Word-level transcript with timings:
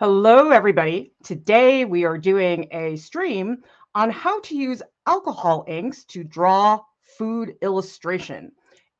Hello, 0.00 0.50
everybody. 0.50 1.12
Today 1.24 1.84
we 1.84 2.04
are 2.04 2.16
doing 2.16 2.68
a 2.70 2.94
stream 2.94 3.64
on 3.96 4.10
how 4.10 4.40
to 4.42 4.54
use 4.54 4.80
alcohol 5.08 5.64
inks 5.66 6.04
to 6.04 6.22
draw 6.22 6.80
food 7.18 7.56
illustration. 7.62 8.52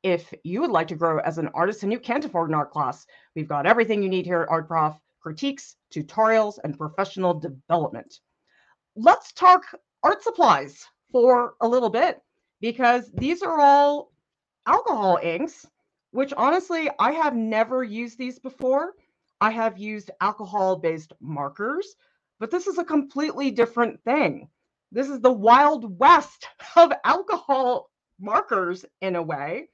If 0.03 0.33
you 0.43 0.59
would 0.59 0.71
like 0.71 0.89
to 0.89 0.97
grow 0.97 1.19
as 1.19 1.37
an 1.37 1.47
artist 1.53 1.83
and 1.83 1.91
you 1.93 1.99
can't 2.01 2.25
afford 2.25 2.49
an 2.49 2.55
art 2.55 2.71
class, 2.71 3.05
we've 3.33 3.47
got 3.47 3.65
everything 3.65 4.03
you 4.03 4.09
need 4.09 4.25
here 4.25 4.41
at 4.41 4.49
Art 4.49 4.67
Prof 4.67 4.99
critiques, 5.21 5.77
tutorials, 5.89 6.59
and 6.65 6.77
professional 6.77 7.33
development. 7.33 8.19
Let's 8.97 9.31
talk 9.31 9.63
art 10.03 10.21
supplies 10.21 10.83
for 11.13 11.53
a 11.61 11.67
little 11.69 11.89
bit 11.89 12.21
because 12.59 13.09
these 13.13 13.41
are 13.41 13.61
all 13.61 14.11
alcohol 14.65 15.17
inks, 15.23 15.65
which 16.11 16.33
honestly, 16.35 16.89
I 16.99 17.13
have 17.13 17.37
never 17.37 17.85
used 17.85 18.17
these 18.17 18.37
before. 18.37 18.95
I 19.41 19.51
have 19.51 19.77
used 19.77 20.11
alcohol 20.19 20.75
based 20.75 21.13
markers, 21.21 21.95
but 22.39 22.51
this 22.51 22.67
is 22.67 22.77
a 22.77 22.83
completely 22.83 23.51
different 23.51 24.03
thing. 24.03 24.49
This 24.91 25.07
is 25.07 25.21
the 25.21 25.31
wild 25.31 25.99
west 25.99 26.47
of 26.75 26.91
alcohol 27.03 27.89
markers 28.19 28.85
in 29.01 29.15
a 29.15 29.21
way. 29.21 29.69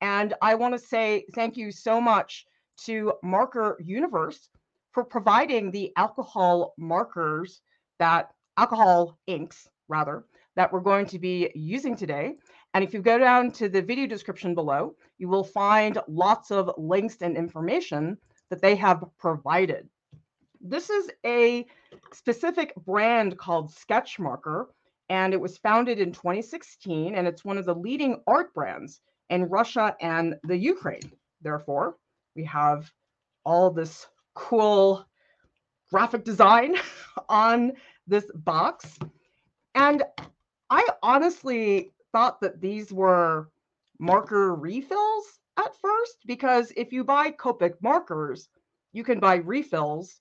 And 0.00 0.34
I 0.40 0.54
want 0.54 0.74
to 0.74 0.78
say 0.78 1.24
thank 1.34 1.56
you 1.56 1.72
so 1.72 2.00
much 2.00 2.46
to 2.84 3.14
Marker 3.22 3.76
Universe 3.84 4.50
for 4.92 5.04
providing 5.04 5.70
the 5.70 5.92
alcohol 5.96 6.74
markers 6.78 7.60
that 7.98 8.30
alcohol 8.56 9.18
inks, 9.26 9.68
rather, 9.88 10.24
that 10.54 10.72
we're 10.72 10.80
going 10.80 11.06
to 11.06 11.18
be 11.18 11.50
using 11.54 11.96
today. 11.96 12.34
And 12.74 12.84
if 12.84 12.94
you 12.94 13.00
go 13.00 13.18
down 13.18 13.50
to 13.52 13.68
the 13.68 13.82
video 13.82 14.06
description 14.06 14.54
below, 14.54 14.94
you 15.18 15.28
will 15.28 15.44
find 15.44 15.98
lots 16.06 16.52
of 16.52 16.70
links 16.76 17.16
and 17.20 17.36
information 17.36 18.16
that 18.50 18.62
they 18.62 18.76
have 18.76 19.04
provided. 19.18 19.88
This 20.60 20.90
is 20.90 21.10
a 21.24 21.66
specific 22.12 22.74
brand 22.74 23.38
called 23.38 23.72
Sketch 23.72 24.18
Marker, 24.18 24.68
and 25.08 25.32
it 25.32 25.40
was 25.40 25.58
founded 25.58 26.00
in 26.00 26.12
2016, 26.12 27.14
and 27.14 27.26
it's 27.26 27.44
one 27.44 27.58
of 27.58 27.64
the 27.64 27.74
leading 27.74 28.20
art 28.26 28.52
brands 28.54 29.00
in 29.30 29.48
Russia 29.48 29.96
and 30.00 30.34
the 30.44 30.56
Ukraine. 30.56 31.12
Therefore, 31.40 31.96
we 32.34 32.44
have 32.44 32.90
all 33.44 33.70
this 33.70 34.06
cool 34.34 35.06
graphic 35.90 36.24
design 36.24 36.76
on 37.28 37.72
this 38.06 38.30
box. 38.34 38.98
And 39.74 40.02
I 40.70 40.86
honestly 41.02 41.92
thought 42.12 42.40
that 42.40 42.60
these 42.60 42.92
were 42.92 43.48
marker 43.98 44.54
refills 44.54 45.40
at 45.58 45.76
first 45.80 46.18
because 46.26 46.72
if 46.76 46.92
you 46.92 47.04
buy 47.04 47.30
Copic 47.30 47.74
markers, 47.82 48.48
you 48.92 49.04
can 49.04 49.20
buy 49.20 49.36
refills 49.36 50.20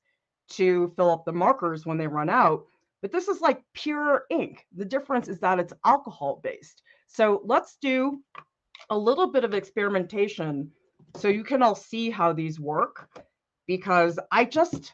to 0.49 0.91
fill 0.95 1.11
up 1.11 1.25
the 1.25 1.31
markers 1.31 1.85
when 1.85 1.97
they 1.97 2.07
run 2.07 2.29
out. 2.29 2.65
But 3.01 3.11
this 3.11 3.27
is 3.27 3.41
like 3.41 3.63
pure 3.73 4.23
ink. 4.29 4.65
The 4.75 4.85
difference 4.85 5.27
is 5.27 5.39
that 5.39 5.59
it's 5.59 5.73
alcohol 5.85 6.39
based. 6.43 6.81
So 7.07 7.41
let's 7.45 7.77
do 7.81 8.19
a 8.89 8.97
little 8.97 9.31
bit 9.31 9.43
of 9.43 9.53
experimentation 9.53 10.71
so 11.15 11.27
you 11.27 11.43
can 11.43 11.61
all 11.61 11.75
see 11.75 12.09
how 12.09 12.33
these 12.33 12.59
work 12.59 13.09
because 13.67 14.19
I 14.31 14.45
just 14.45 14.93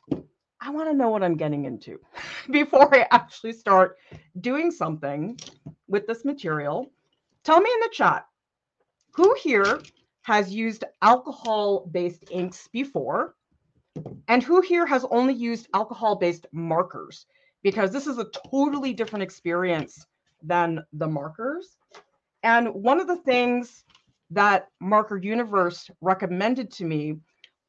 I 0.61 0.69
want 0.69 0.89
to 0.89 0.95
know 0.95 1.09
what 1.09 1.23
I'm 1.23 1.35
getting 1.35 1.65
into 1.65 1.99
before 2.51 2.93
I 2.95 3.07
actually 3.11 3.53
start 3.53 3.97
doing 4.39 4.71
something 4.71 5.37
with 5.87 6.07
this 6.07 6.23
material. 6.23 6.91
Tell 7.43 7.59
me 7.59 7.69
in 7.73 7.79
the 7.81 7.89
chat 7.93 8.25
who 9.13 9.35
here 9.41 9.79
has 10.23 10.53
used 10.53 10.83
alcohol 11.01 11.87
based 11.91 12.25
inks 12.31 12.67
before? 12.71 13.35
And 14.27 14.41
who 14.41 14.61
here 14.61 14.85
has 14.85 15.05
only 15.11 15.33
used 15.33 15.67
alcohol 15.73 16.15
based 16.15 16.47
markers? 16.51 17.25
Because 17.61 17.91
this 17.91 18.07
is 18.07 18.17
a 18.17 18.29
totally 18.49 18.93
different 18.93 19.23
experience 19.23 20.05
than 20.41 20.83
the 20.93 21.07
markers. 21.07 21.77
And 22.41 22.73
one 22.73 22.99
of 22.99 23.07
the 23.07 23.17
things 23.17 23.85
that 24.31 24.67
Marker 24.79 25.17
Universe 25.17 25.89
recommended 26.01 26.71
to 26.73 26.85
me 26.85 27.17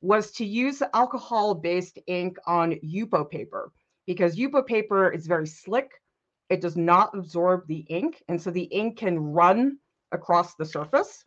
was 0.01 0.33
to 0.33 0.45
use 0.45 0.83
alcohol 0.93 1.55
based 1.55 1.99
ink 2.07 2.37
on 2.47 2.73
Yupo 2.85 3.29
paper 3.31 3.73
because 4.07 4.37
Yupo 4.37 4.67
paper 4.67 5.11
is 5.11 5.27
very 5.27 5.47
slick. 5.47 5.91
It 6.51 6.61
does 6.61 6.77
not 6.77 7.17
absorb 7.17 7.67
the 7.67 7.87
ink. 7.89 8.23
And 8.29 8.41
so 8.41 8.51
the 8.51 8.65
ink 8.65 8.99
can 8.99 9.19
run 9.19 9.79
across 10.13 10.55
the 10.55 10.67
surface. 10.67 11.25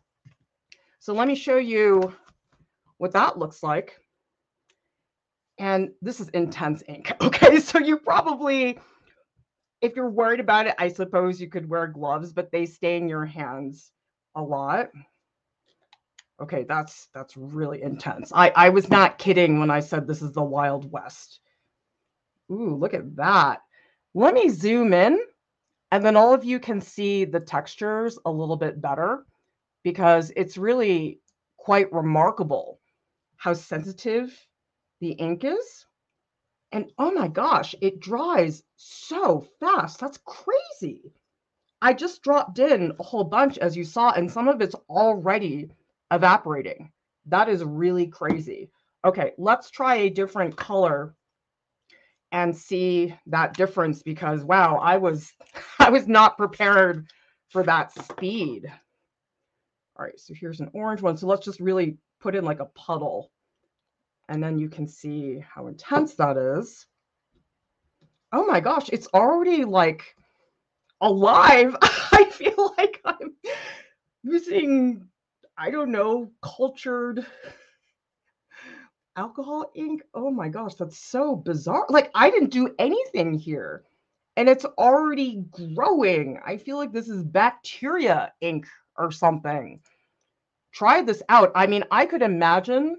So 1.00 1.14
let 1.14 1.28
me 1.28 1.34
show 1.34 1.56
you 1.56 2.14
what 2.98 3.12
that 3.12 3.38
looks 3.38 3.62
like. 3.62 3.98
And 5.58 5.90
this 6.02 6.20
is 6.20 6.28
intense 6.30 6.82
ink. 6.88 7.12
Okay, 7.22 7.60
so 7.60 7.78
you 7.78 7.98
probably, 7.98 8.78
if 9.80 9.96
you're 9.96 10.10
worried 10.10 10.40
about 10.40 10.66
it, 10.66 10.74
I 10.78 10.88
suppose 10.88 11.40
you 11.40 11.48
could 11.48 11.68
wear 11.68 11.86
gloves, 11.86 12.32
but 12.32 12.50
they 12.50 12.66
stain 12.66 13.08
your 13.08 13.24
hands 13.24 13.90
a 14.34 14.42
lot. 14.42 14.90
Okay, 16.40 16.64
that's 16.68 17.08
that's 17.14 17.36
really 17.36 17.82
intense. 17.82 18.32
I 18.34 18.50
I 18.54 18.68
was 18.68 18.88
not 18.90 19.18
kidding 19.18 19.58
when 19.58 19.70
I 19.70 19.80
said 19.80 20.06
this 20.06 20.22
is 20.22 20.32
the 20.32 20.42
Wild 20.42 20.90
West. 20.90 21.40
Ooh, 22.50 22.76
look 22.76 22.94
at 22.94 23.16
that. 23.16 23.62
Let 24.14 24.34
me 24.34 24.48
zoom 24.48 24.92
in 24.92 25.18
and 25.90 26.04
then 26.04 26.16
all 26.16 26.34
of 26.34 26.44
you 26.44 26.60
can 26.60 26.80
see 26.80 27.24
the 27.24 27.40
textures 27.40 28.18
a 28.24 28.30
little 28.30 28.56
bit 28.56 28.80
better 28.80 29.24
because 29.84 30.32
it's 30.36 30.56
really 30.56 31.20
quite 31.56 31.92
remarkable 31.92 32.80
how 33.36 33.54
sensitive 33.54 34.34
the 35.00 35.12
ink 35.12 35.44
is. 35.44 35.86
And 36.72 36.92
oh 36.98 37.12
my 37.12 37.28
gosh, 37.28 37.74
it 37.80 38.00
dries 38.00 38.62
so 38.76 39.46
fast. 39.60 40.00
That's 40.00 40.18
crazy. 40.24 41.12
I 41.80 41.92
just 41.94 42.22
dropped 42.22 42.58
in 42.58 42.92
a 42.98 43.02
whole 43.02 43.24
bunch, 43.24 43.56
as 43.58 43.76
you 43.76 43.84
saw, 43.84 44.10
and 44.10 44.30
some 44.30 44.48
of 44.48 44.60
it's 44.60 44.74
already 44.90 45.70
evaporating. 46.10 46.90
That 47.26 47.48
is 47.48 47.62
really 47.64 48.06
crazy. 48.06 48.70
Okay, 49.04 49.32
let's 49.38 49.70
try 49.70 49.96
a 49.96 50.10
different 50.10 50.56
color 50.56 51.14
and 52.32 52.54
see 52.54 53.14
that 53.26 53.54
difference 53.54 54.02
because 54.02 54.42
wow, 54.42 54.76
I 54.76 54.98
was 54.98 55.32
I 55.78 55.90
was 55.90 56.08
not 56.08 56.36
prepared 56.36 57.06
for 57.50 57.62
that 57.62 57.92
speed. 57.92 58.70
All 59.98 60.04
right, 60.04 60.18
so 60.18 60.32
here's 60.32 60.60
an 60.60 60.70
orange 60.74 61.02
one. 61.02 61.16
So 61.16 61.26
let's 61.26 61.44
just 61.44 61.58
really 61.58 61.96
put 62.20 62.36
in 62.36 62.44
like 62.44 62.60
a 62.60 62.66
puddle. 62.66 63.32
And 64.28 64.42
then 64.42 64.58
you 64.58 64.68
can 64.68 64.86
see 64.86 65.42
how 65.54 65.66
intense 65.66 66.14
that 66.14 66.36
is. 66.36 66.86
Oh 68.32 68.46
my 68.46 68.60
gosh, 68.60 68.90
it's 68.90 69.08
already 69.12 69.64
like 69.64 70.14
alive. 71.00 71.76
I 71.82 72.30
feel 72.30 72.74
like 72.78 73.00
I'm 73.04 73.34
using, 74.22 75.08
I 75.56 75.70
don't 75.70 75.90
know, 75.90 76.30
cultured 76.42 77.26
alcohol 79.16 79.72
ink. 79.74 80.02
Oh 80.14 80.30
my 80.30 80.48
gosh, 80.48 80.74
that's 80.74 80.98
so 80.98 81.34
bizarre. 81.34 81.86
Like 81.88 82.10
I 82.14 82.30
didn't 82.30 82.50
do 82.50 82.72
anything 82.78 83.34
here. 83.34 83.82
And 84.36 84.48
it's 84.48 84.64
already 84.64 85.44
growing. 85.74 86.38
I 86.46 86.58
feel 86.58 86.76
like 86.76 86.92
this 86.92 87.08
is 87.08 87.24
bacteria 87.24 88.32
ink 88.40 88.68
or 88.98 89.10
something. 89.10 89.80
Try 90.72 91.02
this 91.02 91.22
out. 91.28 91.52
I 91.54 91.66
mean, 91.66 91.84
I 91.90 92.04
could 92.04 92.22
imagine, 92.22 92.96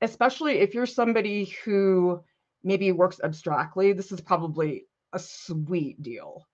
especially 0.00 0.58
if 0.58 0.74
you're 0.74 0.86
somebody 0.86 1.56
who 1.64 2.22
maybe 2.62 2.92
works 2.92 3.20
abstractly, 3.22 3.92
this 3.92 4.12
is 4.12 4.20
probably 4.20 4.84
a 5.12 5.18
sweet 5.18 6.02
deal. 6.02 6.46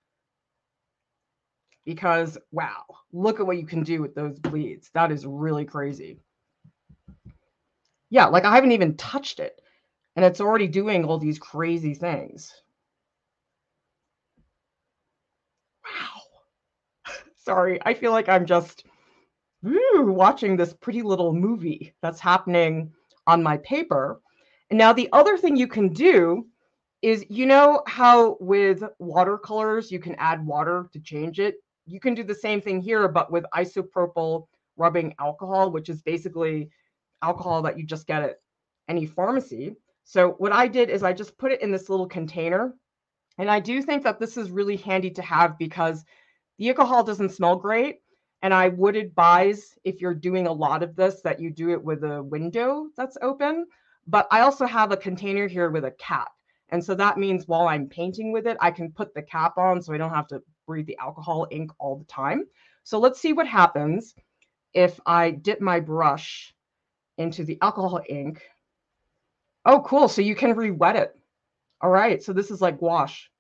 Because, 1.85 2.39
wow, 2.53 2.85
look 3.13 3.41
at 3.41 3.47
what 3.47 3.59
you 3.59 3.67
can 3.67 3.83
do 3.83 4.01
with 4.01 4.15
those 4.15 4.39
bleeds. 4.39 4.91
That 4.95 5.11
is 5.13 5.27
really 5.27 5.65
crazy. 5.65 6.21
Yeah, 8.11 8.27
like 8.27 8.45
I 8.45 8.55
haven't 8.55 8.73
even 8.73 8.97
touched 8.97 9.41
it, 9.41 9.61
and 10.17 10.25
it's 10.25 10.41
already 10.41 10.67
doing 10.67 11.05
all 11.05 11.19
these 11.19 11.39
crazy 11.39 11.95
things. 11.95 12.53
Sorry, 17.49 17.79
I 17.87 17.95
feel 17.95 18.13
like 18.13 18.29
I'm 18.29 18.45
just 18.45 18.85
woo, 19.63 20.13
watching 20.13 20.55
this 20.55 20.75
pretty 20.75 21.01
little 21.01 21.33
movie 21.33 21.95
that's 22.03 22.21
happening 22.21 22.93
on 23.27 23.43
my 23.43 23.57
paper. 23.57 24.21
And 24.69 24.79
now 24.79 24.93
the 24.93 25.09
other 25.15 25.39
thing 25.39 25.57
you 25.57 25.67
can 25.67 25.89
do 25.89 26.47
is 27.01 27.25
you 27.31 27.47
know 27.47 27.81
how 27.87 28.37
with 28.39 28.83
watercolors 28.99 29.91
you 29.91 29.99
can 29.99 30.15
add 30.17 30.45
water 30.45 30.91
to 30.93 31.01
change 31.01 31.41
it? 31.41 31.55
You 31.87 32.01
can 32.01 32.13
do 32.13 32.23
the 32.23 32.35
same 32.35 32.61
thing 32.61 32.83
here, 32.83 33.09
but 33.09 33.33
with 33.33 33.47
isopropyl 33.55 34.47
rubbing 34.77 35.15
alcohol, 35.19 35.71
which 35.71 35.89
is 35.89 36.03
basically 36.03 36.69
alcohol 37.23 37.63
that 37.63 37.79
you 37.79 37.87
just 37.87 38.07
get 38.07 38.23
at 38.23 38.41
any 38.89 39.07
pharmacy. 39.07 39.75
So 40.05 40.33
what 40.33 40.53
I 40.53 40.69
did 40.69 40.91
is 40.91 41.03
I 41.03 41.15
just 41.15 41.39
put 41.39 41.53
it 41.53 41.63
in 41.63 41.73
this 41.73 41.89
little 41.89 42.09
container. 42.09 42.75
And 43.39 43.51
I 43.51 43.59
do 43.59 43.81
think 43.81 44.03
that 44.03 44.21
this 44.21 44.37
is 44.37 44.51
really 44.51 44.77
handy 44.77 45.09
to 45.13 45.23
have 45.23 45.57
because 45.57 46.05
the 46.59 46.69
alcohol 46.69 47.03
doesn't 47.05 47.31
smell 47.31 47.57
great. 47.57 48.01
And 48.43 48.55
I 48.55 48.69
would 48.69 48.95
advise 48.95 49.77
if 49.83 50.01
you're 50.01 50.15
doing 50.15 50.47
a 50.47 50.53
lot 50.53 50.83
of 50.85 50.95
this 50.95 51.23
that 51.23 51.41
you 51.41 51.51
do 51.51 51.71
it 51.71 51.83
with 51.83 52.05
a 52.05 52.23
window 52.23 52.89
that's 52.97 53.19
open. 53.21 53.67
but 54.09 54.27
I 54.31 54.41
also 54.41 54.67
have 54.67 54.91
a 54.91 54.97
container 54.97 55.47
here 55.47 55.71
with 55.71 55.85
a 55.85 55.91
cap. 55.93 56.29
And 56.71 56.85
so 56.85 56.95
that 56.95 57.19
means 57.19 57.47
while 57.47 57.69
I'm 57.69 57.87
painting 57.89 58.33
with 58.33 58.47
it, 58.47 58.57
I 58.61 58.71
can 58.71 58.91
put 58.91 59.15
the 59.15 59.23
cap 59.23 59.59
on 59.59 59.81
so 59.81 59.93
I 59.93 59.99
don't 59.99 60.15
have 60.15 60.27
to 60.29 60.43
breathe 60.67 60.87
the 60.87 60.99
alcohol 60.99 61.47
ink 61.51 61.71
all 61.79 61.97
the 61.97 62.05
time. 62.05 62.45
So 62.85 62.99
let's 62.99 63.21
see 63.21 63.33
what 63.33 63.47
happens 63.47 64.15
if 64.75 64.99
I 65.07 65.31
dip 65.31 65.61
my 65.61 65.81
brush 65.81 66.55
into 67.19 67.45
the 67.45 67.59
alcohol 67.61 68.01
ink. 68.09 68.43
Oh, 69.65 69.81
cool. 69.81 70.09
So 70.09 70.23
you 70.23 70.35
can 70.35 70.55
re-wet 70.57 70.97
it. 70.97 71.15
All 71.81 71.91
right. 71.91 72.23
So 72.23 72.33
this 72.33 72.51
is 72.51 72.61
like 72.61 72.81
wash. 72.81 73.31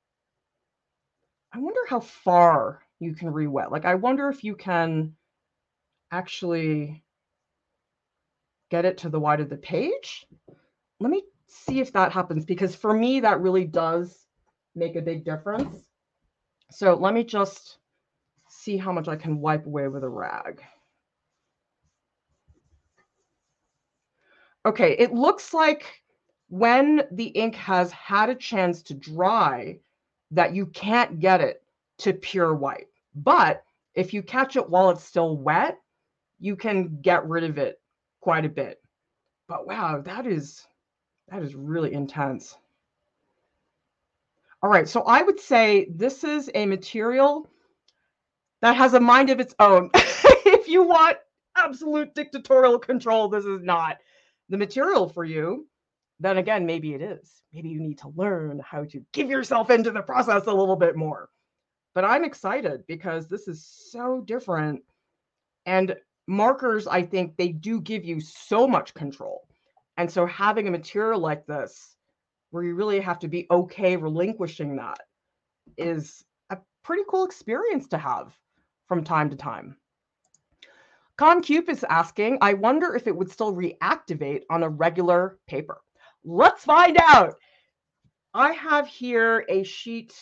I 1.52 1.58
wonder 1.58 1.80
how 1.88 2.00
far 2.00 2.82
you 3.00 3.14
can 3.14 3.30
re-wet. 3.30 3.70
Like, 3.70 3.84
I 3.84 3.94
wonder 3.94 4.28
if 4.28 4.42
you 4.44 4.56
can 4.56 5.14
actually 6.10 7.04
get 8.70 8.84
it 8.84 8.98
to 8.98 9.08
the 9.08 9.20
wide 9.20 9.40
of 9.40 9.48
the 9.48 9.56
page. 9.56 10.26
Let 11.00 11.10
me 11.10 11.22
see 11.46 11.80
if 11.80 11.92
that 11.92 12.12
happens 12.12 12.44
because 12.44 12.74
for 12.74 12.92
me, 12.92 13.20
that 13.20 13.40
really 13.40 13.64
does 13.64 14.26
make 14.74 14.96
a 14.96 15.02
big 15.02 15.24
difference. 15.24 15.84
So 16.70 16.94
let 16.94 17.14
me 17.14 17.24
just 17.24 17.78
see 18.48 18.76
how 18.76 18.92
much 18.92 19.08
I 19.08 19.16
can 19.16 19.40
wipe 19.40 19.66
away 19.66 19.88
with 19.88 20.04
a 20.04 20.08
rag. 20.08 20.62
Okay, 24.66 24.96
it 24.98 25.14
looks 25.14 25.54
like 25.54 26.02
when 26.48 27.04
the 27.12 27.28
ink 27.28 27.54
has 27.54 27.90
had 27.92 28.28
a 28.28 28.34
chance 28.34 28.82
to 28.82 28.94
dry 28.94 29.78
that 30.30 30.54
you 30.54 30.66
can't 30.66 31.20
get 31.20 31.40
it 31.40 31.62
to 31.98 32.12
pure 32.12 32.54
white. 32.54 32.86
But 33.14 33.62
if 33.94 34.14
you 34.14 34.22
catch 34.22 34.56
it 34.56 34.68
while 34.68 34.90
it's 34.90 35.04
still 35.04 35.36
wet, 35.36 35.78
you 36.38 36.56
can 36.56 37.00
get 37.00 37.28
rid 37.28 37.44
of 37.44 37.58
it 37.58 37.80
quite 38.20 38.44
a 38.44 38.48
bit. 38.48 38.80
But 39.48 39.66
wow, 39.66 40.00
that 40.02 40.26
is 40.26 40.66
that 41.28 41.42
is 41.42 41.54
really 41.54 41.92
intense. 41.92 42.56
All 44.62 44.70
right, 44.70 44.88
so 44.88 45.02
I 45.02 45.22
would 45.22 45.38
say 45.38 45.88
this 45.90 46.24
is 46.24 46.50
a 46.54 46.66
material 46.66 47.48
that 48.60 48.76
has 48.76 48.94
a 48.94 49.00
mind 49.00 49.30
of 49.30 49.40
its 49.40 49.54
own. 49.60 49.90
if 49.94 50.68
you 50.68 50.82
want 50.82 51.16
absolute 51.56 52.14
dictatorial 52.14 52.78
control, 52.78 53.28
this 53.28 53.44
is 53.44 53.62
not 53.62 53.98
the 54.48 54.56
material 54.56 55.08
for 55.08 55.24
you. 55.24 55.66
Then 56.20 56.38
again, 56.38 56.66
maybe 56.66 56.94
it 56.94 57.02
is. 57.02 57.42
Maybe 57.52 57.68
you 57.68 57.80
need 57.80 57.98
to 57.98 58.12
learn 58.16 58.60
how 58.64 58.84
to 58.84 59.04
give 59.12 59.30
yourself 59.30 59.70
into 59.70 59.92
the 59.92 60.02
process 60.02 60.46
a 60.46 60.52
little 60.52 60.76
bit 60.76 60.96
more. 60.96 61.28
But 61.94 62.04
I'm 62.04 62.24
excited 62.24 62.84
because 62.86 63.26
this 63.26 63.48
is 63.48 63.64
so 63.64 64.20
different. 64.20 64.82
And 65.66 65.96
markers, 66.26 66.86
I 66.86 67.02
think 67.02 67.36
they 67.36 67.48
do 67.48 67.80
give 67.80 68.04
you 68.04 68.20
so 68.20 68.68
much 68.68 68.94
control. 68.94 69.48
And 69.96 70.10
so 70.10 70.26
having 70.26 70.68
a 70.68 70.70
material 70.70 71.20
like 71.20 71.46
this, 71.46 71.96
where 72.50 72.62
you 72.62 72.74
really 72.74 73.00
have 73.00 73.18
to 73.18 73.28
be 73.28 73.46
okay 73.50 73.96
relinquishing 73.96 74.76
that, 74.76 75.00
is 75.76 76.24
a 76.50 76.58
pretty 76.82 77.02
cool 77.08 77.24
experience 77.24 77.88
to 77.88 77.98
have 77.98 78.32
from 78.86 79.04
time 79.04 79.28
to 79.30 79.36
time. 79.36 79.76
ConCube 81.18 81.68
is 81.68 81.84
asking, 81.90 82.38
I 82.40 82.54
wonder 82.54 82.94
if 82.94 83.08
it 83.08 83.16
would 83.16 83.30
still 83.30 83.52
reactivate 83.52 84.42
on 84.50 84.62
a 84.62 84.68
regular 84.68 85.38
paper. 85.48 85.80
Let's 86.24 86.64
find 86.64 86.96
out. 87.00 87.34
I 88.34 88.52
have 88.52 88.86
here 88.86 89.44
a 89.48 89.64
sheet 89.64 90.14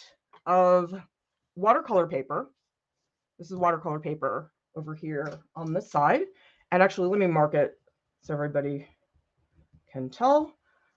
of 0.47 0.95
watercolor 1.57 2.07
paper. 2.07 2.51
This 3.39 3.51
is 3.51 3.57
watercolor 3.57 3.99
paper 3.99 4.53
over 4.77 4.95
here 4.95 5.41
on 5.57 5.73
this 5.73 5.91
side. 5.91 6.23
And 6.71 6.83
actually, 6.83 7.09
let 7.09 7.19
me 7.19 7.27
mark 7.27 7.55
it 7.55 7.79
so 8.23 8.35
everybody 8.35 8.87
can 9.91 10.11
tell. 10.11 10.53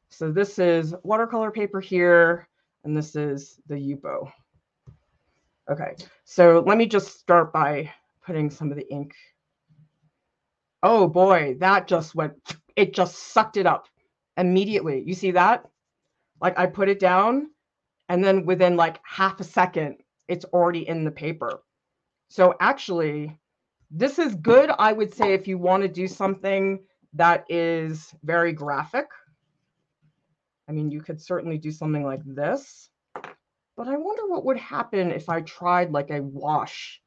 So 0.10 0.32
this 0.32 0.60
is 0.60 0.96
watercolor 1.04 1.52
paper 1.52 1.80
here, 1.80 2.48
and 2.84 2.96
this 2.98 3.16
is 3.16 3.60
the 3.68 3.76
Yupo. 3.76 4.32
Okay, 5.70 5.96
so 6.24 6.64
let 6.66 6.78
me 6.78 6.88
just 6.88 7.20
start 7.20 7.54
by 7.54 7.92
putting 8.26 8.50
some 8.50 8.72
of 8.72 8.78
the 8.78 8.92
ink. 8.92 9.14
Oh 10.82 11.08
boy, 11.08 11.58
that 11.60 11.88
just 11.88 12.16
went, 12.16 12.34
it 12.76 12.94
just 12.94 13.16
sucked 13.34 13.58
it 13.58 13.68
up 13.68 13.86
immediately. 14.38 15.04
You 15.06 15.14
see 15.14 15.32
that? 15.32 15.66
Like 16.42 16.58
I 16.58 16.66
put 16.66 16.90
it 16.90 17.00
down, 17.00 17.52
and 18.08 18.24
then 18.24 18.46
within 18.46 18.76
like 18.76 19.00
half 19.04 19.40
a 19.40 19.44
second, 19.44 19.98
it's 20.30 20.46
already 20.46 20.88
in 20.88 21.04
the 21.04 21.12
paper. 21.12 21.62
So 22.30 22.56
actually, 22.62 23.38
this 23.92 24.20
is 24.20 24.36
good, 24.36 24.72
I 24.78 24.94
would 24.94 25.14
say, 25.14 25.34
if 25.34 25.48
you 25.48 25.58
want 25.58 25.84
to 25.84 25.90
do 25.90 26.08
something 26.08 26.80
that 27.14 27.46
is 27.50 28.14
very 28.24 28.54
graphic. 28.54 29.08
I 30.68 30.72
mean, 30.72 30.92
you 30.92 31.02
could 31.02 31.20
certainly 31.20 31.58
do 31.58 31.72
something 31.72 32.04
like 32.04 32.22
this, 32.24 32.90
but 33.76 33.88
I 33.88 33.98
wonder 33.98 34.28
what 34.28 34.46
would 34.46 34.58
happen 34.58 35.12
if 35.12 35.28
I 35.28 35.42
tried 35.42 35.92
like 35.92 36.12
a 36.12 36.22
wash 36.22 37.02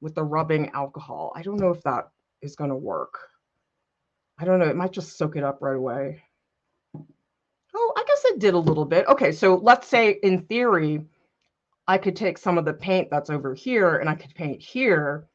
with 0.00 0.14
the 0.14 0.24
rubbing 0.24 0.70
alcohol. 0.70 1.32
I 1.36 1.42
don't 1.42 1.60
know 1.60 1.70
if 1.70 1.82
that 1.82 2.08
is 2.40 2.56
going 2.56 2.70
to 2.70 2.76
work. 2.76 3.18
I 4.38 4.46
don't 4.46 4.58
know. 4.58 4.68
It 4.68 4.76
might 4.76 4.92
just 4.92 5.18
soak 5.18 5.36
it 5.36 5.44
up 5.44 5.58
right 5.60 5.76
away. 5.76 6.22
Oh, 7.74 7.92
I 7.94 8.04
guess 8.06 8.24
it 8.24 8.38
did 8.38 8.54
a 8.54 8.58
little 8.58 8.86
bit. 8.86 9.06
Okay, 9.06 9.32
so 9.32 9.56
let's 9.56 9.86
say 9.86 10.18
in 10.22 10.42
theory, 10.46 11.04
I 11.88 11.98
could 11.98 12.16
take 12.16 12.38
some 12.38 12.58
of 12.58 12.64
the 12.64 12.72
paint 12.72 13.08
that's 13.10 13.30
over 13.30 13.54
here 13.54 13.98
and 13.98 14.08
I 14.08 14.14
could 14.14 14.34
paint 14.34 14.60
here. 14.60 15.28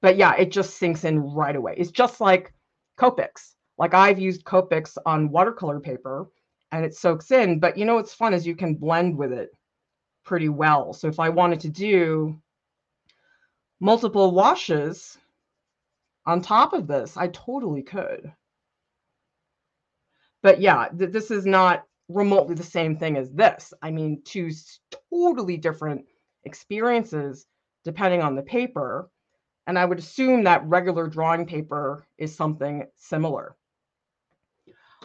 But 0.00 0.16
yeah, 0.16 0.34
it 0.36 0.52
just 0.52 0.76
sinks 0.76 1.04
in 1.04 1.18
right 1.20 1.56
away. 1.56 1.74
It's 1.76 1.90
just 1.90 2.20
like 2.20 2.54
Copics. 2.96 3.54
Like 3.78 3.94
I've 3.94 4.18
used 4.18 4.44
Copics 4.44 4.96
on 5.06 5.30
watercolor 5.30 5.80
paper 5.80 6.28
and 6.70 6.84
it 6.84 6.94
soaks 6.94 7.30
in. 7.30 7.58
But 7.58 7.76
you 7.76 7.84
know 7.84 7.96
what's 7.96 8.14
fun 8.14 8.34
is 8.34 8.46
you 8.46 8.54
can 8.54 8.74
blend 8.74 9.16
with 9.16 9.32
it 9.32 9.50
pretty 10.24 10.48
well. 10.48 10.92
So 10.92 11.08
if 11.08 11.18
I 11.18 11.30
wanted 11.30 11.60
to 11.60 11.68
do 11.68 12.40
multiple 13.80 14.30
washes 14.32 15.18
on 16.26 16.42
top 16.42 16.74
of 16.74 16.86
this, 16.86 17.16
I 17.16 17.28
totally 17.28 17.82
could. 17.82 18.32
But 20.42 20.60
yeah, 20.60 20.88
th 20.96 21.10
this 21.10 21.30
is 21.30 21.46
not 21.46 21.84
remotely 22.08 22.54
the 22.54 22.62
same 22.62 22.96
thing 22.96 23.16
as 23.16 23.30
this. 23.30 23.72
I 23.82 23.90
mean, 23.90 24.22
two 24.24 24.50
totally 25.10 25.56
different 25.56 26.04
experiences 26.44 27.46
depending 27.84 28.22
on 28.22 28.34
the 28.34 28.42
paper. 28.42 29.10
And 29.66 29.78
I 29.78 29.84
would 29.84 29.98
assume 29.98 30.44
that 30.44 30.64
regular 30.64 31.06
drawing 31.06 31.46
paper 31.46 32.06
is 32.16 32.34
something 32.34 32.86
similar. 32.96 33.54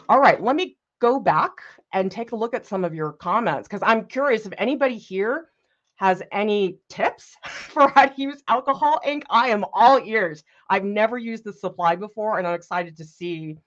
All 0.08 0.20
right, 0.20 0.42
let 0.42 0.56
me 0.56 0.78
go 1.00 1.20
back 1.20 1.52
and 1.92 2.10
take 2.10 2.32
a 2.32 2.36
look 2.36 2.54
at 2.54 2.66
some 2.66 2.84
of 2.84 2.94
your 2.94 3.12
comments 3.12 3.68
because 3.68 3.82
I'm 3.82 4.06
curious 4.06 4.46
if 4.46 4.52
anybody 4.56 4.96
here 4.96 5.48
has 5.96 6.22
any 6.32 6.78
tips 6.88 7.36
for 7.48 7.88
how 7.88 8.06
to 8.06 8.20
use 8.20 8.42
alcohol 8.48 9.00
ink. 9.04 9.24
I 9.28 9.48
am 9.48 9.64
all 9.72 9.98
ears. 9.98 10.42
I've 10.70 10.84
never 10.84 11.18
used 11.18 11.44
this 11.44 11.60
supply 11.60 11.96
before 11.96 12.38
and 12.38 12.46
I'm 12.46 12.54
excited 12.54 12.96
to 12.96 13.04
see 13.04 13.58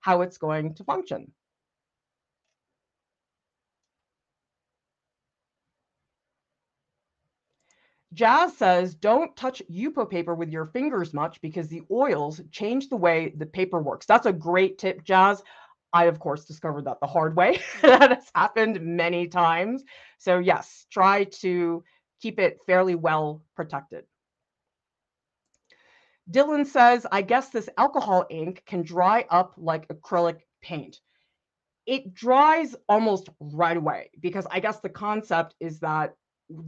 how 0.00 0.22
it's 0.22 0.38
going 0.38 0.74
to 0.74 0.84
function. 0.84 1.30
Jazz 8.14 8.56
says, 8.56 8.94
don't 8.94 9.34
touch 9.36 9.62
Yupo 9.70 10.08
paper 10.08 10.34
with 10.34 10.50
your 10.50 10.66
fingers 10.66 11.14
much 11.14 11.40
because 11.40 11.68
the 11.68 11.82
oils 11.90 12.40
change 12.50 12.88
the 12.88 12.96
way 12.96 13.32
the 13.36 13.46
paper 13.46 13.80
works. 13.80 14.06
That's 14.06 14.26
a 14.26 14.32
great 14.32 14.78
tip, 14.78 15.02
Jazz. 15.02 15.42
I, 15.94 16.04
of 16.04 16.18
course, 16.18 16.44
discovered 16.44 16.84
that 16.86 17.00
the 17.00 17.06
hard 17.06 17.36
way. 17.36 17.60
that 17.82 18.10
has 18.10 18.30
happened 18.34 18.80
many 18.80 19.28
times. 19.28 19.82
So, 20.18 20.38
yes, 20.38 20.86
try 20.90 21.24
to 21.40 21.82
keep 22.20 22.38
it 22.38 22.58
fairly 22.66 22.94
well 22.94 23.42
protected. 23.56 24.04
Dylan 26.30 26.66
says, 26.66 27.06
I 27.10 27.22
guess 27.22 27.48
this 27.48 27.68
alcohol 27.76 28.26
ink 28.30 28.62
can 28.66 28.82
dry 28.82 29.26
up 29.28 29.54
like 29.56 29.88
acrylic 29.88 30.40
paint. 30.62 31.00
It 31.84 32.14
dries 32.14 32.76
almost 32.88 33.28
right 33.40 33.76
away 33.76 34.10
because 34.20 34.46
I 34.50 34.60
guess 34.60 34.78
the 34.80 34.88
concept 34.88 35.56
is 35.58 35.80
that 35.80 36.14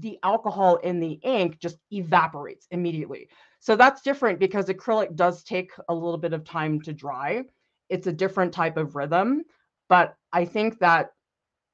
the 0.01 0.19
alcohol 0.23 0.77
in 0.77 1.01
the 1.01 1.13
ink 1.23 1.59
just 1.61 1.79
evaporates 1.91 2.67
immediately. 2.71 3.29
So 3.61 3.77
that's 3.77 4.03
different 4.03 4.39
because 4.39 4.67
acrylic 4.67 5.17
does 5.17 5.43
take 5.43 5.73
a 5.89 5.95
little 5.95 6.19
bit 6.19 6.33
of 6.33 6.45
time 6.45 6.81
to 6.83 6.93
dry. 6.93 7.45
It's 7.89 8.07
a 8.07 8.13
different 8.13 8.53
type 8.53 8.77
of 8.77 8.97
rhythm, 8.97 9.43
but 9.89 10.17
I 10.33 10.45
think 10.45 10.79
that 10.81 11.13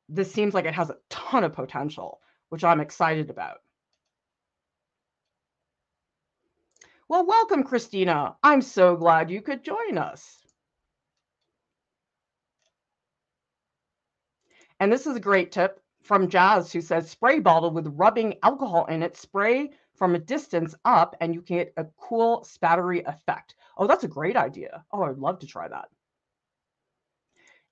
this 0.08 0.32
seems 0.32 0.54
like 0.54 0.64
it 0.64 0.74
has 0.74 0.90
a 0.90 0.96
ton 1.08 1.44
of 1.44 1.52
potential, 1.52 2.20
which 2.48 2.64
I'm 2.64 2.80
excited 2.80 3.30
about. 3.30 3.58
Well, 7.08 7.26
welcome, 7.26 7.64
Christina. 7.64 8.36
I'm 8.42 8.62
so 8.62 8.96
glad 8.96 9.30
you 9.30 9.42
could 9.42 9.64
join 9.64 9.98
us. 9.98 10.36
And 14.80 14.92
this 14.92 15.06
is 15.06 15.16
a 15.16 15.20
great 15.20 15.52
tip 15.52 15.80
from 16.10 16.28
Jazz 16.28 16.72
who 16.72 16.80
says 16.80 17.08
spray 17.08 17.38
bottle 17.38 17.70
with 17.70 17.86
rubbing 17.96 18.34
alcohol 18.42 18.84
in 18.86 19.00
it, 19.00 19.16
spray 19.16 19.70
from 19.94 20.16
a 20.16 20.18
distance 20.18 20.74
up, 20.84 21.14
and 21.20 21.32
you 21.32 21.40
can 21.40 21.58
get 21.58 21.72
a 21.76 21.86
cool 22.00 22.42
spattery 22.42 23.04
effect. 23.06 23.54
Oh, 23.78 23.86
that's 23.86 24.02
a 24.02 24.08
great 24.08 24.34
idea. 24.34 24.84
Oh, 24.90 25.04
I'd 25.04 25.18
love 25.18 25.38
to 25.38 25.46
try 25.46 25.68
that. 25.68 25.88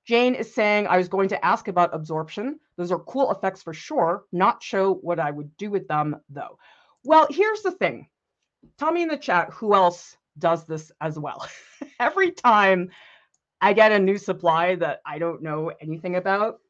Jane 0.07 0.37
is 0.37 0.55
saying, 0.55 0.87
I 0.87 0.99
was 0.99 1.09
going 1.09 1.29
to 1.31 1.45
ask 1.45 1.67
about 1.67 1.93
absorption. 1.93 2.61
Those 2.77 2.93
are 2.93 3.01
cool 3.01 3.33
effects 3.33 3.61
for 3.61 3.75
sure, 3.75 4.23
not 4.31 4.63
show 4.63 4.95
what 4.95 5.19
I 5.19 5.33
would 5.33 5.57
do 5.57 5.69
with 5.69 5.89
them 5.89 6.15
though. 6.29 6.61
Well, 7.03 7.27
here's 7.29 7.63
the 7.63 7.73
thing. 7.73 8.07
Tell 8.79 8.93
me 8.93 9.03
in 9.03 9.09
the 9.09 9.17
chat 9.17 9.51
who 9.53 9.75
else 9.75 10.17
does 10.39 10.65
this 10.65 10.93
as 11.01 11.19
well. 11.19 11.45
Every 11.99 12.31
time 12.31 12.91
I 13.61 13.73
get 13.73 13.91
a 13.91 13.99
new 13.99 14.17
supply 14.17 14.77
that 14.77 15.01
I 15.05 15.19
don't 15.19 15.43
know 15.43 15.73
anything 15.81 16.15
about, 16.15 16.61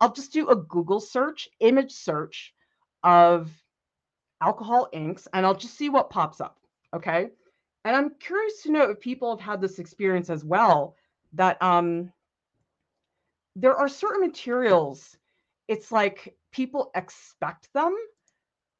I'll 0.00 0.12
just 0.12 0.32
do 0.32 0.48
a 0.48 0.56
Google 0.56 1.00
search, 1.00 1.48
image 1.60 1.92
search 1.92 2.54
of 3.02 3.50
alcohol 4.40 4.88
inks, 4.92 5.26
and 5.32 5.44
I'll 5.44 5.54
just 5.54 5.76
see 5.76 5.88
what 5.88 6.10
pops 6.10 6.40
up. 6.40 6.58
Okay. 6.94 7.30
And 7.84 7.96
I'm 7.96 8.10
curious 8.20 8.62
to 8.62 8.72
know 8.72 8.90
if 8.90 9.00
people 9.00 9.30
have 9.36 9.44
had 9.44 9.60
this 9.60 9.78
experience 9.78 10.30
as 10.30 10.44
well 10.44 10.96
that 11.34 11.60
um, 11.62 12.12
there 13.56 13.76
are 13.76 13.88
certain 13.88 14.20
materials, 14.20 15.16
it's 15.68 15.90
like 15.92 16.36
people 16.52 16.90
expect 16.94 17.72
them 17.72 17.96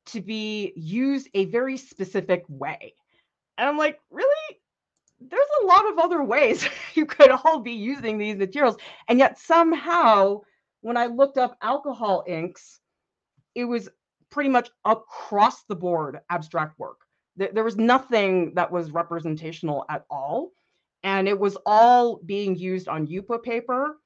to 0.07 0.21
be 0.21 0.73
used 0.77 1.29
a 1.35 1.45
very 1.47 1.77
specific 1.77 2.45
way. 2.49 2.95
And 3.57 3.69
I'm 3.69 3.77
like, 3.77 4.01
really? 4.11 4.61
There's 5.21 5.43
a 5.63 5.67
lot 5.67 5.91
of 5.91 5.99
other 5.99 6.23
ways 6.23 6.67
you 6.95 7.05
could 7.07 7.31
all 7.31 7.61
be 7.61 7.73
using 7.73 8.19
these 8.19 8.37
materials. 8.37 8.77
And 9.09 9.19
yet 9.19 9.39
somehow, 9.39 10.43
when 10.81 10.97
I 10.97 11.07
looked 11.07 11.39
up 11.39 11.57
alcohol 11.63 12.25
inks, 12.27 12.81
it 13.55 13.65
was 13.65 13.89
pretty 14.31 14.51
much 14.51 14.71
across 14.85 15.65
the 15.65 15.75
board 15.75 16.21
abstract 16.31 16.79
work. 16.79 16.99
There, 17.37 17.51
there 17.53 17.65
was 17.65 17.77
nothing 17.77 18.55
that 18.55 18.71
was 18.71 18.91
representational 18.91 19.85
at 19.89 20.05
all. 20.11 20.53
And 21.05 21.29
it 21.29 21.39
was 21.39 21.57
all 21.65 22.17
being 22.27 22.57
used 22.57 22.89
on 22.89 23.07
Yupo 23.07 23.43
paper 23.43 23.99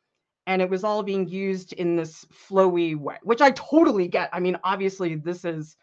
and 0.46 0.60
it 0.60 0.68
was 0.68 0.84
all 0.84 1.02
being 1.02 1.28
used 1.28 1.72
in 1.74 1.96
this 1.96 2.26
flowy 2.48 2.96
way, 2.96 3.16
which 3.22 3.40
I 3.40 3.52
totally 3.52 4.08
get. 4.08 4.28
I 4.32 4.40
mean, 4.40 4.58
obviously, 4.64 5.14
this 5.14 5.44
is 5.44 5.76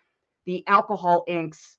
the 0.45 0.63
alcohol 0.67 1.23
inks 1.27 1.77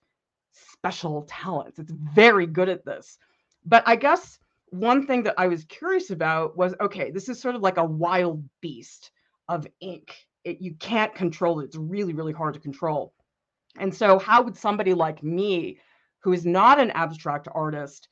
special 0.52 1.26
talents. 1.29 1.79
It's 1.79 1.93
very 1.93 2.47
good 2.47 2.69
at 2.69 2.85
this. 2.85 3.19
But 3.67 3.83
I 3.87 3.97
guess 3.97 4.38
one 4.71 5.07
thing 5.07 5.23
that 5.25 5.35
I 5.37 5.49
was 5.49 5.65
curious 5.65 6.11
about 6.11 6.57
was 6.57 6.75
okay, 6.81 7.11
this 7.11 7.29
is 7.29 7.41
sort 7.41 7.55
of 7.55 7.62
like 7.62 7.77
a 7.77 7.85
wild 7.85 8.43
beast 8.61 9.11
of 9.49 9.67
ink. 9.81 10.15
It, 10.45 10.61
you 10.61 10.75
can't 10.75 11.15
control 11.15 11.61
it. 11.61 11.65
It's 11.65 11.77
really, 11.77 12.15
really 12.15 12.33
hard 12.33 12.55
to 12.55 12.61
control. 12.61 13.12
And 13.79 13.95
so, 13.95 14.19
how 14.19 14.43
would 14.43 14.57
somebody 14.57 14.95
like 14.95 15.23
me, 15.23 15.79
who 16.21 16.33
is 16.33 16.47
not 16.47 16.81
an 16.81 16.91
abstract 16.93 17.49
artist, 17.53 18.09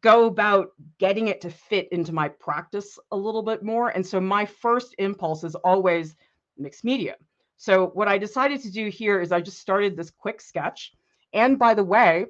go 0.00 0.26
about 0.26 0.70
getting 0.98 1.28
it 1.28 1.40
to 1.42 1.50
fit 1.50 1.88
into 1.92 2.12
my 2.12 2.28
practice 2.28 2.98
a 3.10 3.16
little 3.16 3.42
bit 3.42 3.62
more? 3.62 3.88
And 3.90 4.06
so, 4.06 4.20
my 4.20 4.44
first 4.44 4.94
impulse 4.98 5.44
is 5.44 5.54
always 5.56 6.16
mixed 6.58 6.84
media. 6.84 7.16
So, 7.56 7.88
what 7.88 8.08
I 8.08 8.18
decided 8.18 8.60
to 8.62 8.72
do 8.72 8.88
here 8.88 9.20
is 9.20 9.32
I 9.32 9.40
just 9.40 9.60
started 9.60 9.96
this 9.96 10.10
quick 10.10 10.40
sketch. 10.40 10.92
And 11.32 11.58
by 11.58 11.74
the 11.74 11.84
way, 11.84 12.26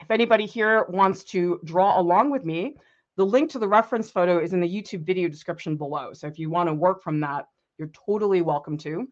if 0.00 0.10
anybody 0.10 0.46
here 0.46 0.84
wants 0.88 1.24
to 1.24 1.60
draw 1.64 1.98
along 2.00 2.30
with 2.30 2.44
me, 2.44 2.76
the 3.16 3.24
link 3.24 3.50
to 3.50 3.58
the 3.58 3.68
reference 3.68 4.10
photo 4.10 4.38
is 4.38 4.52
in 4.52 4.60
the 4.60 4.68
YouTube 4.68 5.04
video 5.04 5.28
description 5.28 5.76
below. 5.76 6.12
So 6.12 6.26
if 6.26 6.38
you 6.38 6.50
want 6.50 6.68
to 6.68 6.74
work 6.74 7.02
from 7.02 7.20
that, 7.20 7.46
you're 7.78 7.90
totally 8.06 8.42
welcome 8.42 8.76
to. 8.78 9.08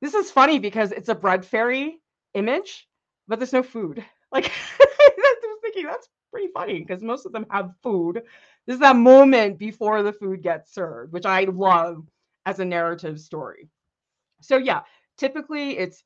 This 0.00 0.14
is 0.14 0.30
funny 0.30 0.58
because 0.58 0.92
it's 0.92 1.08
a 1.08 1.14
bread 1.14 1.44
fairy 1.44 2.00
image, 2.34 2.88
but 3.28 3.38
there's 3.38 3.52
no 3.52 3.62
food. 3.62 4.04
Like 4.32 4.44
I 4.80 5.10
was 5.42 5.58
thinking 5.60 5.86
that's 5.86 6.08
pretty 6.30 6.52
funny 6.54 6.78
because 6.78 7.02
most 7.02 7.26
of 7.26 7.32
them 7.32 7.46
have 7.50 7.72
food. 7.82 8.22
This 8.64 8.74
is 8.74 8.80
that 8.80 8.94
moment 8.94 9.58
before 9.58 10.04
the 10.04 10.12
food 10.12 10.40
gets 10.40 10.72
served, 10.72 11.12
which 11.12 11.26
I 11.26 11.46
love 11.46 12.08
as 12.46 12.60
a 12.60 12.64
narrative 12.64 13.18
story. 13.18 13.68
So 14.40 14.56
yeah, 14.56 14.82
typically 15.18 15.78
it's 15.78 16.04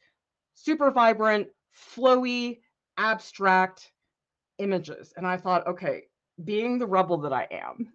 super 0.54 0.90
vibrant, 0.90 1.48
flowy, 1.94 2.60
abstract 2.96 3.92
images. 4.58 5.12
And 5.16 5.26
I 5.26 5.36
thought, 5.36 5.66
okay, 5.66 6.02
being 6.44 6.78
the 6.78 6.86
rebel 6.86 7.18
that 7.18 7.32
I 7.32 7.46
am, 7.50 7.92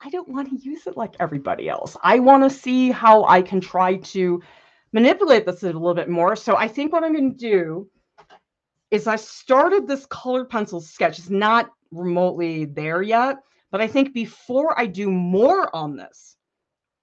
I 0.00 0.10
don't 0.10 0.28
want 0.28 0.50
to 0.50 0.56
use 0.56 0.86
it 0.86 0.96
like 0.96 1.14
everybody 1.20 1.68
else. 1.68 1.96
I 2.02 2.18
want 2.18 2.42
to 2.42 2.50
see 2.50 2.90
how 2.90 3.24
I 3.24 3.42
can 3.42 3.60
try 3.60 3.96
to 3.96 4.42
manipulate 4.92 5.46
this 5.46 5.62
a 5.62 5.66
little 5.66 5.94
bit 5.94 6.08
more. 6.08 6.36
So 6.36 6.56
I 6.56 6.68
think 6.68 6.92
what 6.92 7.04
I'm 7.04 7.14
going 7.14 7.32
to 7.32 7.38
do 7.38 7.88
is 8.90 9.06
I 9.06 9.16
started 9.16 9.86
this 9.86 10.06
colored 10.06 10.48
pencil 10.48 10.80
sketch. 10.80 11.18
It's 11.18 11.30
not 11.30 11.70
remotely 11.90 12.66
there 12.66 13.02
yet, 13.02 13.36
but 13.70 13.80
I 13.80 13.86
think 13.86 14.12
before 14.12 14.78
I 14.78 14.86
do 14.86 15.10
more 15.10 15.74
on 15.74 15.96
this, 15.96 16.36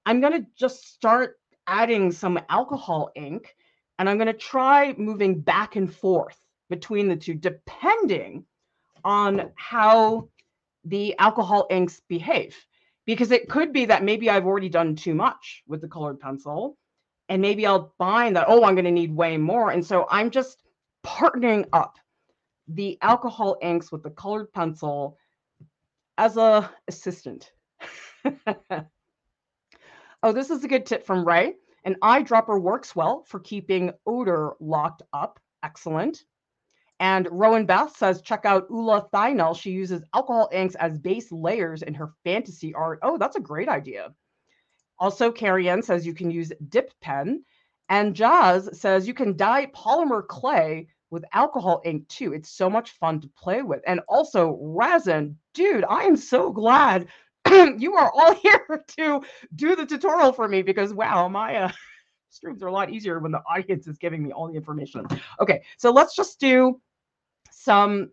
I'm 0.05 0.21
going 0.21 0.33
to 0.33 0.47
just 0.57 0.93
start 0.93 1.39
adding 1.67 2.11
some 2.11 2.39
alcohol 2.49 3.11
ink 3.15 3.55
and 3.99 4.09
I'm 4.09 4.17
going 4.17 4.27
to 4.27 4.33
try 4.33 4.93
moving 4.97 5.39
back 5.39 5.75
and 5.75 5.93
forth 5.93 6.37
between 6.69 7.07
the 7.07 7.15
two 7.15 7.35
depending 7.35 8.45
on 9.03 9.51
how 9.55 10.29
the 10.85 11.17
alcohol 11.17 11.67
inks 11.69 12.01
behave 12.07 12.55
because 13.05 13.31
it 13.31 13.49
could 13.49 13.73
be 13.73 13.85
that 13.85 14.03
maybe 14.03 14.29
I've 14.29 14.45
already 14.45 14.69
done 14.69 14.95
too 14.95 15.15
much 15.15 15.63
with 15.67 15.81
the 15.81 15.87
colored 15.87 16.19
pencil 16.19 16.77
and 17.29 17.41
maybe 17.41 17.65
I'll 17.65 17.93
find 17.97 18.35
that 18.35 18.45
oh 18.47 18.63
I'm 18.63 18.75
going 18.75 18.85
to 18.85 18.91
need 18.91 19.15
way 19.15 19.37
more 19.37 19.71
and 19.71 19.85
so 19.85 20.05
I'm 20.09 20.29
just 20.29 20.63
partnering 21.05 21.65
up 21.73 21.97
the 22.67 22.97
alcohol 23.01 23.57
inks 23.61 23.91
with 23.91 24.03
the 24.03 24.09
colored 24.09 24.51
pencil 24.53 25.17
as 26.17 26.37
a 26.37 26.69
assistant. 26.87 27.51
oh, 30.23 30.31
this 30.31 30.49
is 30.49 30.63
a 30.63 30.67
good 30.67 30.85
tip 30.85 31.05
from 31.05 31.25
Ray. 31.25 31.55
An 31.85 31.95
eyedropper 32.01 32.61
works 32.61 32.95
well 32.95 33.23
for 33.27 33.39
keeping 33.39 33.91
odor 34.05 34.53
locked 34.59 35.01
up. 35.11 35.39
Excellent. 35.63 36.23
And 36.99 37.27
Rowan 37.31 37.65
Beth 37.65 37.95
says, 37.97 38.21
check 38.21 38.45
out 38.45 38.67
Ulla 38.69 39.07
Thynell. 39.13 39.59
She 39.59 39.71
uses 39.71 40.03
alcohol 40.13 40.49
inks 40.53 40.75
as 40.75 40.97
base 40.97 41.31
layers 41.31 41.81
in 41.81 41.93
her 41.95 42.13
fantasy 42.23 42.73
art. 42.73 42.99
Oh, 43.01 43.17
that's 43.17 43.35
a 43.35 43.41
great 43.41 43.67
idea. 43.67 44.13
Also, 44.99 45.31
Carrie 45.31 45.69
Ann 45.69 45.81
says 45.81 46.05
you 46.05 46.13
can 46.13 46.31
use 46.31 46.51
dip 46.69 46.91
pen. 47.01 47.43
And 47.89 48.15
Jazz 48.15 48.79
says 48.79 49.07
you 49.07 49.13
can 49.13 49.35
dye 49.35 49.65
polymer 49.67 50.25
clay 50.25 50.87
with 51.09 51.25
alcohol 51.33 51.81
ink 51.85 52.07
too. 52.07 52.33
It's 52.33 52.49
so 52.49 52.69
much 52.69 52.91
fun 52.91 53.21
to 53.21 53.29
play 53.37 53.61
with. 53.61 53.81
And 53.85 53.99
also, 54.07 54.57
Razin, 54.61 55.37
dude, 55.53 55.85
I 55.87 56.03
am 56.03 56.15
so 56.15 56.51
glad 56.51 57.07
you 57.77 57.95
are 57.95 58.11
all 58.11 58.33
here 58.41 58.83
to 58.97 59.21
do 59.53 59.75
the 59.75 59.85
tutorial 59.85 60.33
for 60.33 60.47
me 60.47 60.61
because 60.61 60.93
wow, 60.93 61.27
my 61.27 61.55
uh, 61.55 61.71
streams 62.33 62.63
are 62.63 62.67
a 62.67 62.71
lot 62.71 62.89
easier 62.89 63.19
when 63.19 63.31
the 63.31 63.41
audience 63.49 63.87
is 63.87 63.97
giving 63.97 64.23
me 64.23 64.31
all 64.31 64.47
the 64.47 64.55
information. 64.55 65.05
Okay, 65.39 65.61
so 65.77 65.91
let's 65.91 66.15
just 66.15 66.39
do 66.39 66.81
some 67.51 68.09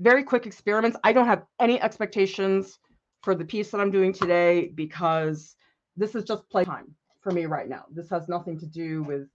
very 0.00 0.24
quick 0.24 0.46
experiments. 0.46 0.96
I 1.04 1.12
don't 1.12 1.26
have 1.26 1.44
any 1.60 1.80
expectations 1.80 2.78
for 3.22 3.34
the 3.34 3.44
piece 3.44 3.70
that 3.70 3.80
I'm 3.80 3.90
doing 3.90 4.12
today 4.12 4.72
because 4.74 5.56
this 5.96 6.14
is 6.14 6.24
just 6.24 6.48
playtime 6.48 6.94
for 7.20 7.32
me 7.32 7.44
right 7.44 7.68
now. 7.68 7.84
This 7.92 8.08
has 8.08 8.28
nothing 8.28 8.58
to 8.60 8.66
do 8.66 9.02
with 9.02 9.28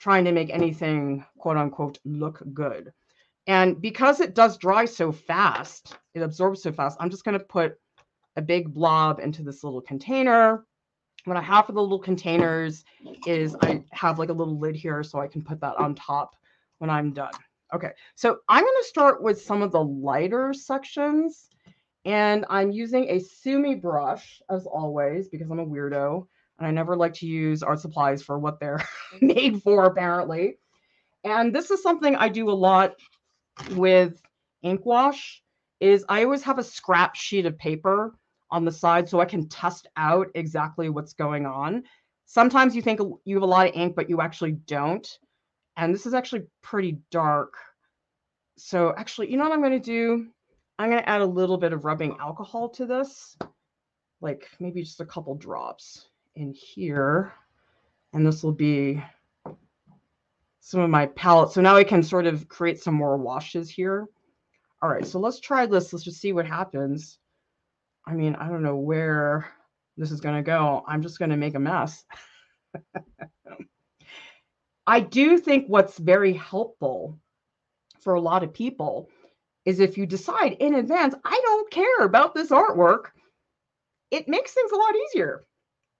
trying 0.00 0.24
to 0.24 0.32
make 0.32 0.50
anything 0.50 1.24
quote 1.38 1.58
unquote 1.58 1.98
look 2.04 2.42
good. 2.54 2.92
And 3.46 3.80
because 3.80 4.20
it 4.20 4.34
does 4.34 4.56
dry 4.56 4.86
so 4.86 5.12
fast, 5.12 5.98
it 6.14 6.20
absorbs 6.20 6.62
so 6.62 6.72
fast, 6.72 6.96
I'm 6.98 7.10
just 7.10 7.24
going 7.24 7.38
to 7.38 7.44
put 7.44 7.78
a 8.36 8.42
big 8.42 8.72
blob 8.72 9.20
into 9.20 9.42
this 9.42 9.62
little 9.62 9.82
container. 9.82 10.64
What 11.26 11.36
I 11.36 11.42
have 11.42 11.66
for 11.66 11.72
the 11.72 11.82
little 11.82 11.98
containers 11.98 12.84
is 13.26 13.56
I 13.60 13.82
have 13.90 14.20
like 14.20 14.28
a 14.28 14.32
little 14.32 14.58
lid 14.58 14.76
here 14.76 15.02
so 15.02 15.18
I 15.18 15.26
can 15.26 15.42
put 15.42 15.60
that 15.60 15.76
on 15.76 15.96
top 15.96 16.36
when 16.78 16.88
I'm 16.88 17.12
done. 17.12 17.32
Okay, 17.74 17.90
so 18.14 18.38
I'm 18.48 18.62
going 18.62 18.82
to 18.82 18.88
start 18.88 19.20
with 19.20 19.42
some 19.42 19.60
of 19.60 19.72
the 19.72 19.82
lighter 19.82 20.52
sections. 20.52 21.48
And 22.04 22.46
I'm 22.48 22.70
using 22.70 23.10
a 23.10 23.18
Sumi 23.18 23.74
brush 23.74 24.40
as 24.48 24.66
always 24.66 25.28
because 25.28 25.50
I'm 25.50 25.58
a 25.58 25.66
weirdo 25.66 26.24
and 26.58 26.66
I 26.66 26.70
never 26.70 26.94
like 26.96 27.14
to 27.14 27.26
use 27.26 27.64
art 27.64 27.80
supplies 27.80 28.22
for 28.22 28.38
what 28.38 28.60
they're 28.60 28.84
made 29.20 29.60
for, 29.64 29.86
apparently. 29.86 30.58
And 31.24 31.52
this 31.52 31.72
is 31.72 31.82
something 31.82 32.14
I 32.14 32.28
do 32.28 32.48
a 32.48 32.52
lot 32.52 32.94
with 33.72 34.22
ink 34.62 34.86
wash 34.86 35.42
is 35.80 36.04
I 36.08 36.22
always 36.22 36.44
have 36.44 36.60
a 36.60 36.64
scrap 36.64 37.16
sheet 37.16 37.46
of 37.46 37.58
paper 37.58 38.14
on 38.50 38.64
the 38.64 38.72
side 38.72 39.08
so 39.08 39.20
I 39.20 39.24
can 39.24 39.48
test 39.48 39.88
out 39.96 40.28
exactly 40.34 40.88
what's 40.88 41.12
going 41.12 41.46
on. 41.46 41.84
Sometimes 42.26 42.74
you 42.74 42.82
think 42.82 43.00
you 43.24 43.36
have 43.36 43.42
a 43.42 43.46
lot 43.46 43.68
of 43.68 43.74
ink, 43.74 43.94
but 43.94 44.10
you 44.10 44.20
actually 44.20 44.52
don't. 44.52 45.08
And 45.76 45.94
this 45.94 46.06
is 46.06 46.14
actually 46.14 46.42
pretty 46.62 46.98
dark. 47.10 47.54
So 48.56 48.94
actually, 48.96 49.30
you 49.30 49.36
know 49.36 49.44
what 49.44 49.52
I'm 49.52 49.60
going 49.60 49.72
to 49.72 49.78
do? 49.78 50.28
I'm 50.78 50.90
going 50.90 51.02
to 51.02 51.08
add 51.08 51.20
a 51.20 51.26
little 51.26 51.58
bit 51.58 51.72
of 51.72 51.84
rubbing 51.84 52.16
alcohol 52.20 52.68
to 52.70 52.86
this, 52.86 53.36
like 54.20 54.48
maybe 54.60 54.82
just 54.82 55.00
a 55.00 55.06
couple 55.06 55.34
drops 55.34 56.08
in 56.34 56.52
here. 56.52 57.32
And 58.12 58.26
this 58.26 58.42
will 58.42 58.52
be 58.52 59.02
some 60.60 60.80
of 60.80 60.90
my 60.90 61.06
palette. 61.06 61.52
So 61.52 61.60
now 61.60 61.76
I 61.76 61.84
can 61.84 62.02
sort 62.02 62.26
of 62.26 62.48
create 62.48 62.80
some 62.80 62.94
more 62.94 63.16
washes 63.16 63.70
here. 63.70 64.06
All 64.82 64.90
right, 64.90 65.06
so 65.06 65.18
let's 65.18 65.40
try 65.40 65.66
this. 65.66 65.92
Let's 65.92 66.04
just 66.04 66.20
see 66.20 66.32
what 66.32 66.46
happens. 66.46 67.18
I 68.06 68.14
mean, 68.14 68.36
I 68.36 68.48
don't 68.48 68.62
know 68.62 68.76
where 68.76 69.46
this 69.96 70.12
is 70.12 70.20
going 70.20 70.36
to 70.36 70.42
go. 70.42 70.84
I'm 70.86 71.02
just 71.02 71.18
going 71.18 71.30
to 71.30 71.36
make 71.36 71.54
a 71.54 71.60
mess. 71.60 72.04
I 74.86 75.00
do 75.00 75.38
think 75.38 75.66
what's 75.66 75.98
very 75.98 76.32
helpful 76.32 77.18
for 78.00 78.14
a 78.14 78.20
lot 78.20 78.44
of 78.44 78.54
people 78.54 79.08
is 79.64 79.80
if 79.80 79.98
you 79.98 80.06
decide 80.06 80.52
in 80.60 80.76
advance, 80.76 81.14
I 81.24 81.40
don't 81.44 81.70
care 81.70 82.00
about 82.00 82.34
this 82.34 82.50
artwork, 82.50 83.06
it 84.12 84.28
makes 84.28 84.52
things 84.52 84.70
a 84.70 84.76
lot 84.76 84.94
easier. 84.96 85.44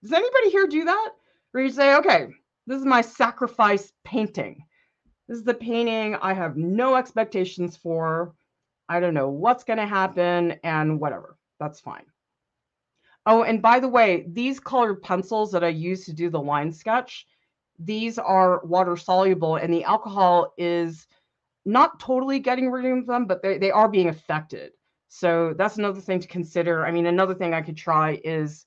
Does 0.01 0.13
anybody 0.13 0.49
here 0.51 0.67
do 0.67 0.85
that? 0.85 1.09
Where 1.51 1.63
you 1.63 1.69
say, 1.69 1.95
okay, 1.95 2.27
this 2.65 2.79
is 2.79 2.85
my 2.85 3.01
sacrifice 3.01 3.91
painting. 4.05 4.63
This 5.27 5.39
is 5.39 5.43
the 5.43 5.53
painting 5.53 6.15
I 6.15 6.33
have 6.33 6.55
no 6.55 6.95
expectations 6.95 7.75
for. 7.75 8.33
I 8.87 9.01
don't 9.01 9.13
know 9.13 9.27
what's 9.29 9.65
going 9.65 9.79
to 9.79 9.85
happen 9.85 10.55
and 10.63 11.01
whatever. 11.01 11.37
That's 11.59 11.79
fine. 11.79 12.05
Oh, 13.25 13.43
and 13.43 13.61
by 13.61 13.79
the 13.79 13.87
way, 13.87 14.25
these 14.29 14.59
colored 14.59 15.01
pencils 15.01 15.51
that 15.51 15.63
I 15.63 15.67
use 15.67 16.05
to 16.05 16.13
do 16.13 16.29
the 16.29 16.39
line 16.39 16.71
sketch, 16.71 17.27
these 17.77 18.17
are 18.17 18.65
water 18.65 18.95
soluble 18.95 19.57
and 19.57 19.73
the 19.73 19.83
alcohol 19.83 20.53
is 20.57 21.07
not 21.65 21.99
totally 21.99 22.39
getting 22.39 22.71
rid 22.71 22.85
of 22.85 23.05
them, 23.05 23.25
but 23.25 23.43
they, 23.43 23.57
they 23.57 23.71
are 23.71 23.89
being 23.89 24.07
affected. 24.07 24.71
So 25.09 25.53
that's 25.57 25.77
another 25.77 25.99
thing 25.99 26.19
to 26.21 26.27
consider. 26.27 26.85
I 26.85 26.91
mean, 26.91 27.05
another 27.05 27.35
thing 27.35 27.53
I 27.53 27.61
could 27.61 27.77
try 27.77 28.19
is 28.23 28.65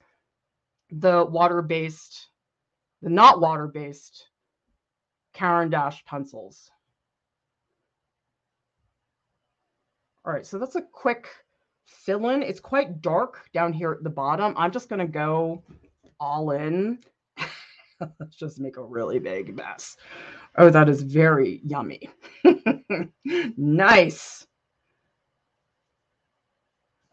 the 0.90 1.24
water-based, 1.24 2.28
the 3.00 3.08
not 3.10 3.40
water-based 3.40 4.26
Caran 5.32 5.70
d'Ache 5.70 6.02
pencils. 6.04 6.70
All 10.24 10.32
right, 10.32 10.44
so 10.44 10.58
that's 10.58 10.76
a 10.76 10.82
quick 10.82 11.28
fill 11.90 12.30
in. 12.30 12.42
It's 12.42 12.60
quite 12.60 13.02
dark 13.02 13.50
down 13.52 13.72
here 13.72 13.92
at 13.92 14.02
the 14.02 14.10
bottom. 14.10 14.54
I'm 14.56 14.70
just 14.70 14.88
going 14.88 15.00
to 15.00 15.12
go 15.12 15.62
all 16.18 16.52
in. 16.52 16.98
Let's 18.18 18.36
just 18.38 18.60
make 18.60 18.76
a 18.76 18.82
really 18.82 19.18
big 19.18 19.56
mess. 19.56 19.96
Oh, 20.56 20.70
that 20.70 20.88
is 20.88 21.02
very 21.02 21.60
yummy. 21.64 22.08
nice. 23.56 24.46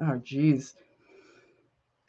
Oh, 0.01 0.21
geez. 0.23 0.75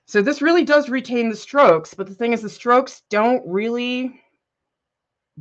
So 0.07 0.23
this 0.23 0.41
really 0.41 0.65
does 0.65 0.89
retain 0.89 1.29
the 1.29 1.37
strokes, 1.37 1.95
but 1.95 2.07
the 2.07 2.15
thing 2.15 2.33
is 2.33 2.41
the 2.41 2.49
strokes 2.49 3.03
don't 3.11 3.43
really 3.47 4.21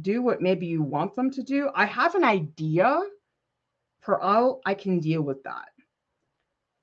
do 0.01 0.22
what 0.22 0.41
maybe 0.41 0.67
you 0.67 0.81
want 0.81 1.15
them 1.15 1.31
to 1.31 1.43
do. 1.43 1.69
I 1.74 1.86
have 1.86 2.15
an 2.15 2.24
idea 2.24 3.01
for 4.01 4.19
how 4.22 4.60
I 4.65 4.74
can 4.74 5.00
deal 5.00 5.22
with 5.22 5.41
that 5.43 5.69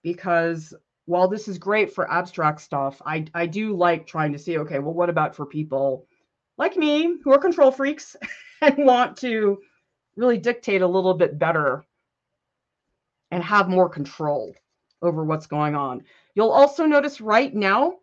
because 0.05 0.73
while 1.07 1.27
this 1.27 1.49
is 1.49 1.59
great 1.59 1.93
for 1.93 2.09
abstract 2.09 2.61
stuff, 2.61 3.03
I, 3.05 3.25
I 3.35 3.47
do 3.47 3.75
like 3.75 4.07
trying 4.07 4.33
to 4.33 4.39
see, 4.39 4.59
okay, 4.59 4.79
well, 4.79 4.95
what 4.95 5.11
about 5.11 5.35
for 5.35 5.47
people 5.47 6.07
like 6.57 6.77
me 6.77 7.17
who 7.25 7.33
are 7.33 7.39
control 7.39 7.73
freaks 7.73 8.15
and 8.61 8.87
want 8.87 9.17
to 9.19 9.59
really 10.17 10.39
dictate 10.39 10.83
a 10.83 10.87
little 10.87 11.15
bit 11.15 11.39
better 11.39 11.85
and 13.33 13.43
have 13.43 13.69
more 13.69 13.89
control 13.89 14.55
over 15.03 15.25
what's 15.25 15.47
going 15.47 15.75
on. 15.75 16.05
You'll 16.35 16.51
also 16.51 16.87
notice 16.87 17.21
right 17.21 17.53
now, 17.53 17.97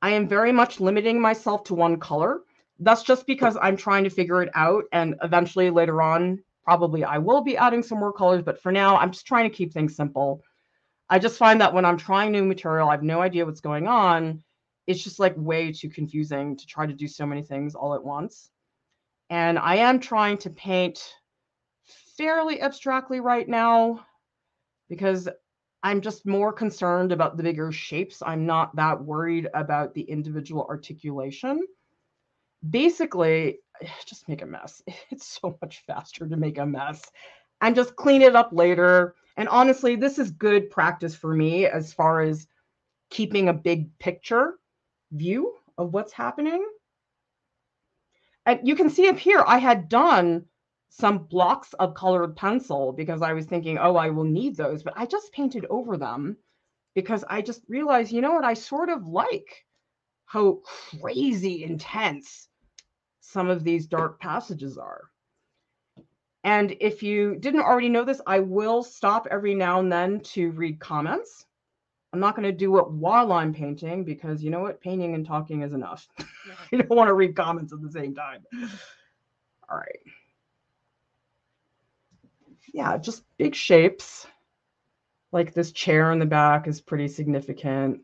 I 0.00 0.10
am 0.12 0.26
very 0.26 0.52
much 0.52 0.80
limiting 0.80 1.20
myself 1.20 1.64
to 1.64 1.74
one 1.74 1.98
color. 1.98 2.40
That's 2.78 3.02
just 3.02 3.26
because 3.26 3.58
I'm 3.60 3.76
trying 3.76 4.04
to 4.04 4.10
figure 4.10 4.42
it 4.42 4.48
out. 4.54 4.84
And 4.92 5.16
eventually 5.22 5.68
later 5.68 6.00
on, 6.00 6.42
probably 6.64 7.04
I 7.04 7.18
will 7.18 7.42
be 7.42 7.56
adding 7.58 7.82
some 7.82 7.98
more 7.98 8.12
colors. 8.12 8.42
But 8.42 8.62
for 8.62 8.72
now, 8.72 8.96
I'm 8.96 9.10
just 9.10 9.26
trying 9.26 9.48
to 9.48 9.54
keep 9.54 9.72
things 9.72 9.94
simple. 9.94 10.42
I 11.10 11.18
just 11.18 11.38
find 11.38 11.60
that 11.60 11.74
when 11.74 11.84
I'm 11.84 11.96
trying 11.96 12.30
new 12.30 12.44
material, 12.44 12.88
I 12.88 12.92
have 12.92 13.02
no 13.02 13.20
idea 13.20 13.44
what's 13.44 13.60
going 13.60 13.88
on. 13.88 14.44
It's 14.86 15.02
just 15.02 15.18
like 15.18 15.34
way 15.36 15.72
too 15.72 15.90
confusing 15.90 16.56
to 16.56 16.66
try 16.66 16.86
to 16.86 16.92
do 16.92 17.08
so 17.08 17.26
many 17.26 17.42
things 17.42 17.74
all 17.74 17.94
at 17.94 18.04
once. 18.04 18.48
And 19.28 19.58
I 19.58 19.76
am 19.76 19.98
trying 19.98 20.38
to 20.38 20.50
paint 20.50 21.14
fairly 22.16 22.62
abstractly 22.62 23.18
right 23.18 23.48
now 23.48 24.06
because 24.88 25.28
I'm 25.82 26.00
just 26.00 26.26
more 26.26 26.52
concerned 26.52 27.10
about 27.10 27.36
the 27.36 27.42
bigger 27.42 27.72
shapes. 27.72 28.22
I'm 28.24 28.46
not 28.46 28.76
that 28.76 29.02
worried 29.02 29.48
about 29.52 29.94
the 29.94 30.02
individual 30.02 30.64
articulation. 30.68 31.60
Basically, 32.68 33.58
just 34.06 34.28
make 34.28 34.42
a 34.42 34.46
mess. 34.46 34.80
It's 35.10 35.40
so 35.40 35.58
much 35.60 35.82
faster 35.88 36.28
to 36.28 36.36
make 36.36 36.58
a 36.58 36.66
mess 36.66 37.02
and 37.60 37.74
just 37.74 37.96
clean 37.96 38.22
it 38.22 38.36
up 38.36 38.50
later 38.52 39.16
and 39.40 39.48
honestly, 39.48 39.96
this 39.96 40.18
is 40.18 40.32
good 40.32 40.68
practice 40.68 41.14
for 41.14 41.34
me 41.34 41.64
as 41.64 41.94
far 41.94 42.20
as 42.20 42.46
keeping 43.08 43.48
a 43.48 43.54
big 43.54 43.98
picture 43.98 44.58
view 45.12 45.54
of 45.78 45.94
what's 45.94 46.12
happening. 46.12 46.62
And 48.44 48.60
you 48.68 48.76
can 48.76 48.90
see 48.90 49.08
up 49.08 49.18
here, 49.18 49.42
I 49.46 49.56
had 49.56 49.88
done 49.88 50.44
some 50.90 51.20
blocks 51.24 51.72
of 51.72 51.94
colored 51.94 52.36
pencil 52.36 52.92
because 52.92 53.22
I 53.22 53.32
was 53.32 53.46
thinking, 53.46 53.78
oh, 53.78 53.96
I 53.96 54.10
will 54.10 54.24
need 54.24 54.58
those, 54.58 54.82
but 54.82 54.92
I 54.94 55.06
just 55.06 55.32
painted 55.32 55.64
over 55.70 55.96
them 55.96 56.36
because 56.94 57.24
I 57.26 57.40
just 57.40 57.62
realized, 57.66 58.12
you 58.12 58.20
know 58.20 58.34
what, 58.34 58.44
I 58.44 58.52
sort 58.52 58.90
of 58.90 59.06
like 59.06 59.64
how 60.26 60.60
crazy 61.00 61.64
intense 61.64 62.46
some 63.22 63.48
of 63.48 63.64
these 63.64 63.86
dark 63.86 64.20
passages 64.20 64.76
are. 64.76 65.09
And 66.44 66.74
if 66.80 67.02
you 67.02 67.36
didn't 67.36 67.60
already 67.60 67.88
know 67.88 68.04
this, 68.04 68.20
I 68.26 68.40
will 68.40 68.82
stop 68.82 69.26
every 69.30 69.54
now 69.54 69.80
and 69.80 69.92
then 69.92 70.20
to 70.20 70.50
read 70.52 70.80
comments. 70.80 71.46
I'm 72.12 72.20
not 72.20 72.34
going 72.34 72.48
to 72.48 72.52
do 72.52 72.78
it 72.78 72.90
while 72.90 73.30
I'm 73.32 73.54
painting 73.54 74.04
because 74.04 74.42
you 74.42 74.50
know 74.50 74.60
what? 74.60 74.80
Painting 74.80 75.14
and 75.14 75.24
talking 75.24 75.62
is 75.62 75.72
enough. 75.72 76.08
you 76.72 76.78
don't 76.78 76.96
want 76.96 77.08
to 77.08 77.14
read 77.14 77.36
comments 77.36 77.72
at 77.72 77.82
the 77.82 77.90
same 77.90 78.14
time. 78.14 78.42
All 79.68 79.76
right. 79.76 80.00
Yeah, 82.72 82.96
just 82.98 83.24
big 83.36 83.54
shapes. 83.54 84.26
Like 85.32 85.54
this 85.54 85.70
chair 85.70 86.10
in 86.10 86.18
the 86.18 86.26
back 86.26 86.66
is 86.66 86.80
pretty 86.80 87.06
significant. 87.06 88.00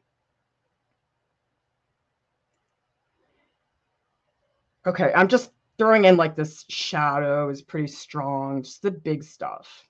Okay, 4.87 5.11
I'm 5.13 5.27
just 5.27 5.51
throwing 5.79 6.05
in 6.05 6.17
like 6.17 6.37
this 6.37 6.65
shadow 6.69 7.49
is 7.51 7.63
pretty 7.63 7.89
strong, 7.89 8.63
just 8.63 8.83
the 8.83 8.91
big 8.91 9.23
stuff. 9.23 9.89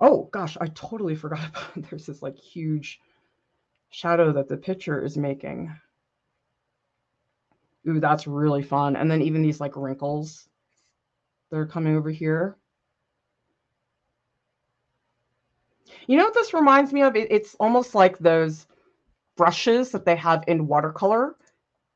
Oh 0.00 0.28
gosh, 0.32 0.56
I 0.60 0.66
totally 0.68 1.14
forgot 1.14 1.48
about 1.74 1.90
there's 1.90 2.06
this 2.06 2.22
like 2.22 2.36
huge 2.36 3.00
shadow 3.90 4.32
that 4.32 4.48
the 4.48 4.56
picture 4.56 5.02
is 5.02 5.16
making. 5.16 5.74
Ooh, 7.88 8.00
that's 8.00 8.26
really 8.26 8.62
fun. 8.62 8.96
And 8.96 9.10
then 9.10 9.22
even 9.22 9.42
these 9.42 9.60
like 9.60 9.76
wrinkles 9.76 10.48
that 11.50 11.58
are 11.58 11.66
coming 11.66 11.96
over 11.96 12.10
here. 12.10 12.56
You 16.06 16.16
know 16.18 16.24
what 16.24 16.34
this 16.34 16.54
reminds 16.54 16.92
me 16.92 17.02
of? 17.02 17.14
It's 17.16 17.54
almost 17.56 17.94
like 17.94 18.18
those 18.18 18.66
brushes 19.36 19.90
that 19.90 20.04
they 20.04 20.16
have 20.16 20.44
in 20.46 20.66
watercolor 20.66 21.36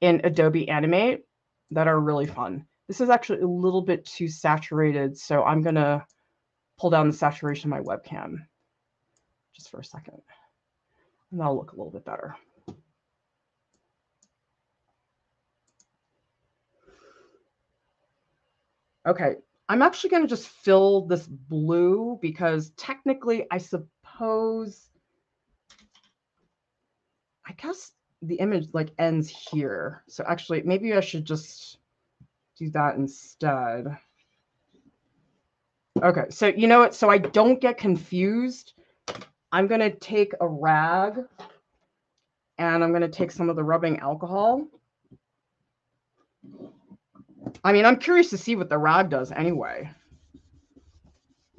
in 0.01 0.21
Adobe 0.25 0.69
Animate 0.69 1.25
that 1.71 1.89
are 1.89 1.99
really 1.99 2.27
fun. 2.27 2.67
This 2.87 3.01
is 3.01 3.11
actually 3.11 3.41
a 3.41 3.47
little 3.47 3.83
bit 3.83 4.07
too 4.07 4.29
saturated, 4.29 5.19
so 5.19 5.43
I'm 5.45 5.63
going 5.63 5.75
to 5.75 6.05
pull 6.79 6.91
down 6.91 7.09
the 7.09 7.17
saturation 7.17 7.73
of 7.73 7.79
my 7.79 7.85
webcam 7.85 8.47
just 9.55 9.71
for 9.71 9.81
a 9.81 9.85
second. 9.85 10.21
And 11.31 11.41
that'll 11.41 11.57
look 11.57 11.73
a 11.73 11.77
little 11.77 11.93
bit 11.93 12.05
better. 12.05 12.37
Okay, 19.07 19.35
I'm 19.69 19.83
actually 19.83 20.11
going 20.11 20.23
to 20.23 20.29
just 20.29 20.49
fill 20.49 21.07
this 21.07 21.27
blue 21.27 22.19
because 22.23 22.71
technically 22.71 23.47
I 23.51 23.59
suppose, 23.59 24.89
I 27.47 27.53
guess 27.53 27.93
the 28.23 28.37
image 28.37 28.69
like 28.73 28.91
ends 28.99 29.29
here. 29.29 30.03
So 30.09 30.25
actually, 30.27 30.63
maybe 30.63 30.95
I 30.95 31.01
should 31.01 31.25
just 31.25 31.79
do 32.59 32.71
that 32.71 32.97
instead. 32.97 33.97
Okay, 36.03 36.27
so 36.31 36.47
you 36.49 36.67
know 36.67 36.81
what? 36.81 36.95
So 36.95 37.09
I 37.09 37.19
don't 37.19 37.61
get 37.61 37.79
confused. 37.79 38.75
I'm 39.51 39.67
going 39.67 39.81
to 39.81 39.91
take 39.91 40.33
a 40.41 40.47
rag 40.47 41.25
and 42.59 42.85
I'm 42.85 42.91
going 42.91 43.03
to 43.03 43.09
take 43.09 43.31
some 43.31 43.49
of 43.49 43.57
the 43.57 43.65
rubbing 43.65 43.99
alcohol. 44.01 44.67
I 47.65 47.73
mean, 47.73 47.85
I'm 47.85 47.97
curious 47.97 48.31
to 48.31 48.39
see 48.39 48.57
what 48.57 48.69
the 48.69 48.79
rag 48.79 49.09
does 49.09 49.33
anyway. 49.33 49.91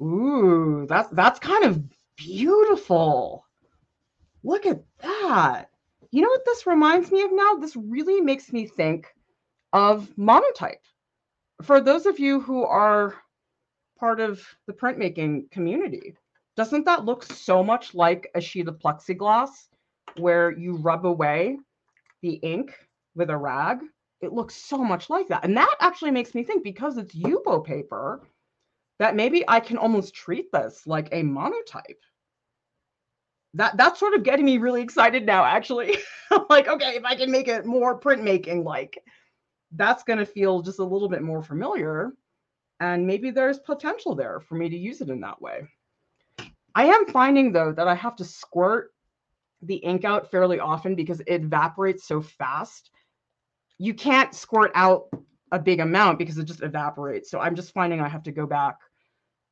Ooh, 0.00 0.86
that's 0.88 1.10
that's 1.10 1.38
kind 1.38 1.64
of 1.64 1.82
beautiful. 2.16 3.44
Look 4.42 4.66
at 4.66 4.82
that. 5.02 5.69
You 6.12 6.22
know 6.22 6.28
what 6.28 6.44
this 6.44 6.66
reminds 6.66 7.12
me 7.12 7.22
of 7.22 7.30
now? 7.32 7.54
This 7.54 7.76
really 7.76 8.20
makes 8.20 8.52
me 8.52 8.66
think 8.66 9.06
of 9.72 10.08
monotype. 10.16 10.82
For 11.62 11.80
those 11.80 12.06
of 12.06 12.18
you 12.18 12.40
who 12.40 12.64
are 12.64 13.14
part 13.98 14.18
of 14.18 14.42
the 14.66 14.72
printmaking 14.72 15.50
community, 15.50 16.14
doesn't 16.56 16.84
that 16.86 17.04
look 17.04 17.22
so 17.22 17.62
much 17.62 17.94
like 17.94 18.30
a 18.34 18.40
sheet 18.40 18.66
of 18.66 18.78
plexiglass 18.78 19.68
where 20.16 20.50
you 20.50 20.76
rub 20.76 21.06
away 21.06 21.58
the 22.22 22.34
ink 22.34 22.74
with 23.14 23.30
a 23.30 23.36
rag, 23.36 23.80
it 24.20 24.32
looks 24.32 24.54
so 24.54 24.78
much 24.78 25.10
like 25.10 25.28
that. 25.28 25.44
And 25.44 25.56
that 25.56 25.74
actually 25.80 26.10
makes 26.10 26.34
me 26.34 26.42
think 26.42 26.64
because 26.64 26.98
it's 26.98 27.14
Yupo 27.14 27.64
paper, 27.64 28.20
that 28.98 29.16
maybe 29.16 29.44
I 29.48 29.60
can 29.60 29.78
almost 29.78 30.14
treat 30.14 30.50
this 30.52 30.86
like 30.86 31.08
a 31.12 31.22
monotype. 31.22 32.02
That 33.54 33.76
that's 33.76 33.98
sort 33.98 34.14
of 34.14 34.22
getting 34.22 34.44
me 34.44 34.58
really 34.58 34.82
excited 34.82 35.26
now, 35.26 35.44
actually. 35.44 35.98
like, 36.50 36.68
okay, 36.68 36.96
if 36.96 37.04
I 37.04 37.16
can 37.16 37.30
make 37.30 37.48
it 37.48 37.66
more 37.66 37.98
printmaking 37.98 38.64
like, 38.64 39.02
that's 39.72 40.04
going 40.04 40.18
to 40.18 40.26
feel 40.26 40.62
just 40.62 40.78
a 40.78 40.84
little 40.84 41.08
bit 41.08 41.22
more 41.22 41.42
familiar. 41.42 42.12
And 42.80 43.06
maybe 43.06 43.30
there's 43.30 43.58
potential 43.58 44.14
there 44.14 44.40
for 44.40 44.54
me 44.54 44.68
to 44.68 44.76
use 44.76 45.00
it 45.00 45.10
in 45.10 45.20
that 45.20 45.40
way. 45.40 45.68
I 46.74 46.86
am 46.86 47.06
finding 47.06 47.52
though 47.52 47.72
that 47.72 47.88
I 47.88 47.94
have 47.94 48.16
to 48.16 48.24
squirt 48.24 48.92
the 49.62 49.76
ink 49.76 50.04
out 50.04 50.30
fairly 50.30 50.58
often 50.58 50.94
because 50.94 51.20
it 51.20 51.42
evaporates 51.42 52.06
so 52.06 52.20
fast. 52.22 52.90
You 53.78 53.94
can't 53.94 54.34
squirt 54.34 54.70
out 54.74 55.08
a 55.52 55.58
big 55.58 55.80
amount 55.80 56.18
because 56.18 56.38
it 56.38 56.44
just 56.44 56.62
evaporates. 56.62 57.30
So 57.30 57.40
I'm 57.40 57.56
just 57.56 57.74
finding 57.74 58.00
I 58.00 58.08
have 58.08 58.22
to 58.24 58.32
go 58.32 58.46
back 58.46 58.78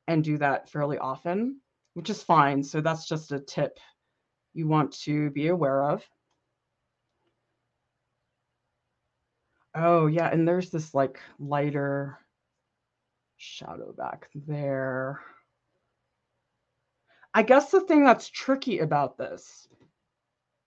and 0.07 0.25
do 0.25 0.39
that 0.39 0.71
fairly 0.71 0.97
often, 0.99 1.61
which 1.99 2.11
is 2.11 2.23
fine. 2.23 2.63
So 2.63 2.81
that's 2.81 3.09
just 3.09 3.33
a 3.33 3.41
tip 3.41 3.81
you 4.55 4.69
want 4.69 4.93
to 5.01 5.31
be 5.31 5.49
aware 5.49 5.83
of. 5.83 6.09
Oh, 9.75 10.07
yeah. 10.07 10.29
And 10.29 10.47
there's 10.47 10.71
this 10.71 10.95
like 10.95 11.19
lighter 11.41 12.17
shadow 13.37 13.93
back 13.93 14.29
there. 14.37 15.21
I 17.35 17.43
guess 17.43 17.73
the 17.73 17.81
thing 17.81 18.05
that's 18.05 18.29
tricky 18.29 18.79
about 18.79 19.19
this 19.19 19.67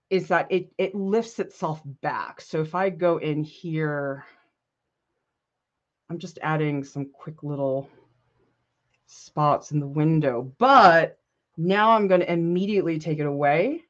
is 0.10 0.28
that 0.28 0.48
it, 0.52 0.74
it 0.78 0.94
lifts 0.94 1.40
itself 1.40 1.82
back. 2.02 2.42
So 2.42 2.60
if 2.60 2.76
I 2.76 2.90
go 2.90 3.20
in 3.20 3.46
here, 3.46 4.26
I'm 6.10 6.20
just 6.20 6.40
adding 6.42 6.84
some 6.84 7.06
quick 7.06 7.42
little 7.42 7.90
spots 9.08 9.72
in 9.72 9.80
the 9.80 9.88
window, 9.88 10.54
but 10.58 11.18
now 11.58 11.92
I'm 11.92 12.08
going 12.08 12.22
to 12.22 12.32
immediately 12.32 13.00
take 13.00 13.20
it 13.20 13.26
away. 13.26 13.84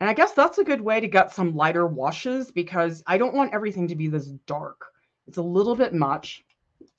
And 0.00 0.10
I 0.10 0.14
guess 0.14 0.32
that's 0.32 0.58
a 0.58 0.64
good 0.64 0.80
way 0.80 1.00
to 1.00 1.08
get 1.08 1.32
some 1.32 1.56
lighter 1.56 1.86
washes 1.86 2.50
because 2.50 3.02
I 3.06 3.16
don't 3.16 3.34
want 3.34 3.54
everything 3.54 3.88
to 3.88 3.96
be 3.96 4.08
this 4.08 4.26
dark. 4.46 4.84
It's 5.26 5.38
a 5.38 5.42
little 5.42 5.74
bit 5.74 5.94
much. 5.94 6.44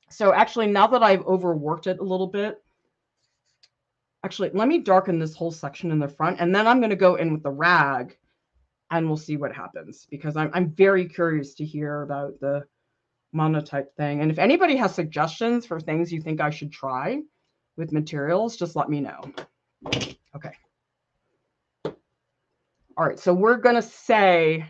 So 0.10 0.34
actually, 0.34 0.68
now 0.68 0.88
that 0.88 1.04
I've 1.04 1.26
overworked 1.26 1.88
it 1.88 2.00
a 2.00 2.04
little 2.04 2.28
bit, 2.28 2.64
actually, 4.24 4.50
let 4.54 4.68
me 4.68 4.80
darken 4.80 5.20
this 5.20 5.36
whole 5.36 5.52
section 5.52 5.92
in 5.92 6.00
the 6.00 6.08
front, 6.08 6.40
and 6.40 6.56
then 6.56 6.66
I'm 6.66 6.80
going 6.80 6.90
to 6.90 6.96
go 6.96 7.16
in 7.16 7.32
with 7.32 7.44
the 7.44 7.52
rag, 7.52 8.18
and 8.90 9.08
we'll 9.08 9.18
see 9.18 9.38
what 9.38 9.54
happens 9.54 10.08
because 10.10 10.36
I'm, 10.36 10.50
I'm 10.54 10.72
very 10.72 11.08
curious 11.08 11.54
to 11.56 11.66
hear 11.66 12.02
about 12.02 12.40
the 12.40 12.66
monotype 13.36 13.96
thing. 13.96 14.22
And 14.22 14.32
if 14.32 14.40
anybody 14.40 14.76
has 14.78 14.96
suggestions 14.96 15.66
for 15.66 15.80
things 15.80 16.12
you 16.12 16.22
think 16.22 16.42
I 16.42 16.50
should 16.50 16.72
try 16.72 17.22
with 17.78 17.92
materials, 17.92 18.56
just 18.58 18.76
let 18.76 18.90
me 18.90 19.02
know. 19.02 19.22
Okay. 20.36 20.54
All 22.98 23.06
right, 23.06 23.20
so 23.20 23.34
we're 23.34 23.58
going 23.58 23.76
to 23.76 23.82
say, 23.82 24.66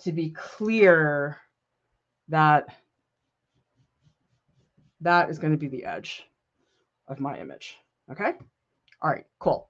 to 0.00 0.12
be 0.12 0.30
clear, 0.30 1.38
that 2.28 2.68
that 5.00 5.30
is 5.30 5.38
going 5.38 5.52
to 5.52 5.58
be 5.58 5.68
the 5.68 5.84
edge 5.84 6.24
of 7.08 7.20
my 7.20 7.38
image. 7.38 7.76
Okay. 8.10 8.32
All 9.02 9.10
right, 9.10 9.24
cool. 9.40 9.68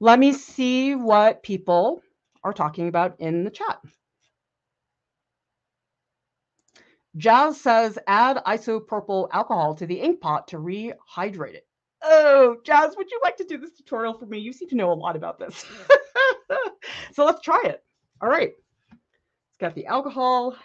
Let 0.00 0.18
me 0.18 0.32
see 0.32 0.94
what 0.94 1.42
people 1.42 2.02
are 2.44 2.52
talking 2.52 2.88
about 2.88 3.18
in 3.18 3.44
the 3.44 3.50
chat. 3.50 3.80
Jazz 7.16 7.60
says 7.60 7.98
add 8.06 8.42
isopropyl 8.46 9.28
alcohol 9.32 9.74
to 9.76 9.86
the 9.86 9.98
ink 9.98 10.20
pot 10.20 10.48
to 10.48 10.58
rehydrate 10.58 11.54
it. 11.54 11.66
Oh, 12.02 12.56
Jazz, 12.64 12.94
would 12.96 13.10
you 13.10 13.20
like 13.22 13.36
to 13.38 13.44
do 13.44 13.58
this 13.58 13.72
tutorial 13.72 14.14
for 14.14 14.26
me? 14.26 14.38
You 14.38 14.52
seem 14.52 14.68
to 14.68 14.76
know 14.76 14.92
a 14.92 14.94
lot 14.94 15.16
about 15.16 15.38
this. 15.38 15.64
so 17.12 17.24
let's 17.24 17.40
try 17.40 17.60
it. 17.64 17.82
All 18.20 18.28
right. 18.28 18.52
It's 18.92 19.58
got 19.60 19.74
the 19.74 19.86
alcohol. 19.86 20.56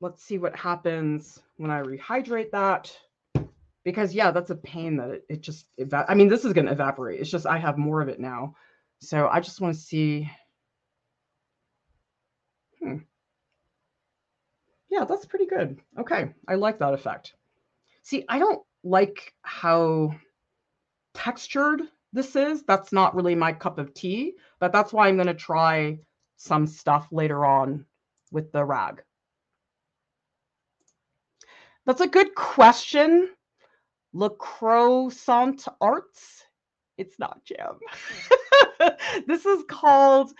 Let's 0.00 0.22
see 0.22 0.38
what 0.38 0.56
happens 0.56 1.40
when 1.56 1.70
I 1.70 1.82
rehydrate 1.82 2.50
that. 2.50 2.92
Because, 3.84 4.12
yeah, 4.12 4.32
that's 4.32 4.50
a 4.50 4.56
pain 4.56 4.96
that 4.96 5.10
it, 5.10 5.24
it 5.28 5.40
just, 5.40 5.66
I 5.92 6.14
mean, 6.14 6.28
this 6.28 6.44
is 6.44 6.52
going 6.52 6.66
to 6.66 6.72
evaporate. 6.72 7.20
It's 7.20 7.30
just 7.30 7.46
I 7.46 7.58
have 7.58 7.78
more 7.78 8.02
of 8.02 8.08
it 8.08 8.20
now. 8.20 8.54
So 9.00 9.28
I 9.28 9.40
just 9.40 9.60
want 9.60 9.74
to 9.74 9.80
see. 9.80 10.30
Hmm. 12.82 12.98
Yeah, 14.90 15.04
that's 15.04 15.26
pretty 15.26 15.46
good. 15.46 15.80
Okay, 15.98 16.30
I 16.46 16.54
like 16.54 16.78
that 16.78 16.94
effect. 16.94 17.34
See, 18.02 18.24
I 18.28 18.38
don't 18.38 18.62
like 18.84 19.34
how 19.42 20.14
textured 21.14 21.82
this 22.12 22.36
is. 22.36 22.62
That's 22.62 22.92
not 22.92 23.14
really 23.14 23.34
my 23.34 23.52
cup 23.52 23.78
of 23.78 23.92
tea, 23.92 24.34
but 24.60 24.72
that's 24.72 24.92
why 24.92 25.08
I'm 25.08 25.16
going 25.16 25.26
to 25.26 25.34
try 25.34 25.98
some 26.36 26.66
stuff 26.66 27.08
later 27.10 27.44
on 27.44 27.84
with 28.32 28.50
the 28.52 28.64
rag. 28.64 29.02
That's 31.84 32.00
a 32.00 32.06
good 32.06 32.34
question. 32.34 33.30
Le 34.12 34.30
Croissant 34.30 35.66
Arts. 35.80 36.44
It's 36.96 37.18
not 37.18 37.44
jam. 37.44 37.78
this 39.26 39.46
is 39.46 39.64
called 39.68 40.32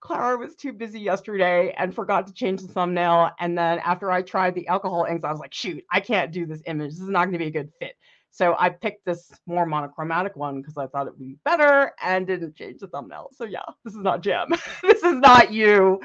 Clara 0.00 0.36
was 0.38 0.54
too 0.54 0.72
busy 0.72 1.00
yesterday 1.00 1.74
and 1.76 1.94
forgot 1.94 2.26
to 2.26 2.32
change 2.32 2.62
the 2.62 2.68
thumbnail. 2.68 3.30
And 3.40 3.58
then 3.58 3.80
after 3.80 4.10
I 4.10 4.22
tried 4.22 4.54
the 4.54 4.68
alcohol 4.68 5.06
inks, 5.08 5.24
I 5.24 5.30
was 5.30 5.40
like, 5.40 5.52
shoot, 5.52 5.84
I 5.90 6.00
can't 6.00 6.32
do 6.32 6.46
this 6.46 6.62
image. 6.66 6.92
This 6.92 7.00
is 7.00 7.08
not 7.08 7.24
going 7.24 7.32
to 7.32 7.38
be 7.38 7.46
a 7.46 7.50
good 7.50 7.72
fit. 7.80 7.96
So 8.30 8.54
I 8.58 8.70
picked 8.70 9.04
this 9.04 9.32
more 9.46 9.66
monochromatic 9.66 10.36
one 10.36 10.60
because 10.60 10.76
I 10.76 10.86
thought 10.86 11.06
it 11.06 11.18
would 11.18 11.18
be 11.18 11.38
better 11.44 11.92
and 12.02 12.26
didn't 12.26 12.54
change 12.54 12.80
the 12.80 12.86
thumbnail. 12.86 13.30
So 13.32 13.44
yeah, 13.44 13.64
this 13.84 13.94
is 13.94 14.00
not 14.00 14.22
Jim. 14.22 14.54
this 14.82 15.02
is 15.02 15.14
not 15.14 15.52
you 15.52 16.00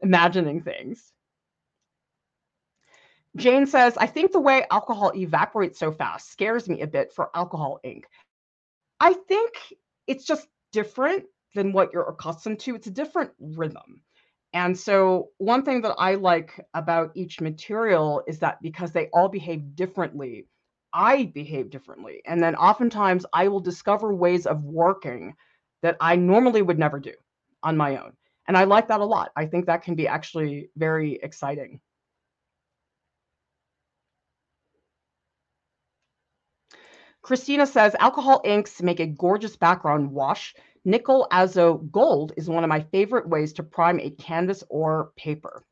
imagining 0.00 0.60
things. 0.60 1.12
Jane 3.36 3.66
says, 3.66 3.96
I 3.96 4.06
think 4.06 4.32
the 4.32 4.40
way 4.40 4.66
alcohol 4.70 5.12
evaporates 5.14 5.78
so 5.78 5.90
fast 5.90 6.30
scares 6.30 6.68
me 6.68 6.82
a 6.82 6.86
bit 6.86 7.12
for 7.12 7.30
alcohol 7.34 7.80
ink. 7.82 8.04
I 9.00 9.14
think 9.14 9.54
it's 10.06 10.24
just 10.24 10.46
different 10.72 11.24
than 11.54 11.72
what 11.72 11.92
you're 11.92 12.08
accustomed 12.08 12.60
to. 12.60 12.74
It's 12.74 12.86
a 12.86 12.90
different 12.92 13.30
rhythm. 13.40 14.02
And 14.54 14.78
so, 14.78 15.30
one 15.38 15.64
thing 15.64 15.80
that 15.82 15.94
I 15.98 16.14
like 16.14 16.60
about 16.74 17.12
each 17.14 17.40
material 17.40 18.22
is 18.26 18.38
that 18.40 18.60
because 18.60 18.92
they 18.92 19.08
all 19.12 19.28
behave 19.28 19.74
differently, 19.74 20.46
I 20.92 21.24
behave 21.24 21.70
differently. 21.70 22.20
And 22.26 22.42
then 22.42 22.54
oftentimes 22.54 23.24
I 23.32 23.48
will 23.48 23.60
discover 23.60 24.14
ways 24.14 24.46
of 24.46 24.62
working 24.62 25.34
that 25.82 25.96
I 26.00 26.16
normally 26.16 26.60
would 26.62 26.78
never 26.78 27.00
do 27.00 27.14
on 27.62 27.76
my 27.78 27.96
own. 27.96 28.12
And 28.46 28.56
I 28.56 28.64
like 28.64 28.88
that 28.88 29.00
a 29.00 29.04
lot. 29.04 29.30
I 29.36 29.46
think 29.46 29.66
that 29.66 29.82
can 29.82 29.94
be 29.94 30.06
actually 30.06 30.70
very 30.76 31.14
exciting. 31.22 31.80
Christina 37.22 37.66
says 37.66 37.94
alcohol 38.00 38.42
inks 38.44 38.82
make 38.82 38.98
a 38.98 39.06
gorgeous 39.06 39.56
background 39.56 40.10
wash 40.10 40.54
Nickel 40.84 41.28
Azo 41.30 41.78
Gold 41.78 42.32
is 42.36 42.48
one 42.48 42.64
of 42.64 42.68
my 42.68 42.80
favorite 42.80 43.28
ways 43.28 43.52
to 43.54 43.62
prime 43.62 44.00
a 44.00 44.10
canvas 44.10 44.64
or 44.68 45.12
paper. 45.16 45.62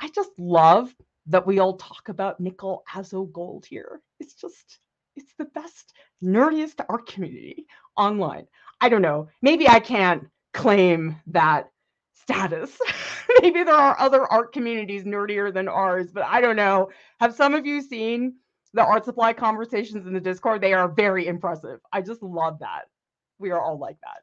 I 0.00 0.08
just 0.08 0.30
love 0.38 0.94
that 1.26 1.46
we 1.46 1.58
all 1.58 1.76
talk 1.76 2.08
about 2.08 2.38
Nickel 2.38 2.84
Azo 2.94 3.24
Gold 3.24 3.66
here. 3.66 4.00
It's 4.20 4.34
just, 4.34 4.78
it's 5.16 5.34
the 5.36 5.46
best, 5.46 5.92
nerdiest 6.22 6.84
art 6.88 7.06
community 7.08 7.66
online. 7.96 8.46
I 8.80 8.88
don't 8.88 9.02
know. 9.02 9.28
Maybe 9.42 9.68
I 9.68 9.80
can't 9.80 10.28
claim 10.52 11.16
that 11.26 11.70
status. 12.14 12.78
Maybe 13.40 13.64
there 13.64 13.74
are 13.74 13.98
other 13.98 14.26
art 14.26 14.52
communities 14.52 15.04
nerdier 15.04 15.52
than 15.52 15.66
ours, 15.66 16.12
but 16.12 16.24
I 16.24 16.40
don't 16.40 16.56
know. 16.56 16.90
Have 17.18 17.34
some 17.34 17.54
of 17.54 17.66
you 17.66 17.82
seen 17.82 18.34
the 18.74 18.84
art 18.84 19.04
supply 19.04 19.32
conversations 19.32 20.06
in 20.06 20.12
the 20.12 20.20
Discord? 20.20 20.60
They 20.60 20.72
are 20.72 20.88
very 20.88 21.26
impressive. 21.26 21.80
I 21.92 22.00
just 22.00 22.22
love 22.22 22.60
that. 22.60 22.82
We 23.38 23.50
are 23.50 23.60
all 23.60 23.78
like 23.78 23.96
that. 24.02 24.22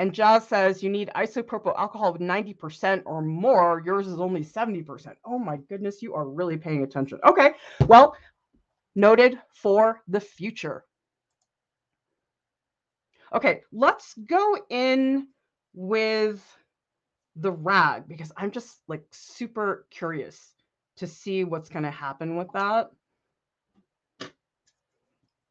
And 0.00 0.14
Jazz 0.14 0.48
says 0.48 0.82
you 0.82 0.88
need 0.88 1.10
isopropyl 1.14 1.78
alcohol 1.78 2.14
with 2.14 2.22
90% 2.22 3.02
or 3.04 3.20
more. 3.20 3.82
Yours 3.84 4.06
is 4.06 4.18
only 4.18 4.42
70%. 4.42 5.14
Oh 5.26 5.38
my 5.38 5.58
goodness, 5.68 6.00
you 6.00 6.14
are 6.14 6.26
really 6.26 6.56
paying 6.56 6.84
attention. 6.84 7.20
Okay, 7.28 7.50
well, 7.86 8.16
noted 8.94 9.38
for 9.52 10.00
the 10.08 10.18
future. 10.18 10.86
Okay, 13.34 13.60
let's 13.72 14.14
go 14.26 14.56
in 14.70 15.28
with 15.74 16.42
the 17.36 17.52
rag 17.52 18.08
because 18.08 18.32
I'm 18.38 18.52
just 18.52 18.78
like 18.88 19.04
super 19.10 19.84
curious 19.90 20.54
to 20.96 21.06
see 21.06 21.44
what's 21.44 21.68
going 21.68 21.84
to 21.84 21.90
happen 21.90 22.36
with 22.36 22.48
that. 22.54 22.90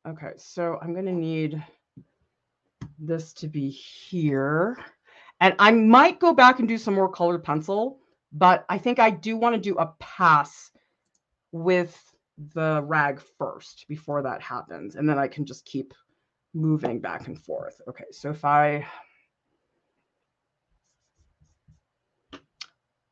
Okay, 0.07 0.31
so 0.37 0.79
I'm 0.81 0.93
going 0.93 1.05
to 1.05 1.11
need 1.11 1.63
this 2.99 3.33
to 3.33 3.47
be 3.47 3.69
here. 3.69 4.77
And 5.41 5.55
I 5.59 5.71
might 5.71 6.19
go 6.19 6.33
back 6.33 6.59
and 6.59 6.67
do 6.67 6.77
some 6.77 6.93
more 6.93 7.09
colored 7.09 7.43
pencil, 7.43 7.99
but 8.31 8.65
I 8.69 8.77
think 8.77 8.99
I 8.99 9.09
do 9.09 9.37
want 9.37 9.55
to 9.55 9.61
do 9.61 9.77
a 9.77 9.93
pass 9.99 10.71
with 11.51 11.97
the 12.53 12.81
rag 12.83 13.21
first 13.37 13.85
before 13.87 14.21
that 14.23 14.41
happens. 14.41 14.95
And 14.95 15.07
then 15.07 15.17
I 15.17 15.27
can 15.27 15.45
just 15.45 15.65
keep 15.65 15.93
moving 16.53 16.99
back 16.99 17.27
and 17.27 17.39
forth. 17.41 17.79
Okay, 17.87 18.05
so 18.11 18.29
if 18.29 18.43
I... 18.43 18.85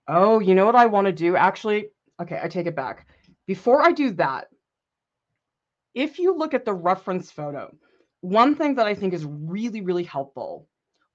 Oh, 0.07 0.39
you 0.39 0.55
know 0.55 0.65
what 0.65 0.75
I 0.75 0.85
want 0.85 1.07
to 1.07 1.13
do? 1.13 1.35
Actually, 1.35 1.89
okay, 2.21 2.39
I 2.41 2.47
take 2.47 2.67
it 2.67 2.75
back. 2.75 3.07
Before 3.45 3.81
I 3.81 3.91
do 3.91 4.11
that, 4.11 4.47
if 5.93 6.19
you 6.19 6.37
look 6.37 6.53
at 6.53 6.63
the 6.63 6.73
reference 6.73 7.31
photo, 7.31 7.75
one 8.21 8.55
thing 8.55 8.75
that 8.75 8.87
I 8.87 8.93
think 8.93 9.13
is 9.13 9.25
really, 9.25 9.81
really 9.81 10.03
helpful. 10.03 10.67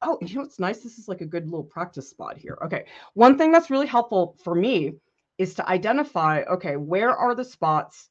Oh, 0.02 0.18
you 0.20 0.34
know 0.34 0.42
what's 0.42 0.58
nice? 0.58 0.80
This 0.80 0.98
is 0.98 1.08
like 1.08 1.20
a 1.20 1.26
good 1.26 1.44
little 1.44 1.64
practice 1.64 2.10
spot 2.10 2.36
here. 2.36 2.58
Okay. 2.64 2.86
One 3.14 3.38
thing 3.38 3.52
that's 3.52 3.70
really 3.70 3.86
helpful 3.86 4.36
for 4.42 4.54
me 4.54 4.94
is 5.38 5.54
to 5.54 5.68
identify, 5.68 6.42
okay, 6.42 6.76
where 6.76 7.10
are 7.10 7.34
the 7.34 7.44
spots 7.44 8.08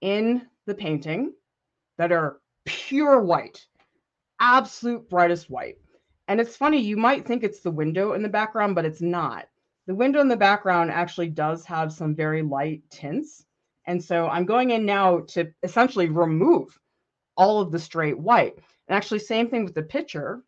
in 0.00 0.46
the 0.66 0.74
painting 0.74 1.32
that 1.98 2.12
are 2.12 2.40
pure 2.64 3.20
white, 3.20 3.64
absolute 4.40 5.08
brightest 5.08 5.50
white. 5.50 5.76
And 6.28 6.40
it's 6.40 6.56
funny, 6.56 6.80
you 6.80 6.96
might 6.96 7.26
think 7.26 7.42
it's 7.42 7.60
the 7.60 7.70
window 7.70 8.12
in 8.12 8.22
the 8.22 8.28
background, 8.28 8.74
but 8.74 8.84
it's 8.84 9.02
not. 9.02 9.46
The 9.86 9.94
window 9.94 10.20
in 10.20 10.28
the 10.28 10.36
background 10.36 10.90
actually 10.90 11.28
does 11.28 11.64
have 11.66 11.92
some 11.92 12.14
very 12.14 12.42
light 12.42 12.82
tints. 12.90 13.44
And 13.86 14.02
so 14.02 14.28
I'm 14.28 14.46
going 14.46 14.70
in 14.70 14.86
now 14.86 15.20
to 15.28 15.52
essentially 15.62 16.08
remove 16.08 16.79
all 17.40 17.62
of 17.62 17.72
the 17.72 17.78
straight 17.78 18.18
white. 18.18 18.54
And 18.86 18.94
actually, 18.94 19.20
same 19.20 19.48
thing 19.48 19.64
with 19.64 19.74
the 19.74 19.82
picture, 19.82 20.42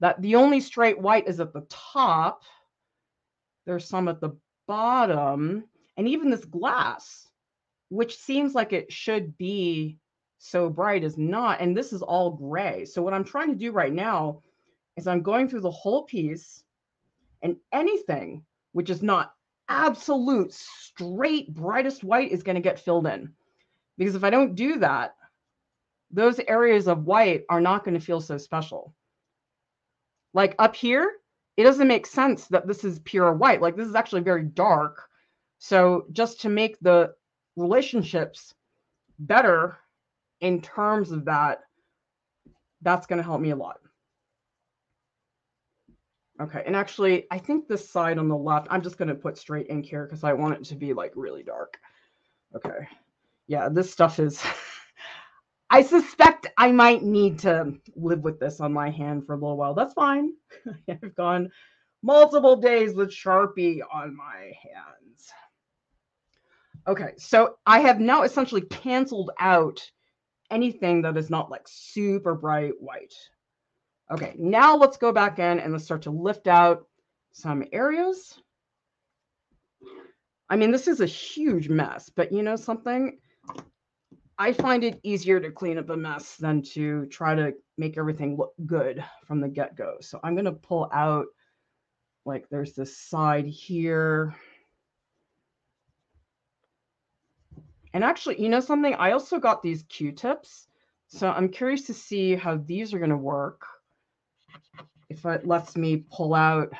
that 0.00 0.20
the 0.20 0.34
only 0.34 0.60
straight 0.60 1.00
white 1.00 1.26
is 1.26 1.40
at 1.40 1.54
the 1.54 1.66
top. 1.70 2.42
There's 3.64 3.88
some 3.88 4.08
at 4.08 4.20
the 4.20 4.36
bottom. 4.66 5.64
And 5.96 6.06
even 6.06 6.28
this 6.28 6.44
glass, 6.44 7.28
which 7.88 8.18
seems 8.18 8.54
like 8.54 8.74
it 8.74 8.92
should 8.92 9.38
be 9.38 9.98
so 10.36 10.68
bright, 10.68 11.02
is 11.02 11.16
not. 11.16 11.62
And 11.62 11.74
this 11.74 11.94
is 11.94 12.02
all 12.02 12.30
gray. 12.30 12.84
So 12.84 13.00
what 13.00 13.14
I'm 13.14 13.24
trying 13.24 13.48
to 13.48 13.58
do 13.58 13.72
right 13.72 13.92
now 13.92 14.42
is 14.98 15.06
I'm 15.06 15.22
going 15.22 15.48
through 15.48 15.62
the 15.62 15.70
whole 15.70 16.02
piece 16.02 16.62
and 17.40 17.56
anything 17.72 18.44
which 18.72 18.90
is 18.90 19.02
not 19.02 19.32
absolute 19.70 20.52
straight 20.52 21.54
brightest 21.54 22.04
white 22.04 22.32
is 22.32 22.42
going 22.42 22.56
to 22.56 22.60
get 22.60 22.78
filled 22.78 23.06
in. 23.06 23.32
Because 23.96 24.14
if 24.14 24.24
I 24.24 24.30
don't 24.30 24.54
do 24.54 24.78
that, 24.80 25.14
those 26.10 26.40
areas 26.48 26.88
of 26.88 27.04
white 27.04 27.44
are 27.48 27.60
not 27.60 27.84
going 27.84 27.94
to 27.94 28.04
feel 28.04 28.20
so 28.20 28.38
special. 28.38 28.94
Like 30.34 30.54
up 30.58 30.74
here, 30.74 31.12
it 31.56 31.64
doesn't 31.64 31.88
make 31.88 32.06
sense 32.06 32.46
that 32.46 32.66
this 32.66 32.84
is 32.84 33.00
pure 33.00 33.32
white. 33.32 33.60
Like 33.60 33.76
this 33.76 33.88
is 33.88 33.94
actually 33.94 34.22
very 34.22 34.44
dark. 34.44 35.08
So 35.58 36.06
just 36.12 36.40
to 36.42 36.48
make 36.48 36.78
the 36.80 37.14
relationships 37.56 38.54
better 39.18 39.78
in 40.40 40.62
terms 40.62 41.10
of 41.10 41.24
that, 41.24 41.60
that's 42.82 43.06
going 43.06 43.16
to 43.16 43.24
help 43.24 43.40
me 43.40 43.50
a 43.50 43.56
lot. 43.56 43.80
Okay, 46.40 46.62
and 46.64 46.76
actually, 46.76 47.26
I 47.32 47.38
think 47.38 47.66
this 47.66 47.90
side 47.90 48.16
on 48.16 48.28
the 48.28 48.36
left, 48.36 48.68
I'm 48.70 48.82
just 48.82 48.96
going 48.96 49.08
to 49.08 49.14
put 49.14 49.36
straight 49.36 49.66
ink 49.68 49.86
here 49.86 50.04
because 50.04 50.22
I 50.22 50.32
want 50.32 50.54
it 50.54 50.64
to 50.66 50.76
be 50.76 50.92
like 50.92 51.12
really 51.16 51.42
dark. 51.42 51.76
Okay, 52.54 52.86
yeah, 53.48 53.68
this 53.68 53.90
stuff 53.90 54.20
is, 54.20 54.40
I 55.70 55.82
suspect 55.82 56.46
I 56.56 56.72
might 56.72 57.02
need 57.02 57.38
to 57.40 57.74
live 57.94 58.20
with 58.20 58.40
this 58.40 58.60
on 58.60 58.72
my 58.72 58.90
hand 58.90 59.26
for 59.26 59.34
a 59.34 59.36
little 59.36 59.56
while. 59.56 59.74
That's 59.74 59.92
fine. 59.92 60.32
I've 60.88 61.14
gone 61.14 61.50
multiple 62.02 62.56
days 62.56 62.94
with 62.94 63.10
Sharpie 63.10 63.80
on 63.92 64.16
my 64.16 64.52
hands. 64.62 65.30
Okay, 66.86 67.12
so 67.18 67.56
I 67.66 67.80
have 67.80 68.00
now 68.00 68.22
essentially 68.22 68.62
canceled 68.62 69.30
out 69.38 69.90
anything 70.50 71.02
that 71.02 71.18
is 71.18 71.28
not 71.28 71.50
like 71.50 71.66
super 71.66 72.34
bright 72.34 72.72
white. 72.80 73.12
Okay, 74.10 74.34
now 74.38 74.74
let's 74.74 74.96
go 74.96 75.12
back 75.12 75.38
in 75.38 75.60
and 75.60 75.72
let's 75.72 75.84
start 75.84 76.02
to 76.02 76.10
lift 76.10 76.46
out 76.46 76.86
some 77.32 77.62
areas. 77.72 78.40
I 80.48 80.56
mean, 80.56 80.70
this 80.70 80.88
is 80.88 81.02
a 81.02 81.06
huge 81.06 81.68
mess, 81.68 82.08
but 82.08 82.32
you 82.32 82.42
know 82.42 82.56
something? 82.56 83.18
I 84.38 84.52
find 84.52 84.84
it 84.84 85.00
easier 85.02 85.40
to 85.40 85.50
clean 85.50 85.78
up 85.78 85.90
a 85.90 85.96
mess 85.96 86.36
than 86.36 86.62
to 86.74 87.06
try 87.06 87.34
to 87.34 87.54
make 87.76 87.98
everything 87.98 88.36
look 88.36 88.54
good 88.66 89.04
from 89.26 89.40
the 89.40 89.48
get-go. 89.48 89.96
So 90.00 90.20
I'm 90.22 90.34
going 90.34 90.44
to 90.44 90.52
pull 90.52 90.88
out, 90.92 91.26
like 92.24 92.48
there's 92.48 92.74
this 92.74 92.96
side 92.96 93.46
here. 93.46 94.36
And 97.92 98.04
actually, 98.04 98.40
you 98.40 98.48
know 98.48 98.60
something? 98.60 98.94
I 98.94 99.10
also 99.12 99.40
got 99.40 99.62
these 99.62 99.82
Q-tips. 99.88 100.68
So 101.08 101.28
I'm 101.30 101.48
curious 101.48 101.82
to 101.86 101.94
see 101.94 102.36
how 102.36 102.58
these 102.58 102.94
are 102.94 102.98
going 102.98 103.10
to 103.10 103.16
work 103.16 103.66
if 105.08 105.24
it 105.24 105.46
lets 105.46 105.74
me 105.74 106.04
pull 106.12 106.34
out 106.34 106.70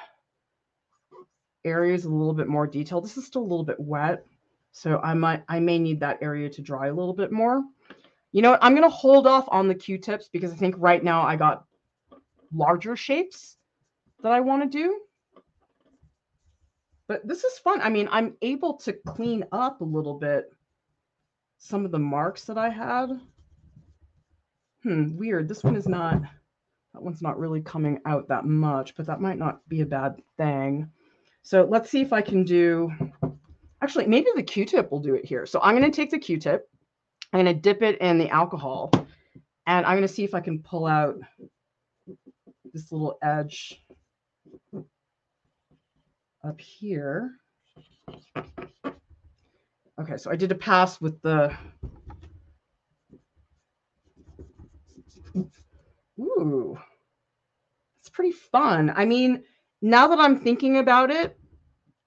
areas 1.64 2.04
a 2.04 2.10
little 2.10 2.34
bit 2.34 2.46
more 2.46 2.66
detail. 2.66 3.00
This 3.00 3.16
is 3.16 3.26
still 3.26 3.42
a 3.42 3.50
little 3.50 3.64
bit 3.64 3.80
wet, 3.80 4.26
so 4.78 5.00
I 5.02 5.14
might 5.14 5.42
I 5.48 5.58
may 5.58 5.78
need 5.78 6.00
that 6.00 6.18
area 6.22 6.48
to 6.48 6.62
dry 6.62 6.86
a 6.86 6.94
little 6.94 7.14
bit 7.14 7.32
more. 7.32 7.64
You 8.32 8.42
know 8.42 8.52
what? 8.52 8.62
I'm 8.62 8.72
going 8.72 8.88
to 8.88 8.94
hold 8.94 9.26
off 9.26 9.48
on 9.48 9.68
the 9.68 9.74
Q-tips 9.74 10.28
because 10.28 10.52
I 10.52 10.56
think 10.56 10.74
right 10.78 11.02
now 11.02 11.22
I 11.22 11.34
got 11.34 11.64
larger 12.54 12.94
shapes 12.94 13.56
that 14.22 14.32
I 14.32 14.40
want 14.40 14.62
to 14.70 14.78
do. 14.78 15.00
But 17.06 17.26
this 17.26 17.42
is 17.42 17.58
fun. 17.58 17.80
I 17.80 17.88
mean, 17.88 18.08
I'm 18.12 18.36
able 18.42 18.74
to 18.78 18.92
clean 18.92 19.44
up 19.50 19.80
a 19.80 19.84
little 19.84 20.14
bit 20.14 20.52
some 21.56 21.84
of 21.84 21.90
the 21.90 21.98
marks 21.98 22.44
that 22.44 22.58
I 22.58 22.68
had. 22.68 23.18
Hmm, 24.82 25.16
weird. 25.16 25.48
This 25.48 25.64
one 25.64 25.74
is 25.74 25.88
not 25.88 26.20
that 26.92 27.02
one's 27.02 27.22
not 27.22 27.38
really 27.38 27.62
coming 27.62 28.00
out 28.06 28.28
that 28.28 28.44
much, 28.44 28.94
but 28.94 29.06
that 29.06 29.20
might 29.20 29.38
not 29.38 29.66
be 29.68 29.80
a 29.80 29.86
bad 29.86 30.20
thing. 30.36 30.90
So 31.42 31.66
let's 31.68 31.90
see 31.90 32.02
if 32.02 32.12
I 32.12 32.20
can 32.20 32.44
do, 32.44 32.92
actually, 33.82 34.06
maybe 34.06 34.28
the 34.34 34.42
Q-tip 34.42 34.90
will 34.90 35.00
do 35.00 35.14
it 35.14 35.24
here. 35.24 35.46
So 35.46 35.60
I'm 35.62 35.76
going 35.76 35.90
to 35.90 35.94
take 35.94 36.10
the 36.10 36.18
Q-tip, 36.18 36.68
I'm 37.32 37.44
going 37.44 37.54
to 37.54 37.60
dip 37.60 37.82
it 37.82 37.98
in 38.00 38.18
the 38.18 38.28
alcohol, 38.30 38.90
and 39.66 39.86
I'm 39.86 39.96
going 39.96 40.02
to 40.02 40.08
see 40.08 40.24
if 40.24 40.34
I 40.34 40.40
can 40.40 40.60
pull 40.60 40.86
out 40.86 41.16
this 42.72 42.90
little 42.90 43.18
edge 43.22 43.82
up 46.44 46.60
here. 46.60 47.32
Okay, 50.00 50.16
so 50.16 50.30
I 50.30 50.36
did 50.36 50.52
a 50.52 50.54
pass 50.54 51.00
with 51.00 51.20
the 51.22 51.56
Ooh, 56.20 56.78
it's 58.00 58.08
pretty 58.08 58.32
fun. 58.32 58.92
I 58.94 59.04
mean, 59.04 59.44
now 59.82 60.08
that 60.08 60.18
I'm 60.18 60.40
thinking 60.40 60.78
about 60.78 61.10
it, 61.10 61.38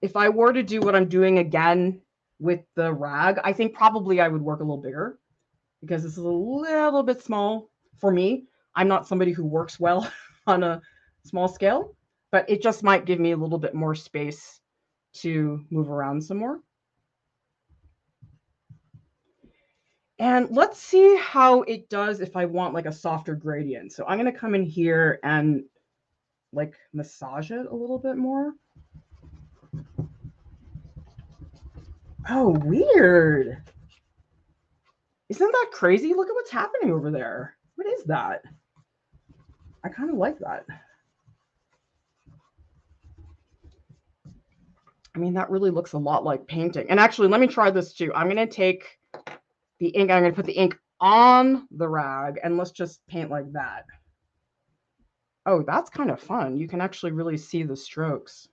if 0.02 0.16
I 0.16 0.28
were 0.28 0.52
to 0.52 0.62
do 0.64 0.80
what 0.80 0.96
I'm 0.96 1.08
doing 1.08 1.38
again 1.38 2.00
with 2.40 2.60
the 2.74 2.92
rag, 2.92 3.38
I 3.44 3.52
think 3.52 3.72
probably 3.72 4.20
I 4.20 4.28
would 4.28 4.42
work 4.42 4.58
a 4.58 4.64
little 4.64 4.76
bigger 4.76 5.18
because 5.80 6.02
this 6.02 6.12
is 6.12 6.18
a 6.18 6.28
little 6.28 7.04
bit 7.04 7.22
small 7.22 7.70
for 7.98 8.10
me. 8.10 8.44
I'm 8.74 8.88
not 8.88 9.06
somebody 9.06 9.30
who 9.32 9.44
works 9.44 9.78
well 9.78 10.10
on 10.46 10.64
a 10.64 10.82
small 11.24 11.46
scale, 11.46 11.96
but 12.32 12.50
it 12.50 12.62
just 12.62 12.82
might 12.82 13.04
give 13.04 13.20
me 13.20 13.30
a 13.30 13.36
little 13.36 13.58
bit 13.58 13.74
more 13.74 13.94
space 13.94 14.60
to 15.14 15.64
move 15.70 15.88
around 15.88 16.22
some 16.22 16.38
more. 16.38 16.60
And 20.18 20.50
let's 20.50 20.78
see 20.78 21.16
how 21.16 21.62
it 21.62 21.88
does 21.88 22.20
if 22.20 22.36
I 22.36 22.44
want 22.44 22.74
like 22.74 22.86
a 22.86 22.92
softer 22.92 23.34
gradient. 23.34 23.92
So 23.92 24.04
I'm 24.06 24.18
going 24.18 24.32
to 24.32 24.38
come 24.38 24.54
in 24.54 24.64
here 24.64 25.20
and 25.22 25.64
like 26.52 26.74
massage 26.92 27.50
it 27.50 27.66
a 27.66 27.74
little 27.74 27.98
bit 27.98 28.16
more. 28.16 28.54
Oh, 32.28 32.50
weird. 32.50 33.62
Isn't 35.28 35.52
that 35.52 35.70
crazy? 35.72 36.14
Look 36.14 36.28
at 36.28 36.34
what's 36.34 36.50
happening 36.50 36.92
over 36.92 37.10
there. 37.10 37.56
What 37.76 37.86
is 37.86 38.04
that? 38.04 38.42
I 39.84 39.88
kind 39.88 40.10
of 40.10 40.16
like 40.16 40.38
that. 40.38 40.64
I 45.14 45.18
mean, 45.18 45.34
that 45.34 45.50
really 45.50 45.70
looks 45.70 45.92
a 45.92 45.98
lot 45.98 46.24
like 46.24 46.46
painting. 46.46 46.86
And 46.88 46.98
actually, 46.98 47.28
let 47.28 47.40
me 47.40 47.46
try 47.46 47.70
this 47.70 47.92
too. 47.92 48.12
I'm 48.14 48.28
going 48.28 48.36
to 48.36 48.46
take 48.46 48.98
the 49.78 49.88
ink. 49.88 50.10
I'm 50.10 50.22
going 50.22 50.32
to 50.32 50.36
put 50.36 50.46
the 50.46 50.52
ink 50.52 50.78
on 51.00 51.66
the 51.72 51.88
rag 51.88 52.38
and 52.42 52.56
let's 52.56 52.70
just 52.70 53.06
paint 53.08 53.30
like 53.30 53.52
that. 53.52 53.84
Oh, 55.44 55.62
that's 55.62 55.90
kind 55.90 56.10
of 56.10 56.20
fun. 56.20 56.56
You 56.56 56.68
can 56.68 56.80
actually 56.80 57.12
really 57.12 57.36
see 57.36 57.62
the 57.62 57.76
strokes. 57.76 58.48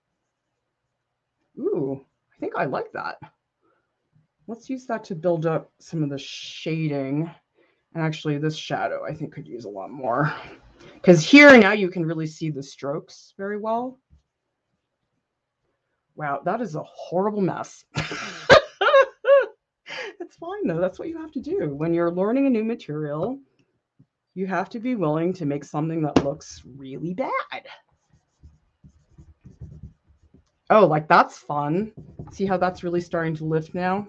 Ooh, 1.59 2.05
I 2.33 2.39
think 2.39 2.53
I 2.55 2.65
like 2.65 2.91
that. 2.93 3.17
Let's 4.47 4.69
use 4.69 4.85
that 4.87 5.03
to 5.05 5.15
build 5.15 5.45
up 5.45 5.71
some 5.79 6.03
of 6.03 6.09
the 6.09 6.17
shading. 6.17 7.29
And 7.93 8.03
actually 8.03 8.37
this 8.37 8.55
shadow 8.55 9.03
I 9.05 9.13
think 9.13 9.33
could 9.33 9.47
use 9.47 9.65
a 9.65 9.69
lot 9.69 9.91
more. 9.91 10.33
Because 10.93 11.23
here 11.23 11.57
now 11.57 11.73
you 11.73 11.89
can 11.89 12.05
really 12.05 12.27
see 12.27 12.49
the 12.49 12.63
strokes 12.63 13.33
very 13.37 13.57
well. 13.57 13.99
Wow, 16.15 16.41
that 16.45 16.61
is 16.61 16.75
a 16.75 16.83
horrible 16.83 17.41
mess. 17.41 17.83
it's 17.95 18.05
fine 20.35 20.67
though. 20.67 20.79
That's 20.79 20.99
what 20.99 21.09
you 21.09 21.17
have 21.17 21.31
to 21.33 21.39
do. 21.39 21.73
When 21.75 21.93
you're 21.93 22.11
learning 22.11 22.47
a 22.47 22.49
new 22.49 22.63
material, 22.63 23.39
you 24.35 24.47
have 24.47 24.69
to 24.69 24.79
be 24.79 24.95
willing 24.95 25.33
to 25.33 25.45
make 25.45 25.63
something 25.63 26.01
that 26.03 26.23
looks 26.23 26.61
really 26.77 27.13
bad. 27.13 27.31
Oh, 30.69 30.85
like 30.85 31.07
that's 31.07 31.37
fun. 31.37 31.91
See 32.31 32.45
how 32.45 32.57
that's 32.57 32.83
really 32.83 33.01
starting 33.01 33.35
to 33.37 33.45
lift 33.45 33.73
now? 33.73 34.07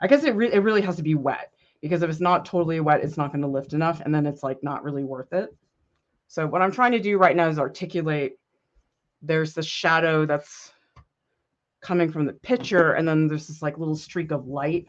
I 0.00 0.06
guess 0.06 0.24
it, 0.24 0.34
re 0.34 0.52
it 0.52 0.58
really 0.58 0.82
has 0.82 0.96
to 0.96 1.02
be 1.02 1.14
wet 1.14 1.50
because 1.80 2.02
if 2.02 2.10
it's 2.10 2.20
not 2.20 2.44
totally 2.44 2.80
wet, 2.80 3.02
it's 3.02 3.16
not 3.16 3.32
going 3.32 3.40
to 3.40 3.48
lift 3.48 3.72
enough. 3.72 4.00
And 4.00 4.14
then 4.14 4.26
it's 4.26 4.42
like 4.42 4.62
not 4.62 4.84
really 4.84 5.04
worth 5.04 5.32
it. 5.32 5.54
So 6.28 6.46
what 6.46 6.60
I'm 6.60 6.72
trying 6.72 6.92
to 6.92 7.00
do 7.00 7.16
right 7.16 7.36
now 7.36 7.48
is 7.48 7.58
articulate. 7.58 8.38
There's 9.22 9.54
the 9.54 9.62
shadow 9.62 10.26
that's 10.26 10.72
coming 11.80 12.10
from 12.10 12.26
the 12.26 12.32
picture. 12.34 12.92
And 12.92 13.08
then 13.08 13.28
there's 13.28 13.46
this 13.46 13.62
like 13.62 13.78
little 13.78 13.96
streak 13.96 14.30
of 14.30 14.46
light 14.46 14.86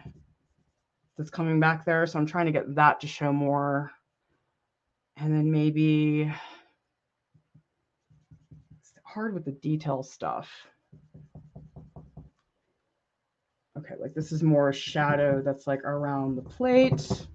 that's 1.17 1.29
coming 1.29 1.61
back 1.61 1.85
there. 1.85 2.05
So 2.07 2.19
I'm 2.19 2.25
trying 2.25 2.47
to 2.47 2.51
get 2.51 2.75
that 2.75 2.99
to 3.01 3.07
show 3.07 3.31
more. 3.31 3.91
And 5.15 5.33
then 5.33 5.49
maybe 5.49 6.29
hard 9.15 9.33
with 9.33 9.45
the 9.45 9.51
detail 9.51 10.03
stuff. 10.03 10.51
Okay, 13.77 13.95
like 13.97 14.13
this 14.13 14.33
is 14.33 14.43
more 14.43 14.69
a 14.69 14.73
shadow 14.73 15.41
that's 15.41 15.65
like 15.65 15.85
around 15.85 16.35
the 16.35 16.41
plate. 16.41 17.25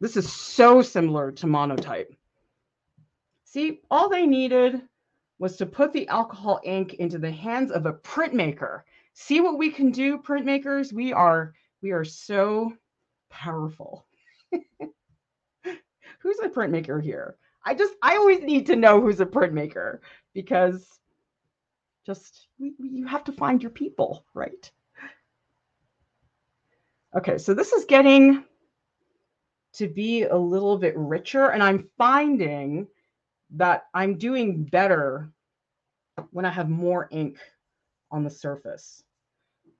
This 0.00 0.16
is 0.16 0.32
so 0.32 0.80
similar 0.80 1.30
to 1.32 1.46
monotype. 1.46 2.14
See, 3.44 3.80
all 3.90 4.08
they 4.08 4.26
needed 4.26 4.80
was 5.38 5.58
to 5.58 5.66
put 5.66 5.92
the 5.92 6.08
alcohol 6.08 6.58
ink 6.64 6.94
into 6.94 7.18
the 7.18 7.30
hands 7.30 7.70
of 7.70 7.84
a 7.84 7.92
printmaker. 7.92 8.82
See 9.12 9.42
what 9.42 9.58
we 9.58 9.70
can 9.70 9.90
do, 9.90 10.16
printmakers? 10.16 10.94
We 10.94 11.12
are 11.12 11.52
we 11.82 11.90
are 11.90 12.04
so 12.04 12.72
powerful. 13.28 14.06
who's 16.20 16.38
a 16.42 16.48
printmaker 16.48 17.02
here? 17.02 17.36
I 17.68 17.74
just 17.74 17.92
I 18.02 18.16
always 18.16 18.40
need 18.40 18.64
to 18.68 18.76
know 18.76 18.98
who's 18.98 19.20
a 19.20 19.26
printmaker 19.26 19.98
because 20.32 21.00
just 22.06 22.48
you 22.58 23.06
have 23.06 23.24
to 23.24 23.32
find 23.32 23.62
your 23.62 23.70
people, 23.70 24.24
right? 24.32 24.72
Okay, 27.14 27.36
so 27.36 27.52
this 27.52 27.74
is 27.74 27.84
getting 27.84 28.42
to 29.74 29.86
be 29.86 30.22
a 30.22 30.34
little 30.34 30.78
bit 30.78 30.96
richer 30.96 31.50
and 31.50 31.62
I'm 31.62 31.90
finding 31.98 32.88
that 33.50 33.84
I'm 33.92 34.16
doing 34.16 34.64
better 34.64 35.30
when 36.30 36.46
I 36.46 36.50
have 36.50 36.70
more 36.70 37.06
ink 37.10 37.36
on 38.10 38.24
the 38.24 38.30
surface. 38.30 39.02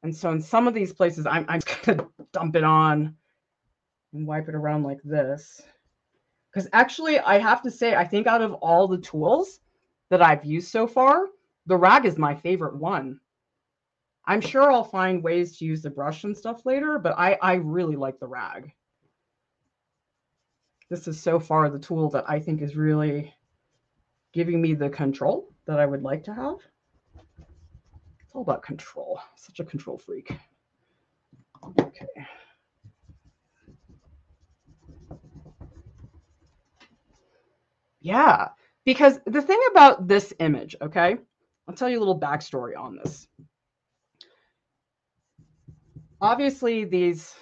And 0.03 0.15
so 0.15 0.31
in 0.31 0.43
some 0.43 0.69
of 0.69 0.75
these 0.75 0.93
places, 0.93 1.25
I'm, 1.25 1.47
I'm 1.49 1.61
going 1.85 1.99
to 1.99 2.09
dump 2.35 2.55
it 2.55 2.65
on 2.65 3.17
and 4.13 4.27
wipe 4.27 4.47
it 4.51 4.55
around 4.55 4.83
like 4.83 5.01
this. 5.05 5.63
Because 6.59 6.71
actually, 6.73 7.21
I 7.21 7.39
have 7.39 7.63
to 7.63 7.71
say, 7.71 7.95
I 7.95 8.05
think 8.05 8.27
out 8.27 8.43
of 8.43 8.55
all 8.55 8.89
the 8.89 8.99
tools 8.99 9.61
that 10.11 10.21
I've 10.21 10.45
used 10.45 10.73
so 10.73 10.89
far, 10.89 11.27
the 11.67 11.77
rag 11.77 12.05
is 12.05 12.19
my 12.19 12.35
favorite 12.35 12.75
one. 12.75 13.21
I'm 14.25 14.41
sure 14.41 14.73
I'll 14.73 14.83
find 14.83 15.23
ways 15.23 15.57
to 15.59 15.65
use 15.65 15.83
the 15.83 15.91
brush 15.91 16.25
and 16.25 16.37
stuff 16.37 16.67
later, 16.67 16.99
but 16.99 17.17
I, 17.17 17.39
I 17.41 17.55
really 17.55 17.95
like 17.95 18.19
the 18.19 18.27
rag. 18.27 18.73
This 20.91 21.07
is 21.07 21.21
so 21.21 21.39
far 21.39 21.71
the 21.71 21.79
tool 21.79 22.11
that 22.11 22.29
I 22.29 22.41
think 22.41 22.61
is 22.61 22.75
really 22.75 23.33
giving 24.33 24.61
me 24.61 24.75
the 24.75 24.91
control 24.91 25.55
that 25.67 25.79
I 25.79 25.87
would 25.87 26.03
like 26.03 26.25
to 26.25 26.35
have. 26.35 26.57
It's 28.19 28.35
all 28.35 28.43
about 28.43 28.65
control. 28.65 29.21
Such 29.37 29.61
a 29.61 29.65
control 29.65 29.97
freak. 29.97 30.37
Okay. 31.79 32.07
Yeah, 38.01 38.49
because 38.85 39.21
the 39.27 39.43
thing 39.43 39.61
about 39.71 40.09
this 40.09 40.33
image, 40.39 40.77
okay, 40.81 41.17
I'll 41.67 41.75
tell 41.75 41.89
you 41.89 41.99
a 41.99 42.01
little 42.01 42.19
backstory 42.19 42.77
on 42.79 42.97
this. 42.97 43.27
Obviously, 46.21 46.85
these 46.85 47.35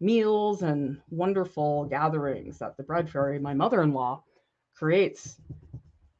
meals 0.00 0.62
and 0.62 1.00
wonderful 1.10 1.84
gatherings 1.86 2.58
that 2.58 2.76
the 2.76 2.82
bread 2.82 3.08
fairy, 3.08 3.38
my 3.38 3.54
mother-in-law, 3.54 4.22
creates 4.74 5.36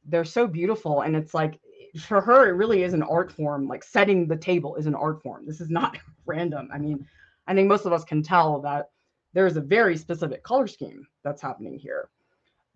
they're 0.05 0.23
so 0.23 0.47
beautiful 0.47 1.01
and 1.01 1.15
it's 1.15 1.33
like 1.33 1.59
for 1.99 2.21
her 2.21 2.47
it 2.47 2.53
really 2.53 2.83
is 2.83 2.93
an 2.93 3.03
art 3.03 3.31
form 3.31 3.67
like 3.67 3.83
setting 3.83 4.27
the 4.27 4.35
table 4.35 4.75
is 4.75 4.85
an 4.85 4.95
art 4.95 5.21
form. 5.21 5.45
This 5.45 5.61
is 5.61 5.69
not 5.69 5.97
random. 6.25 6.69
I 6.73 6.77
mean 6.77 7.05
i 7.47 7.53
think 7.53 7.67
most 7.67 7.85
of 7.85 7.93
us 7.93 8.03
can 8.03 8.23
tell 8.23 8.59
that 8.61 8.89
there's 9.33 9.57
a 9.57 9.61
very 9.61 9.97
specific 9.97 10.43
color 10.43 10.67
scheme 10.67 11.05
that's 11.23 11.41
happening 11.41 11.77
here 11.77 12.09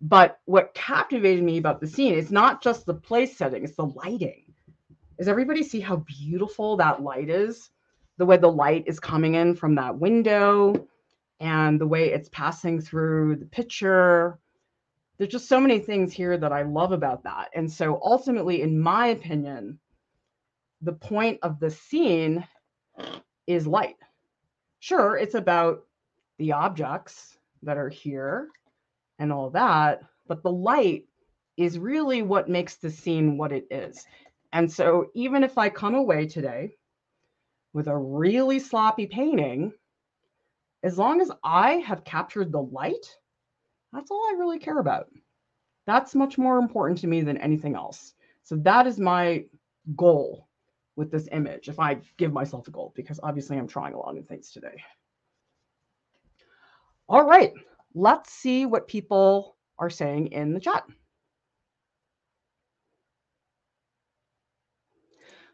but 0.00 0.40
what 0.46 0.74
captivated 0.74 1.44
me 1.44 1.58
about 1.58 1.80
the 1.80 1.86
scene 1.86 2.14
is 2.14 2.30
not 2.30 2.62
just 2.62 2.86
the 2.86 2.94
place 2.94 3.36
setting 3.36 3.64
it's 3.64 3.76
the 3.76 3.84
lighting 3.84 4.44
does 5.18 5.28
everybody 5.28 5.62
see 5.62 5.80
how 5.80 5.96
beautiful 5.96 6.76
that 6.76 7.02
light 7.02 7.28
is 7.28 7.70
the 8.16 8.26
way 8.26 8.36
the 8.36 8.50
light 8.50 8.84
is 8.86 9.00
coming 9.00 9.34
in 9.34 9.54
from 9.54 9.74
that 9.74 9.98
window 9.98 10.74
and 11.40 11.80
the 11.80 11.86
way 11.86 12.12
it's 12.12 12.28
passing 12.30 12.80
through 12.80 13.36
the 13.36 13.46
picture 13.46 14.38
there's 15.20 15.32
just 15.32 15.48
so 15.48 15.60
many 15.60 15.78
things 15.78 16.14
here 16.14 16.38
that 16.38 16.50
I 16.50 16.62
love 16.62 16.92
about 16.92 17.24
that. 17.24 17.50
And 17.54 17.70
so 17.70 18.00
ultimately, 18.02 18.62
in 18.62 18.80
my 18.80 19.08
opinion, 19.08 19.78
the 20.80 20.94
point 20.94 21.38
of 21.42 21.60
the 21.60 21.70
scene 21.70 22.42
is 23.46 23.66
light. 23.66 23.96
Sure, 24.78 25.18
it's 25.18 25.34
about 25.34 25.84
the 26.38 26.52
objects 26.52 27.36
that 27.62 27.76
are 27.76 27.90
here 27.90 28.48
and 29.20 29.32
all 29.32 29.50
that, 29.50 30.02
but 30.26 30.42
the 30.42 30.50
light 30.50 31.04
is 31.56 31.78
really 31.78 32.22
what 32.22 32.48
makes 32.48 32.76
the 32.76 32.90
scene 32.90 33.38
what 33.38 33.52
it 33.52 33.66
is. 33.70 34.04
And 34.52 34.70
so 34.70 35.10
even 35.14 35.44
if 35.44 35.56
I 35.58 35.68
come 35.68 35.94
away 35.94 36.26
today 36.26 36.74
with 37.72 37.86
a 37.86 37.96
really 37.96 38.58
sloppy 38.58 39.06
painting, 39.06 39.72
as 40.82 40.98
long 40.98 41.20
as 41.20 41.30
I 41.44 41.74
have 41.74 42.02
captured 42.02 42.50
the 42.50 42.62
light 42.62 43.06
that's 43.92 44.10
all 44.10 44.22
I 44.30 44.36
really 44.38 44.58
care 44.58 44.78
about. 44.78 45.08
That's 45.86 46.14
much 46.14 46.38
more 46.38 46.58
important 46.58 46.98
to 47.00 47.06
me 47.06 47.22
than 47.22 47.36
anything 47.38 47.74
else. 47.74 48.14
So 48.42 48.56
that 48.56 48.86
is 48.86 48.98
my 48.98 49.44
goal 49.96 50.46
with 50.96 51.10
this 51.10 51.28
image, 51.32 51.68
if 51.68 51.80
I 51.80 51.98
give 52.16 52.32
myself 52.32 52.68
a 52.68 52.70
goal, 52.70 52.92
because 52.94 53.20
obviously 53.22 53.56
I'm 53.56 53.66
trying 53.66 53.94
a 53.94 53.98
lot 53.98 54.16
of 54.16 54.26
things 54.26 54.50
today. 54.50 54.82
All 57.08 57.24
right, 57.24 57.52
let's 57.94 58.32
see 58.32 58.66
what 58.66 58.88
people 58.88 59.56
are 59.78 59.90
saying 59.90 60.28
in 60.28 60.52
the 60.52 60.60
chat. 60.60 60.84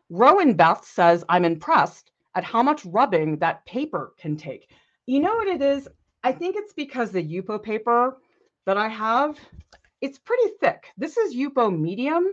Rowan 0.08 0.54
Beth 0.54 0.84
says, 0.84 1.24
I'm 1.28 1.44
impressed 1.44 2.12
at 2.34 2.44
how 2.44 2.62
much 2.62 2.84
rubbing 2.84 3.38
that 3.38 3.64
paper 3.66 4.12
can 4.18 4.36
take. 4.36 4.70
You 5.06 5.20
know 5.20 5.34
what 5.34 5.48
it 5.48 5.62
is? 5.62 5.88
I 6.22 6.32
think 6.32 6.56
it's 6.56 6.72
because 6.72 7.10
the 7.10 7.22
Yupo 7.22 7.62
paper 7.62 8.18
that 8.66 8.76
I 8.76 8.88
have, 8.88 9.38
it's 10.00 10.18
pretty 10.18 10.52
thick. 10.60 10.86
This 10.96 11.16
is 11.16 11.34
Yupo 11.34 11.76
medium, 11.76 12.26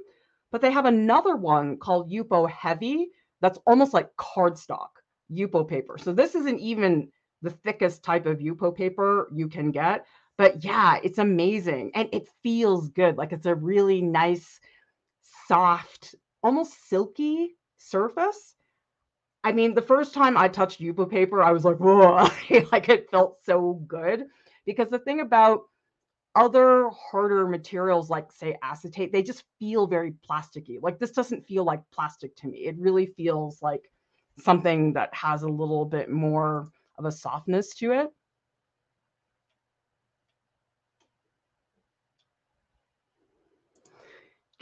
but 0.52 0.62
they 0.62 0.72
have 0.72 0.86
another 0.86 1.36
one 1.36 1.78
called 1.78 2.12
Yupo 2.12 2.50
heavy 2.50 3.10
that's 3.42 3.60
almost 3.66 3.94
like 3.94 4.16
cardstock 4.18 4.90
Yupo 5.32 5.68
paper. 5.68 5.98
So 5.98 6.14
this 6.14 6.36
isn't 6.36 6.60
even 6.60 7.10
the 7.44 7.52
thickest 7.52 8.04
type 8.04 8.26
of 8.26 8.40
Yupo 8.40 8.76
paper 8.76 9.30
you 9.34 9.48
can 9.48 9.72
get. 9.72 10.06
But 10.38 10.64
yeah, 10.64 11.00
it's 11.04 11.20
amazing. 11.20 11.92
And 11.94 12.10
it 12.12 12.28
feels 12.42 12.90
good. 12.90 13.18
Like 13.18 13.34
it's 13.34 13.46
a 13.46 13.54
really 13.54 14.02
nice, 14.02 14.60
soft, 15.48 16.16
almost 16.42 16.90
silky 16.90 17.56
surface. 17.78 18.56
I 19.44 19.52
mean, 19.52 19.76
the 19.76 19.82
first 19.82 20.14
time 20.14 20.38
I 20.38 20.48
touched 20.48 20.82
Yupo 20.82 21.10
paper, 21.10 21.44
I 21.44 21.52
was 21.52 21.66
like, 21.66 21.78
whoa, 21.78 22.30
like 22.72 22.90
it 22.90 23.12
felt 23.12 23.38
so 23.46 23.74
good. 23.88 24.26
Because 24.66 24.90
the 24.90 25.00
thing 25.00 25.20
about 25.20 25.64
other 26.36 26.90
harder 26.90 27.48
materials 27.48 28.10
like 28.10 28.32
say 28.32 28.58
acetate 28.64 29.12
they 29.12 29.22
just 29.22 29.44
feel 29.60 29.86
very 29.86 30.14
plasticky 30.28 30.82
like 30.82 30.98
this 30.98 31.12
doesn't 31.12 31.46
feel 31.46 31.64
like 31.64 31.80
plastic 31.92 32.36
to 32.36 32.48
me 32.48 32.66
it 32.66 32.76
really 32.80 33.06
feels 33.06 33.62
like 33.62 33.92
something 34.40 34.94
that 34.94 35.14
has 35.14 35.44
a 35.44 35.48
little 35.48 35.86
bit 35.86 36.10
more 36.10 36.70
of 36.98 37.06
a 37.06 37.12
softness 37.12 37.74
to 37.76 37.92
it 37.92 38.10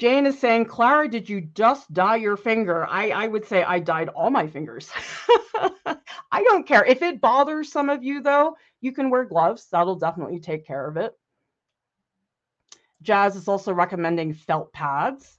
Jane 0.01 0.25
is 0.25 0.39
saying, 0.39 0.65
Clara, 0.65 1.07
did 1.07 1.29
you 1.29 1.41
just 1.41 1.93
dye 1.93 2.15
your 2.15 2.35
finger? 2.35 2.87
I, 2.87 3.11
I 3.11 3.27
would 3.27 3.45
say 3.45 3.61
I 3.61 3.77
dyed 3.77 4.09
all 4.09 4.31
my 4.31 4.47
fingers. 4.47 4.89
I 6.31 6.41
don't 6.41 6.67
care. 6.67 6.83
If 6.83 7.03
it 7.03 7.21
bothers 7.21 7.71
some 7.71 7.87
of 7.87 8.03
you, 8.03 8.19
though, 8.19 8.57
you 8.79 8.93
can 8.93 9.11
wear 9.11 9.25
gloves. 9.25 9.67
That'll 9.71 9.99
definitely 9.99 10.39
take 10.39 10.65
care 10.65 10.87
of 10.87 10.97
it. 10.97 11.13
Jazz 13.03 13.35
is 13.35 13.47
also 13.47 13.73
recommending 13.73 14.33
felt 14.33 14.73
pads. 14.73 15.37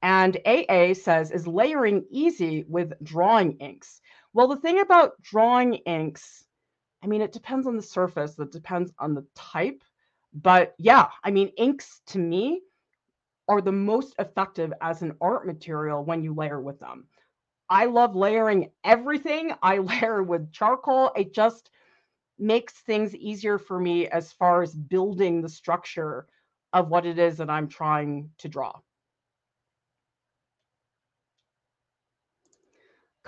And 0.00 0.38
AA 0.46 0.94
says, 0.94 1.30
is 1.30 1.46
layering 1.46 2.06
easy 2.10 2.64
with 2.66 2.94
drawing 3.02 3.58
inks? 3.58 4.00
Well, 4.38 4.46
the 4.46 4.54
thing 4.54 4.78
about 4.78 5.20
drawing 5.20 5.74
inks, 5.74 6.44
I 7.02 7.08
mean, 7.08 7.22
it 7.22 7.32
depends 7.32 7.66
on 7.66 7.74
the 7.74 7.82
surface, 7.82 8.38
it 8.38 8.52
depends 8.52 8.92
on 9.00 9.12
the 9.12 9.26
type. 9.34 9.82
But 10.32 10.76
yeah, 10.78 11.08
I 11.24 11.32
mean, 11.32 11.48
inks 11.56 12.02
to 12.06 12.20
me 12.20 12.62
are 13.48 13.60
the 13.60 13.72
most 13.72 14.14
effective 14.20 14.72
as 14.80 15.02
an 15.02 15.16
art 15.20 15.44
material 15.44 16.04
when 16.04 16.22
you 16.22 16.34
layer 16.34 16.60
with 16.60 16.78
them. 16.78 17.08
I 17.68 17.86
love 17.86 18.14
layering 18.14 18.70
everything. 18.84 19.54
I 19.64 19.78
layer 19.78 20.22
with 20.22 20.52
charcoal. 20.52 21.10
It 21.16 21.34
just 21.34 21.70
makes 22.38 22.74
things 22.74 23.16
easier 23.16 23.58
for 23.58 23.80
me 23.80 24.06
as 24.06 24.32
far 24.32 24.62
as 24.62 24.72
building 24.72 25.42
the 25.42 25.48
structure 25.48 26.28
of 26.72 26.90
what 26.90 27.06
it 27.06 27.18
is 27.18 27.38
that 27.38 27.50
I'm 27.50 27.66
trying 27.66 28.30
to 28.38 28.48
draw. 28.48 28.72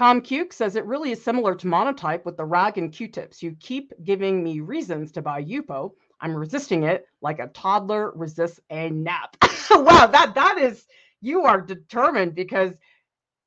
ComCuke 0.01 0.55
says 0.55 0.77
it 0.77 0.87
really 0.87 1.11
is 1.11 1.23
similar 1.23 1.55
to 1.55 1.67
monotype 1.67 2.25
with 2.25 2.39
the 2.39 2.45
rag 2.47 2.79
and 2.79 2.91
Q-tips. 2.91 3.43
You 3.43 3.55
keep 3.61 3.93
giving 4.03 4.43
me 4.43 4.61
reasons 4.61 5.13
to 5.13 5.21
buy 5.21 5.45
Yupo. 5.45 5.93
I'm 6.23 6.35
resisting 6.35 6.85
it 6.85 7.05
like 7.21 7.39
a 7.39 7.49
toddler 7.49 8.11
resists 8.13 8.61
a 8.71 8.89
nap. 8.89 9.37
wow, 9.71 10.07
that 10.07 10.35
that 10.35 10.57
is 10.57 10.87
you 11.21 11.43
are 11.43 11.61
determined 11.61 12.35
because 12.35 12.73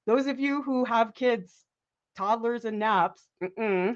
those 0.06 0.28
of 0.28 0.40
you 0.40 0.62
who 0.62 0.86
have 0.86 1.16
kids, 1.16 1.52
toddlers 2.16 2.66
and 2.66 2.78
naps, 2.78 3.24
it 3.42 3.96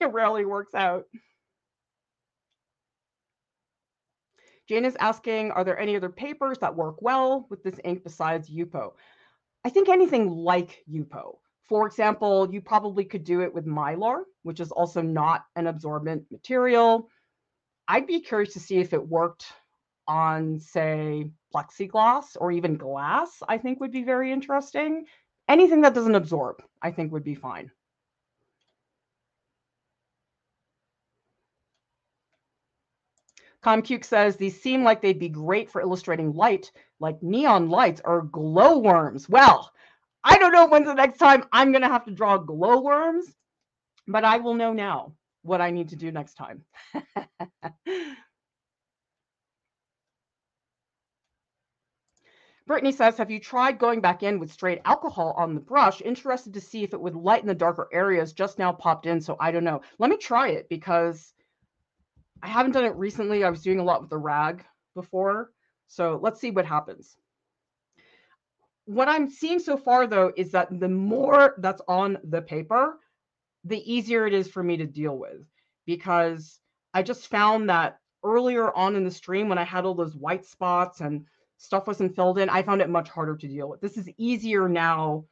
rarely 0.00 0.44
works 0.44 0.76
out. 0.76 1.06
Jane 4.68 4.84
is 4.84 4.96
asking, 5.00 5.50
are 5.50 5.64
there 5.64 5.76
any 5.76 5.96
other 5.96 6.08
papers 6.08 6.58
that 6.58 6.76
work 6.76 7.02
well 7.02 7.48
with 7.50 7.64
this 7.64 7.80
ink 7.82 8.04
besides 8.04 8.48
Yupo? 8.48 8.92
I 9.64 9.70
think 9.70 9.88
anything 9.88 10.30
like 10.30 10.84
Yupo. 10.88 11.38
For 11.70 11.86
example, 11.86 12.52
you 12.52 12.60
probably 12.60 13.04
could 13.04 13.22
do 13.22 13.42
it 13.42 13.54
with 13.54 13.64
Mylar, 13.64 14.24
which 14.42 14.58
is 14.58 14.72
also 14.72 15.02
not 15.02 15.44
an 15.54 15.68
absorbent 15.68 16.24
material. 16.32 17.08
I'd 17.86 18.08
be 18.08 18.22
curious 18.22 18.54
to 18.54 18.60
see 18.60 18.78
if 18.78 18.92
it 18.92 19.08
worked 19.08 19.46
on, 20.08 20.58
say, 20.58 21.30
plexiglass 21.54 22.36
or 22.40 22.50
even 22.50 22.76
glass, 22.76 23.40
I 23.48 23.58
think 23.58 23.78
would 23.78 23.92
be 23.92 24.02
very 24.02 24.32
interesting. 24.32 25.04
Anything 25.48 25.82
that 25.82 25.94
doesn't 25.94 26.16
absorb, 26.16 26.60
I 26.82 26.90
think 26.90 27.12
would 27.12 27.22
be 27.22 27.36
fine. 27.36 27.70
ComCuke 33.62 34.04
says 34.04 34.34
these 34.34 34.60
seem 34.60 34.82
like 34.82 35.00
they'd 35.00 35.20
be 35.20 35.28
great 35.28 35.70
for 35.70 35.80
illustrating 35.80 36.32
light, 36.32 36.72
like 36.98 37.22
neon 37.22 37.70
lights 37.70 38.00
or 38.04 38.22
glowworms. 38.22 39.28
Well, 39.28 39.70
I 40.22 40.38
don't 40.38 40.52
know 40.52 40.66
when's 40.66 40.86
the 40.86 40.94
next 40.94 41.18
time 41.18 41.44
I'm 41.52 41.72
going 41.72 41.82
to 41.82 41.88
have 41.88 42.04
to 42.04 42.10
draw 42.10 42.36
glowworms, 42.38 43.26
but 44.06 44.24
I 44.24 44.38
will 44.38 44.54
know 44.54 44.72
now 44.72 45.14
what 45.42 45.60
I 45.60 45.70
need 45.70 45.90
to 45.90 45.96
do 45.96 46.12
next 46.12 46.34
time. 46.34 46.64
Brittany 52.66 52.92
says, 52.92 53.16
have 53.18 53.30
you 53.32 53.40
tried 53.40 53.78
going 53.80 54.00
back 54.00 54.22
in 54.22 54.38
with 54.38 54.52
straight 54.52 54.80
alcohol 54.84 55.34
on 55.36 55.54
the 55.54 55.60
brush? 55.60 56.02
Interested 56.02 56.54
to 56.54 56.60
see 56.60 56.84
if 56.84 56.92
it 56.94 57.00
would 57.00 57.16
lighten 57.16 57.48
the 57.48 57.54
darker 57.54 57.88
areas. 57.92 58.32
Just 58.32 58.58
now 58.58 58.70
popped 58.72 59.06
in, 59.06 59.20
so 59.20 59.36
I 59.40 59.50
don't 59.50 59.64
know. 59.64 59.80
Let 59.98 60.10
me 60.10 60.16
try 60.16 60.50
it 60.50 60.68
because 60.68 61.32
I 62.42 62.48
haven't 62.48 62.72
done 62.72 62.84
it 62.84 62.94
recently. 62.94 63.42
I 63.42 63.50
was 63.50 63.62
doing 63.62 63.80
a 63.80 63.84
lot 63.84 64.02
with 64.02 64.10
the 64.10 64.18
rag 64.18 64.64
before. 64.94 65.50
So 65.88 66.20
let's 66.22 66.40
see 66.40 66.52
what 66.52 66.64
happens 66.66 67.16
what 68.90 69.06
I'm 69.06 69.30
seeing 69.30 69.60
so 69.60 69.76
far, 69.76 70.08
though, 70.08 70.32
is 70.36 70.50
that 70.50 70.68
the 70.80 70.88
more 70.88 71.54
that's 71.58 71.80
on 71.86 72.18
the 72.24 72.42
paper, 72.42 72.98
the 73.62 73.80
easier 73.90 74.26
it 74.26 74.34
is 74.34 74.48
for 74.48 74.64
me 74.64 74.76
to 74.78 74.84
deal 74.84 75.16
with 75.16 75.46
because 75.86 76.58
I 76.92 77.04
just 77.04 77.28
found 77.28 77.70
that 77.70 78.00
earlier 78.24 78.74
on 78.76 78.96
in 78.96 79.04
the 79.04 79.10
stream 79.12 79.48
when 79.48 79.58
I 79.58 79.62
had 79.62 79.84
all 79.84 79.94
those 79.94 80.16
white 80.16 80.44
spots 80.44 81.02
and 81.02 81.24
stuff 81.56 81.86
wasn't 81.86 82.16
filled 82.16 82.38
in, 82.38 82.50
I 82.50 82.64
found 82.64 82.82
it 82.82 82.90
much 82.90 83.08
harder 83.08 83.36
to 83.36 83.46
deal 83.46 83.68
with. 83.68 83.80
This 83.80 83.96
is 83.96 84.08
easier 84.18 84.68
now 84.68 85.24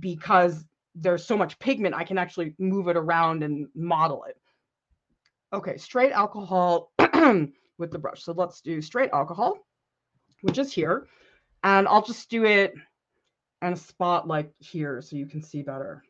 because 0.00 0.64
there's 0.94 1.26
so 1.26 1.36
much 1.36 1.58
pigment, 1.58 1.94
I 1.94 2.04
can 2.04 2.16
actually 2.16 2.54
move 2.58 2.88
it 2.88 2.96
around 2.96 3.42
and 3.42 3.68
model 3.74 4.24
it. 4.24 4.38
Okay, 5.52 5.76
straight 5.76 6.12
alcohol 6.12 6.92
with 6.98 7.90
the 7.90 7.98
brush. 7.98 8.22
So 8.24 8.32
let's 8.32 8.62
do 8.62 8.80
straight 8.80 9.10
alcohol, 9.12 9.58
which 10.40 10.56
is 10.56 10.72
here. 10.72 11.08
And 11.62 11.86
I'll 11.86 12.02
just 12.02 12.30
do 12.30 12.46
it 12.46 12.72
and 13.62 13.74
a 13.74 13.78
spot 13.78 14.26
like 14.26 14.52
here 14.58 15.00
so 15.00 15.16
you 15.16 15.24
can 15.24 15.40
see 15.40 15.62
better. 15.62 16.02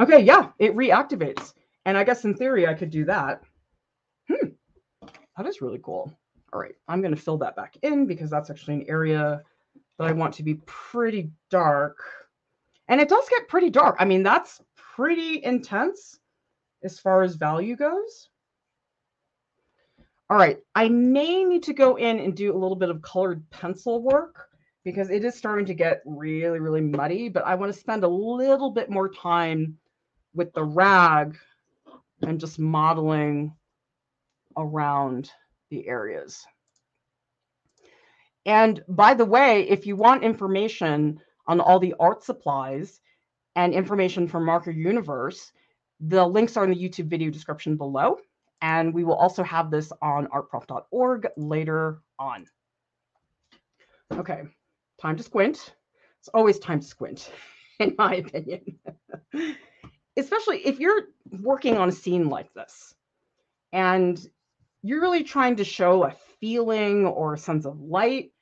Okay, 0.00 0.20
yeah, 0.20 0.48
it 0.58 0.74
reactivates. 0.74 1.52
And 1.84 1.98
I 1.98 2.04
guess 2.04 2.24
in 2.24 2.34
theory, 2.34 2.66
I 2.66 2.74
could 2.74 2.90
do 2.90 3.04
that. 3.04 3.42
Hmm, 4.28 4.48
that 5.36 5.46
is 5.46 5.60
really 5.60 5.80
cool. 5.82 6.10
All 6.52 6.60
right, 6.60 6.74
I'm 6.88 7.02
going 7.02 7.14
to 7.14 7.20
fill 7.20 7.38
that 7.38 7.56
back 7.56 7.76
in 7.82 8.06
because 8.06 8.30
that's 8.30 8.50
actually 8.50 8.74
an 8.74 8.86
area 8.88 9.42
that 9.98 10.08
I 10.08 10.12
want 10.12 10.34
to 10.34 10.42
be 10.42 10.54
pretty 10.66 11.30
dark. 11.50 11.98
And 12.88 13.00
it 13.00 13.08
does 13.08 13.28
get 13.28 13.48
pretty 13.48 13.70
dark. 13.70 13.96
I 13.98 14.04
mean, 14.04 14.22
that's 14.22 14.60
pretty 14.74 15.44
intense 15.44 16.18
as 16.82 16.98
far 16.98 17.22
as 17.22 17.36
value 17.36 17.76
goes. 17.76 18.28
All 20.30 20.38
right, 20.38 20.58
I 20.74 20.88
may 20.88 21.44
need 21.44 21.62
to 21.64 21.74
go 21.74 21.96
in 21.96 22.18
and 22.18 22.34
do 22.34 22.54
a 22.54 22.56
little 22.56 22.76
bit 22.76 22.88
of 22.88 23.02
colored 23.02 23.48
pencil 23.50 24.02
work 24.02 24.48
because 24.84 25.10
it 25.10 25.24
is 25.24 25.34
starting 25.34 25.66
to 25.66 25.74
get 25.74 26.02
really, 26.04 26.58
really 26.58 26.80
muddy, 26.80 27.28
but 27.28 27.44
I 27.46 27.54
want 27.54 27.72
to 27.72 27.78
spend 27.78 28.04
a 28.04 28.08
little 28.08 28.70
bit 28.70 28.90
more 28.90 29.08
time 29.08 29.78
with 30.34 30.52
the 30.52 30.64
rag 30.64 31.36
and 32.22 32.40
just 32.40 32.58
modeling 32.58 33.54
around 34.56 35.30
the 35.70 35.86
areas. 35.86 36.44
And 38.44 38.82
by 38.88 39.14
the 39.14 39.24
way, 39.24 39.68
if 39.68 39.86
you 39.86 39.96
want 39.96 40.24
information 40.24 41.20
on 41.46 41.60
all 41.60 41.78
the 41.78 41.94
art 42.00 42.24
supplies 42.24 43.00
and 43.54 43.72
information 43.72 44.26
from 44.26 44.44
Marker 44.44 44.70
Universe, 44.70 45.52
the 46.00 46.26
links 46.26 46.56
are 46.56 46.64
in 46.64 46.70
the 46.70 46.76
YouTube 46.76 47.06
video 47.06 47.30
description 47.30 47.76
below. 47.76 48.18
And 48.60 48.94
we 48.94 49.04
will 49.04 49.14
also 49.14 49.42
have 49.42 49.70
this 49.70 49.92
on 50.02 50.26
artprof.org 50.28 51.28
later 51.36 52.00
on. 52.18 52.46
Okay, 54.12 54.42
time 55.02 55.16
to 55.16 55.22
squint. 55.22 55.74
It's 56.20 56.28
always 56.28 56.58
time 56.60 56.80
to 56.80 56.86
squint, 56.86 57.30
in 57.80 57.94
my 57.98 58.14
opinion. 58.16 58.78
Especially 60.16 60.58
if 60.58 60.78
you're 60.78 61.08
working 61.40 61.76
on 61.76 61.88
a 61.88 61.92
scene 61.92 62.28
like 62.28 62.52
this 62.54 62.94
and 63.72 64.24
you're 64.82 65.00
really 65.00 65.24
trying 65.24 65.56
to 65.56 65.64
show 65.64 66.04
a 66.04 66.14
feeling 66.40 67.06
or 67.06 67.34
a 67.34 67.38
sense 67.38 67.64
of 67.64 67.80
light, 67.80 68.32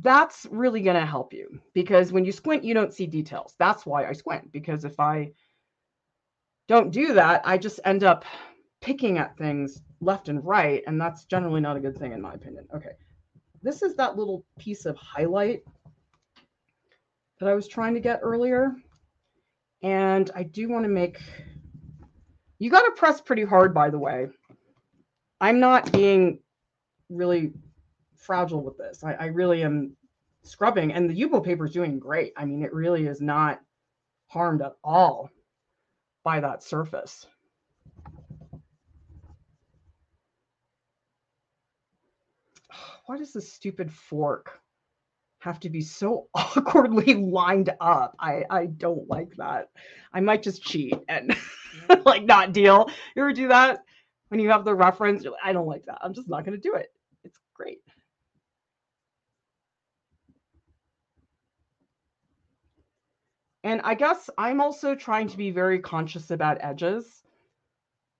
that's 0.00 0.46
really 0.50 0.80
going 0.80 0.98
to 0.98 1.06
help 1.06 1.32
you 1.32 1.60
because 1.74 2.12
when 2.12 2.24
you 2.24 2.32
squint, 2.32 2.64
you 2.64 2.74
don't 2.74 2.94
see 2.94 3.06
details. 3.06 3.54
That's 3.58 3.84
why 3.84 4.06
I 4.06 4.12
squint 4.12 4.50
because 4.52 4.84
if 4.84 4.98
I 4.98 5.32
don't 6.68 6.90
do 6.90 7.14
that, 7.14 7.42
I 7.44 7.58
just 7.58 7.80
end 7.84 8.04
up 8.04 8.24
picking 8.80 9.18
at 9.18 9.36
things 9.36 9.82
left 10.00 10.28
and 10.28 10.44
right, 10.44 10.82
and 10.86 11.00
that's 11.00 11.24
generally 11.24 11.60
not 11.60 11.76
a 11.76 11.80
good 11.80 11.98
thing 11.98 12.12
in 12.12 12.20
my 12.20 12.34
opinion. 12.34 12.66
Okay, 12.74 12.92
this 13.64 13.82
is 13.82 13.94
that 13.96 14.16
little 14.16 14.44
piece 14.58 14.84
of 14.84 14.94
highlight 14.96 15.62
that 17.40 17.48
I 17.48 17.54
was 17.54 17.66
trying 17.66 17.94
to 17.94 18.00
get 18.00 18.20
earlier. 18.22 18.76
And 19.82 20.30
I 20.36 20.44
do 20.44 20.68
want 20.68 20.84
to 20.84 20.88
make, 20.88 21.18
you 22.58 22.70
got 22.70 22.82
to 22.82 22.92
press 22.92 23.20
pretty 23.20 23.44
hard, 23.44 23.74
by 23.74 23.90
the 23.90 23.98
way. 23.98 24.28
I'm 25.40 25.60
not 25.60 25.90
being 25.92 26.40
really 27.08 27.52
fragile 28.16 28.62
with 28.62 28.76
this. 28.76 29.02
I, 29.02 29.14
I 29.14 29.26
really 29.26 29.62
am 29.62 29.96
scrubbing 30.42 30.92
and 30.92 31.08
the 31.08 31.18
Yupo 31.18 31.42
paper 31.42 31.64
is 31.64 31.72
doing 31.72 31.98
great. 31.98 32.34
I 32.36 32.44
mean, 32.44 32.62
it 32.62 32.72
really 32.72 33.06
is 33.06 33.20
not 33.20 33.60
harmed 34.26 34.60
at 34.60 34.74
all 34.84 35.30
by 36.22 36.40
that 36.40 36.62
surface. 36.62 37.26
why 43.06 43.18
does 43.18 43.32
this 43.32 43.52
stupid 43.52 43.92
fork 43.92 44.60
have 45.40 45.60
to 45.60 45.68
be 45.68 45.80
so 45.82 46.28
awkwardly 46.34 47.14
lined 47.14 47.70
up? 47.80 48.16
I, 48.18 48.44
I 48.50 48.66
don't 48.66 49.08
like 49.08 49.34
that. 49.36 49.68
I 50.12 50.20
might 50.20 50.42
just 50.42 50.62
cheat 50.62 50.94
and 51.08 51.36
like 52.06 52.24
not 52.24 52.52
deal. 52.52 52.88
You 53.14 53.22
ever 53.22 53.32
do 53.32 53.48
that? 53.48 53.80
When 54.28 54.40
you 54.40 54.50
have 54.50 54.64
the 54.64 54.74
reference, 54.74 55.24
like, 55.24 55.34
I 55.44 55.52
don't 55.52 55.66
like 55.66 55.84
that. 55.84 55.98
I'm 56.02 56.14
just 56.14 56.28
not 56.28 56.44
going 56.44 56.60
to 56.60 56.68
do 56.68 56.74
it. 56.74 56.88
It's 57.24 57.38
great. 57.52 57.80
And 63.62 63.80
I 63.82 63.94
guess 63.94 64.28
I'm 64.36 64.60
also 64.60 64.94
trying 64.94 65.28
to 65.28 65.36
be 65.36 65.50
very 65.50 65.78
conscious 65.78 66.30
about 66.30 66.58
edges. 66.60 67.22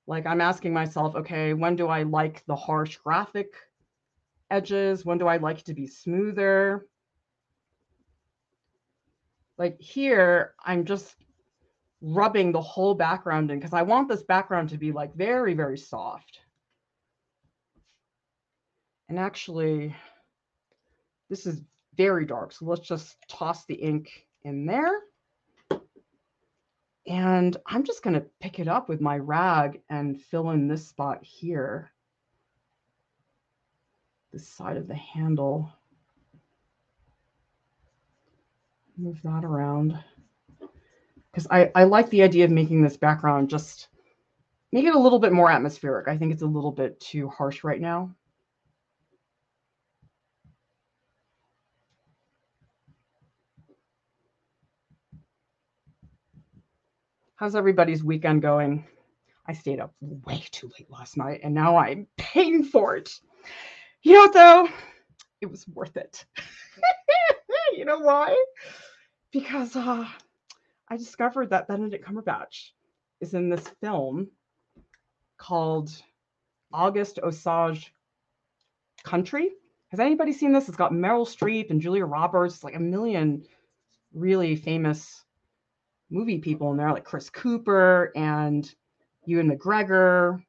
Like 0.06 0.26
I'm 0.26 0.40
asking 0.40 0.72
myself, 0.72 1.14
okay, 1.16 1.54
when 1.54 1.76
do 1.76 1.86
I 1.88 2.02
like 2.02 2.44
the 2.46 2.56
harsh 2.56 2.96
graphic 2.98 3.48
edges? 4.50 5.04
When 5.04 5.18
do 5.18 5.26
I 5.26 5.36
like 5.38 5.60
it 5.60 5.66
to 5.66 5.74
be 5.74 5.86
smoother? 5.86 6.86
Like 9.56 9.80
here, 9.80 10.54
I'm 10.64 10.84
just 10.84 11.14
rubbing 12.00 12.52
the 12.52 12.60
whole 12.60 12.94
background 12.94 13.50
in 13.50 13.58
because 13.58 13.72
I 13.72 13.82
want 13.82 14.08
this 14.08 14.22
background 14.22 14.68
to 14.70 14.78
be 14.78 14.92
like 14.92 15.14
very, 15.14 15.54
very 15.54 15.78
soft. 15.78 16.40
And 19.08 19.18
actually, 19.18 19.94
this 21.30 21.46
is 21.46 21.62
very 21.96 22.26
dark. 22.26 22.52
So 22.52 22.66
let's 22.66 22.86
just 22.86 23.16
toss 23.28 23.64
the 23.66 23.74
ink 23.74 24.26
in 24.42 24.66
there. 24.66 25.00
And 27.06 27.56
I'm 27.66 27.84
just 27.84 28.02
going 28.02 28.14
to 28.14 28.26
pick 28.40 28.58
it 28.58 28.68
up 28.68 28.88
with 28.88 29.00
my 29.00 29.18
rag 29.18 29.82
and 29.90 30.20
fill 30.20 30.50
in 30.50 30.68
this 30.68 30.88
spot 30.88 31.22
here. 31.22 31.92
This 34.34 34.48
side 34.48 34.76
of 34.76 34.88
the 34.88 34.96
handle. 34.96 35.70
Move 38.96 39.20
that 39.22 39.44
around. 39.44 39.96
Because 41.30 41.46
I, 41.52 41.70
I 41.76 41.84
like 41.84 42.10
the 42.10 42.24
idea 42.24 42.44
of 42.44 42.50
making 42.50 42.82
this 42.82 42.96
background 42.96 43.48
just 43.48 43.86
make 44.72 44.86
it 44.86 44.94
a 44.96 44.98
little 44.98 45.20
bit 45.20 45.32
more 45.32 45.52
atmospheric. 45.52 46.08
I 46.08 46.16
think 46.16 46.32
it's 46.32 46.42
a 46.42 46.46
little 46.46 46.72
bit 46.72 46.98
too 46.98 47.28
harsh 47.28 47.62
right 47.62 47.80
now. 47.80 48.12
How's 57.36 57.54
everybody's 57.54 58.02
weekend 58.02 58.42
going? 58.42 58.84
I 59.46 59.52
stayed 59.52 59.78
up 59.78 59.94
way 60.00 60.42
too 60.50 60.72
late 60.76 60.90
last 60.90 61.16
night 61.16 61.42
and 61.44 61.54
now 61.54 61.76
I'm 61.76 62.08
paying 62.16 62.64
for 62.64 62.96
it. 62.96 63.10
You 64.04 64.12
know 64.12 64.20
what, 64.20 64.32
though? 64.34 64.68
It 65.40 65.50
was 65.50 65.66
worth 65.66 65.96
it. 65.96 66.26
you 67.72 67.86
know 67.86 68.00
why? 68.00 68.36
Because 69.32 69.74
uh, 69.74 70.06
I 70.90 70.96
discovered 70.98 71.48
that 71.50 71.68
Benedict 71.68 72.06
Cumberbatch 72.06 72.72
is 73.22 73.32
in 73.32 73.48
this 73.48 73.66
film 73.80 74.28
called 75.38 75.90
August 76.70 77.18
Osage 77.22 77.94
County. 79.04 79.52
Has 79.88 80.00
anybody 80.00 80.34
seen 80.34 80.52
this? 80.52 80.68
It's 80.68 80.76
got 80.76 80.92
Meryl 80.92 81.26
Streep 81.26 81.70
and 81.70 81.80
Julia 81.80 82.04
Roberts, 82.04 82.62
like 82.62 82.76
a 82.76 82.80
million 82.80 83.46
really 84.12 84.54
famous 84.54 85.24
movie 86.10 86.38
people 86.38 86.70
in 86.72 86.76
there, 86.76 86.92
like 86.92 87.04
Chris 87.04 87.30
Cooper 87.30 88.12
and 88.14 88.70
Ewan 89.24 89.50
McGregor. 89.50 90.42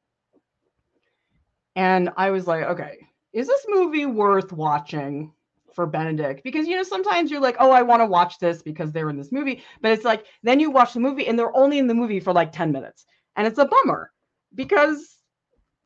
And 1.74 2.10
I 2.18 2.30
was 2.30 2.46
like, 2.46 2.64
okay, 2.64 2.98
is 3.36 3.46
this 3.46 3.66
movie 3.68 4.06
worth 4.06 4.50
watching 4.50 5.30
for 5.74 5.84
Benedict? 5.86 6.42
Because, 6.42 6.66
you 6.66 6.74
know, 6.74 6.82
sometimes 6.82 7.30
you're 7.30 7.38
like, 7.38 7.56
oh, 7.60 7.70
I 7.70 7.82
want 7.82 8.00
to 8.00 8.06
watch 8.06 8.38
this 8.38 8.62
because 8.62 8.92
they're 8.92 9.10
in 9.10 9.18
this 9.18 9.30
movie. 9.30 9.62
But 9.82 9.92
it's 9.92 10.04
like, 10.04 10.24
then 10.42 10.58
you 10.58 10.70
watch 10.70 10.94
the 10.94 11.00
movie 11.00 11.26
and 11.28 11.38
they're 11.38 11.54
only 11.54 11.78
in 11.78 11.86
the 11.86 11.94
movie 11.94 12.18
for 12.18 12.32
like 12.32 12.50
10 12.50 12.72
minutes. 12.72 13.04
And 13.36 13.46
it's 13.46 13.58
a 13.58 13.66
bummer 13.66 14.10
because 14.54 15.18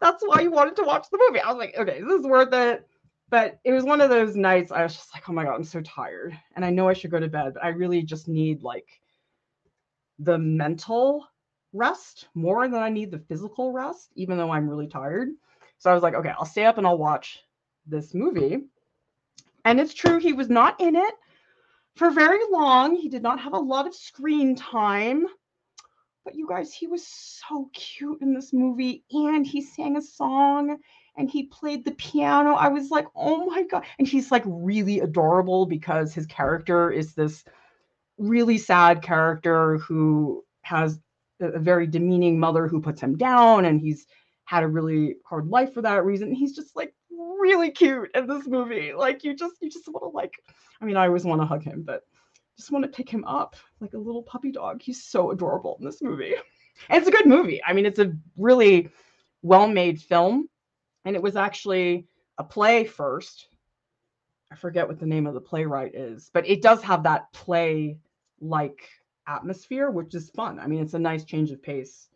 that's 0.01 0.23
why 0.25 0.43
you 0.43 0.53
wanted 0.53 0.77
to 0.77 0.85
watch 0.85 1.09
the 1.11 1.19
movie. 1.29 1.41
I 1.41 1.49
was 1.49 1.59
like, 1.59 1.77
okay, 1.77 2.01
this 2.01 2.21
is 2.21 2.25
worth 2.25 2.55
it. 2.55 2.87
But 3.31 3.59
it 3.65 3.73
was 3.73 3.83
one 3.83 4.01
of 4.01 4.11
those 4.11 4.37
nights 4.37 4.71
I 4.71 4.85
was 4.85 4.95
just 4.95 5.13
like, 5.13 5.29
oh 5.29 5.33
my 5.33 5.43
God, 5.43 5.57
I'm 5.57 5.65
so 5.65 5.81
tired. 5.81 6.39
And 6.55 6.65
I 6.65 6.71
know 6.71 6.89
I 6.89 6.93
should 6.93 7.11
go 7.11 7.19
to 7.19 7.29
bed, 7.29 7.55
but 7.55 7.65
I 7.65 7.71
really 7.71 8.03
just 8.03 8.29
need 8.29 8.63
like 8.63 8.87
the 10.21 10.39
mental 10.39 11.27
rest 11.73 12.29
more 12.35 12.69
than 12.69 12.81
I 12.81 12.91
need 12.91 13.11
the 13.11 13.19
physical 13.19 13.73
rest, 13.73 14.13
even 14.15 14.39
though 14.39 14.53
I'm 14.53 14.69
really 14.69 14.87
tired. 14.87 15.31
So 15.81 15.91
I 15.91 15.95
was 15.95 16.03
like, 16.03 16.15
okay, 16.15 16.33
I'll 16.39 16.45
stay 16.45 16.67
up 16.67 16.79
and 16.79 16.87
I'll 16.87 16.99
watch 16.99 17.41
this 17.87 18.15
movie. 18.15 18.59
And 19.65 19.81
it's 19.81 19.95
true, 19.95 20.19
he 20.19 20.35
was 20.35 20.49
not 20.49 20.81
in 20.81 20.95
it 20.95 21.15
for 21.97 22.11
very 22.11 22.41
long. 22.51 22.97
He 22.97 23.09
did 23.09 23.23
not 23.23 23.41
have 23.41 23.55
a 23.55 23.59
lot 23.59 23.87
of 23.87 23.95
screen 23.95 24.55
time. 24.55 25.27
But 26.25 26.35
you 26.35 26.47
guys, 26.47 26.73
he 26.73 26.87
was 26.87 27.07
so 27.07 27.71
cute 27.73 28.21
in 28.21 28.35
this 28.35 28.53
movie. 28.53 29.05
And 29.11 29.47
he 29.47 29.63
sang 29.63 29.97
a 29.97 30.03
song 30.03 30.77
and 31.17 31.31
he 31.31 31.45
played 31.45 31.87
the 31.87 31.93
piano. 31.93 32.53
I 32.53 32.69
was 32.69 32.91
like, 32.91 33.07
oh 33.17 33.47
my 33.47 33.63
God. 33.63 33.85
And 33.99 34.07
he's 34.07 34.31
like 34.31 34.45
really 34.47 35.01
adorable 35.01 35.65
because 35.65 36.13
his 36.13 36.27
character 36.27 36.91
is 36.91 37.15
this 37.15 37.43
really 38.19 38.59
sad 38.59 39.01
character 39.01 39.79
who 39.79 40.45
has 40.61 41.01
a 41.41 41.59
very 41.59 41.87
demeaning 41.87 42.39
mother 42.39 42.69
who 42.69 42.83
puts 42.83 43.01
him 43.01 43.17
down 43.17 43.65
and 43.65 43.81
he's 43.81 44.07
had 44.51 44.65
a 44.65 44.69
really 44.69 45.15
hard 45.25 45.47
life 45.47 45.73
for 45.73 45.81
that 45.81 46.05
reason 46.05 46.35
he's 46.35 46.57
just 46.57 46.75
like 46.75 46.93
really 47.39 47.71
cute 47.71 48.11
in 48.17 48.27
this 48.27 48.49
movie. 48.49 48.93
Like 48.93 49.23
you 49.23 49.33
just 49.33 49.55
you 49.61 49.71
just 49.71 49.87
want 49.87 50.03
to 50.03 50.09
like 50.09 50.35
i 50.81 50.85
mean 50.85 50.97
i 50.97 51.07
always 51.07 51.25
want 51.25 51.41
to 51.41 51.47
hug 51.47 51.63
him 51.63 51.83
but 51.83 52.03
just 52.57 52.73
want 52.73 52.83
to 52.85 52.91
pick 52.91 53.09
him 53.09 53.25
up 53.27 53.55
like 53.79 53.93
a 53.93 53.99
little 53.99 54.25
puppy 54.25 54.51
dog. 54.51 54.83
He's 54.83 55.05
so 55.05 55.31
adorable 55.31 55.77
in 55.79 55.87
this 55.87 56.03
movie. 56.03 56.35
And 56.89 56.99
it's 56.99 57.07
a 57.07 57.13
good 57.13 57.27
movie. 57.27 57.61
I 57.65 57.73
mean 57.73 57.87
it's 57.87 58.01
a 58.01 58.13
really 58.37 58.89
well 59.43 59.69
made 59.69 60.03
film 60.03 60.49
and 61.05 61.15
it 61.15 61.23
was 61.23 61.37
actually 61.37 62.09
a 62.39 62.43
play 62.43 62.83
first. 62.83 63.47
I 64.51 64.57
forget 64.57 64.89
what 64.89 64.99
the 64.99 65.07
name 65.07 65.29
of 65.29 65.35
the 65.35 65.41
playwright 65.41 65.95
is 65.95 66.29
but 66.35 66.49
it 66.49 66.61
does 66.61 66.83
have 66.83 67.05
that 67.05 67.33
play 67.33 67.99
like 68.41 68.89
atmosphere, 69.29 69.93
which 69.93 70.13
is 70.17 70.31
fun. 70.31 70.59
I 70.59 70.67
mean, 70.67 70.81
it's 70.81 70.95
a 70.95 70.99
nice 70.99 71.23
change 71.23 71.53
of 71.53 71.63
pace 71.63 72.09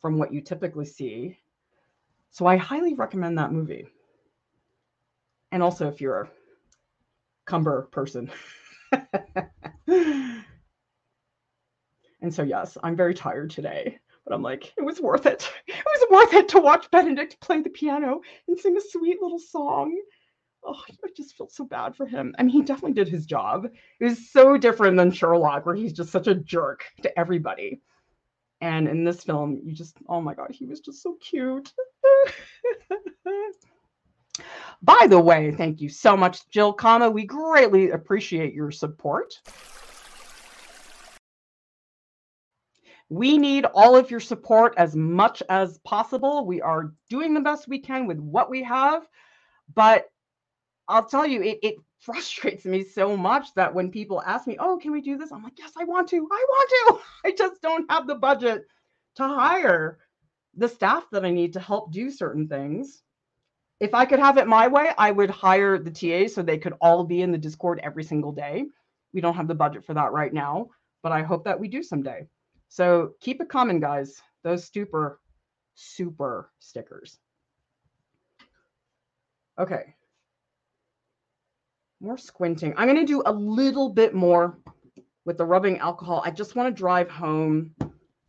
from 0.00 0.16
what 0.16 0.32
you 0.32 0.40
typically 0.40 0.86
see. 0.86 1.36
So 2.30 2.46
I 2.46 2.56
highly 2.56 2.94
recommend 2.94 3.38
that 3.38 3.52
movie. 3.52 3.86
And 5.50 5.62
also, 5.62 5.88
if 5.88 6.00
you're 6.00 6.22
a 6.22 6.30
Cumber 7.46 7.88
person. 7.90 8.30
and 9.86 10.44
so, 12.30 12.42
yes, 12.42 12.76
I'm 12.82 12.96
very 12.96 13.14
tired 13.14 13.50
today, 13.50 13.98
but 14.26 14.34
I'm 14.34 14.42
like, 14.42 14.74
it 14.76 14.84
was 14.84 15.00
worth 15.00 15.26
it. 15.26 15.50
It 15.66 15.84
was 15.84 16.06
worth 16.10 16.34
it 16.34 16.48
to 16.50 16.60
watch 16.60 16.90
Benedict 16.90 17.40
play 17.40 17.60
the 17.62 17.70
piano 17.70 18.20
and 18.46 18.58
sing 18.58 18.76
a 18.76 18.80
sweet 18.80 19.20
little 19.22 19.38
song 19.38 19.94
oh, 20.64 20.82
I 21.04 21.08
just 21.16 21.36
feel 21.36 21.48
so 21.48 21.64
bad 21.64 21.96
for 21.96 22.06
him. 22.06 22.34
I 22.38 22.42
mean, 22.42 22.52
he 22.52 22.62
definitely 22.62 22.92
did 22.92 23.08
his 23.08 23.26
job. 23.26 23.66
It 24.00 24.04
was 24.04 24.30
so 24.30 24.56
different 24.56 24.96
than 24.96 25.10
Sherlock, 25.10 25.66
where 25.66 25.74
he's 25.74 25.92
just 25.92 26.10
such 26.10 26.26
a 26.26 26.34
jerk 26.34 26.84
to 27.02 27.18
everybody. 27.18 27.80
And 28.60 28.88
in 28.88 29.04
this 29.04 29.22
film, 29.22 29.60
you 29.64 29.72
just, 29.72 29.96
oh 30.08 30.20
my 30.20 30.34
God, 30.34 30.50
he 30.50 30.66
was 30.66 30.80
just 30.80 31.02
so 31.02 31.16
cute. 31.20 31.72
By 34.82 35.06
the 35.08 35.20
way, 35.20 35.52
thank 35.52 35.80
you 35.80 35.88
so 35.88 36.16
much, 36.16 36.48
Jill 36.50 36.72
Kama. 36.72 37.10
We 37.10 37.24
greatly 37.24 37.90
appreciate 37.90 38.54
your 38.54 38.70
support. 38.70 39.34
We 43.10 43.38
need 43.38 43.64
all 43.64 43.96
of 43.96 44.10
your 44.10 44.20
support 44.20 44.74
as 44.76 44.94
much 44.94 45.42
as 45.48 45.78
possible. 45.78 46.44
We 46.44 46.60
are 46.60 46.92
doing 47.08 47.32
the 47.34 47.40
best 47.40 47.66
we 47.66 47.78
can 47.78 48.06
with 48.06 48.18
what 48.18 48.50
we 48.50 48.62
have, 48.64 49.06
but 49.74 50.04
I'll 50.88 51.06
tell 51.06 51.26
you, 51.26 51.42
it, 51.42 51.58
it 51.62 51.74
frustrates 52.00 52.64
me 52.64 52.84
so 52.84 53.16
much 53.16 53.54
that 53.54 53.74
when 53.74 53.90
people 53.90 54.22
ask 54.22 54.46
me, 54.46 54.56
oh, 54.58 54.78
can 54.78 54.92
we 54.92 55.00
do 55.00 55.16
this? 55.16 55.32
I'm 55.32 55.42
like, 55.42 55.58
yes, 55.58 55.72
I 55.76 55.84
want 55.84 56.08
to. 56.10 56.16
I 56.16 56.46
want 56.48 56.70
to. 56.70 57.00
I 57.28 57.32
just 57.32 57.60
don't 57.60 57.90
have 57.90 58.06
the 58.06 58.14
budget 58.14 58.66
to 59.16 59.24
hire 59.24 59.98
the 60.56 60.68
staff 60.68 61.04
that 61.12 61.24
I 61.24 61.30
need 61.30 61.52
to 61.54 61.60
help 61.60 61.92
do 61.92 62.10
certain 62.10 62.48
things. 62.48 63.02
If 63.80 63.94
I 63.94 64.04
could 64.04 64.18
have 64.18 64.38
it 64.38 64.48
my 64.48 64.66
way, 64.66 64.90
I 64.98 65.10
would 65.10 65.30
hire 65.30 65.78
the 65.78 65.90
TAs 65.90 66.34
so 66.34 66.42
they 66.42 66.58
could 66.58 66.74
all 66.80 67.04
be 67.04 67.22
in 67.22 67.30
the 67.30 67.38
Discord 67.38 67.80
every 67.82 68.02
single 68.02 68.32
day. 68.32 68.66
We 69.12 69.20
don't 69.20 69.34
have 69.34 69.48
the 69.48 69.54
budget 69.54 69.84
for 69.84 69.94
that 69.94 70.12
right 70.12 70.32
now, 70.32 70.70
but 71.02 71.12
I 71.12 71.22
hope 71.22 71.44
that 71.44 71.58
we 71.58 71.68
do 71.68 71.82
someday. 71.82 72.26
So 72.68 73.12
keep 73.20 73.40
it 73.40 73.48
coming, 73.48 73.80
guys. 73.80 74.20
Those 74.42 74.68
super, 74.68 75.20
super 75.74 76.50
stickers. 76.58 77.18
Okay, 79.58 79.94
more 82.00 82.18
squinting. 82.18 82.74
I'm 82.76 82.86
going 82.86 82.98
to 82.98 83.04
do 83.04 83.22
a 83.26 83.32
little 83.32 83.88
bit 83.90 84.14
more 84.14 84.58
with 85.24 85.38
the 85.38 85.44
rubbing 85.44 85.78
alcohol. 85.78 86.22
I 86.24 86.30
just 86.30 86.56
want 86.56 86.74
to 86.74 86.78
drive 86.78 87.10
home 87.10 87.74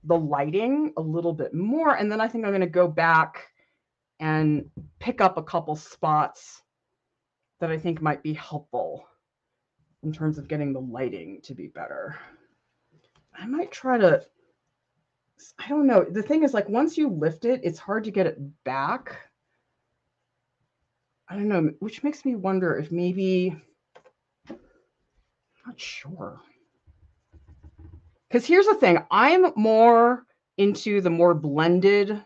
the 0.04 0.18
lighting 0.18 0.94
a 0.98 1.02
little 1.02 1.34
bit 1.34 1.54
more. 1.54 1.96
And 1.96 2.12
then 2.12 2.22
I 2.22 2.28
think 2.28 2.46
I'm 2.46 2.52
going 2.52 2.62
to 2.62 2.68
go 2.68 2.88
back 2.88 3.48
and 4.20 4.70
pick 5.00 5.22
up 5.22 5.38
a 5.38 5.44
couple 5.44 5.76
spots 5.76 6.62
that 7.60 7.72
I 7.72 7.78
think 7.78 8.02
might 8.02 8.24
be 8.24 8.34
helpful 8.34 9.06
in 10.04 10.12
terms 10.14 10.38
of 10.38 10.48
getting 10.48 10.74
the 10.74 10.82
lighting 10.82 11.42
to 11.44 11.54
be 11.54 11.68
better. 11.68 12.18
I 13.38 13.46
might 13.46 13.72
try 13.72 13.98
to, 13.98 14.26
I 15.58 15.68
don't 15.68 15.88
know. 15.88 16.06
The 16.10 16.24
thing 16.24 16.44
is, 16.44 16.54
like, 16.54 16.68
once 16.68 16.98
you 16.98 17.10
lift 17.10 17.46
it, 17.46 17.62
it's 17.64 17.80
hard 17.80 18.04
to 18.06 18.12
get 18.12 18.28
it 18.28 18.38
back. 18.64 19.18
I 21.30 21.36
don't 21.36 21.48
know, 21.48 21.72
which 21.80 22.04
makes 22.04 22.26
me 22.26 22.36
wonder 22.36 22.76
if 22.76 22.92
maybe, 22.92 23.56
I'm 24.50 24.58
not 25.66 25.80
sure. 25.80 26.42
Because 28.28 28.48
here's 28.48 28.66
the 28.66 28.74
thing 28.76 29.00
I'm 29.12 29.52
more 29.56 30.26
into 30.58 31.02
the 31.02 31.10
more 31.10 31.36
blended 31.36 32.24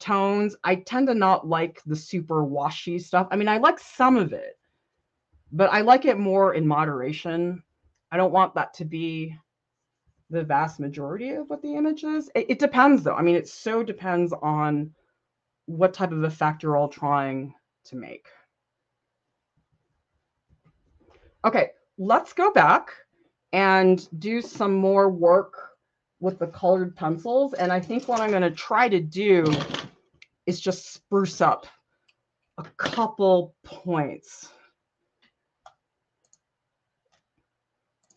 tones. 0.00 0.56
I 0.64 0.76
tend 0.76 1.06
to 1.06 1.14
not 1.14 1.46
like 1.46 1.80
the 1.86 1.94
super 1.94 2.42
washy 2.42 2.98
stuff. 2.98 3.28
I 3.30 3.36
mean, 3.36 3.48
I 3.48 3.58
like 3.58 3.78
some 3.78 4.16
of 4.16 4.32
it, 4.32 4.58
but 5.52 5.72
I 5.72 5.82
like 5.82 6.04
it 6.04 6.18
more 6.18 6.54
in 6.54 6.66
moderation. 6.66 7.62
I 8.10 8.16
don't 8.16 8.32
want 8.32 8.54
that 8.56 8.74
to 8.74 8.84
be 8.84 9.36
the 10.30 10.42
vast 10.42 10.80
majority 10.80 11.30
of 11.30 11.48
what 11.48 11.62
the 11.62 11.76
image 11.76 12.02
is. 12.02 12.28
It, 12.34 12.46
it 12.50 12.58
depends, 12.58 13.04
though. 13.04 13.14
I 13.14 13.22
mean, 13.22 13.36
it 13.36 13.48
so 13.48 13.84
depends 13.84 14.32
on 14.42 14.92
what 15.66 15.94
type 15.94 16.10
of 16.10 16.24
effect 16.24 16.64
you're 16.64 16.76
all 16.76 16.88
trying 16.88 17.54
to 17.84 17.96
make. 17.96 18.26
Okay, 21.44 21.70
let's 21.98 22.32
go 22.32 22.52
back 22.52 22.90
and 23.52 24.08
do 24.20 24.40
some 24.40 24.74
more 24.74 25.10
work 25.10 25.70
with 26.20 26.38
the 26.38 26.46
colored 26.46 26.94
pencils. 26.96 27.52
And 27.54 27.72
I 27.72 27.80
think 27.80 28.06
what 28.06 28.20
I'm 28.20 28.30
going 28.30 28.42
to 28.42 28.50
try 28.50 28.88
to 28.88 29.00
do 29.00 29.44
is 30.46 30.60
just 30.60 30.92
spruce 30.94 31.40
up 31.40 31.66
a 32.58 32.64
couple 32.76 33.54
points. 33.64 34.48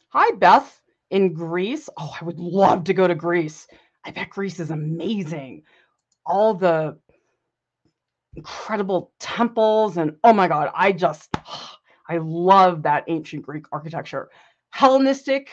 Hi, 0.09 0.35
Beth 0.35 0.81
in 1.09 1.33
Greece. 1.33 1.89
Oh, 1.97 2.15
I 2.19 2.23
would 2.23 2.39
love 2.39 2.85
to 2.85 2.93
go 2.93 3.07
to 3.07 3.15
Greece. 3.15 3.67
I 4.05 4.11
bet 4.11 4.29
Greece 4.29 4.59
is 4.59 4.71
amazing. 4.71 5.63
All 6.25 6.53
the 6.53 6.97
incredible 8.35 9.11
temples 9.19 9.97
and 9.97 10.15
oh 10.23 10.33
my 10.33 10.47
god, 10.47 10.71
I 10.75 10.91
just 10.91 11.35
I 12.09 12.17
love 12.17 12.83
that 12.83 13.05
ancient 13.07 13.43
Greek 13.43 13.65
architecture. 13.71 14.29
Hellenistic 14.69 15.49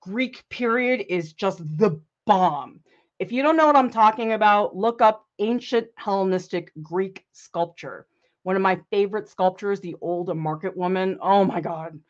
Greek 0.00 0.44
period 0.48 1.04
is 1.08 1.32
just 1.34 1.58
the 1.78 2.00
bomb. 2.26 2.80
If 3.18 3.32
you 3.32 3.42
don't 3.42 3.56
know 3.56 3.66
what 3.66 3.76
I'm 3.76 3.90
talking 3.90 4.32
about, 4.32 4.74
look 4.74 5.02
up 5.02 5.26
ancient 5.38 5.88
Hellenistic 5.96 6.72
Greek 6.82 7.26
sculpture. 7.32 8.06
One 8.44 8.56
of 8.56 8.62
my 8.62 8.80
favorite 8.90 9.28
sculptures, 9.28 9.80
the 9.80 9.96
old 10.00 10.34
market 10.34 10.74
woman. 10.74 11.18
Oh 11.20 11.44
my 11.44 11.60
God. 11.60 12.00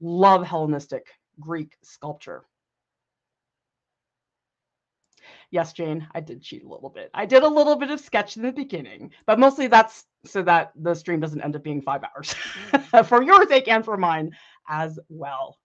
Love 0.00 0.46
Hellenistic 0.46 1.06
Greek 1.38 1.76
sculpture. 1.82 2.44
Yes, 5.50 5.72
Jane, 5.72 6.06
I 6.14 6.20
did 6.20 6.42
cheat 6.42 6.64
a 6.64 6.68
little 6.68 6.90
bit. 6.90 7.10
I 7.14 7.24
did 7.24 7.42
a 7.42 7.48
little 7.48 7.76
bit 7.76 7.90
of 7.90 8.00
sketch 8.00 8.36
in 8.36 8.42
the 8.42 8.52
beginning, 8.52 9.12
but 9.26 9.38
mostly 9.38 9.66
that's 9.66 10.04
so 10.26 10.42
that 10.42 10.72
the 10.76 10.94
stream 10.94 11.20
doesn't 11.20 11.40
end 11.40 11.56
up 11.56 11.62
being 11.62 11.80
five 11.80 12.02
hours 12.04 12.34
for 13.08 13.22
your 13.22 13.46
sake 13.46 13.68
and 13.68 13.84
for 13.84 13.96
mine 13.96 14.32
as 14.68 14.98
well. 15.08 15.58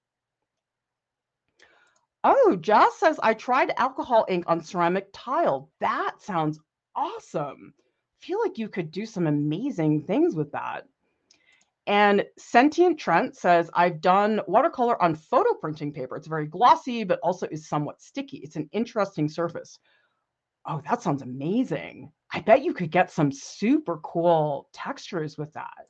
Oh, 2.24 2.58
Jess 2.62 2.96
says 3.00 3.20
I 3.22 3.34
tried 3.34 3.74
alcohol 3.76 4.26
ink 4.30 4.46
on 4.48 4.62
ceramic 4.64 5.10
tile. 5.12 5.70
That 5.82 6.22
sounds 6.22 6.60
awesome. 6.96 7.74
Feel 8.20 8.40
like 8.42 8.58
you 8.58 8.70
could 8.70 8.92
do 8.92 9.06
some 9.06 9.28
amazing 9.28 10.04
things 10.04 10.34
with 10.34 10.54
that. 10.54 10.88
And 11.86 12.26
Sentient 12.38 12.98
Trent 12.98 13.36
says, 13.36 13.70
I've 13.74 14.00
done 14.00 14.40
watercolor 14.48 15.02
on 15.02 15.16
photo 15.16 15.54
printing 15.56 15.92
paper. 15.92 16.16
It's 16.16 16.28
very 16.28 16.48
glossy, 16.48 17.04
but 17.04 17.20
also 17.22 17.48
is 17.48 17.68
somewhat 17.68 18.02
sticky. 18.02 18.38
It's 18.38 18.56
an 18.56 18.70
interesting 18.72 19.28
surface. 19.28 19.80
Oh, 20.66 20.82
that 20.88 21.02
sounds 21.02 21.22
amazing. 21.22 22.10
I 22.32 22.40
bet 22.40 22.64
you 22.64 22.74
could 22.74 22.90
get 22.90 23.12
some 23.12 23.32
super 23.32 23.98
cool 23.98 24.70
textures 24.74 25.38
with 25.38 25.52
that. 25.54 25.88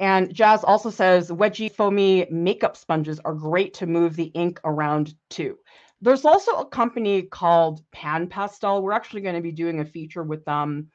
And 0.00 0.34
Jazz 0.34 0.64
also 0.64 0.88
says 0.88 1.30
wedgie 1.30 1.70
foamy 1.70 2.26
makeup 2.30 2.74
sponges 2.74 3.20
are 3.20 3.34
great 3.34 3.74
to 3.74 3.86
move 3.86 4.16
the 4.16 4.32
ink 4.34 4.58
around 4.64 5.14
too. 5.28 5.58
There's 6.00 6.24
also 6.24 6.52
a 6.52 6.66
company 6.66 7.22
called 7.22 7.82
Pan 7.92 8.26
Pastel. 8.26 8.80
We're 8.82 8.92
actually 8.92 9.20
going 9.20 9.34
to 9.34 9.42
be 9.42 9.52
doing 9.52 9.80
a 9.80 9.84
feature 9.84 10.22
with 10.22 10.42
them, 10.46 10.90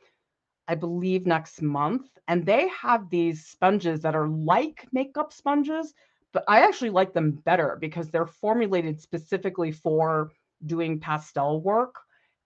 I 0.68 0.74
believe, 0.74 1.28
next 1.28 1.62
month. 1.62 2.10
And 2.28 2.44
they 2.44 2.68
have 2.70 3.12
these 3.12 3.46
sponges 3.46 4.02
that 4.02 4.16
are 4.16 4.28
like 4.28 4.88
makeup 4.92 5.32
sponges, 5.32 5.94
but 6.34 6.44
I 6.48 6.62
actually 6.62 6.90
like 6.90 7.14
them 7.14 7.30
better 7.46 7.78
because 7.80 8.10
they're 8.10 8.26
formulated 8.26 9.00
specifically 9.00 9.72
for 9.72 10.32
doing 10.66 11.00
pastel 11.00 11.62
work. 11.62 11.94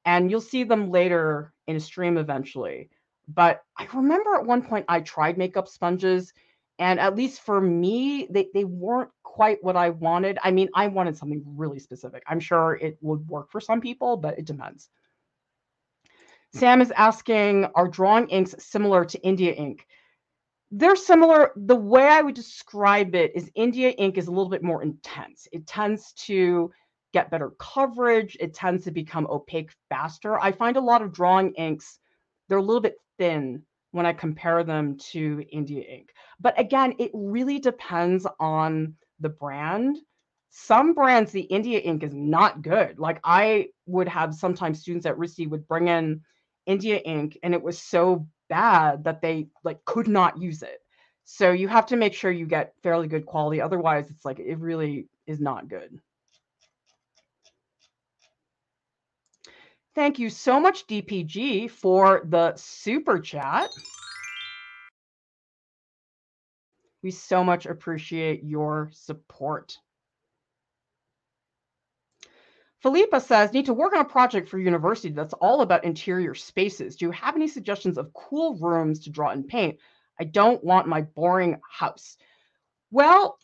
And 0.04 0.30
you'll 0.30 0.42
see 0.42 0.66
them 0.66 0.92
later 0.92 1.54
in 1.68 1.78
a 1.78 1.80
stream 1.80 2.18
eventually. 2.18 2.90
But 3.30 3.62
I 3.78 3.88
remember 3.94 4.36
at 4.36 4.46
one 4.46 4.64
point 4.64 4.86
I 4.90 5.00
tried 5.00 5.38
makeup 5.38 5.70
sponges 5.70 6.34
and 6.80 7.00
at 7.00 7.16
least 7.16 7.42
for 7.42 7.62
me 7.62 8.28
they, 8.32 8.48
they 8.54 8.64
weren't 8.64 9.12
quite 9.24 9.64
what 9.64 9.76
i 9.76 9.90
wanted. 9.90 10.40
I 10.44 10.52
mean 10.52 10.70
i 10.74 10.88
wanted 10.88 11.18
something 11.18 11.44
really 11.46 11.80
specific. 11.80 12.24
I'm 12.28 12.40
sure 12.40 12.76
it 12.82 12.98
would 13.02 13.28
work 13.28 13.52
for 13.52 13.62
some 13.62 13.82
people 13.82 14.18
but 14.18 14.40
it 14.40 14.46
depends. 14.46 14.90
Hmm. 16.54 16.58
Sam 16.58 16.82
is 16.82 16.92
asking 16.92 17.66
are 17.76 17.88
drawing 17.88 18.28
inks 18.30 18.56
similar 18.60 19.06
to 19.06 19.20
india 19.22 19.54
ink? 19.54 19.86
They're 20.72 20.96
similar. 20.96 21.52
The 21.56 21.76
way 21.76 22.08
i 22.08 22.22
would 22.22 22.36
describe 22.36 23.14
it 23.14 23.32
is 23.36 23.52
india 23.56 23.90
ink 23.90 24.18
is 24.18 24.28
a 24.28 24.32
little 24.32 24.50
bit 24.50 24.64
more 24.64 24.82
intense. 24.82 25.48
It 25.52 25.68
tends 25.68 26.14
to 26.28 26.72
get 27.12 27.32
better 27.32 27.52
coverage. 27.60 28.38
It 28.40 28.54
tends 28.54 28.84
to 28.86 28.92
become 28.92 29.28
opaque 29.30 29.72
faster. 29.90 30.40
I 30.40 30.52
find 30.52 30.78
a 30.78 30.82
lot 30.82 31.02
of 31.02 31.12
drawing 31.12 31.54
inks 31.54 32.00
they're 32.50 32.58
a 32.58 32.62
little 32.64 32.82
bit 32.82 32.98
thin 33.18 33.64
when 33.92 34.06
I 34.06 34.14
compare 34.14 34.64
them 34.64 34.98
to 35.12 35.46
India 35.52 35.84
ink. 35.84 36.12
But 36.40 36.60
again, 36.60 36.96
it 37.00 37.12
really 37.14 37.60
depends 37.60 38.26
on 38.40 38.96
the 39.20 39.30
brand. 39.30 39.98
Some 40.50 40.94
brands, 40.94 41.32
the 41.32 41.42
India 41.42 41.80
ink 41.80 42.04
is 42.04 42.14
not 42.14 42.62
good. 42.62 42.98
Like 42.98 43.20
I 43.24 43.70
would 43.86 44.08
have 44.08 44.34
sometimes 44.34 44.82
students 44.82 45.06
at 45.06 45.18
RISD 45.18 45.50
would 45.50 45.68
bring 45.68 45.88
in 45.90 46.22
India 46.66 46.98
ink 46.98 47.38
and 47.44 47.54
it 47.54 47.62
was 47.62 47.82
so 47.82 48.28
bad 48.50 49.04
that 49.04 49.22
they 49.22 49.48
like 49.64 49.84
could 49.86 50.08
not 50.08 50.42
use 50.42 50.64
it. 50.64 50.82
So 51.26 51.52
you 51.52 51.68
have 51.68 51.86
to 51.88 51.96
make 51.96 52.14
sure 52.14 52.32
you 52.32 52.48
get 52.48 52.74
fairly 52.82 53.08
good 53.08 53.26
quality. 53.26 53.62
Otherwise, 53.62 54.10
it's 54.10 54.26
like 54.26 54.40
it 54.40 54.58
really 54.58 55.08
is 55.28 55.40
not 55.40 55.68
good. 55.68 56.00
Thank 59.94 60.18
you 60.18 60.30
so 60.30 60.60
much, 60.60 60.88
DPG, 60.88 61.70
for 61.70 62.22
the 62.26 62.56
super 62.56 63.20
chat. 63.20 63.70
We 67.02 67.12
so 67.12 67.44
much 67.44 67.66
appreciate 67.66 68.44
your 68.44 68.90
support. 68.94 69.78
Philippa 72.82 73.20
says, 73.20 73.52
need 73.52 73.66
to 73.66 73.74
work 73.74 73.94
on 73.94 74.02
a 74.02 74.06
project 74.06 74.48
for 74.48 74.58
university 74.58 75.14
that's 75.14 75.34
all 75.34 75.62
about 75.62 75.84
interior 75.84 76.34
spaces. 76.34 76.96
Do 76.96 77.06
you 77.06 77.12
have 77.12 77.36
any 77.36 77.48
suggestions 77.48 77.98
of 77.98 78.14
cool 78.14 78.56
rooms 78.56 79.02
to 79.02 79.10
draw 79.10 79.32
and 79.32 79.48
paint? 79.48 79.80
I 80.20 80.24
don't 80.24 80.64
want 80.64 80.88
my 80.88 81.02
boring 81.02 81.60
house. 81.70 82.16
Well, 82.92 83.38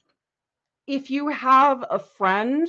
if 0.88 1.10
you 1.10 1.28
have 1.30 1.84
a 1.90 2.00
friend 2.00 2.68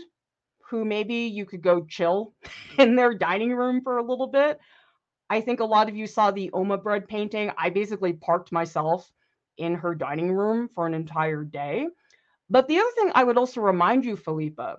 who 0.68 0.84
maybe 0.84 1.14
you 1.14 1.46
could 1.46 1.62
go 1.62 1.84
chill 1.84 2.34
in 2.78 2.96
their 2.96 3.14
dining 3.14 3.54
room 3.54 3.80
for 3.82 3.98
a 3.98 4.04
little 4.04 4.26
bit. 4.26 4.58
I 5.28 5.40
think 5.40 5.60
a 5.60 5.64
lot 5.64 5.88
of 5.88 5.96
you 5.96 6.06
saw 6.06 6.30
the 6.30 6.50
Oma 6.52 6.78
bread 6.78 7.08
painting. 7.08 7.50
I 7.58 7.70
basically 7.70 8.12
parked 8.12 8.52
myself 8.52 9.10
in 9.58 9.74
her 9.74 9.94
dining 9.94 10.32
room 10.32 10.68
for 10.74 10.86
an 10.86 10.94
entire 10.94 11.44
day. 11.44 11.88
But 12.48 12.68
the 12.68 12.78
other 12.78 12.90
thing 12.96 13.12
I 13.14 13.24
would 13.24 13.38
also 13.38 13.60
remind 13.60 14.04
you, 14.04 14.16
Philippa, 14.16 14.78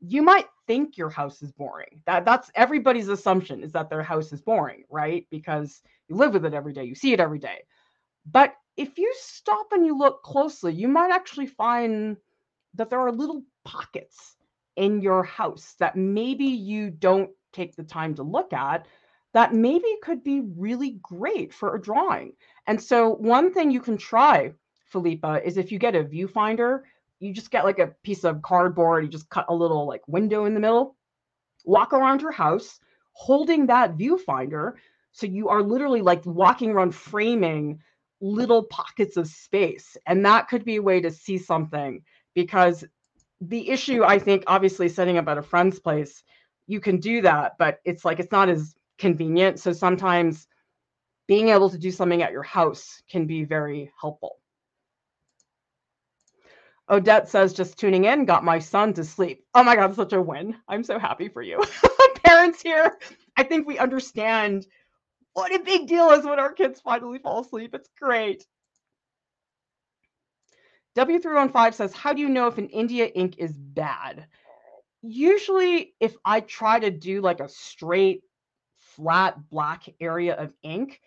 you 0.00 0.22
might 0.22 0.46
think 0.66 0.96
your 0.96 1.10
house 1.10 1.42
is 1.42 1.52
boring. 1.52 2.02
That 2.06 2.24
that's 2.24 2.50
everybody's 2.54 3.08
assumption 3.08 3.62
is 3.62 3.72
that 3.72 3.90
their 3.90 4.02
house 4.02 4.32
is 4.32 4.40
boring, 4.40 4.84
right? 4.90 5.26
Because 5.30 5.80
you 6.08 6.16
live 6.16 6.32
with 6.32 6.44
it 6.44 6.54
every 6.54 6.72
day, 6.72 6.84
you 6.84 6.94
see 6.94 7.12
it 7.12 7.20
every 7.20 7.38
day. 7.38 7.62
But 8.26 8.54
if 8.76 8.98
you 8.98 9.12
stop 9.18 9.68
and 9.72 9.86
you 9.86 9.96
look 9.96 10.22
closely, 10.22 10.72
you 10.72 10.88
might 10.88 11.10
actually 11.10 11.46
find 11.46 12.16
that 12.74 12.90
there 12.90 13.00
are 13.00 13.12
little 13.12 13.42
pockets 13.64 14.36
in 14.76 15.00
your 15.00 15.22
house 15.22 15.74
that 15.78 15.96
maybe 15.96 16.44
you 16.44 16.90
don't 16.90 17.30
take 17.52 17.76
the 17.76 17.84
time 17.84 18.14
to 18.16 18.22
look 18.22 18.52
at 18.52 18.86
that 19.32 19.52
maybe 19.52 19.86
could 20.02 20.22
be 20.22 20.40
really 20.56 20.98
great 21.02 21.52
for 21.52 21.74
a 21.74 21.80
drawing. 21.80 22.32
And 22.66 22.80
so 22.80 23.10
one 23.14 23.52
thing 23.52 23.70
you 23.70 23.80
can 23.80 23.96
try, 23.96 24.52
Philippa, 24.86 25.42
is 25.44 25.56
if 25.56 25.70
you 25.70 25.78
get 25.78 25.94
a 25.94 26.04
viewfinder, 26.04 26.82
you 27.20 27.32
just 27.32 27.50
get 27.50 27.64
like 27.64 27.78
a 27.78 27.94
piece 28.02 28.24
of 28.24 28.42
cardboard, 28.42 29.04
you 29.04 29.10
just 29.10 29.28
cut 29.28 29.46
a 29.48 29.54
little 29.54 29.86
like 29.86 30.06
window 30.06 30.44
in 30.44 30.54
the 30.54 30.60
middle, 30.60 30.96
walk 31.64 31.92
around 31.92 32.20
your 32.20 32.32
house 32.32 32.80
holding 33.12 33.66
that 33.66 33.96
viewfinder. 33.96 34.74
So 35.12 35.26
you 35.26 35.48
are 35.48 35.62
literally 35.62 36.02
like 36.02 36.24
walking 36.26 36.70
around 36.70 36.94
framing 36.94 37.80
little 38.20 38.64
pockets 38.64 39.16
of 39.16 39.28
space. 39.28 39.96
And 40.06 40.24
that 40.26 40.48
could 40.48 40.64
be 40.64 40.76
a 40.76 40.82
way 40.82 41.00
to 41.00 41.10
see 41.10 41.38
something 41.38 42.02
because 42.34 42.84
the 43.40 43.70
issue, 43.70 44.04
I 44.04 44.18
think, 44.18 44.44
obviously 44.46 44.88
setting 44.88 45.18
up 45.18 45.28
at 45.28 45.38
a 45.38 45.42
friend's 45.42 45.78
place, 45.78 46.22
you 46.66 46.80
can 46.80 46.98
do 46.98 47.22
that, 47.22 47.52
but 47.58 47.80
it's 47.84 48.04
like 48.04 48.18
it's 48.18 48.32
not 48.32 48.48
as 48.48 48.74
convenient. 48.98 49.60
So 49.60 49.72
sometimes 49.72 50.46
being 51.26 51.48
able 51.48 51.70
to 51.70 51.78
do 51.78 51.90
something 51.90 52.22
at 52.22 52.32
your 52.32 52.42
house 52.42 53.02
can 53.10 53.26
be 53.26 53.44
very 53.44 53.90
helpful. 54.00 54.36
Odette 56.90 57.28
says, 57.28 57.54
just 57.54 57.78
tuning 57.78 58.04
in, 58.04 58.26
got 58.26 58.44
my 58.44 58.58
son 58.58 58.92
to 58.94 59.04
sleep. 59.04 59.44
Oh 59.54 59.64
my 59.64 59.74
God, 59.74 59.94
such 59.94 60.12
a 60.12 60.20
win. 60.20 60.56
I'm 60.68 60.84
so 60.84 60.98
happy 60.98 61.28
for 61.28 61.40
you. 61.40 61.62
Parents 62.24 62.60
here, 62.60 62.98
I 63.36 63.42
think 63.42 63.66
we 63.66 63.78
understand 63.78 64.66
what 65.32 65.54
a 65.54 65.58
big 65.58 65.88
deal 65.88 66.10
is 66.10 66.24
when 66.24 66.38
our 66.38 66.52
kids 66.52 66.80
finally 66.80 67.18
fall 67.18 67.40
asleep. 67.40 67.74
It's 67.74 67.88
great. 68.00 68.44
W315 70.96 71.74
says, 71.74 71.92
How 71.94 72.12
do 72.12 72.20
you 72.20 72.28
know 72.28 72.46
if 72.46 72.58
an 72.58 72.68
India 72.68 73.06
ink 73.06 73.36
is 73.38 73.56
bad? 73.56 74.26
Usually, 75.02 75.94
if 76.00 76.14
I 76.24 76.40
try 76.40 76.78
to 76.78 76.90
do 76.90 77.20
like 77.20 77.40
a 77.40 77.48
straight, 77.48 78.22
flat 78.78 79.36
black 79.50 79.88
area 80.00 80.34
of 80.34 80.52
ink 80.62 81.00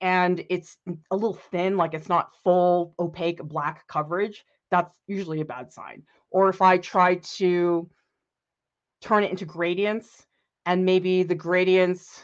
and 0.00 0.44
it's 0.48 0.76
a 1.10 1.16
little 1.16 1.38
thin, 1.50 1.76
like 1.76 1.94
it's 1.94 2.08
not 2.08 2.30
full 2.44 2.94
opaque 2.98 3.42
black 3.42 3.86
coverage, 3.88 4.44
that's 4.70 4.92
usually 5.06 5.40
a 5.40 5.44
bad 5.44 5.72
sign. 5.72 6.02
Or 6.30 6.48
if 6.48 6.62
I 6.62 6.78
try 6.78 7.16
to 7.16 7.88
turn 9.00 9.24
it 9.24 9.30
into 9.30 9.44
gradients 9.44 10.26
and 10.66 10.84
maybe 10.84 11.22
the 11.22 11.34
gradients 11.34 12.22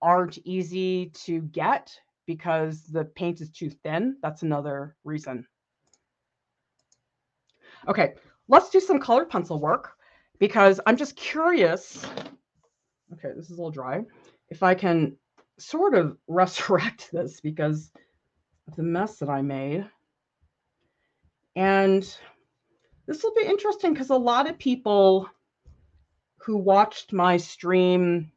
aren't 0.00 0.38
easy 0.44 1.10
to 1.12 1.42
get 1.42 1.94
because 2.26 2.84
the 2.84 3.04
paint 3.04 3.40
is 3.40 3.50
too 3.50 3.70
thin, 3.70 4.16
that's 4.22 4.42
another 4.42 4.96
reason. 5.04 5.46
Okay, 7.86 8.14
let's 8.48 8.70
do 8.70 8.80
some 8.80 8.98
colored 8.98 9.30
pencil 9.30 9.60
work 9.60 9.92
because 10.38 10.80
I'm 10.86 10.96
just 10.96 11.16
curious. 11.16 12.04
Okay, 13.12 13.30
this 13.36 13.46
is 13.46 13.50
a 13.50 13.54
little 13.54 13.70
dry. 13.70 14.04
If 14.50 14.62
I 14.62 14.74
can 14.74 15.16
sort 15.58 15.94
of 15.94 16.16
resurrect 16.28 17.10
this 17.12 17.40
because 17.40 17.90
of 18.66 18.76
the 18.76 18.82
mess 18.82 19.16
that 19.18 19.28
I 19.28 19.42
made. 19.42 19.86
And 21.56 22.02
this 23.06 23.22
will 23.22 23.34
be 23.34 23.46
interesting 23.46 23.92
because 23.92 24.10
a 24.10 24.16
lot 24.16 24.48
of 24.48 24.58
people 24.58 25.28
who 26.36 26.56
watched 26.56 27.12
my 27.12 27.36
stream 27.36 28.30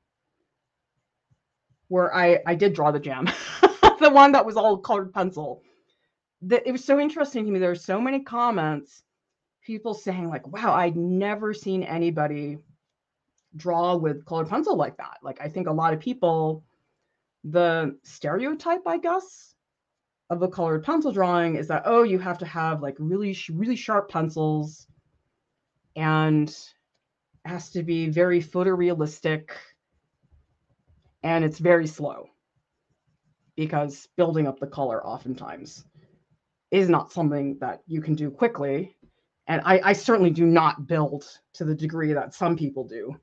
where 1.88 2.16
I, 2.16 2.40
I 2.46 2.56
did 2.56 2.74
draw 2.74 2.92
the 2.92 3.00
gem, 3.00 3.28
the 4.00 4.10
one 4.10 4.32
that 4.32 4.46
was 4.46 4.56
all 4.56 4.78
colored 4.78 5.14
pencil. 5.14 5.62
That 6.44 6.64
it 6.66 6.72
was 6.72 6.84
so 6.84 7.00
interesting 7.00 7.46
to 7.46 7.52
me. 7.52 7.60
There 7.60 7.70
were 7.70 7.76
so 7.76 8.00
many 8.00 8.22
comments, 8.22 9.04
people 9.62 9.94
saying, 9.94 10.30
like, 10.30 10.48
wow, 10.48 10.74
I'd 10.74 10.96
never 10.96 11.54
seen 11.54 11.84
anybody 11.84 12.58
draw 13.56 13.96
with 13.96 14.26
colored 14.26 14.50
pencil 14.50 14.76
like 14.76 14.98
that. 14.98 15.18
Like 15.22 15.40
I 15.42 15.50
think 15.50 15.68
a 15.68 15.74
lot 15.74 15.94
of 15.94 16.00
people, 16.00 16.64
the 17.44 17.98
stereotype, 18.04 18.86
I 18.86 18.98
guess, 18.98 19.56
of 20.30 20.42
a 20.42 20.48
colored 20.48 20.84
pencil 20.84 21.12
drawing 21.12 21.56
is 21.56 21.68
that 21.68 21.84
oh 21.86 22.04
you 22.04 22.18
have 22.18 22.38
to 22.38 22.46
have 22.46 22.82
like 22.82 22.96
really 23.00 23.38
really 23.52 23.76
sharp 23.76 24.10
pencils 24.10 24.88
and 25.98 26.56
has 27.44 27.70
to 27.72 27.84
be 27.84 28.08
very 28.08 28.42
photorealistic 28.42 29.50
and 31.24 31.44
it's 31.44 31.60
very 31.60 31.86
slow 31.86 32.30
because 33.58 34.08
building 34.16 34.48
up 34.48 34.60
the 34.60 34.68
color 34.68 35.06
oftentimes 35.06 35.84
is 36.72 36.88
not 36.88 37.12
something 37.12 37.58
that 37.60 37.82
you 37.86 38.02
can 38.02 38.16
do 38.16 38.32
quickly. 38.32 38.96
And 39.48 39.62
I, 39.66 39.82
I 39.84 39.94
certainly 39.94 40.30
do 40.30 40.46
not 40.46 40.88
build 40.88 41.26
to 41.56 41.66
the 41.66 41.76
degree 41.76 42.14
that 42.14 42.34
some 42.34 42.56
people 42.56 42.86
do 42.86 43.20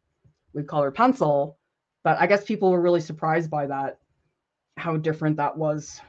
with 0.53 0.67
colored 0.67 0.95
pencil 0.95 1.59
but 2.03 2.19
i 2.19 2.27
guess 2.27 2.45
people 2.45 2.71
were 2.71 2.81
really 2.81 3.01
surprised 3.01 3.51
by 3.51 3.67
that 3.67 3.99
how 4.79 4.97
different 4.97 5.37
that 5.37 5.57
was 5.57 6.01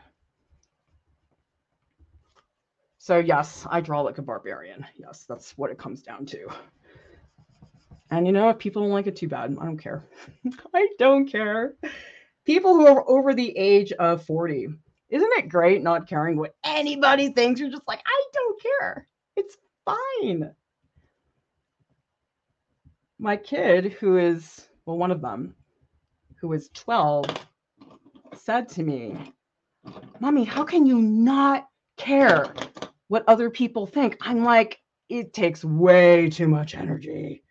so 3.10 3.18
yes, 3.18 3.66
I 3.68 3.82
draw 3.82 4.02
like 4.02 4.20
a 4.20 4.22
barbarian. 4.22 4.86
Yes, 4.96 5.26
that's 5.28 5.58
what 5.58 5.72
it 5.72 5.80
comes 5.80 6.04
down 6.04 6.28
to. 6.28 6.48
And 8.12 8.28
you 8.28 8.32
know, 8.32 8.50
if 8.50 8.60
people 8.60 8.84
don't 8.84 8.92
like 8.92 9.08
it 9.08 9.16
too 9.16 9.28
bad, 9.28 9.58
I 9.60 9.66
don't 9.66 9.80
care. 9.80 10.06
I 10.76 10.90
don't 11.00 11.28
care. 11.28 11.74
People 12.46 12.76
who 12.76 12.86
are 12.86 13.10
over 13.10 13.34
the 13.34 13.58
age 13.58 13.92
of 13.94 14.26
40, 14.26 14.68
isn't 15.10 15.34
it 15.38 15.50
great 15.50 15.82
not 15.82 16.08
caring 16.08 16.38
what 16.38 16.54
anybody 16.64 17.30
thinks? 17.32 17.60
You're 17.60 17.72
just 17.72 17.88
like, 17.88 18.04
I 18.06 18.24
don't 18.32 18.62
care. 18.62 19.08
It's 19.36 19.58
fine. 19.86 20.54
My 23.18 23.38
kid, 23.38 23.94
who 23.94 24.20
is, 24.20 24.68
well, 24.86 25.00
one 25.00 25.10
of 25.10 25.22
them, 25.22 25.56
who 26.42 26.54
is 26.54 26.70
12, 26.76 27.26
said 28.40 28.70
to 28.70 28.84
me, 28.84 29.34
Mommy, 30.20 30.44
how 30.44 30.64
can 30.64 30.86
you 30.86 31.00
not 31.00 31.68
care 31.98 32.54
what 33.10 33.24
other 33.28 33.50
people 33.50 33.86
think. 33.86 34.18
I'm 34.22 34.44
like, 34.44 34.80
it 35.10 35.34
takes 35.34 35.66
way 35.66 36.30
too 36.30 36.48
much 36.48 36.76
energy 36.76 37.44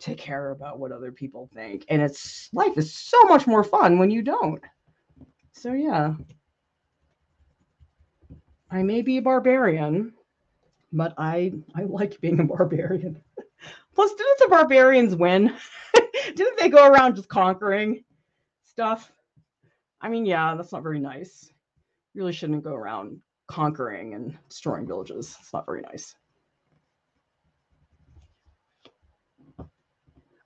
to 0.00 0.14
care 0.14 0.50
about 0.50 0.78
what 0.78 0.92
other 0.92 1.10
people 1.10 1.50
think. 1.52 1.84
And 1.88 2.00
it's 2.00 2.48
life 2.52 2.78
is 2.78 2.94
so 2.94 3.20
much 3.24 3.46
more 3.46 3.64
fun 3.64 3.98
when 3.98 4.10
you 4.10 4.22
don't. 4.22 4.62
So 5.52 5.72
yeah. 5.72 6.14
I 8.70 8.82
may 8.82 9.02
be 9.02 9.16
a 9.16 9.22
barbarian, 9.22 10.12
but 10.92 11.14
I 11.16 11.54
I 11.74 11.84
like 11.84 12.20
being 12.20 12.38
a 12.38 12.44
barbarian. 12.44 13.20
Plus, 13.94 14.12
didn't 14.14 14.38
the 14.40 14.48
barbarians 14.48 15.16
win? 15.16 15.56
didn't 16.34 16.58
they 16.58 16.68
go 16.68 16.86
around 16.86 17.16
just 17.16 17.28
conquering 17.28 18.04
stuff? 18.62 19.10
I 20.00 20.08
mean, 20.08 20.26
yeah, 20.26 20.54
that's 20.54 20.72
not 20.72 20.82
very 20.82 21.00
nice. 21.00 21.50
really 22.14 22.32
shouldn't 22.32 22.64
go 22.64 22.74
around 22.74 23.20
conquering 23.48 24.14
and 24.14 24.36
destroying 24.48 24.86
villages. 24.86 25.36
It's 25.40 25.52
not 25.52 25.66
very 25.66 25.80
nice. 25.80 26.14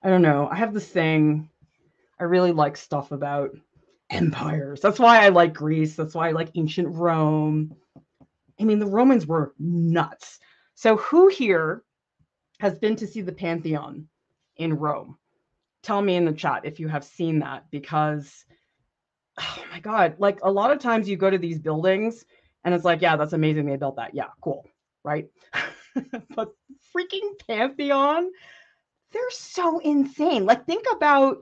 I 0.03 0.09
don't 0.09 0.21
know. 0.21 0.49
I 0.51 0.55
have 0.55 0.73
this 0.73 0.87
thing. 0.87 1.49
I 2.19 2.25
really 2.25 2.51
like 2.51 2.77
stuff 2.77 3.11
about 3.11 3.51
empires. 4.09 4.81
That's 4.81 4.99
why 4.99 5.23
I 5.25 5.29
like 5.29 5.53
Greece. 5.53 5.95
That's 5.95 6.15
why 6.15 6.29
I 6.29 6.31
like 6.31 6.51
ancient 6.55 6.89
Rome. 6.95 7.75
I 8.59 8.63
mean, 8.63 8.79
the 8.79 8.85
Romans 8.85 9.25
were 9.25 9.53
nuts. 9.59 10.39
So, 10.75 10.97
who 10.97 11.27
here 11.27 11.83
has 12.59 12.77
been 12.77 12.95
to 12.97 13.07
see 13.07 13.21
the 13.21 13.31
Pantheon 13.31 14.07
in 14.57 14.73
Rome? 14.73 15.17
Tell 15.81 16.01
me 16.01 16.15
in 16.15 16.25
the 16.25 16.33
chat 16.33 16.65
if 16.65 16.79
you 16.79 16.87
have 16.87 17.03
seen 17.03 17.39
that 17.39 17.65
because, 17.71 18.45
oh 19.37 19.63
my 19.71 19.79
God, 19.79 20.15
like 20.19 20.39
a 20.43 20.51
lot 20.51 20.71
of 20.71 20.79
times 20.79 21.09
you 21.09 21.17
go 21.17 21.29
to 21.29 21.37
these 21.37 21.59
buildings 21.59 22.25
and 22.63 22.73
it's 22.73 22.85
like, 22.85 23.01
yeah, 23.01 23.15
that's 23.15 23.33
amazing. 23.33 23.65
They 23.65 23.75
built 23.75 23.97
that. 23.97 24.13
Yeah, 24.13 24.27
cool. 24.41 24.65
Right. 25.03 25.27
but 26.35 26.53
freaking 26.95 27.37
Pantheon, 27.47 28.29
they're 29.11 29.31
so 29.31 29.79
insane. 29.79 30.45
Like, 30.45 30.65
think 30.65 30.85
about 30.91 31.37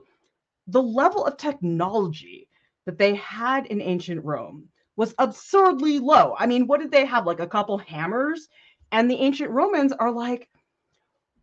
the 0.66 0.82
level 0.82 1.24
of 1.24 1.36
technology 1.36 2.48
that 2.86 2.98
they 2.98 3.14
had 3.14 3.66
in 3.66 3.80
ancient 3.80 4.24
Rome 4.24 4.68
was 4.96 5.14
absurdly 5.18 5.98
low. 5.98 6.34
I 6.38 6.46
mean, 6.46 6.66
what 6.66 6.80
did 6.80 6.90
they 6.90 7.06
have? 7.06 7.26
Like 7.26 7.40
a 7.40 7.46
couple 7.46 7.78
hammers? 7.78 8.48
And 8.90 9.10
the 9.10 9.16
ancient 9.16 9.50
Romans 9.50 9.92
are 9.92 10.10
like, 10.10 10.48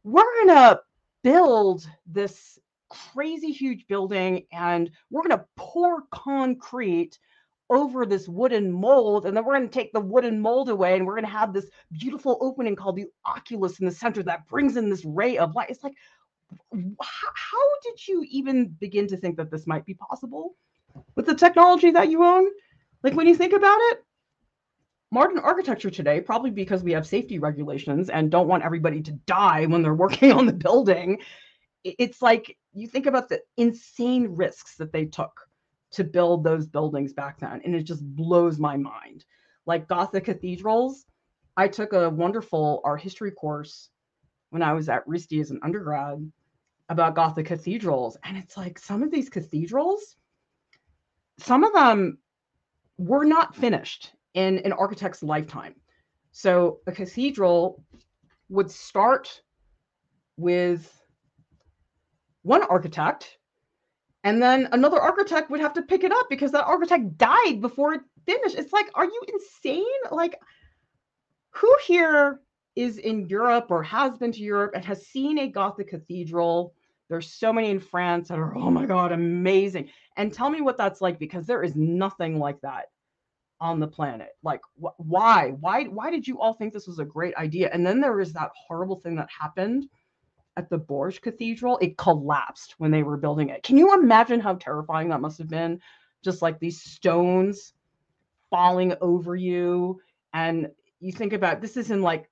we're 0.03 0.23
to 0.47 0.81
build 1.23 1.89
this 2.05 2.59
crazy 2.89 3.51
huge 3.51 3.87
building 3.87 4.45
and 4.51 4.91
we're 5.09 5.23
going 5.23 5.37
to 5.37 5.45
pour 5.55 6.03
concrete 6.11 7.19
over 7.69 8.05
this 8.05 8.27
wooden 8.27 8.71
mold 8.71 9.25
and 9.25 9.37
then 9.37 9.45
we're 9.45 9.55
going 9.55 9.67
to 9.67 9.73
take 9.73 9.93
the 9.93 9.99
wooden 9.99 10.39
mold 10.39 10.69
away 10.69 10.95
and 10.95 11.05
we're 11.05 11.13
going 11.13 11.23
to 11.23 11.29
have 11.29 11.53
this 11.53 11.69
beautiful 11.91 12.37
opening 12.41 12.75
called 12.75 12.95
the 12.95 13.05
oculus 13.25 13.79
in 13.79 13.85
the 13.85 13.91
center 13.91 14.23
that 14.23 14.47
brings 14.47 14.75
in 14.75 14.89
this 14.89 15.05
ray 15.05 15.37
of 15.37 15.55
light. 15.55 15.69
It's 15.69 15.83
like 15.83 15.93
how, 16.73 17.29
how 17.35 17.67
did 17.83 18.07
you 18.07 18.25
even 18.27 18.69
begin 18.79 19.07
to 19.07 19.17
think 19.17 19.37
that 19.37 19.51
this 19.51 19.67
might 19.67 19.85
be 19.85 19.93
possible 19.93 20.55
with 21.15 21.27
the 21.27 21.35
technology 21.35 21.91
that 21.91 22.09
you 22.09 22.23
own? 22.23 22.47
Like 23.03 23.13
when 23.13 23.27
you 23.27 23.35
think 23.35 23.53
about 23.53 23.77
it 23.91 24.03
modern 25.11 25.39
architecture 25.39 25.89
today 25.89 26.21
probably 26.21 26.51
because 26.51 26.83
we 26.83 26.91
have 26.91 27.05
safety 27.05 27.39
regulations 27.39 28.09
and 28.09 28.29
don't 28.29 28.47
want 28.47 28.63
everybody 28.63 29.01
to 29.01 29.11
die 29.11 29.65
when 29.65 29.81
they're 29.81 29.93
working 30.05 30.31
on 30.31 30.45
the 30.45 30.53
building 30.53 31.19
it's 31.83 32.21
like 32.21 32.57
you 32.73 32.87
think 32.87 33.05
about 33.05 33.29
the 33.29 33.41
insane 33.57 34.27
risks 34.27 34.75
that 34.75 34.91
they 34.91 35.05
took 35.05 35.47
to 35.91 36.03
build 36.03 36.43
those 36.43 36.67
buildings 36.67 37.13
back 37.13 37.39
then. 37.39 37.61
And 37.65 37.75
it 37.75 37.83
just 37.83 38.03
blows 38.15 38.59
my 38.59 38.77
mind. 38.77 39.25
Like 39.65 39.87
Gothic 39.87 40.25
cathedrals, 40.25 41.05
I 41.57 41.67
took 41.67 41.93
a 41.93 42.09
wonderful 42.09 42.81
art 42.83 43.01
history 43.01 43.31
course 43.31 43.89
when 44.51 44.61
I 44.61 44.73
was 44.73 44.89
at 44.89 45.05
RISD 45.07 45.41
as 45.41 45.51
an 45.51 45.59
undergrad 45.63 46.31
about 46.89 47.15
Gothic 47.15 47.47
cathedrals. 47.47 48.17
And 48.23 48.37
it's 48.37 48.57
like 48.57 48.79
some 48.79 49.03
of 49.03 49.11
these 49.11 49.29
cathedrals, 49.29 50.15
some 51.39 51.63
of 51.63 51.73
them 51.73 52.17
were 52.97 53.25
not 53.25 53.55
finished 53.55 54.13
in 54.33 54.59
an 54.59 54.73
architect's 54.73 55.23
lifetime. 55.23 55.75
So 56.31 56.79
a 56.87 56.91
cathedral 56.91 57.83
would 58.49 58.69
start 58.69 59.41
with 60.37 60.98
one 62.43 62.63
architect 62.63 63.37
And 64.23 64.41
then 64.41 64.67
another 64.71 64.99
architect 64.99 65.49
would 65.49 65.61
have 65.61 65.73
to 65.73 65.81
pick 65.83 66.03
it 66.03 66.11
up 66.11 66.27
because 66.29 66.51
that 66.51 66.65
architect 66.65 67.17
died 67.17 67.61
before 67.61 67.93
it 67.93 68.01
finished. 68.25 68.55
It's 68.57 68.73
like, 68.73 68.89
are 68.95 69.05
you 69.05 69.21
insane? 69.33 69.85
Like, 70.11 70.37
who 71.51 71.73
here 71.85 72.41
is 72.75 72.97
in 72.97 73.27
Europe 73.27 73.67
or 73.69 73.83
has 73.83 74.17
been 74.17 74.31
to 74.33 74.41
Europe 74.41 74.73
and 74.75 74.85
has 74.85 75.07
seen 75.07 75.39
a 75.39 75.47
Gothic 75.47 75.89
cathedral? 75.89 76.73
There's 77.09 77.33
so 77.33 77.51
many 77.53 77.69
in 77.69 77.79
France 77.79 78.27
that 78.27 78.39
are, 78.39 78.55
oh 78.57 78.69
my 78.71 78.85
God, 78.85 79.11
amazing. 79.11 79.89
And 80.17 80.33
tell 80.33 80.49
me 80.49 80.61
what 80.61 80.77
that's 80.77 81.01
like 81.01 81.19
because 81.19 81.47
there 81.47 81.63
is 81.63 81.75
nothing 81.75 82.39
like 82.39 82.61
that 82.61 82.87
on 83.59 83.79
the 83.79 83.87
planet. 83.87 84.29
Like, 84.43 84.61
wh- 84.81 84.99
why? 84.99 85.51
Why? 85.59 85.85
Why 85.85 86.11
did 86.11 86.27
you 86.27 86.39
all 86.39 86.53
think 86.53 86.73
this 86.73 86.87
was 86.87 86.99
a 86.99 87.05
great 87.05 87.35
idea? 87.35 87.69
And 87.73 87.85
then 87.85 87.99
there 88.01 88.15
was 88.15 88.33
that 88.33 88.51
horrible 88.55 88.97
thing 89.01 89.15
that 89.15 89.29
happened 89.29 89.87
at 90.59 90.69
the 90.69 90.77
Bourges 90.77 91.19
Cathedral. 91.19 91.79
It 91.81 91.97
collapsed 91.97 92.75
when 92.77 92.91
they 92.91 93.01
were 93.01 93.17
building 93.17 93.49
it. 93.49 93.63
Can 93.63 93.77
you 93.77 93.93
imagine 93.93 94.39
how 94.39 94.55
terrifying 94.55 95.09
that 95.09 95.21
must 95.21 95.39
have 95.39 95.47
been? 95.47 95.79
Just 96.23 96.41
like 96.41 96.59
these 96.59 96.81
stones 96.81 97.73
falling 98.49 98.93
over 99.01 99.35
you. 99.35 99.99
And 100.33 100.69
you 100.99 101.11
think 101.11 101.33
about 101.33 101.61
this 101.61 101.77
is 101.77 101.91
in 101.91 102.01
like 102.01 102.29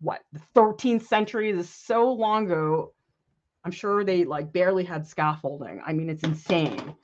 what 0.00 0.22
the 0.32 0.40
13th 0.54 1.02
century. 1.02 1.52
This 1.52 1.66
is 1.66 1.74
so 1.74 2.12
long 2.12 2.46
ago. 2.46 2.92
I'm 3.64 3.72
sure 3.72 4.04
they 4.04 4.24
like 4.24 4.52
barely 4.52 4.84
had 4.84 5.06
scaffolding. 5.06 5.82
I 5.84 5.92
mean, 5.92 6.08
it's 6.08 6.22
insane 6.22 6.94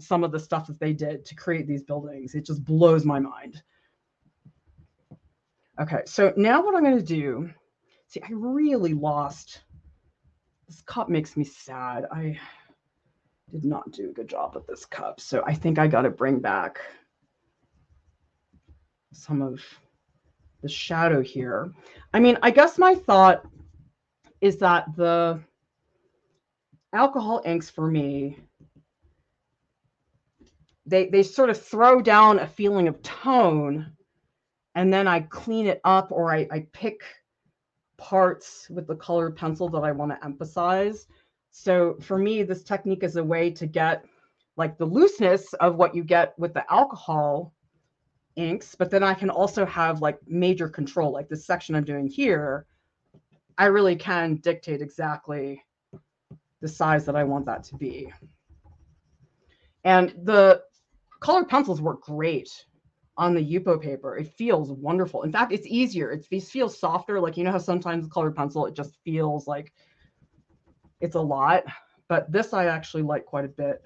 some 0.00 0.24
of 0.24 0.32
the 0.32 0.40
stuff 0.40 0.66
that 0.66 0.80
they 0.80 0.92
did 0.92 1.24
to 1.26 1.34
create 1.36 1.68
these 1.68 1.84
buildings. 1.84 2.34
It 2.34 2.44
just 2.44 2.64
blows 2.64 3.04
my 3.04 3.20
mind. 3.20 3.62
Okay, 5.80 6.00
so 6.04 6.32
now 6.36 6.64
what 6.64 6.74
I'm 6.74 6.82
going 6.82 6.98
to 6.98 7.04
do, 7.04 7.50
see, 8.08 8.20
I 8.22 8.28
really 8.32 8.92
lost. 8.92 9.62
This 10.70 10.82
cup 10.82 11.08
makes 11.08 11.36
me 11.36 11.42
sad. 11.42 12.06
I 12.12 12.38
did 13.50 13.64
not 13.64 13.90
do 13.90 14.10
a 14.10 14.12
good 14.12 14.28
job 14.28 14.54
with 14.54 14.68
this 14.68 14.84
cup. 14.84 15.18
So 15.18 15.42
I 15.44 15.52
think 15.52 15.80
I 15.80 15.88
got 15.88 16.02
to 16.02 16.10
bring 16.10 16.38
back 16.38 16.78
some 19.12 19.42
of 19.42 19.60
the 20.62 20.68
shadow 20.68 21.22
here. 21.22 21.72
I 22.14 22.20
mean, 22.20 22.38
I 22.40 22.52
guess 22.52 22.78
my 22.78 22.94
thought 22.94 23.44
is 24.40 24.58
that 24.58 24.84
the 24.94 25.40
alcohol 26.92 27.42
inks 27.44 27.68
for 27.68 27.88
me 27.88 28.38
they 30.86 31.08
they 31.08 31.24
sort 31.24 31.50
of 31.50 31.60
throw 31.60 32.00
down 32.00 32.38
a 32.38 32.46
feeling 32.46 32.86
of 32.86 33.02
tone 33.02 33.92
and 34.76 34.92
then 34.92 35.08
I 35.08 35.20
clean 35.20 35.66
it 35.66 35.80
up 35.84 36.12
or 36.12 36.32
I, 36.32 36.46
I 36.50 36.66
pick 36.72 37.02
parts 38.00 38.66
with 38.70 38.86
the 38.86 38.96
colored 38.96 39.36
pencil 39.36 39.68
that 39.68 39.84
I 39.84 39.92
want 39.92 40.10
to 40.10 40.24
emphasize. 40.24 41.06
So 41.50 41.96
for 42.00 42.18
me, 42.18 42.42
this 42.42 42.64
technique 42.64 43.04
is 43.04 43.16
a 43.16 43.22
way 43.22 43.50
to 43.50 43.66
get 43.66 44.04
like 44.56 44.78
the 44.78 44.86
looseness 44.86 45.52
of 45.54 45.76
what 45.76 45.94
you 45.94 46.02
get 46.02 46.36
with 46.38 46.54
the 46.54 46.64
alcohol 46.72 47.52
inks, 48.36 48.74
but 48.74 48.90
then 48.90 49.02
I 49.02 49.14
can 49.14 49.30
also 49.30 49.64
have 49.66 50.00
like 50.00 50.18
major 50.26 50.68
control, 50.68 51.12
like 51.12 51.28
this 51.28 51.44
section 51.44 51.74
I'm 51.74 51.84
doing 51.84 52.08
here. 52.08 52.66
I 53.58 53.66
really 53.66 53.96
can 53.96 54.36
dictate 54.36 54.80
exactly 54.80 55.62
the 56.60 56.68
size 56.68 57.04
that 57.04 57.16
I 57.16 57.24
want 57.24 57.46
that 57.46 57.64
to 57.64 57.76
be. 57.76 58.12
And 59.84 60.14
the 60.24 60.62
colored 61.20 61.48
pencils 61.48 61.80
work 61.80 62.02
great 62.02 62.64
on 63.20 63.34
the 63.34 63.40
Yupo 63.44 63.78
paper. 63.80 64.16
It 64.16 64.28
feels 64.28 64.72
wonderful. 64.72 65.24
In 65.24 65.30
fact, 65.30 65.52
it's 65.52 65.66
easier. 65.66 66.10
It 66.10 66.24
feels 66.24 66.78
softer. 66.78 67.20
Like, 67.20 67.36
you 67.36 67.44
know 67.44 67.52
how 67.52 67.58
sometimes 67.58 68.08
colored 68.08 68.34
pencil, 68.34 68.64
it 68.64 68.74
just 68.74 68.96
feels 69.04 69.46
like 69.46 69.74
it's 71.02 71.16
a 71.16 71.20
lot. 71.20 71.64
But 72.08 72.32
this 72.32 72.54
I 72.54 72.64
actually 72.64 73.02
like 73.02 73.26
quite 73.26 73.44
a 73.44 73.48
bit. 73.48 73.82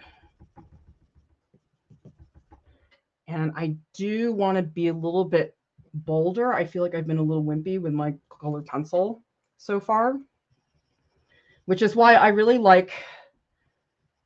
And 3.26 3.52
I 3.56 3.76
do 3.92 4.32
want 4.32 4.56
to 4.56 4.62
be 4.62 4.86
a 4.86 4.94
little 4.94 5.24
bit 5.24 5.56
bolder. 5.92 6.54
I 6.54 6.64
feel 6.64 6.82
like 6.84 6.94
I've 6.94 7.08
been 7.08 7.18
a 7.18 7.22
little 7.22 7.44
wimpy 7.44 7.80
with 7.80 7.92
my 7.92 8.14
colored 8.40 8.66
pencil 8.66 9.24
so 9.58 9.80
far, 9.80 10.14
which 11.64 11.82
is 11.82 11.96
why 11.96 12.14
I 12.14 12.28
really 12.28 12.58
like 12.58 12.92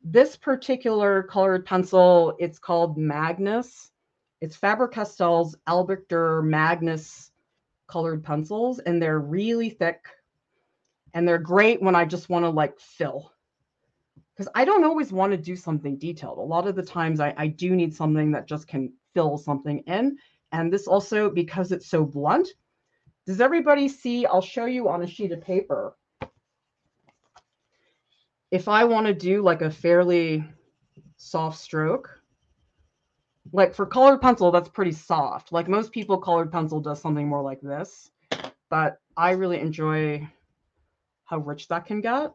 this 0.05 0.37
particular 0.37 1.23
colored 1.23 1.65
pencil, 1.65 2.37
it's 2.39 2.59
called 2.59 2.99
Magnus. 2.99 3.91
It's 4.41 4.57
Faber-Castell's 4.57 5.57
Albrecht 5.67 6.13
Magnus 6.13 7.33
colored 7.87 8.23
pencils, 8.23 8.79
and 8.79 9.03
they're 9.03 9.19
really 9.19 9.71
thick. 9.71 10.05
And 11.15 11.27
they're 11.27 11.39
great 11.39 11.83
when 11.83 11.97
I 11.97 12.05
just 12.05 12.29
want 12.29 12.45
to 12.45 12.51
like 12.51 12.79
fill. 12.79 13.33
Because 14.37 14.51
I 14.55 14.65
don't 14.65 14.85
always 14.85 15.13
want 15.13 15.33
to 15.33 15.39
do 15.39 15.57
something 15.57 15.99
detailed. 15.99 16.39
A 16.39 16.43
lot 16.43 16.69
of 16.69 16.77
the 16.77 16.83
times 16.83 17.19
I, 17.19 17.35
I 17.37 17.49
do 17.49 17.75
need 17.75 17.95
something 17.95 18.31
that 18.33 18.47
just 18.47 18.69
can 18.69 18.93
fill 19.15 19.39
something 19.39 19.81
in. 19.87 20.19
And 20.53 20.73
this 20.73 20.87
also, 20.87 21.29
because 21.29 21.73
it's 21.73 21.89
so 21.89 22.05
blunt, 22.05 22.49
does 23.27 23.41
everybody 23.41 23.89
see? 23.89 24.27
I'll 24.27 24.41
show 24.41 24.67
you 24.67 24.89
on 24.89 25.03
a 25.03 25.07
sheet 25.07 25.33
of 25.33 25.41
paper 25.41 25.97
if 28.51 28.69
I 28.69 28.85
want 28.85 29.07
to 29.07 29.15
do 29.15 29.43
like 29.43 29.63
a 29.63 29.71
fairly 29.71 30.45
soft 31.17 31.59
stroke, 31.59 32.18
like 33.53 33.75
for 33.75 33.87
colored 33.87 34.21
pencil, 34.21 34.51
that's 34.51 34.69
pretty 34.69 34.93
soft. 34.93 35.53
Like 35.53 35.69
most 35.69 35.93
people, 35.93 36.19
colored 36.19 36.53
pencil 36.53 36.81
does 36.81 37.01
something 37.01 37.29
more 37.29 37.43
like 37.43 37.61
this, 37.61 38.11
but 38.71 38.99
I 39.17 39.31
really 39.33 39.61
enjoy 39.61 40.29
how 41.25 41.39
rich 41.39 41.69
that 41.69 41.87
can 41.87 42.01
get. 42.01 42.33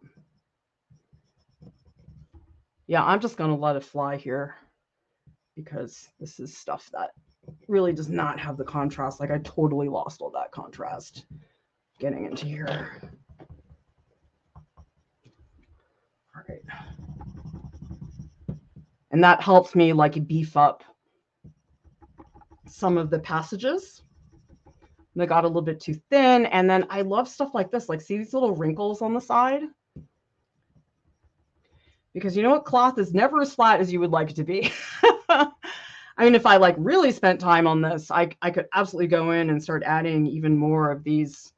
Yeah, 2.88 3.04
I'm 3.04 3.20
just 3.20 3.38
to 3.38 3.56
let 3.56 3.76
it 3.76 3.84
fly 3.84 4.18
here 4.18 4.56
because 5.56 6.10
this 6.20 6.40
is 6.40 6.56
stuff 6.58 6.90
that 6.94 7.12
really 7.68 7.94
does 7.94 8.10
not 8.10 8.40
have 8.40 8.58
the 8.58 8.64
contrast. 8.64 9.20
Like 9.20 9.32
I 9.32 9.40
totally 9.40 9.88
lost 9.88 10.22
all 10.22 10.32
that 10.32 10.52
contrast 10.52 11.26
getting 12.00 12.26
into 12.26 12.46
here. 12.46 13.02
right. 16.50 16.62
And 19.12 19.24
that 19.24 19.42
helps 19.42 19.76
me 19.76 19.94
like 19.94 20.28
beef 20.28 20.58
up 20.58 20.84
some 22.74 22.98
of 22.98 23.12
the 23.12 23.20
passages. 23.20 24.02
They 25.16 25.28
got 25.28 25.44
a 25.44 25.48
little 25.48 25.62
bit 25.62 25.80
too 25.80 25.94
thin. 26.10 26.48
And 26.48 26.68
then 26.68 26.88
I 26.90 27.02
love 27.02 27.30
stuff 27.30 27.54
like 27.54 27.70
this. 27.70 27.88
Like, 27.88 28.02
see 28.02 28.18
these 28.18 28.34
little 28.34 28.56
wrinkles 28.56 29.04
on 29.04 29.14
the 29.14 29.22
side? 29.22 29.62
Because 32.16 32.36
you 32.36 32.42
know 32.42 32.50
what? 32.50 32.66
Cloth 32.66 32.98
is 32.98 33.14
never 33.14 33.42
as 33.42 33.54
flat 33.54 33.80
as 33.80 33.94
you 33.94 34.00
would 34.00 34.10
like 34.10 34.32
it 34.32 34.36
to 34.38 34.44
be. 34.44 34.72
I 35.30 35.52
mean, 36.20 36.34
if 36.34 36.48
I 36.48 36.58
like 36.58 36.76
really 36.80 37.12
spent 37.12 37.40
time 37.40 37.68
on 37.68 37.82
this, 37.82 38.10
I, 38.10 38.30
I 38.42 38.50
could 38.50 38.68
absolutely 38.74 39.08
go 39.08 39.32
in 39.32 39.52
and 39.52 39.62
start 39.62 39.84
adding 39.86 40.26
even 40.26 40.58
more 40.58 40.90
of 40.90 41.04
these 41.04 41.54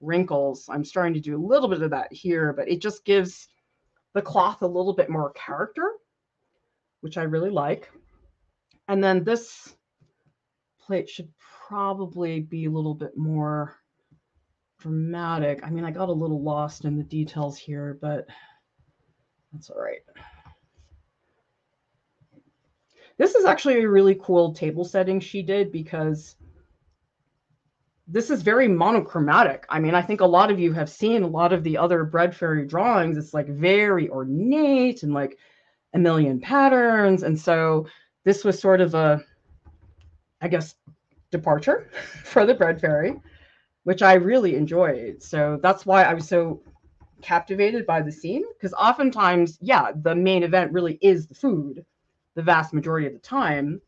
wrinkles. 0.00 0.66
I'm 0.70 0.84
starting 0.84 1.14
to 1.14 1.20
do 1.20 1.36
a 1.36 1.46
little 1.46 1.68
bit 1.68 1.82
of 1.82 1.90
that 1.90 2.10
here, 2.10 2.54
but 2.54 2.70
it 2.70 2.80
just 2.80 3.04
gives 3.04 3.48
the 4.14 4.22
cloth 4.22 4.62
a 4.62 4.66
little 4.66 4.94
bit 4.94 5.10
more 5.10 5.30
character, 5.32 5.92
which 7.02 7.18
I 7.18 7.22
really 7.24 7.50
like. 7.50 7.90
And 8.88 9.04
then 9.04 9.24
this 9.24 9.74
plate 10.86 11.08
should 11.08 11.28
probably 11.68 12.40
be 12.40 12.66
a 12.66 12.70
little 12.70 12.94
bit 12.94 13.16
more 13.16 13.76
dramatic. 14.80 15.60
I 15.64 15.70
mean, 15.70 15.84
I 15.84 15.90
got 15.90 16.08
a 16.08 16.12
little 16.12 16.42
lost 16.42 16.84
in 16.84 16.96
the 16.96 17.04
details 17.04 17.56
here, 17.56 17.98
but 18.00 18.26
that's 19.52 19.70
all 19.70 19.80
right. 19.80 20.00
This 23.16 23.34
is 23.34 23.44
actually 23.44 23.82
a 23.82 23.88
really 23.88 24.18
cool 24.20 24.52
table 24.52 24.84
setting 24.84 25.20
she 25.20 25.42
did 25.42 25.70
because 25.70 26.36
this 28.06 28.28
is 28.28 28.42
very 28.42 28.68
monochromatic. 28.68 29.64
I 29.70 29.78
mean, 29.78 29.94
I 29.94 30.02
think 30.02 30.20
a 30.20 30.26
lot 30.26 30.50
of 30.50 30.58
you 30.58 30.72
have 30.72 30.90
seen 30.90 31.22
a 31.22 31.28
lot 31.28 31.52
of 31.52 31.62
the 31.62 31.78
other 31.78 32.04
bread 32.04 32.36
fairy 32.36 32.66
drawings. 32.66 33.16
It's 33.16 33.32
like 33.32 33.48
very 33.48 34.10
ornate 34.10 35.02
and 35.02 35.14
like 35.14 35.38
a 35.94 35.98
million 35.98 36.40
patterns. 36.40 37.22
And 37.22 37.38
so 37.40 37.86
this 38.24 38.44
was 38.44 38.58
sort 38.58 38.80
of 38.80 38.94
a, 38.94 39.22
I 40.44 40.48
guess, 40.48 40.74
departure 41.30 41.88
for 42.24 42.44
the 42.44 42.54
bread 42.54 42.80
fairy, 42.80 43.20
which 43.84 44.02
I 44.02 44.14
really 44.14 44.54
enjoyed. 44.56 45.22
So 45.22 45.58
that's 45.62 45.86
why 45.86 46.04
I 46.04 46.12
was 46.12 46.28
so 46.28 46.62
captivated 47.22 47.86
by 47.86 48.02
the 48.02 48.12
scene. 48.12 48.44
Because 48.52 48.74
oftentimes, 48.74 49.58
yeah, 49.62 49.92
the 50.02 50.14
main 50.14 50.42
event 50.42 50.70
really 50.72 50.98
is 51.00 51.26
the 51.26 51.34
food 51.34 51.84
the 52.34 52.42
vast 52.42 52.74
majority 52.74 53.06
of 53.06 53.12
the 53.12 53.18
time. 53.20 53.80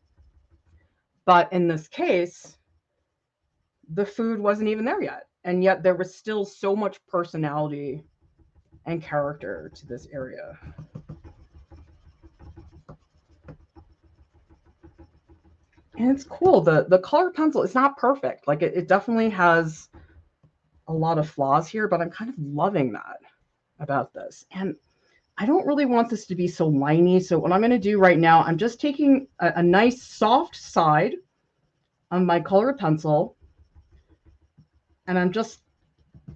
But 1.25 1.51
in 1.51 1.67
this 1.67 1.87
case, 1.87 2.57
the 3.93 4.05
food 4.05 4.39
wasn't 4.39 4.69
even 4.69 4.85
there 4.85 5.03
yet. 5.03 5.27
And 5.43 5.63
yet 5.63 5.83
there 5.83 5.95
was 5.95 6.15
still 6.15 6.45
so 6.45 6.75
much 6.75 7.05
personality 7.07 8.03
and 8.85 9.03
character 9.03 9.69
to 9.75 9.85
this 9.85 10.07
area. 10.13 10.57
And 15.97 16.11
it's 16.11 16.23
cool. 16.23 16.61
The 16.61 16.85
the 16.87 16.99
color 16.99 17.31
pencil, 17.31 17.63
it's 17.63 17.75
not 17.75 17.97
perfect. 17.97 18.47
Like 18.47 18.61
it, 18.61 18.73
it 18.75 18.87
definitely 18.87 19.29
has 19.31 19.89
a 20.87 20.93
lot 20.93 21.17
of 21.17 21.29
flaws 21.29 21.67
here, 21.67 21.87
but 21.87 22.01
I'm 22.01 22.11
kind 22.11 22.29
of 22.29 22.35
loving 22.39 22.93
that 22.93 23.17
about 23.79 24.13
this. 24.13 24.45
And 24.51 24.75
I 25.37 25.45
don't 25.45 25.67
really 25.67 25.85
want 25.85 26.09
this 26.09 26.25
to 26.27 26.35
be 26.35 26.47
so 26.47 26.71
liney. 26.71 27.21
So 27.21 27.37
what 27.37 27.51
I'm 27.51 27.61
going 27.61 27.71
to 27.71 27.79
do 27.79 27.99
right 27.99 28.17
now, 28.17 28.41
I'm 28.43 28.57
just 28.57 28.79
taking 28.79 29.27
a, 29.39 29.53
a 29.57 29.63
nice 29.63 30.01
soft 30.03 30.55
side 30.55 31.15
on 32.09 32.25
my 32.25 32.39
color 32.39 32.73
pencil 32.73 33.35
and 35.07 35.17
I'm 35.17 35.31
just 35.31 35.61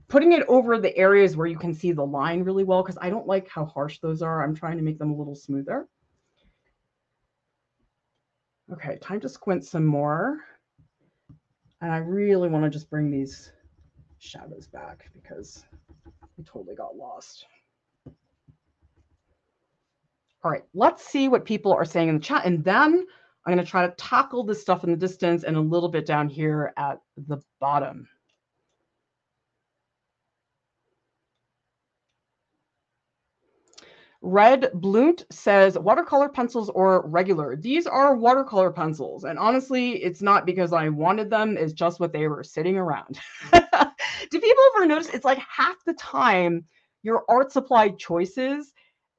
putting 0.08 0.34
it 0.34 0.44
over 0.48 0.78
the 0.78 0.96
areas 0.98 1.36
where 1.36 1.48
you 1.48 1.58
can 1.58 1.74
see 1.74 1.92
the 1.92 2.06
line 2.06 2.44
really 2.44 2.64
well 2.64 2.84
because 2.84 2.98
I 3.02 3.10
don't 3.10 3.28
like 3.28 3.48
how 3.48 3.66
harsh 3.66 4.00
those 4.00 4.22
are. 4.22 4.44
I'm 4.44 4.56
trying 4.56 4.78
to 4.78 4.84
make 4.84 5.00
them 5.00 5.12
a 5.12 5.16
little 5.16 5.36
smoother. 5.36 5.88
Okay, 8.72 8.98
time 9.02 9.20
to 9.20 9.28
squint 9.28 9.66
some 9.66 9.86
more. 9.86 10.40
And 11.82 11.92
I 11.92 11.98
really 11.98 12.48
want 12.48 12.64
to 12.64 12.70
just 12.70 12.90
bring 12.90 13.12
these 13.12 13.52
shadows 14.20 14.68
back 14.68 15.10
because 15.14 15.66
I 16.08 16.44
totally 16.46 16.76
got 16.76 16.96
lost. 16.96 17.46
All 20.44 20.52
right, 20.52 20.64
let's 20.74 21.06
see 21.06 21.28
what 21.28 21.44
people 21.44 21.74
are 21.74 21.86
saying 21.86 22.08
in 22.08 22.16
the 22.16 22.22
chat. 22.22 22.46
And 22.46 22.64
then 22.64 23.06
I'm 23.46 23.54
going 23.54 23.64
to 23.64 23.70
try 23.70 23.86
to 23.86 23.94
tackle 23.96 24.44
this 24.44 24.62
stuff 24.62 24.84
in 24.84 24.92
the 24.92 24.98
distance 24.98 25.44
and 25.44 25.58
a 25.58 25.62
little 25.62 25.90
bit 25.90 26.06
down 26.06 26.30
here 26.30 26.74
at 26.78 27.00
the 27.28 27.42
bottom. 27.60 28.08
Red 34.22 34.70
Blunt 34.76 35.26
says 35.32 35.78
watercolor 35.80 36.30
pencils 36.30 36.70
or 36.70 37.08
regular. 37.08 37.56
These 37.56 37.88
are 37.88 38.16
watercolor 38.16 38.72
pencils. 38.72 39.24
And 39.24 39.40
honestly, 39.40 40.04
it's 40.04 40.22
not 40.22 40.46
because 40.46 40.74
I 40.74 40.90
wanted 40.90 41.30
them, 41.30 41.58
it's 41.58 41.74
just 41.74 42.00
what 42.00 42.14
they 42.14 42.28
were 42.28 42.44
sitting 42.44 42.78
around. 42.78 43.20
Do 43.52 44.40
people 44.40 44.64
ever 44.76 44.86
notice 44.86 45.10
it's 45.10 45.26
like 45.26 45.40
half 45.40 45.76
the 45.86 45.94
time 45.94 46.66
your 47.04 47.24
art 47.28 47.52
supply 47.52 47.90
choices, 47.90 48.74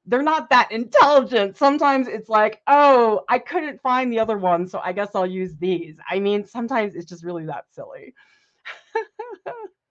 they're 0.05 0.23
not 0.23 0.49
that 0.49 0.71
intelligent. 0.71 1.57
Sometimes 1.57 2.07
it's 2.07 2.29
like, 2.29 2.61
oh, 2.67 3.21
I 3.29 3.39
couldn't 3.39 3.81
find 3.81 4.11
the 4.11 4.19
other 4.19 4.37
one, 4.37 4.67
so 4.67 4.79
I 4.83 4.93
guess 4.93 5.09
I'll 5.15 5.27
use 5.27 5.55
these. 5.57 5.97
I 6.09 6.19
mean, 6.19 6.45
sometimes 6.45 6.95
it's 6.95 7.05
just 7.05 7.25
really 7.25 7.45
that 7.45 7.65
silly. 7.71 8.13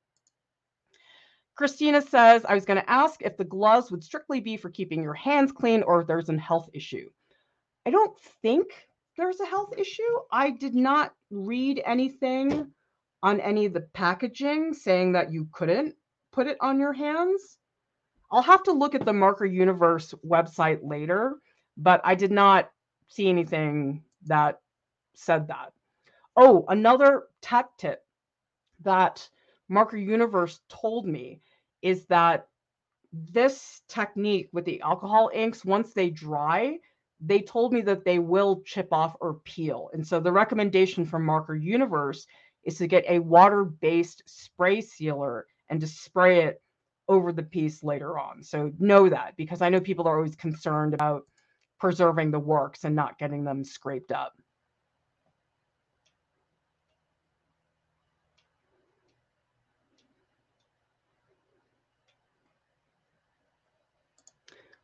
Christina 1.62 2.02
says, 2.02 2.44
I 2.44 2.56
was 2.56 2.64
going 2.64 2.80
to 2.80 2.90
ask 2.90 3.22
if 3.22 3.36
the 3.36 3.44
gloves 3.44 3.92
would 3.92 4.02
strictly 4.02 4.40
be 4.40 4.56
for 4.56 4.68
keeping 4.68 5.00
your 5.00 5.14
hands 5.14 5.52
clean 5.52 5.84
or 5.84 6.00
if 6.00 6.08
there's 6.08 6.28
a 6.28 6.36
health 6.36 6.68
issue. 6.72 7.08
I 7.86 7.90
don't 7.90 8.18
think 8.42 8.66
there's 9.16 9.38
a 9.38 9.46
health 9.46 9.72
issue. 9.78 10.02
I 10.32 10.50
did 10.50 10.74
not 10.74 11.14
read 11.30 11.80
anything 11.86 12.66
on 13.22 13.38
any 13.38 13.64
of 13.66 13.74
the 13.74 13.82
packaging 13.94 14.74
saying 14.74 15.12
that 15.12 15.30
you 15.30 15.46
couldn't 15.52 15.94
put 16.32 16.48
it 16.48 16.56
on 16.60 16.80
your 16.80 16.92
hands. 16.92 17.58
I'll 18.32 18.42
have 18.42 18.64
to 18.64 18.72
look 18.72 18.96
at 18.96 19.04
the 19.04 19.12
Marker 19.12 19.46
Universe 19.46 20.16
website 20.26 20.80
later, 20.82 21.36
but 21.76 22.00
I 22.02 22.16
did 22.16 22.32
not 22.32 22.72
see 23.06 23.28
anything 23.28 24.02
that 24.26 24.58
said 25.14 25.46
that. 25.46 25.72
Oh, 26.34 26.64
another 26.66 27.28
tech 27.40 27.66
tip 27.78 28.02
that 28.80 29.28
Marker 29.68 29.96
Universe 29.96 30.58
told 30.68 31.06
me 31.06 31.40
is 31.82 32.06
that 32.06 32.46
this 33.12 33.82
technique 33.88 34.48
with 34.52 34.64
the 34.64 34.80
alcohol 34.80 35.30
inks, 35.34 35.64
once 35.64 35.92
they 35.92 36.08
dry, 36.08 36.78
they 37.20 37.40
told 37.40 37.72
me 37.72 37.82
that 37.82 38.04
they 38.04 38.18
will 38.18 38.62
chip 38.64 38.88
off 38.92 39.16
or 39.20 39.34
peel. 39.44 39.90
And 39.92 40.06
so 40.06 40.18
the 40.18 40.32
recommendation 40.32 41.04
from 41.04 41.24
Marker 41.24 41.54
Universe 41.54 42.26
is 42.64 42.78
to 42.78 42.86
get 42.86 43.04
a 43.08 43.18
water 43.18 43.64
based 43.64 44.22
spray 44.26 44.80
sealer 44.80 45.46
and 45.68 45.80
to 45.80 45.86
spray 45.86 46.44
it 46.44 46.62
over 47.08 47.32
the 47.32 47.42
piece 47.42 47.82
later 47.82 48.18
on. 48.18 48.42
So 48.42 48.72
know 48.78 49.08
that 49.08 49.36
because 49.36 49.60
I 49.60 49.68
know 49.68 49.80
people 49.80 50.08
are 50.08 50.16
always 50.16 50.36
concerned 50.36 50.94
about 50.94 51.26
preserving 51.78 52.30
the 52.30 52.38
works 52.38 52.84
and 52.84 52.94
not 52.94 53.18
getting 53.18 53.44
them 53.44 53.64
scraped 53.64 54.12
up. 54.12 54.32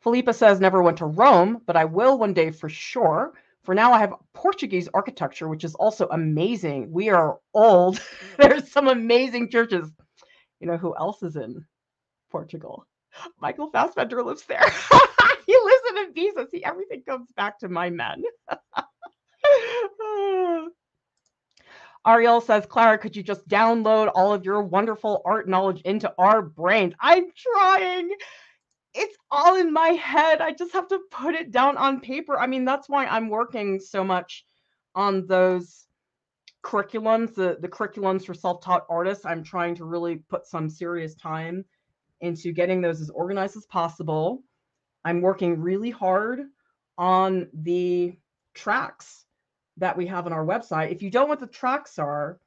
Felipa 0.09 0.35
says, 0.35 0.59
never 0.59 0.83
went 0.83 0.97
to 0.97 1.05
Rome, 1.05 1.61
but 1.67 1.77
I 1.77 1.85
will 1.85 2.19
one 2.19 2.33
day 2.33 2.51
for 2.51 2.71
sure. 2.71 3.35
For 3.63 3.75
now, 3.75 3.93
I 3.93 3.99
have 3.99 4.15
Portuguese 4.33 4.89
architecture, 4.95 5.49
which 5.49 5.65
is 5.65 5.75
also 5.75 6.09
amazing. 6.11 6.91
We 6.91 7.11
are 7.11 7.39
old. 7.53 8.01
There's 8.39 8.73
some 8.73 8.89
amazing 8.89 9.51
churches. 9.51 9.91
You 10.61 10.67
know 10.67 10.79
who 10.79 10.97
else 10.97 11.23
is 11.23 11.37
in 11.37 11.63
Portugal? 12.31 12.87
Michael 13.39 13.71
Fassbender 13.71 14.23
lives 14.23 14.47
there. 14.47 14.65
he 15.47 15.59
lives 15.63 15.83
in 15.91 16.15
Ibiza. 16.15 16.51
See, 16.51 16.65
everything 16.65 17.03
comes 17.03 17.31
back 17.33 17.59
to 17.59 17.69
my 17.69 17.91
men. 17.91 18.23
Ariel 22.07 22.41
says, 22.41 22.65
Clara, 22.65 22.97
could 22.97 23.15
you 23.15 23.23
just 23.23 23.47
download 23.47 24.11
all 24.15 24.33
of 24.33 24.47
your 24.47 24.63
wonderful 24.63 25.21
art 25.27 25.47
knowledge 25.47 25.83
into 25.83 26.11
our 26.17 26.41
brains? 26.41 26.95
I'm 26.99 27.27
trying 27.37 28.09
it's 28.95 29.17
all 29.31 29.57
in 29.57 29.73
my 29.73 29.89
head. 29.89 30.41
I 30.41 30.53
just 30.53 30.73
have 30.73 30.89
to 30.89 31.01
put 31.11 31.35
it 31.35 31.51
down 31.51 31.77
on 31.77 32.01
paper. 32.01 32.39
I 32.39 32.47
mean, 32.47 32.65
that's 32.65 32.89
why 32.89 33.07
I'm 33.07 33.29
working 33.29 33.79
so 33.81 34.03
much 34.03 34.45
on 34.95 35.27
those 35.27 35.87
curriculums, 36.65 37.35
the, 37.35 37.59
the 37.61 37.69
curriculums 37.69 38.25
for 38.25 38.35
self-taught 38.35 38.87
artists. 38.89 39.25
I'm 39.25 39.45
trying 39.45 39.75
to 39.77 39.85
really 39.85 40.17
put 40.17 40.47
some 40.47 40.69
serious 40.69 41.15
time 41.15 41.65
into 42.21 42.53
getting 42.53 42.81
those 42.81 43.01
as 43.01 43.11
organized 43.11 43.57
as 43.57 43.67
possible. 43.67 44.43
I'm 45.05 45.21
working 45.21 45.61
really 45.61 45.91
hard 45.91 46.41
on 46.97 47.49
the 47.53 48.19
tracks 48.55 49.25
that 49.77 49.97
we 49.97 50.07
have 50.07 50.27
on 50.27 50.33
our 50.33 50.45
website. 50.45 50.91
If 50.91 51.03
you 51.03 51.11
don't 51.11 51.25
know 51.25 51.29
what 51.29 51.41
the 51.41 51.47
tracks 51.47 51.99
are, 51.99 52.41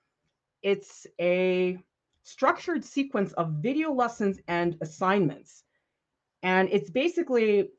it's 0.62 1.08
a 1.20 1.78
structured 2.24 2.84
sequence 2.84 3.32
of 3.34 3.54
video 3.62 3.94
lessons 3.94 4.40
and 4.48 4.78
assignments 4.82 5.64
and 6.44 6.70
it's 6.72 6.90
basically 6.90 7.70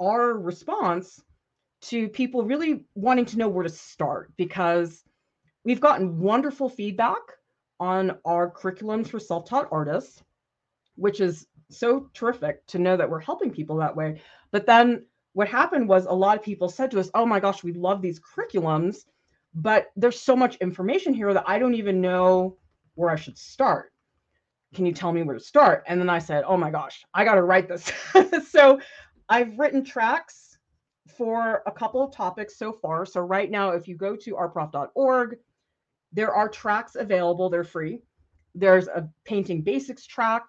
our 0.00 0.34
response 0.34 1.22
to 1.82 2.08
people 2.08 2.44
really 2.44 2.84
wanting 2.94 3.24
to 3.26 3.38
know 3.38 3.48
where 3.48 3.64
to 3.64 3.68
start 3.68 4.32
because 4.36 5.04
we've 5.64 5.80
gotten 5.80 6.20
wonderful 6.20 6.68
feedback 6.68 7.20
on 7.80 8.18
our 8.24 8.50
curriculums 8.50 9.08
for 9.08 9.18
self 9.18 9.48
taught 9.48 9.68
artists, 9.72 10.22
which 10.96 11.20
is 11.20 11.46
so 11.70 12.08
terrific 12.14 12.64
to 12.66 12.78
know 12.78 12.96
that 12.96 13.08
we're 13.08 13.20
helping 13.20 13.50
people 13.50 13.76
that 13.76 13.96
way. 13.96 14.20
But 14.50 14.66
then 14.66 15.06
what 15.32 15.48
happened 15.48 15.88
was 15.88 16.06
a 16.06 16.12
lot 16.12 16.36
of 16.36 16.44
people 16.44 16.68
said 16.68 16.90
to 16.92 17.00
us, 17.00 17.10
Oh 17.14 17.26
my 17.26 17.40
gosh, 17.40 17.64
we 17.64 17.72
love 17.72 18.02
these 18.02 18.20
curriculums, 18.20 19.04
but 19.54 19.90
there's 19.96 20.20
so 20.20 20.36
much 20.36 20.56
information 20.56 21.14
here 21.14 21.32
that 21.34 21.48
I 21.48 21.58
don't 21.58 21.74
even 21.74 22.00
know 22.00 22.56
where 22.94 23.10
I 23.10 23.16
should 23.16 23.38
start 23.38 23.91
can 24.74 24.86
you 24.86 24.92
tell 24.92 25.12
me 25.12 25.22
where 25.22 25.36
to 25.36 25.44
start? 25.44 25.84
And 25.86 26.00
then 26.00 26.08
I 26.08 26.18
said, 26.18 26.44
oh 26.46 26.56
my 26.56 26.70
gosh, 26.70 27.04
I 27.12 27.24
got 27.24 27.34
to 27.34 27.42
write 27.42 27.68
this. 27.68 27.90
so 28.48 28.80
I've 29.28 29.58
written 29.58 29.84
tracks 29.84 30.58
for 31.16 31.62
a 31.66 31.72
couple 31.72 32.02
of 32.02 32.14
topics 32.14 32.56
so 32.56 32.72
far. 32.72 33.04
So 33.04 33.20
right 33.20 33.50
now, 33.50 33.70
if 33.70 33.86
you 33.86 33.96
go 33.96 34.16
to 34.16 34.34
artprof.org, 34.34 35.36
there 36.12 36.32
are 36.32 36.48
tracks 36.48 36.96
available. 36.96 37.50
They're 37.50 37.64
free. 37.64 38.00
There's 38.54 38.88
a 38.88 39.08
painting 39.24 39.62
basics 39.62 40.06
track. 40.06 40.44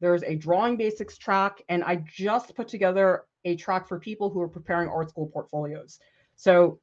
There's 0.00 0.22
a 0.22 0.34
drawing 0.34 0.76
basics 0.76 1.18
track. 1.18 1.62
And 1.68 1.84
I 1.84 1.96
just 1.96 2.54
put 2.54 2.68
together 2.68 3.24
a 3.44 3.56
track 3.56 3.86
for 3.86 3.98
people 3.98 4.30
who 4.30 4.40
are 4.40 4.48
preparing 4.48 4.88
art 4.88 5.10
school 5.10 5.26
portfolios. 5.26 5.98
So 6.36 6.80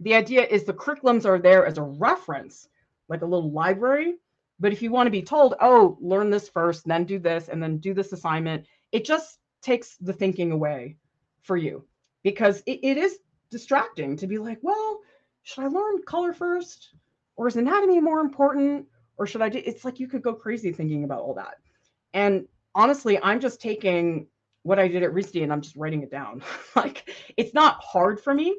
the 0.00 0.14
idea 0.14 0.44
is 0.44 0.64
the 0.64 0.74
curriculums 0.74 1.24
are 1.24 1.38
there 1.38 1.66
as 1.66 1.78
a 1.78 1.82
reference, 1.82 2.68
like 3.08 3.22
a 3.22 3.26
little 3.26 3.50
library 3.50 4.14
but 4.60 4.72
if 4.72 4.82
you 4.82 4.90
want 4.90 5.06
to 5.06 5.12
be 5.12 5.22
told, 5.22 5.54
oh, 5.60 5.96
learn 6.00 6.30
this 6.30 6.48
first, 6.48 6.86
then 6.86 7.04
do 7.04 7.18
this, 7.18 7.48
and 7.48 7.62
then 7.62 7.78
do 7.78 7.94
this 7.94 8.12
assignment, 8.12 8.66
it 8.92 9.04
just 9.04 9.38
takes 9.62 9.96
the 9.96 10.12
thinking 10.12 10.52
away 10.52 10.96
for 11.42 11.56
you 11.56 11.84
because 12.22 12.62
it, 12.66 12.80
it 12.82 12.96
is 12.96 13.18
distracting 13.50 14.16
to 14.16 14.26
be 14.26 14.38
like, 14.38 14.58
well, 14.62 15.00
should 15.42 15.64
I 15.64 15.68
learn 15.68 16.02
color 16.02 16.32
first? 16.32 16.90
Or 17.36 17.46
is 17.46 17.56
anatomy 17.56 18.00
more 18.00 18.20
important? 18.20 18.86
Or 19.16 19.26
should 19.26 19.42
I 19.42 19.48
do 19.48 19.62
it's 19.64 19.84
like 19.84 20.00
you 20.00 20.08
could 20.08 20.22
go 20.22 20.34
crazy 20.34 20.72
thinking 20.72 21.04
about 21.04 21.20
all 21.20 21.34
that. 21.34 21.54
And 22.12 22.46
honestly, 22.74 23.18
I'm 23.22 23.40
just 23.40 23.60
taking 23.60 24.26
what 24.62 24.78
I 24.78 24.88
did 24.88 25.02
at 25.02 25.12
RISD 25.12 25.42
and 25.42 25.52
I'm 25.52 25.60
just 25.60 25.76
writing 25.76 26.02
it 26.02 26.10
down. 26.10 26.42
like 26.76 27.08
it's 27.36 27.54
not 27.54 27.82
hard 27.82 28.20
for 28.20 28.34
me 28.34 28.56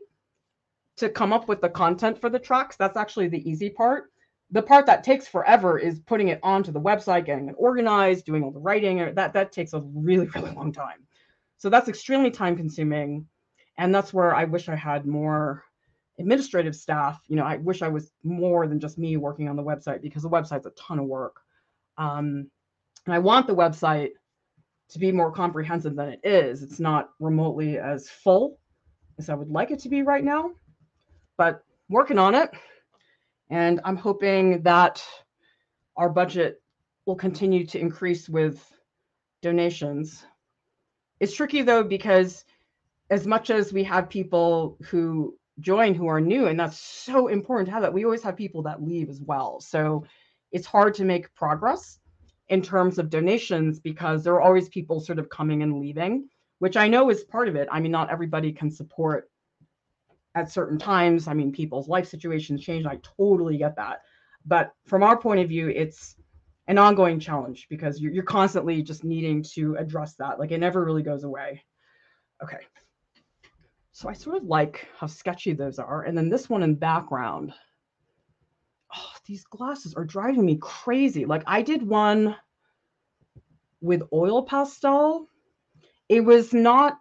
to 0.97 1.09
come 1.09 1.33
up 1.33 1.47
with 1.47 1.61
the 1.61 1.69
content 1.69 2.19
for 2.19 2.29
the 2.29 2.39
tracks. 2.39 2.77
That's 2.77 2.97
actually 2.97 3.27
the 3.27 3.49
easy 3.49 3.69
part 3.69 4.11
the 4.51 4.61
part 4.61 4.85
that 4.87 5.03
takes 5.03 5.27
forever 5.27 5.77
is 5.77 5.99
putting 5.99 6.29
it 6.29 6.39
onto 6.41 6.71
the 6.71 6.79
website, 6.79 7.25
getting 7.25 7.49
it 7.49 7.55
organized, 7.57 8.25
doing 8.25 8.43
all 8.43 8.51
the 8.51 8.59
writing. 8.59 9.13
That 9.13 9.33
that 9.33 9.51
takes 9.51 9.73
a 9.73 9.81
really 9.81 10.27
really 10.35 10.51
long 10.51 10.71
time. 10.71 11.05
So 11.57 11.69
that's 11.69 11.89
extremely 11.89 12.31
time 12.31 12.55
consuming, 12.55 13.27
and 13.77 13.93
that's 13.93 14.13
where 14.13 14.35
I 14.35 14.45
wish 14.45 14.69
I 14.69 14.75
had 14.75 15.05
more 15.05 15.63
administrative 16.19 16.75
staff. 16.75 17.21
You 17.27 17.35
know, 17.35 17.43
I 17.45 17.57
wish 17.57 17.81
I 17.81 17.87
was 17.87 18.11
more 18.23 18.67
than 18.67 18.79
just 18.79 18.97
me 18.97 19.17
working 19.17 19.47
on 19.49 19.55
the 19.55 19.63
website 19.63 20.01
because 20.01 20.23
the 20.23 20.29
website's 20.29 20.65
a 20.65 20.71
ton 20.71 20.99
of 20.99 21.05
work. 21.05 21.37
Um, 21.97 22.49
and 23.05 23.13
I 23.13 23.19
want 23.19 23.47
the 23.47 23.55
website 23.55 24.11
to 24.89 24.99
be 24.99 25.11
more 25.11 25.31
comprehensive 25.31 25.95
than 25.95 26.09
it 26.09 26.19
is. 26.23 26.63
It's 26.63 26.79
not 26.79 27.09
remotely 27.19 27.77
as 27.77 28.09
full 28.09 28.57
as 29.17 29.29
I 29.29 29.35
would 29.35 29.49
like 29.49 29.71
it 29.71 29.79
to 29.79 29.89
be 29.89 30.01
right 30.01 30.23
now, 30.23 30.51
but 31.37 31.63
working 31.89 32.17
on 32.17 32.35
it. 32.35 32.49
And 33.49 33.81
I'm 33.83 33.97
hoping 33.97 34.61
that 34.63 35.03
our 35.97 36.09
budget 36.09 36.61
will 37.05 37.15
continue 37.15 37.65
to 37.67 37.79
increase 37.79 38.29
with 38.29 38.63
donations. 39.41 40.23
It's 41.19 41.35
tricky 41.35 41.61
though, 41.61 41.83
because 41.83 42.45
as 43.09 43.25
much 43.25 43.49
as 43.49 43.73
we 43.73 43.83
have 43.85 44.09
people 44.09 44.77
who 44.83 45.35
join 45.59 45.93
who 45.93 46.07
are 46.07 46.21
new, 46.21 46.47
and 46.47 46.59
that's 46.59 46.79
so 46.79 47.27
important 47.27 47.67
to 47.67 47.73
have 47.73 47.81
that, 47.81 47.93
we 47.93 48.05
always 48.05 48.23
have 48.23 48.37
people 48.37 48.61
that 48.63 48.83
leave 48.83 49.09
as 49.09 49.19
well. 49.19 49.59
So 49.59 50.05
it's 50.51 50.67
hard 50.67 50.93
to 50.95 51.03
make 51.03 51.33
progress 51.35 51.99
in 52.49 52.61
terms 52.61 52.97
of 52.97 53.09
donations 53.09 53.79
because 53.79 54.23
there 54.23 54.33
are 54.33 54.41
always 54.41 54.69
people 54.69 54.99
sort 54.99 55.19
of 55.19 55.29
coming 55.29 55.63
and 55.63 55.79
leaving, 55.79 56.29
which 56.59 56.77
I 56.77 56.87
know 56.87 57.09
is 57.09 57.23
part 57.23 57.47
of 57.47 57.55
it. 57.55 57.67
I 57.71 57.79
mean, 57.79 57.91
not 57.91 58.09
everybody 58.09 58.51
can 58.51 58.71
support 58.71 59.28
at 60.35 60.51
certain 60.51 60.77
times. 60.77 61.27
I 61.27 61.33
mean, 61.33 61.51
people's 61.51 61.87
life 61.87 62.07
situations 62.07 62.63
change. 62.63 62.85
I 62.85 62.99
totally 63.17 63.57
get 63.57 63.75
that. 63.77 64.01
But 64.45 64.73
from 64.85 65.03
our 65.03 65.17
point 65.17 65.41
of 65.41 65.49
view, 65.49 65.69
it's 65.69 66.15
an 66.67 66.77
ongoing 66.77 67.19
challenge 67.19 67.67
because 67.69 67.99
you're, 67.99 68.11
you're 68.11 68.23
constantly 68.23 68.81
just 68.81 69.03
needing 69.03 69.43
to 69.55 69.75
address 69.75 70.15
that. 70.15 70.39
Like 70.39 70.51
it 70.51 70.59
never 70.59 70.83
really 70.83 71.03
goes 71.03 71.23
away. 71.23 71.63
Okay. 72.43 72.59
So 73.91 74.07
I 74.07 74.13
sort 74.13 74.37
of 74.37 74.43
like 74.43 74.87
how 74.97 75.07
sketchy 75.07 75.53
those 75.53 75.79
are. 75.79 76.03
And 76.03 76.17
then 76.17 76.29
this 76.29 76.49
one 76.49 76.63
in 76.63 76.75
background 76.75 77.53
oh, 78.95 79.11
these 79.25 79.43
glasses 79.45 79.93
are 79.93 80.05
driving 80.05 80.45
me 80.45 80.57
crazy. 80.57 81.25
Like 81.25 81.43
I 81.45 81.61
did 81.61 81.83
one 81.83 82.35
with 83.81 84.03
oil 84.13 84.43
pastel. 84.43 85.27
It 86.07 86.21
was 86.21 86.53
not 86.53 86.97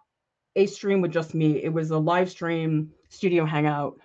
a 0.55 0.65
stream 0.65 1.01
with 1.01 1.11
just 1.11 1.33
me. 1.33 1.63
It 1.63 1.73
was 1.73 1.91
a 1.91 1.97
live 1.97 2.29
stream 2.29 2.91
studio 3.09 3.45
hangout. 3.45 3.99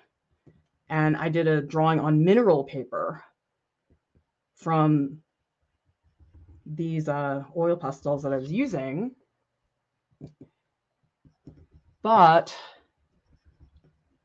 And 0.89 1.17
I 1.17 1.29
did 1.29 1.47
a 1.47 1.63
drawing 1.63 2.01
on 2.01 2.25
mineral 2.25 2.65
paper 2.65 3.23
from 4.57 5.19
these 6.67 7.09
uh, 7.09 7.45
oil 7.57 7.77
pastels 7.77 8.23
that 8.23 8.33
I 8.33 8.37
was 8.37 8.51
using. 8.51 9.13
But 12.03 12.55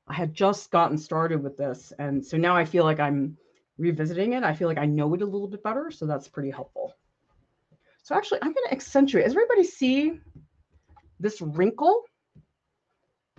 I 0.07 0.13
had 0.13 0.33
just 0.33 0.71
gotten 0.71 0.97
started 0.97 1.43
with 1.43 1.55
this. 1.57 1.93
And 1.97 2.25
so 2.25 2.37
now 2.37 2.55
I 2.55 2.65
feel 2.65 2.83
like 2.83 2.99
I'm 2.99 3.37
revisiting 3.77 4.33
it, 4.33 4.43
I 4.43 4.53
feel 4.53 4.67
like 4.67 4.77
I 4.77 4.85
know 4.85 5.13
it 5.13 5.21
a 5.21 5.25
little 5.25 5.47
bit 5.47 5.63
better. 5.63 5.91
So 5.91 6.05
that's 6.05 6.27
pretty 6.27 6.51
helpful. 6.51 6.93
So 8.03 8.15
actually, 8.15 8.39
I'm 8.41 8.53
going 8.53 8.65
to 8.67 8.73
accentuate. 8.73 9.25
Does 9.25 9.33
everybody 9.33 9.63
see 9.63 10.19
this 11.19 11.41
wrinkle 11.41 12.03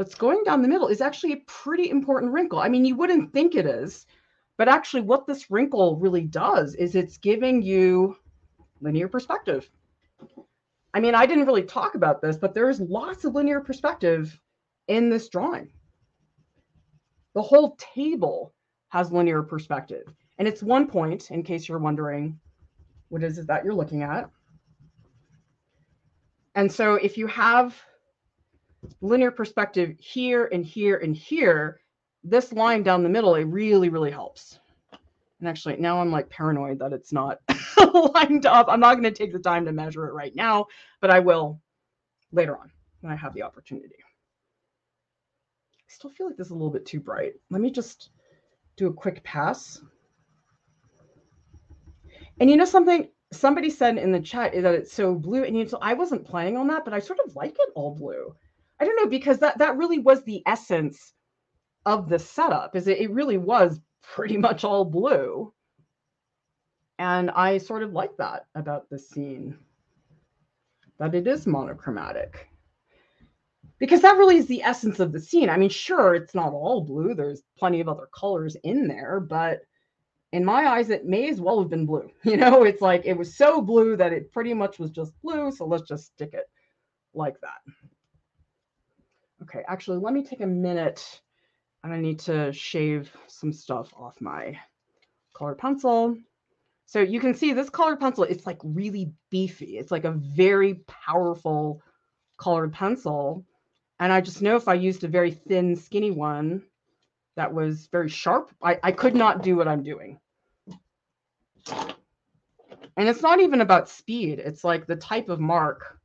that's 0.01 0.15
going 0.15 0.43
down 0.45 0.63
the 0.63 0.69
middle 0.69 0.89
is 0.89 1.03
actually 1.03 1.35
a 1.35 1.43
pretty 1.47 1.91
important 1.91 2.33
wrinkle. 2.33 2.59
I 2.59 2.71
mean, 2.71 2.87
you 2.87 2.97
wouldn't 2.97 3.35
think 3.35 3.55
it 3.55 3.67
is, 3.67 4.07
but 4.57 4.67
actually 4.67 5.03
what 5.03 5.27
this 5.27 5.51
wrinkle 5.51 5.99
really 5.99 6.23
does 6.23 6.75
is 6.75 6.95
it's 6.95 7.19
giving 7.19 7.61
you 7.61 8.17
linear 8.81 9.09
perspective. 9.09 9.69
I 10.95 11.01
mean, 11.01 11.15
I 11.15 11.27
didn't 11.27 11.45
really 11.45 11.65
talk 11.65 11.97
about 11.97 12.23
this, 12.23 12.39
but 12.39 12.55
there's 12.55 12.81
lots 12.81 13.27
of 13.27 13.35
linear 13.35 13.61
perspective 13.61 14.41
in 14.89 15.11
this 15.11 15.29
drawing. 15.29 15.71
The 17.35 17.43
whole 17.43 17.77
table 17.95 18.55
has 18.89 19.13
linear 19.13 19.43
perspective. 19.43 20.07
And 20.39 20.49
it's 20.49 20.63
one 20.63 20.87
point, 20.87 21.31
in 21.31 21.43
case 21.43 21.69
you're 21.69 21.79
wondering 21.79 22.41
what 23.11 23.23
is 23.23 23.37
it 23.37 23.49
that 23.49 23.67
you're 23.67 23.75
looking 23.75 24.03
at. 24.03 24.31
And 26.55 26.73
so 26.73 26.95
if 26.95 27.19
you 27.19 27.27
have 27.27 27.77
linear 29.01 29.31
perspective 29.31 29.97
here 29.99 30.47
and 30.53 30.65
here 30.65 30.97
and 30.97 31.17
here, 31.17 31.81
this 32.25 32.53
line 32.53 32.83
down 32.83 33.03
the 33.03 33.09
middle, 33.09 33.35
it 33.35 33.45
really, 33.45 33.89
really 33.89 34.11
helps. 34.11 34.59
And 35.41 35.49
actually, 35.49 35.77
now 35.77 36.01
I'm 36.01 36.11
like 36.11 36.29
paranoid 36.29 36.79
that 36.81 36.93
it's 36.93 37.13
not 37.13 37.39
lined 38.15 38.47
up. 38.47 38.67
I'm 38.69 38.81
not 38.81 38.95
going 38.95 39.05
to 39.05 39.11
take 39.11 39.33
the 39.33 39.39
time 39.39 39.65
to 39.65 39.73
measure 39.73 40.07
it 40.07 40.13
right 40.13 40.35
now, 40.35 40.67
but 41.01 41.11
I 41.11 41.21
will 41.21 41.61
later 42.31 42.57
on 42.59 42.71
when 43.01 43.13
I 43.13 43.17
have 43.17 43.33
the 43.35 43.43
opportunity. 43.43 43.97
I 43.99 45.89
still 45.89 46.11
feel 46.11 46.27
like 46.27 46.37
this 46.37 46.49
is 46.49 46.53
a 46.53 46.55
little 46.55 46.71
bit 46.71 46.85
too 46.85 47.01
bright. 47.01 47.33
Let 47.51 47.63
me 47.63 47.71
just 47.71 48.11
do 48.77 48.89
a 48.89 48.93
quick 48.93 49.25
pass. 49.25 49.81
And 52.39 52.51
you 52.51 52.57
know 52.57 52.65
something? 52.67 53.09
Somebody 53.33 53.71
said 53.71 53.97
in 53.97 54.13
the 54.13 54.21
chat 54.21 54.55
is 54.55 54.63
that 54.65 54.75
it's 54.75 54.93
so 54.93 55.15
blue, 55.15 55.45
and 55.45 55.57
you 55.57 55.65
know, 55.65 55.79
I 55.81 55.95
wasn't 55.95 56.27
planning 56.27 56.57
on 56.57 56.67
that, 56.69 56.85
but 56.85 56.93
I 56.93 56.99
sort 56.99 57.21
of 57.25 57.37
like 57.37 57.53
it 57.53 57.71
all 57.75 57.95
blue. 57.95 58.35
I 58.81 58.85
don't 58.85 58.97
know 58.97 59.09
because 59.09 59.39
that 59.39 59.59
that 59.59 59.77
really 59.77 59.99
was 59.99 60.23
the 60.25 60.43
essence 60.47 61.13
of 61.87 62.09
the 62.09 62.19
setup. 62.19 62.75
Is 62.77 62.89
it? 62.89 62.99
It 62.99 63.11
really 63.11 63.39
was 63.39 63.81
pretty 64.03 64.37
much 64.47 64.65
all 64.65 64.85
blue, 64.85 65.53
and 66.99 67.31
I 67.31 67.59
sort 67.59 67.83
of 67.83 67.93
like 67.93 68.17
that 68.19 68.47
about 68.55 68.89
the 68.91 68.99
scene. 68.99 69.57
That 70.99 71.15
it 71.15 71.27
is 71.27 71.47
monochromatic 71.47 72.51
because 73.81 74.03
that 74.03 74.19
really 74.19 74.37
is 74.37 74.47
the 74.47 74.63
essence 74.63 75.01
of 75.01 75.11
the 75.11 75.19
scene. 75.19 75.49
I 75.49 75.57
mean, 75.57 75.71
sure, 75.71 76.15
it's 76.15 76.35
not 76.35 76.53
all 76.53 76.83
blue. 76.83 77.15
There's 77.15 77.43
plenty 77.59 77.81
of 77.81 77.89
other 77.89 78.09
colors 78.15 78.55
in 78.63 78.87
there, 78.87 79.19
but 79.19 79.63
in 80.33 80.45
my 80.45 80.67
eyes, 80.67 80.91
it 80.91 81.07
may 81.07 81.29
as 81.29 81.41
well 81.41 81.59
have 81.59 81.71
been 81.71 81.87
blue. 81.87 82.11
You 82.25 82.37
know, 82.37 82.63
it's 82.65 82.83
like 82.83 83.03
it 83.07 83.17
was 83.17 83.35
so 83.35 83.61
blue 83.63 83.97
that 83.97 84.13
it 84.13 84.31
pretty 84.31 84.55
much 84.55 84.79
was 84.79 84.91
just 84.91 85.21
blue. 85.23 85.51
So 85.51 85.67
let's 85.67 85.89
just 85.89 86.07
stick 86.07 86.35
it 86.35 86.49
like 87.15 87.41
that. 87.41 87.61
Okay, 89.43 89.63
actually, 89.69 89.99
let 89.99 90.13
me 90.13 90.23
take 90.23 90.41
a 90.41 90.47
minute 90.47 91.21
I 91.83 91.97
need 91.97 92.19
to 92.21 92.53
shave 92.53 93.11
some 93.27 93.53
stuff 93.53 93.93
off 93.97 94.21
my 94.21 94.59
colored 95.35 95.59
pencil. 95.59 96.17
So 96.87 97.01
you 97.01 97.21
can 97.21 97.35
see 97.35 97.53
this 97.53 97.71
colored 97.71 98.01
pencil, 98.01 98.25
it's 98.25 98.47
like 98.47 98.59
really 98.63 99.13
beefy. 99.31 99.79
It's 99.79 99.93
like 99.93 100.05
a 100.05 100.13
very 100.13 100.75
powerful 100.87 101.83
colored 102.37 102.73
pencil. 102.73 103.47
And 103.99 104.13
I 104.13 104.21
just 104.21 104.43
know 104.43 104.57
if 104.57 104.69
I 104.69 104.75
used 104.75 105.05
a 105.05 105.09
very 105.09 105.31
thin, 105.31 105.77
skinny 105.77 106.11
one, 106.11 106.63
that 107.37 107.55
was 107.55 107.87
very 107.87 108.09
sharp. 108.09 108.51
I, 108.63 108.79
I 108.83 108.93
could 108.93 109.15
not 109.15 109.43
do 109.43 109.57
what 109.57 109.69
I'm 109.69 109.83
doing. 109.83 110.19
And 112.97 113.09
it's 113.09 113.23
not 113.23 113.41
even 113.41 113.61
about 113.61 113.89
speed. 113.89 114.41
It's 114.41 114.65
like 114.65 114.87
the 114.87 114.97
type 114.97 115.29
of 115.29 115.41
mark 115.41 116.00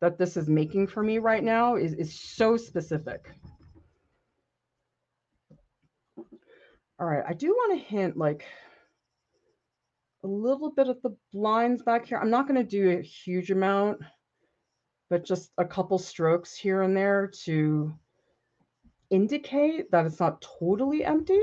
that 0.00 0.18
this 0.18 0.36
is 0.36 0.48
making 0.48 0.86
for 0.86 1.02
me 1.02 1.18
right 1.18 1.44
now 1.44 1.76
is, 1.76 1.92
is 1.94 2.18
so 2.18 2.56
specific. 2.56 3.30
All 6.98 7.06
right, 7.06 7.24
I 7.26 7.32
do 7.32 7.48
want 7.48 7.78
to 7.78 7.86
hint 7.86 8.16
like 8.16 8.44
a 10.22 10.26
little 10.26 10.70
bit 10.70 10.88
of 10.88 11.00
the 11.02 11.16
blinds 11.32 11.82
back 11.82 12.06
here. 12.06 12.18
I'm 12.18 12.30
not 12.30 12.46
going 12.46 12.60
to 12.60 12.68
do 12.68 12.90
a 12.90 13.02
huge 13.02 13.50
amount, 13.50 14.00
but 15.08 15.24
just 15.24 15.50
a 15.56 15.64
couple 15.64 15.98
strokes 15.98 16.54
here 16.54 16.82
and 16.82 16.96
there 16.96 17.30
to 17.44 17.94
indicate 19.10 19.90
that 19.90 20.06
it's 20.06 20.20
not 20.20 20.44
totally 20.60 21.04
empty. 21.04 21.40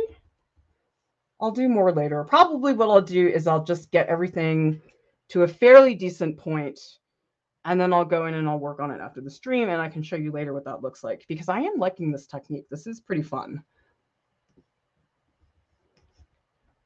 I'll 1.41 1.51
do 1.51 1.69
more 1.69 1.91
later. 1.91 2.23
Probably 2.23 2.73
what 2.73 2.89
I'll 2.89 3.01
do 3.01 3.27
is 3.27 3.47
I'll 3.47 3.63
just 3.63 3.91
get 3.91 4.07
everything 4.07 4.81
to 5.29 5.43
a 5.43 5.47
fairly 5.47 5.93
decent 5.93 6.37
point 6.37 6.79
and 7.67 7.79
then 7.79 7.91
I'll 7.91 8.05
go 8.05 8.27
in 8.27 8.33
and 8.33 8.47
I'll 8.47 8.57
work 8.57 8.79
on 8.79 8.91
it 8.91 9.01
after 9.01 9.19
the 9.19 9.29
stream 9.29 9.67
and 9.67 9.81
I 9.81 9.89
can 9.89 10.01
show 10.01 10.15
you 10.15 10.31
later 10.31 10.53
what 10.53 10.63
that 10.63 10.81
looks 10.81 11.03
like 11.03 11.25
because 11.27 11.49
I 11.49 11.59
am 11.59 11.73
liking 11.77 12.11
this 12.11 12.25
technique. 12.25 12.65
This 12.71 12.87
is 12.87 13.01
pretty 13.01 13.21
fun. 13.21 13.61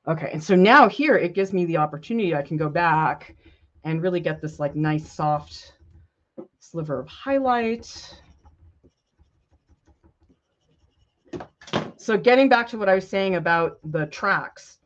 Okay, 0.07 0.31
and 0.33 0.43
so 0.43 0.55
now 0.55 0.89
here 0.89 1.15
it 1.15 1.35
gives 1.35 1.53
me 1.53 1.65
the 1.65 1.77
opportunity 1.77 2.33
I 2.33 2.41
can 2.41 2.57
go 2.57 2.67
back 2.67 3.35
and 3.83 4.01
really 4.01 4.19
get 4.19 4.41
this 4.41 4.59
like 4.59 4.75
nice 4.75 5.07
soft 5.11 5.73
sliver 6.59 6.99
of 6.99 7.07
highlight. 7.07 8.17
So 11.97 12.17
getting 12.17 12.49
back 12.49 12.67
to 12.69 12.79
what 12.79 12.89
I 12.89 12.95
was 12.95 13.07
saying 13.07 13.35
about 13.35 13.77
the 13.83 14.07
tracks, 14.07 14.79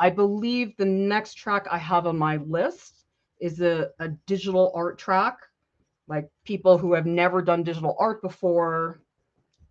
I 0.00 0.10
believe 0.10 0.76
the 0.76 0.84
next 0.84 1.34
track 1.34 1.68
I 1.70 1.78
have 1.78 2.08
on 2.08 2.18
my 2.18 2.38
list 2.38 2.95
is 3.40 3.60
a, 3.60 3.90
a 3.98 4.08
digital 4.26 4.72
art 4.74 4.98
track, 4.98 5.38
like 6.08 6.28
people 6.44 6.78
who 6.78 6.94
have 6.94 7.06
never 7.06 7.42
done 7.42 7.62
digital 7.62 7.96
art 7.98 8.22
before, 8.22 9.00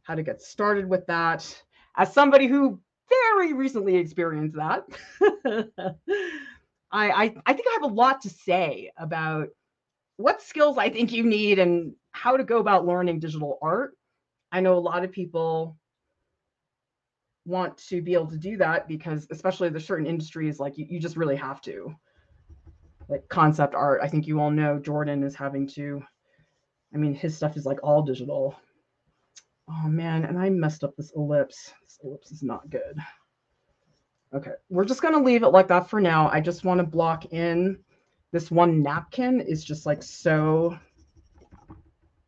how 0.03 0.15
to 0.15 0.23
get 0.23 0.41
started 0.41 0.87
with 0.87 1.05
that. 1.07 1.63
As 1.97 2.13
somebody 2.13 2.47
who 2.47 2.79
very 3.09 3.53
recently 3.53 3.95
experienced 3.95 4.55
that, 4.55 4.85
I, 6.91 7.09
I, 7.09 7.35
I 7.45 7.53
think 7.53 7.67
I 7.67 7.77
have 7.81 7.91
a 7.91 7.93
lot 7.93 8.21
to 8.21 8.29
say 8.29 8.91
about 8.97 9.49
what 10.17 10.41
skills 10.41 10.77
I 10.77 10.89
think 10.89 11.11
you 11.11 11.23
need 11.23 11.59
and 11.59 11.93
how 12.11 12.37
to 12.37 12.43
go 12.43 12.59
about 12.59 12.85
learning 12.85 13.19
digital 13.19 13.57
art. 13.61 13.97
I 14.51 14.61
know 14.61 14.77
a 14.77 14.79
lot 14.79 15.03
of 15.03 15.11
people 15.11 15.77
want 17.45 17.77
to 17.77 18.01
be 18.01 18.13
able 18.13 18.27
to 18.27 18.37
do 18.37 18.57
that 18.57 18.87
because 18.87 19.27
especially 19.29 19.69
there's 19.69 19.85
certain 19.85 20.07
industries 20.07 20.59
like 20.59 20.77
you, 20.77 20.85
you 20.89 20.99
just 20.99 21.17
really 21.17 21.35
have 21.35 21.61
to 21.61 21.95
like 23.07 23.27
concept 23.29 23.75
art. 23.75 24.01
I 24.03 24.07
think 24.07 24.27
you 24.27 24.39
all 24.39 24.51
know 24.51 24.79
Jordan 24.79 25.23
is 25.23 25.35
having 25.35 25.67
to, 25.69 26.01
I 26.93 26.97
mean, 26.97 27.13
his 27.13 27.35
stuff 27.35 27.57
is 27.57 27.65
like 27.65 27.79
all 27.83 28.01
digital. 28.01 28.55
Oh 29.69 29.87
man, 29.87 30.25
and 30.25 30.37
I 30.37 30.49
messed 30.49 30.83
up 30.83 30.95
this 30.95 31.11
ellipse. 31.15 31.73
This 31.83 31.99
ellipse 32.03 32.31
is 32.31 32.43
not 32.43 32.69
good. 32.69 32.97
Okay, 34.33 34.51
we're 34.69 34.85
just 34.85 35.01
gonna 35.01 35.21
leave 35.21 35.43
it 35.43 35.49
like 35.49 35.67
that 35.69 35.89
for 35.89 35.99
now. 36.01 36.29
I 36.29 36.39
just 36.39 36.63
want 36.63 36.79
to 36.79 36.85
block 36.85 37.25
in 37.33 37.79
this 38.31 38.51
one 38.51 38.83
napkin 38.83 39.39
is 39.39 39.63
just 39.63 39.85
like 39.85 40.03
so 40.03 40.77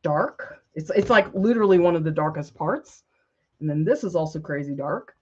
dark. 0.03 0.61
It's 0.73 0.89
it's 0.91 1.09
like 1.09 1.33
literally 1.33 1.79
one 1.79 1.97
of 1.97 2.05
the 2.05 2.11
darkest 2.11 2.55
parts. 2.55 3.03
And 3.59 3.69
then 3.69 3.83
this 3.83 4.05
is 4.05 4.15
also 4.15 4.39
crazy 4.39 4.73
dark. 4.73 5.15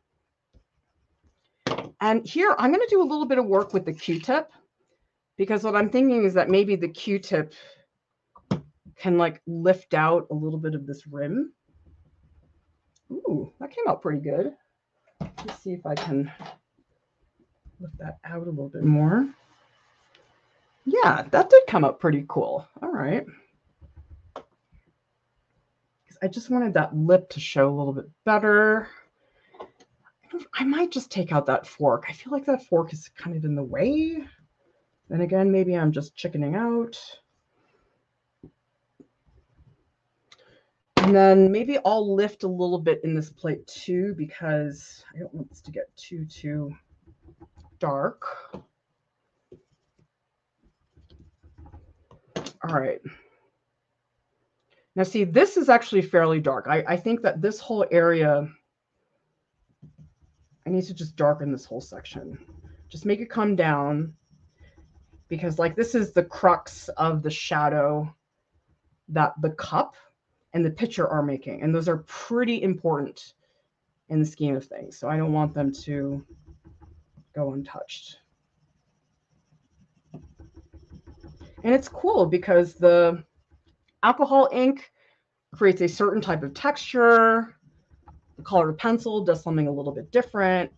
And 2.02 2.27
here 2.27 2.56
I'm 2.60 2.72
to 2.72 2.88
do 2.88 3.02
a 3.02 3.03
little 3.03 3.26
bit 3.26 3.40
of 3.40 3.45
work 3.45 3.73
with 3.73 3.86
the 3.86 3.94
Q-tip 3.94 4.52
because 5.38 5.64
what 5.64 5.76
I'm 5.76 5.90
thinking 5.90 6.24
is 6.24 6.34
that 6.34 6.49
maybe 6.49 6.76
the 6.76 6.88
Q-tip 6.88 7.53
can 8.98 9.18
like 9.18 9.41
lift 9.45 9.94
out 9.94 10.28
a 10.32 10.34
little 10.34 10.60
bit 10.60 10.76
of 10.76 10.86
this 10.88 11.06
rim. 11.07 11.52
Ooh, 13.12 13.52
that 13.60 13.72
came 13.72 13.88
out 13.88 14.02
pretty 14.02 14.20
good. 14.20 14.53
Let's 15.20 15.62
see 15.62 15.74
if 15.74 15.86
I 15.86 15.95
can 15.95 16.32
lift 17.80 17.98
that 17.99 18.18
out 18.24 18.48
a 18.48 18.49
little 18.49 18.70
bit 18.70 18.84
more. 18.84 19.28
Yeah, 20.86 21.24
that 21.32 21.49
did 21.49 21.64
come 21.68 21.84
out 21.84 21.99
pretty 21.99 22.26
cool. 22.28 22.68
All 22.82 22.91
right. 22.91 23.26
I 26.22 26.28
just 26.28 26.49
wanted 26.49 26.74
that 26.74 26.95
lip 26.95 27.30
to 27.32 27.40
show 27.40 27.70
a 27.70 27.76
little 27.76 27.94
bit 27.94 28.10
better. 28.24 28.88
I 30.53 30.64
might 30.64 30.91
just 30.91 31.12
take 31.12 31.32
out 31.32 31.45
that 31.48 31.68
fork. 31.68 32.06
I 32.10 32.14
feel 32.14 32.32
like 32.32 32.45
that 32.45 32.66
fork 32.66 32.94
is 32.94 33.10
kind 33.18 33.36
of 33.36 33.45
in 33.45 33.56
the 33.56 33.64
way. 33.64 34.24
Then 35.10 35.22
again, 35.22 35.52
maybe 35.52 35.76
I'm 35.76 35.91
just 35.91 36.15
chickening 36.15 36.56
out. 36.56 36.98
And 40.98 41.15
then 41.15 41.52
maybe 41.52 41.77
I'll 41.86 42.15
lift 42.15 42.44
a 42.44 42.48
little 42.48 42.80
bit 42.80 43.02
in 43.03 43.14
this 43.14 43.30
plate 43.30 43.68
too, 43.68 44.15
because 44.18 45.06
I 45.14 45.19
don't 45.19 45.34
want 45.34 45.49
this 45.49 45.61
to 45.61 45.72
get 45.72 45.95
too, 45.95 46.26
too 46.26 46.73
dark. 47.77 48.26
All 52.68 52.80
right. 52.80 52.99
Now 54.95 55.03
see, 55.03 55.26
this 55.26 55.57
is 55.57 55.69
actually 55.69 56.02
fairly 56.02 56.40
dark. 56.40 56.65
I, 56.68 56.84
I 56.88 56.98
think 56.98 57.22
that 57.22 57.40
this 57.40 57.60
whole 57.60 57.86
area, 57.91 58.49
I 60.65 60.69
need 60.72 60.86
to 60.86 60.94
just 60.95 61.15
darken 61.15 61.52
this 61.52 61.65
whole 61.65 61.82
section. 61.82 62.40
Just 62.90 63.06
make 63.06 63.19
it 63.19 63.30
come 63.30 63.56
down 63.56 64.14
because 65.27 65.60
like 65.60 65.76
this 65.76 65.95
is 65.95 66.14
the 66.14 66.23
crux 66.23 66.88
of 66.89 67.23
the 67.23 67.31
shadow 67.31 68.14
that 69.10 69.34
the 69.41 69.52
cup 69.52 69.95
and 70.53 70.64
the 70.65 70.72
pitcher 70.72 71.07
are 71.07 71.23
making. 71.23 71.61
And 71.61 71.73
those 71.73 71.89
are 71.89 71.97
pretty 71.97 72.64
important 72.64 73.34
in 74.10 74.19
the 74.19 74.26
scheme 74.26 74.56
of 74.56 74.65
things. 74.65 74.97
So 74.97 75.10
I 75.10 75.18
don't 75.18 75.34
want 75.34 75.53
them 75.53 75.72
to 75.84 76.23
go 77.34 77.53
untouched. 77.53 78.19
And 81.64 81.73
it's 81.73 81.89
cool 81.89 82.27
because 82.27 82.76
the 82.76 83.23
alcohol 84.03 84.49
ink 84.52 84.91
creates 85.53 85.81
a 85.81 85.88
certain 85.88 86.22
type 86.22 86.43
of 86.43 86.53
texture. 86.53 87.56
The 88.38 88.43
colored 88.43 88.77
pencil 88.77 89.23
does 89.23 89.41
something 89.41 89.68
a 89.68 89.72
little 89.72 89.91
bit 89.91 90.11
different. 90.11 90.72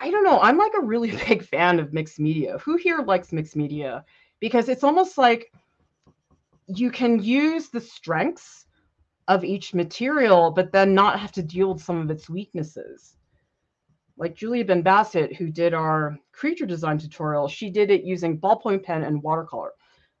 I 0.00 0.10
don't 0.10 0.24
know. 0.24 0.40
I'm 0.40 0.58
like 0.58 0.72
a 0.78 0.84
really 0.84 1.10
big 1.28 1.44
fan 1.44 1.78
of 1.78 1.92
mixed 1.92 2.20
media. 2.20 2.58
Who 2.58 2.76
here 2.76 2.98
likes 2.98 3.32
mixed 3.32 3.56
media? 3.56 4.04
Because 4.40 4.68
it's 4.68 4.84
almost 4.84 5.18
like 5.18 5.52
you 6.66 6.90
can 6.90 7.22
use 7.22 7.68
the 7.68 7.80
strengths 7.80 8.66
of 9.26 9.44
each 9.44 9.74
material, 9.74 10.50
but 10.50 10.72
then 10.72 10.94
not 10.94 11.18
have 11.18 11.32
to 11.32 11.42
deal 11.42 11.72
with 11.72 11.82
some 11.82 12.00
of 12.00 12.10
its 12.10 12.30
weaknesses. 12.30 13.16
Like 14.16 14.34
Julia 14.34 14.64
Ben 14.64 14.82
Bassett, 14.82 15.36
who 15.36 15.50
did 15.50 15.74
our 15.74 16.18
creature 16.32 16.66
design 16.66 16.98
tutorial, 16.98 17.46
she 17.46 17.70
did 17.70 17.90
it 17.90 18.04
using 18.04 18.40
ballpoint 18.40 18.82
pen 18.82 19.04
and 19.04 19.22
watercolor. 19.22 19.70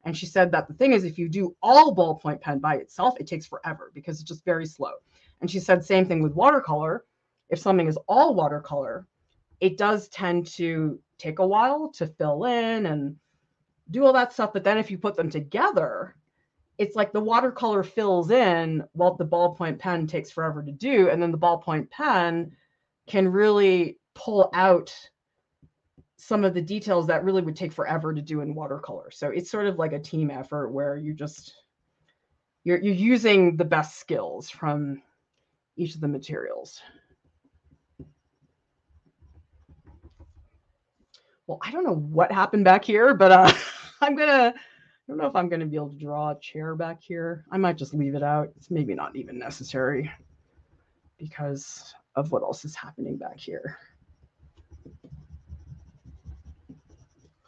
And 0.04 0.16
she 0.16 0.26
said 0.26 0.52
that 0.52 0.68
the 0.68 0.74
thing 0.74 0.92
is, 0.92 1.04
if 1.04 1.18
you 1.18 1.28
do 1.28 1.56
all 1.62 1.94
ballpoint 1.94 2.40
pen 2.40 2.60
by 2.60 2.76
itself, 2.76 3.14
it 3.18 3.26
takes 3.26 3.46
forever 3.46 3.90
because 3.94 4.20
it's 4.20 4.28
just 4.28 4.44
very 4.44 4.66
slow. 4.66 4.92
And 5.40 5.50
she 5.50 5.58
said, 5.58 5.84
same 5.84 6.06
thing 6.06 6.22
with 6.22 6.34
watercolor. 6.34 7.04
If 7.50 7.58
something 7.58 7.88
is 7.88 7.98
all 8.08 8.34
watercolor, 8.34 9.06
it 9.60 9.76
does 9.76 10.08
tend 10.08 10.46
to 10.46 11.00
take 11.18 11.38
a 11.38 11.46
while 11.46 11.90
to 11.90 12.06
fill 12.06 12.44
in 12.44 12.86
and 12.86 13.16
do 13.90 14.04
all 14.04 14.12
that 14.12 14.32
stuff. 14.32 14.52
But 14.52 14.64
then 14.64 14.78
if 14.78 14.90
you 14.90 14.98
put 14.98 15.16
them 15.16 15.30
together, 15.30 16.14
it's 16.78 16.94
like 16.94 17.12
the 17.12 17.20
watercolor 17.20 17.82
fills 17.82 18.30
in 18.30 18.84
while 18.92 19.14
the 19.14 19.26
ballpoint 19.26 19.78
pen 19.78 20.06
takes 20.06 20.30
forever 20.30 20.62
to 20.62 20.72
do. 20.72 21.10
And 21.10 21.20
then 21.20 21.32
the 21.32 21.38
ballpoint 21.38 21.90
pen 21.90 22.52
can 23.06 23.28
really 23.28 23.98
pull 24.14 24.50
out 24.54 24.94
some 26.16 26.44
of 26.44 26.54
the 26.54 26.62
details 26.62 27.06
that 27.06 27.24
really 27.24 27.42
would 27.42 27.56
take 27.56 27.72
forever 27.72 28.12
to 28.12 28.22
do 28.22 28.40
in 28.40 28.54
watercolor. 28.54 29.10
So 29.10 29.28
it's 29.28 29.50
sort 29.50 29.66
of 29.66 29.78
like 29.78 29.92
a 29.92 29.98
team 29.98 30.30
effort 30.30 30.70
where 30.70 30.96
you 30.96 31.14
just 31.14 31.54
you're 32.64 32.80
you're 32.82 32.94
using 32.94 33.56
the 33.56 33.64
best 33.64 33.98
skills 33.98 34.50
from 34.50 35.02
each 35.76 35.94
of 35.94 36.00
the 36.00 36.08
materials. 36.08 36.80
Well, 41.48 41.58
I 41.62 41.70
don't 41.70 41.82
know 41.82 41.94
what 41.94 42.30
happened 42.30 42.64
back 42.64 42.84
here, 42.84 43.14
but 43.14 43.32
uh, 43.32 43.52
I'm 44.02 44.14
gonna. 44.14 44.54
I 44.54 45.10
don't 45.10 45.16
know 45.16 45.26
if 45.26 45.34
I'm 45.34 45.48
gonna 45.48 45.64
be 45.64 45.76
able 45.76 45.88
to 45.88 45.96
draw 45.96 46.30
a 46.30 46.38
chair 46.38 46.74
back 46.76 47.02
here. 47.02 47.46
I 47.50 47.56
might 47.56 47.76
just 47.78 47.94
leave 47.94 48.14
it 48.14 48.22
out. 48.22 48.50
It's 48.56 48.70
maybe 48.70 48.94
not 48.94 49.16
even 49.16 49.38
necessary 49.38 50.12
because 51.18 51.94
of 52.14 52.30
what 52.30 52.42
else 52.42 52.66
is 52.66 52.76
happening 52.76 53.16
back 53.16 53.38
here. 53.38 53.78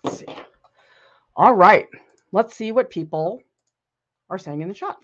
Let's 0.02 0.18
see. 0.18 0.26
All 1.36 1.54
right. 1.54 1.86
Let's 2.32 2.56
see 2.56 2.72
what 2.72 2.88
people 2.88 3.42
are 4.30 4.38
saying 4.38 4.62
in 4.62 4.68
the 4.68 4.74
chat. 4.74 4.96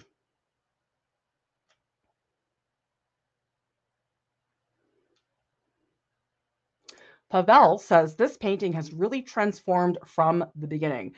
Pavel 7.31 7.78
says 7.78 8.15
this 8.15 8.36
painting 8.36 8.73
has 8.74 8.93
really 8.93 9.23
transformed 9.23 9.98
from 10.07 10.44
the 10.55 10.66
beginning. 10.66 11.15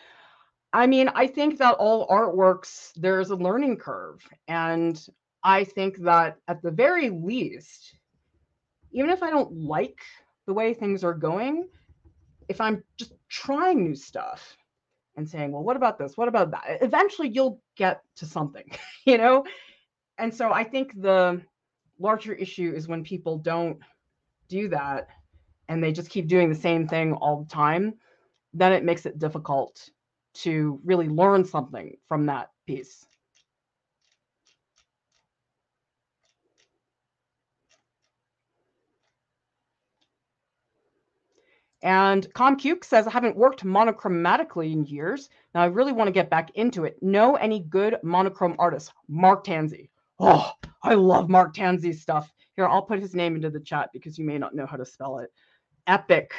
I 0.72 0.86
mean, 0.86 1.08
I 1.14 1.26
think 1.26 1.58
that 1.58 1.76
all 1.76 2.06
artworks, 2.08 2.92
there's 2.96 3.30
a 3.30 3.36
learning 3.36 3.76
curve. 3.76 4.20
And 4.48 5.00
I 5.42 5.64
think 5.64 5.98
that 5.98 6.36
at 6.46 6.62
the 6.62 6.70
very 6.70 7.10
least, 7.10 7.94
even 8.92 9.10
if 9.10 9.22
I 9.22 9.30
don't 9.30 9.52
like 9.52 10.00
the 10.46 10.54
way 10.54 10.74
things 10.74 11.04
are 11.04 11.14
going, 11.14 11.68
if 12.48 12.60
I'm 12.60 12.82
just 12.98 13.12
trying 13.28 13.84
new 13.84 13.94
stuff 13.94 14.56
and 15.16 15.28
saying, 15.28 15.52
well, 15.52 15.62
what 15.62 15.76
about 15.76 15.98
this? 15.98 16.16
What 16.16 16.28
about 16.28 16.50
that? 16.52 16.78
Eventually 16.80 17.28
you'll 17.28 17.60
get 17.76 18.02
to 18.16 18.26
something, 18.26 18.70
you 19.04 19.18
know? 19.18 19.44
And 20.16 20.34
so 20.34 20.52
I 20.52 20.64
think 20.64 21.00
the 21.00 21.42
larger 21.98 22.34
issue 22.34 22.72
is 22.74 22.88
when 22.88 23.04
people 23.04 23.38
don't 23.38 23.78
do 24.48 24.68
that 24.68 25.08
and 25.68 25.82
they 25.82 25.92
just 25.92 26.10
keep 26.10 26.28
doing 26.28 26.48
the 26.48 26.54
same 26.54 26.86
thing 26.86 27.12
all 27.14 27.42
the 27.42 27.48
time, 27.48 27.94
then 28.54 28.72
it 28.72 28.84
makes 28.84 29.06
it 29.06 29.18
difficult 29.18 29.90
to 30.34 30.80
really 30.84 31.08
learn 31.08 31.44
something 31.44 31.96
from 32.08 32.26
that 32.26 32.50
piece. 32.66 33.06
And 41.82 42.26
ComCuke 42.34 42.84
says, 42.84 43.06
I 43.06 43.10
haven't 43.10 43.36
worked 43.36 43.64
monochromatically 43.64 44.72
in 44.72 44.84
years. 44.84 45.28
Now 45.54 45.62
I 45.62 45.66
really 45.66 45.92
want 45.92 46.08
to 46.08 46.12
get 46.12 46.30
back 46.30 46.50
into 46.56 46.84
it. 46.84 47.00
Know 47.02 47.36
any 47.36 47.60
good 47.60 47.96
monochrome 48.02 48.56
artists? 48.58 48.92
Mark 49.08 49.44
Tansey. 49.44 49.90
Oh, 50.18 50.50
I 50.82 50.94
love 50.94 51.28
Mark 51.28 51.54
Tansey's 51.54 52.02
stuff. 52.02 52.32
Here, 52.56 52.66
I'll 52.66 52.82
put 52.82 52.98
his 52.98 53.14
name 53.14 53.36
into 53.36 53.50
the 53.50 53.60
chat 53.60 53.90
because 53.92 54.18
you 54.18 54.24
may 54.24 54.38
not 54.38 54.54
know 54.54 54.66
how 54.66 54.76
to 54.76 54.84
spell 54.84 55.18
it. 55.18 55.30
Epic 55.88 56.32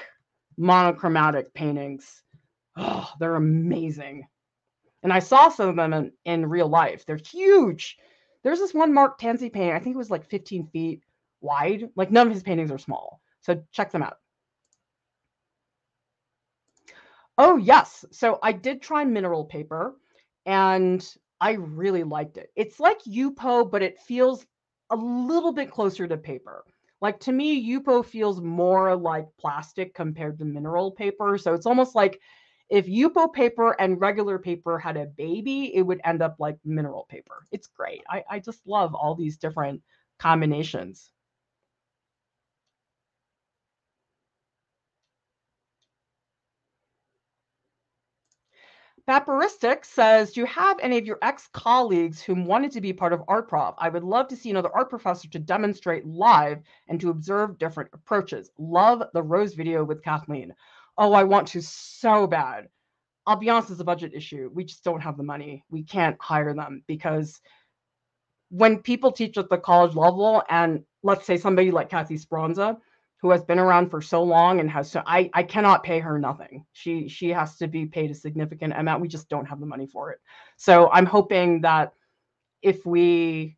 monochromatic 0.57 1.53
paintings. 1.53 2.23
Oh, 2.77 3.09
they're 3.19 3.35
amazing. 3.35 4.27
And 5.03 5.11
I 5.11 5.19
saw 5.19 5.49
some 5.49 5.69
of 5.69 5.75
them 5.75 5.93
in, 5.93 6.11
in 6.25 6.45
real 6.45 6.67
life. 6.67 7.05
They're 7.05 7.17
huge. 7.17 7.97
There's 8.43 8.59
this 8.59 8.73
one 8.73 8.93
Mark 8.93 9.19
Tansey 9.19 9.51
painting. 9.51 9.73
I 9.73 9.79
think 9.79 9.95
it 9.95 9.97
was 9.97 10.11
like 10.11 10.29
15 10.29 10.67
feet 10.67 11.01
wide. 11.41 11.89
Like 11.95 12.11
none 12.11 12.27
of 12.27 12.33
his 12.33 12.43
paintings 12.43 12.71
are 12.71 12.77
small. 12.77 13.21
So 13.41 13.61
check 13.71 13.91
them 13.91 14.03
out. 14.03 14.17
Oh, 17.37 17.57
yes. 17.57 18.05
So 18.11 18.37
I 18.43 18.51
did 18.51 18.81
try 18.81 19.05
mineral 19.05 19.45
paper 19.45 19.95
and 20.45 21.05
I 21.39 21.53
really 21.53 22.03
liked 22.03 22.37
it. 22.37 22.51
It's 22.55 22.79
like 22.79 22.99
Yupo, 23.03 23.69
but 23.69 23.81
it 23.81 23.99
feels 23.99 24.45
a 24.89 24.95
little 24.95 25.53
bit 25.53 25.71
closer 25.71 26.07
to 26.07 26.17
paper. 26.17 26.65
Like 27.01 27.19
to 27.21 27.31
me, 27.31 27.65
Yupo 27.65 28.05
feels 28.05 28.41
more 28.41 28.95
like 28.95 29.27
plastic 29.39 29.93
compared 29.93 30.37
to 30.39 30.45
mineral 30.45 30.91
paper. 30.91 31.37
So 31.37 31.53
it's 31.53 31.65
almost 31.65 31.95
like 31.95 32.19
if 32.69 32.87
Yupo 32.87 33.31
paper 33.33 33.75
and 33.79 33.99
regular 33.99 34.37
paper 34.37 34.77
had 34.77 34.97
a 34.97 35.05
baby, 35.05 35.75
it 35.75 35.81
would 35.81 36.01
end 36.03 36.21
up 36.21 36.35
like 36.39 36.57
mineral 36.65 37.05
paper. 37.09 37.45
It's 37.51 37.67
great. 37.67 38.03
I, 38.09 38.23
I 38.29 38.39
just 38.39 38.65
love 38.67 38.93
all 38.93 39.15
these 39.15 39.37
different 39.37 39.81
combinations. 40.19 41.11
Vaporistic 49.09 49.85
says, 49.85 50.33
Do 50.33 50.41
you 50.41 50.45
have 50.45 50.77
any 50.79 50.99
of 50.99 51.05
your 51.07 51.17
ex 51.23 51.49
colleagues 51.51 52.21
whom 52.21 52.45
wanted 52.45 52.71
to 52.73 52.79
be 52.79 52.93
part 52.93 53.11
of 53.11 53.23
Art 53.27 53.49
Prof? 53.49 53.73
I 53.79 53.89
would 53.89 54.03
love 54.03 54.27
to 54.27 54.35
see 54.35 54.51
another 54.51 54.69
art 54.71 54.91
professor 54.91 55.27
to 55.29 55.39
demonstrate 55.39 56.05
live 56.05 56.59
and 56.87 57.01
to 57.01 57.09
observe 57.09 57.57
different 57.57 57.89
approaches. 57.91 58.51
Love 58.59 59.01
the 59.15 59.23
Rose 59.23 59.55
video 59.55 59.83
with 59.83 60.03
Kathleen. 60.03 60.53
Oh, 60.95 61.13
I 61.13 61.23
want 61.23 61.47
to 61.47 61.61
so 61.63 62.27
bad. 62.27 62.67
I'll 63.25 63.35
be 63.35 63.49
honest, 63.49 63.71
it's 63.71 63.79
a 63.79 63.83
budget 63.83 64.13
issue. 64.13 64.51
We 64.53 64.63
just 64.63 64.83
don't 64.83 65.01
have 65.01 65.17
the 65.17 65.23
money. 65.23 65.63
We 65.71 65.81
can't 65.81 66.21
hire 66.21 66.53
them 66.53 66.83
because 66.85 67.41
when 68.49 68.77
people 68.77 69.11
teach 69.11 69.39
at 69.39 69.49
the 69.49 69.57
college 69.57 69.95
level, 69.95 70.43
and 70.49 70.83
let's 71.01 71.25
say 71.25 71.37
somebody 71.37 71.71
like 71.71 71.89
Kathy 71.89 72.19
Speranza, 72.19 72.77
who 73.21 73.31
has 73.31 73.43
been 73.43 73.59
around 73.59 73.89
for 73.89 74.01
so 74.01 74.23
long 74.23 74.59
and 74.59 74.69
has 74.71 74.89
so 74.89 75.03
I, 75.05 75.29
I 75.33 75.43
cannot 75.43 75.83
pay 75.83 75.99
her 75.99 76.17
nothing. 76.17 76.65
She 76.71 77.07
she 77.07 77.29
has 77.29 77.57
to 77.57 77.67
be 77.67 77.85
paid 77.85 78.11
a 78.11 78.15
significant 78.15 78.73
amount. 78.75 79.01
We 79.01 79.07
just 79.07 79.29
don't 79.29 79.45
have 79.45 79.59
the 79.59 79.65
money 79.65 79.87
for 79.87 80.11
it. 80.11 80.19
So 80.57 80.89
I'm 80.91 81.05
hoping 81.05 81.61
that 81.61 81.93
if 82.61 82.85
we 82.85 83.57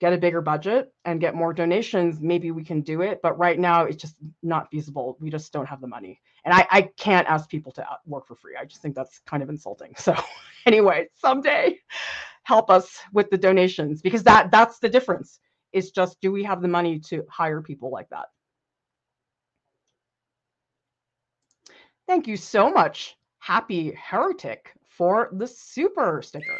get 0.00 0.12
a 0.12 0.18
bigger 0.18 0.40
budget 0.40 0.92
and 1.04 1.20
get 1.20 1.34
more 1.34 1.52
donations, 1.52 2.20
maybe 2.20 2.50
we 2.50 2.64
can 2.64 2.80
do 2.80 3.02
it. 3.02 3.20
But 3.22 3.38
right 3.38 3.58
now 3.58 3.84
it's 3.84 4.00
just 4.00 4.16
not 4.42 4.70
feasible. 4.70 5.16
We 5.20 5.30
just 5.30 5.52
don't 5.52 5.66
have 5.66 5.80
the 5.80 5.86
money. 5.86 6.20
And 6.44 6.54
I, 6.54 6.66
I 6.70 6.82
can't 6.96 7.28
ask 7.28 7.48
people 7.50 7.70
to 7.72 7.88
uh, 7.88 7.96
work 8.06 8.26
for 8.26 8.34
free. 8.34 8.54
I 8.58 8.64
just 8.64 8.80
think 8.80 8.94
that's 8.94 9.20
kind 9.26 9.42
of 9.42 9.50
insulting. 9.50 9.94
So 9.96 10.16
anyway, 10.66 11.08
someday 11.14 11.78
help 12.44 12.70
us 12.70 12.98
with 13.12 13.30
the 13.30 13.36
donations 13.38 14.00
because 14.00 14.22
that 14.24 14.50
that's 14.50 14.78
the 14.78 14.88
difference. 14.88 15.38
It's 15.72 15.90
just 15.90 16.20
do 16.20 16.32
we 16.32 16.42
have 16.44 16.62
the 16.62 16.68
money 16.68 16.98
to 17.00 17.24
hire 17.30 17.60
people 17.60 17.90
like 17.90 18.08
that? 18.08 18.26
Thank 22.10 22.26
you 22.26 22.36
so 22.36 22.72
much, 22.72 23.16
Happy 23.38 23.92
Heretic, 23.92 24.74
for 24.88 25.28
the 25.30 25.46
super 25.46 26.20
sticker. 26.22 26.58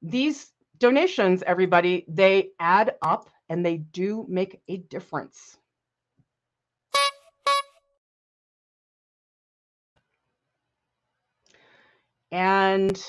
These 0.00 0.52
donations, 0.78 1.42
everybody, 1.44 2.04
they 2.06 2.50
add 2.60 2.94
up 3.02 3.28
and 3.48 3.66
they 3.66 3.78
do 3.78 4.24
make 4.28 4.60
a 4.68 4.76
difference. 4.76 5.58
And 12.30 13.04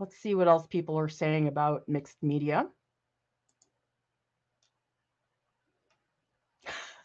let's 0.00 0.16
see 0.16 0.34
what 0.34 0.48
else 0.48 0.66
people 0.66 0.98
are 0.98 1.08
saying 1.08 1.46
about 1.46 1.88
mixed 1.88 2.20
media. 2.24 2.66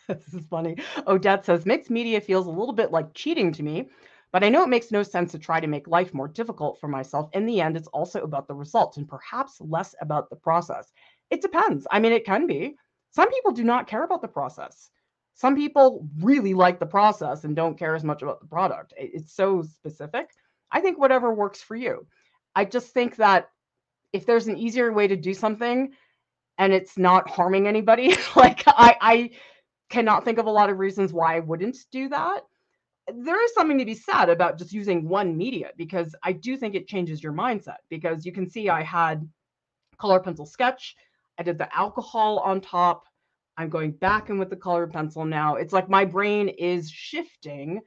this 0.25 0.33
is 0.33 0.45
funny. 0.47 0.77
Odette 1.07 1.45
says 1.45 1.65
mixed 1.65 1.89
media 1.91 2.21
feels 2.21 2.47
a 2.47 2.51
little 2.51 2.73
bit 2.73 2.91
like 2.91 3.13
cheating 3.13 3.51
to 3.53 3.63
me, 3.63 3.89
but 4.31 4.43
I 4.43 4.49
know 4.49 4.63
it 4.63 4.69
makes 4.69 4.91
no 4.91 5.03
sense 5.03 5.31
to 5.31 5.39
try 5.39 5.59
to 5.59 5.67
make 5.67 5.87
life 5.87 6.13
more 6.13 6.27
difficult 6.27 6.79
for 6.79 6.87
myself. 6.87 7.29
In 7.33 7.45
the 7.45 7.61
end, 7.61 7.75
it's 7.75 7.87
also 7.89 8.21
about 8.21 8.47
the 8.47 8.53
results 8.53 8.97
and 8.97 9.07
perhaps 9.07 9.59
less 9.59 9.95
about 10.01 10.29
the 10.29 10.35
process. 10.35 10.91
It 11.29 11.41
depends. 11.41 11.87
I 11.91 11.99
mean, 11.99 12.13
it 12.13 12.25
can 12.25 12.47
be. 12.47 12.75
Some 13.11 13.29
people 13.31 13.51
do 13.51 13.63
not 13.63 13.87
care 13.87 14.03
about 14.03 14.21
the 14.21 14.27
process. 14.27 14.89
Some 15.33 15.55
people 15.55 16.07
really 16.19 16.53
like 16.53 16.79
the 16.79 16.85
process 16.85 17.43
and 17.43 17.55
don't 17.55 17.77
care 17.77 17.95
as 17.95 18.03
much 18.03 18.21
about 18.21 18.39
the 18.39 18.47
product. 18.47 18.93
It's 18.97 19.33
so 19.33 19.61
specific. 19.61 20.29
I 20.71 20.81
think 20.81 20.97
whatever 20.97 21.33
works 21.33 21.61
for 21.61 21.75
you. 21.75 22.07
I 22.55 22.65
just 22.65 22.93
think 22.93 23.17
that 23.17 23.49
if 24.13 24.25
there's 24.25 24.47
an 24.47 24.57
easier 24.57 24.91
way 24.91 25.07
to 25.07 25.15
do 25.15 25.33
something 25.33 25.91
and 26.57 26.73
it's 26.73 26.97
not 26.97 27.29
harming 27.29 27.67
anybody, 27.67 28.15
like 28.35 28.63
I, 28.65 28.95
I 28.99 29.29
cannot 29.89 30.25
think 30.25 30.37
of 30.37 30.45
a 30.45 30.51
lot 30.51 30.69
of 30.69 30.79
reasons 30.79 31.13
why 31.13 31.35
I 31.35 31.39
wouldn't 31.39 31.77
do 31.91 32.09
that. 32.09 32.41
There 33.13 33.43
is 33.43 33.53
something 33.53 33.77
to 33.77 33.85
be 33.85 33.95
said 33.95 34.29
about 34.29 34.57
just 34.57 34.73
using 34.73 35.07
one 35.07 35.37
media 35.37 35.71
because 35.77 36.13
I 36.23 36.33
do 36.33 36.57
think 36.57 36.75
it 36.75 36.87
changes 36.87 37.23
your 37.23 37.31
mindset. 37.31 37.77
Because 37.89 38.25
you 38.25 38.31
can 38.31 38.49
see 38.49 38.69
I 38.69 38.83
had 38.83 39.27
color 39.97 40.19
pencil 40.19 40.45
sketch, 40.45 40.95
I 41.37 41.43
did 41.43 41.57
the 41.57 41.73
alcohol 41.75 42.39
on 42.39 42.61
top. 42.61 43.05
I'm 43.57 43.69
going 43.69 43.91
back 43.91 44.29
in 44.29 44.37
with 44.37 44.49
the 44.49 44.55
colored 44.55 44.91
pencil 44.91 45.25
now. 45.25 45.55
It's 45.55 45.73
like 45.73 45.89
my 45.89 46.05
brain 46.05 46.49
is 46.49 46.91
shifting 46.91 47.81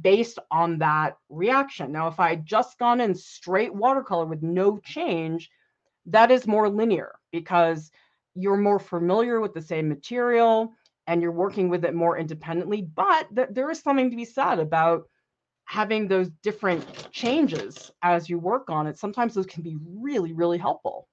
based 0.00 0.38
on 0.50 0.78
that 0.78 1.16
reaction. 1.28 1.92
Now, 1.92 2.08
if 2.08 2.20
I 2.20 2.30
had 2.30 2.46
just 2.46 2.78
gone 2.78 3.00
in 3.00 3.14
straight 3.14 3.74
watercolor 3.74 4.26
with 4.26 4.42
no 4.42 4.78
change, 4.78 5.50
that 6.06 6.30
is 6.30 6.46
more 6.46 6.68
linear 6.68 7.14
because 7.32 7.90
you're 8.34 8.56
more 8.56 8.78
familiar 8.78 9.40
with 9.40 9.54
the 9.54 9.62
same 9.62 9.88
material 9.88 10.74
and 11.06 11.22
you're 11.22 11.32
working 11.32 11.68
with 11.68 11.84
it 11.84 11.94
more 11.94 12.18
independently. 12.18 12.82
But 12.82 13.34
th- 13.34 13.48
there 13.50 13.70
is 13.70 13.80
something 13.80 14.10
to 14.10 14.16
be 14.16 14.24
said 14.24 14.58
about 14.58 15.04
having 15.64 16.08
those 16.08 16.30
different 16.42 16.84
changes 17.12 17.90
as 18.02 18.28
you 18.28 18.38
work 18.38 18.70
on 18.70 18.86
it. 18.86 18.98
Sometimes 18.98 19.34
those 19.34 19.46
can 19.46 19.62
be 19.62 19.76
really, 19.84 20.32
really 20.32 20.58
helpful. 20.58 21.08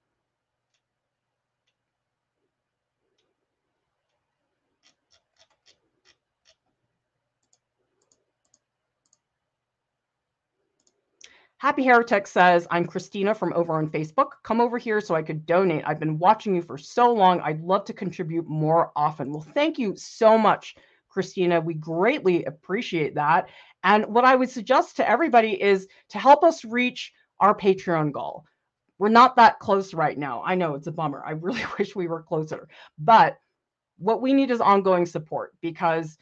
Happy 11.64 11.86
Heretic 11.86 12.28
says, 12.28 12.68
I'm 12.72 12.86
Christina 12.86 13.34
from 13.34 13.54
over 13.54 13.76
on 13.76 13.90
Facebook. 13.90 14.32
Come 14.44 14.60
over 14.60 14.78
here 14.78 15.00
so 15.00 15.16
I 15.16 15.22
could 15.22 15.46
donate. 15.46 15.86
I've 15.88 15.98
been 15.98 16.20
watching 16.20 16.54
you 16.54 16.62
for 16.62 16.78
so 16.78 17.14
long. 17.14 17.40
I'd 17.40 17.62
love 17.62 17.86
to 17.86 17.94
contribute 17.94 18.50
more 18.50 18.92
often. 18.98 19.32
Well, 19.32 19.48
thank 19.54 19.80
you 19.80 19.96
so 19.96 20.38
much, 20.38 20.76
Christina. 21.08 21.62
We 21.62 21.76
greatly 21.76 22.44
appreciate 22.44 23.16
that. 23.16 23.48
And 23.86 24.06
what 24.08 24.26
I 24.26 24.36
would 24.36 24.50
suggest 24.50 24.98
to 24.98 25.10
everybody 25.10 25.52
is 25.52 25.88
to 26.10 26.20
help 26.20 26.44
us 26.44 26.66
reach 26.66 27.14
our 27.40 27.56
Patreon 27.56 28.12
goal. 28.12 28.44
We're 29.00 29.08
not 29.08 29.38
that 29.38 29.60
close 29.60 29.94
right 29.94 30.18
now. 30.18 30.44
I 30.46 30.56
know 30.56 30.76
it's 30.76 30.88
a 30.88 30.92
bummer. 30.92 31.24
I 31.26 31.32
really 31.32 31.64
wish 31.80 31.96
we 31.96 32.10
were 32.10 32.24
closer. 32.24 32.68
But 33.00 33.38
what 34.00 34.22
we 34.22 34.34
need 34.34 34.52
is 34.52 34.60
ongoing 34.60 35.06
support 35.06 35.54
because 35.62 36.18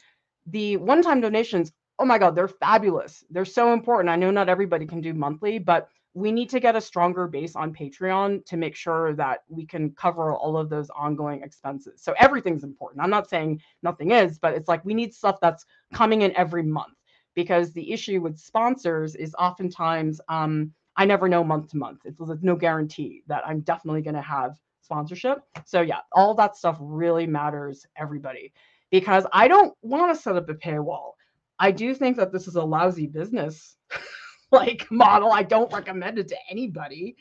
the 0.46 0.76
one 0.76 1.02
time 1.02 1.20
donations 1.20 1.72
oh 1.98 2.04
my 2.04 2.18
God, 2.18 2.34
they're 2.34 2.48
fabulous. 2.48 3.24
They're 3.30 3.44
so 3.44 3.72
important. 3.72 4.10
I 4.10 4.16
know 4.16 4.30
not 4.30 4.48
everybody 4.48 4.86
can 4.86 5.00
do 5.00 5.14
monthly, 5.14 5.58
but 5.58 5.88
we 6.14 6.30
need 6.30 6.50
to 6.50 6.60
get 6.60 6.76
a 6.76 6.80
stronger 6.80 7.26
base 7.26 7.56
on 7.56 7.72
Patreon 7.72 8.44
to 8.44 8.56
make 8.56 8.76
sure 8.76 9.14
that 9.14 9.44
we 9.48 9.64
can 9.64 9.92
cover 9.92 10.34
all 10.34 10.58
of 10.58 10.68
those 10.68 10.90
ongoing 10.90 11.42
expenses. 11.42 12.02
So 12.02 12.14
everything's 12.18 12.64
important. 12.64 13.02
I'm 13.02 13.10
not 13.10 13.30
saying 13.30 13.62
nothing 13.82 14.10
is, 14.10 14.38
but 14.38 14.54
it's 14.54 14.68
like 14.68 14.84
we 14.84 14.94
need 14.94 15.14
stuff 15.14 15.38
that's 15.40 15.64
coming 15.94 16.22
in 16.22 16.36
every 16.36 16.62
month 16.62 16.94
because 17.34 17.72
the 17.72 17.92
issue 17.92 18.20
with 18.20 18.38
sponsors 18.38 19.14
is 19.14 19.34
oftentimes 19.38 20.20
um, 20.28 20.72
I 20.96 21.06
never 21.06 21.28
know 21.28 21.42
month 21.42 21.70
to 21.70 21.78
month. 21.78 22.00
It's, 22.04 22.20
it's 22.20 22.42
no 22.42 22.56
guarantee 22.56 23.22
that 23.26 23.46
I'm 23.46 23.60
definitely 23.60 24.02
going 24.02 24.14
to 24.14 24.22
have 24.22 24.56
sponsorship. 24.82 25.38
So 25.64 25.80
yeah, 25.80 26.00
all 26.12 26.34
that 26.34 26.56
stuff 26.56 26.76
really 26.80 27.26
matters, 27.26 27.86
everybody, 27.96 28.52
because 28.90 29.24
I 29.32 29.48
don't 29.48 29.74
want 29.80 30.14
to 30.14 30.20
set 30.20 30.36
up 30.36 30.50
a 30.50 30.54
paywall. 30.54 31.12
I 31.58 31.70
do 31.70 31.94
think 31.94 32.16
that 32.16 32.32
this 32.32 32.48
is 32.48 32.56
a 32.56 32.62
lousy 32.62 33.06
business 33.06 33.76
like 34.52 34.90
model. 34.90 35.32
I 35.32 35.42
don't 35.42 35.72
recommend 35.72 36.18
it 36.18 36.28
to 36.28 36.36
anybody, 36.50 37.16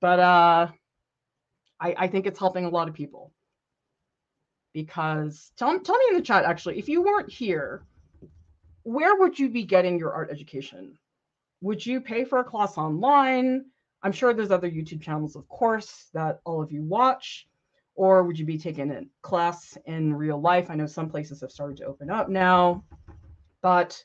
but 0.00 0.18
uh, 0.20 0.68
I, 1.80 1.94
I 1.96 2.08
think 2.08 2.26
it's 2.26 2.38
helping 2.38 2.64
a 2.64 2.70
lot 2.70 2.88
of 2.88 2.94
people. 2.94 3.32
Because 4.74 5.50
tell, 5.56 5.78
tell 5.80 5.96
me 5.96 6.04
in 6.10 6.16
the 6.16 6.22
chat 6.22 6.44
actually, 6.44 6.78
if 6.78 6.88
you 6.88 7.02
weren't 7.02 7.30
here, 7.30 7.84
where 8.82 9.16
would 9.16 9.38
you 9.38 9.48
be 9.48 9.64
getting 9.64 9.98
your 9.98 10.12
art 10.12 10.30
education? 10.30 10.98
Would 11.60 11.84
you 11.84 12.00
pay 12.00 12.24
for 12.24 12.38
a 12.38 12.44
class 12.44 12.78
online? 12.78 13.64
I'm 14.02 14.12
sure 14.12 14.32
there's 14.32 14.52
other 14.52 14.70
YouTube 14.70 15.02
channels, 15.02 15.34
of 15.34 15.48
course, 15.48 16.06
that 16.14 16.40
all 16.44 16.62
of 16.62 16.70
you 16.70 16.82
watch. 16.84 17.48
Or 17.96 18.22
would 18.22 18.38
you 18.38 18.46
be 18.46 18.58
taking 18.58 18.92
a 18.92 19.02
class 19.22 19.76
in 19.86 20.14
real 20.14 20.40
life? 20.40 20.70
I 20.70 20.76
know 20.76 20.86
some 20.86 21.10
places 21.10 21.40
have 21.40 21.50
started 21.50 21.76
to 21.78 21.86
open 21.86 22.10
up 22.10 22.28
now. 22.28 22.84
But 23.62 24.02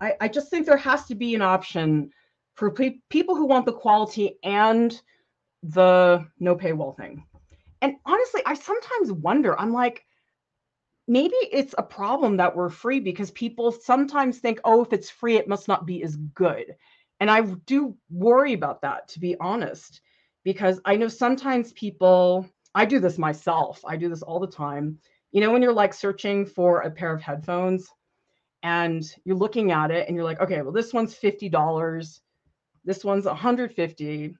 I, 0.00 0.14
I 0.20 0.28
just 0.28 0.50
think 0.50 0.66
there 0.66 0.76
has 0.76 1.06
to 1.06 1.14
be 1.14 1.34
an 1.34 1.42
option 1.42 2.10
for 2.54 2.70
pe- 2.70 3.00
people 3.08 3.34
who 3.34 3.46
want 3.46 3.66
the 3.66 3.72
quality 3.72 4.38
and 4.42 5.00
the 5.62 6.26
no 6.38 6.56
paywall 6.56 6.96
thing. 6.96 7.24
And 7.82 7.96
honestly, 8.04 8.42
I 8.44 8.54
sometimes 8.54 9.12
wonder, 9.12 9.58
I'm 9.58 9.72
like, 9.72 10.04
maybe 11.08 11.34
it's 11.50 11.74
a 11.76 11.82
problem 11.82 12.36
that 12.36 12.54
we're 12.54 12.68
free 12.68 13.00
because 13.00 13.30
people 13.30 13.72
sometimes 13.72 14.38
think, 14.38 14.60
oh, 14.64 14.82
if 14.82 14.92
it's 14.92 15.10
free, 15.10 15.36
it 15.36 15.48
must 15.48 15.68
not 15.68 15.86
be 15.86 16.02
as 16.02 16.16
good. 16.16 16.76
And 17.20 17.30
I 17.30 17.42
do 17.42 17.96
worry 18.10 18.54
about 18.54 18.82
that, 18.82 19.08
to 19.08 19.20
be 19.20 19.36
honest, 19.40 20.00
because 20.44 20.80
I 20.84 20.96
know 20.96 21.08
sometimes 21.08 21.72
people 21.72 22.48
I 22.74 22.84
do 22.84 23.00
this 23.00 23.18
myself. 23.18 23.80
I 23.84 23.96
do 23.96 24.08
this 24.08 24.22
all 24.22 24.38
the 24.40 24.46
time. 24.46 24.98
You 25.32 25.40
know, 25.40 25.50
when 25.50 25.62
you're 25.62 25.72
like 25.72 25.92
searching 25.92 26.46
for 26.46 26.80
a 26.80 26.90
pair 26.90 27.12
of 27.12 27.20
headphones 27.20 27.88
and 28.62 29.04
you're 29.24 29.36
looking 29.36 29.72
at 29.72 29.90
it 29.90 30.06
and 30.06 30.14
you're 30.14 30.24
like, 30.24 30.40
okay, 30.40 30.62
well, 30.62 30.72
this 30.72 30.92
one's 30.92 31.14
$50. 31.14 32.20
This 32.84 33.04
one's 33.04 33.24
150. 33.24 34.34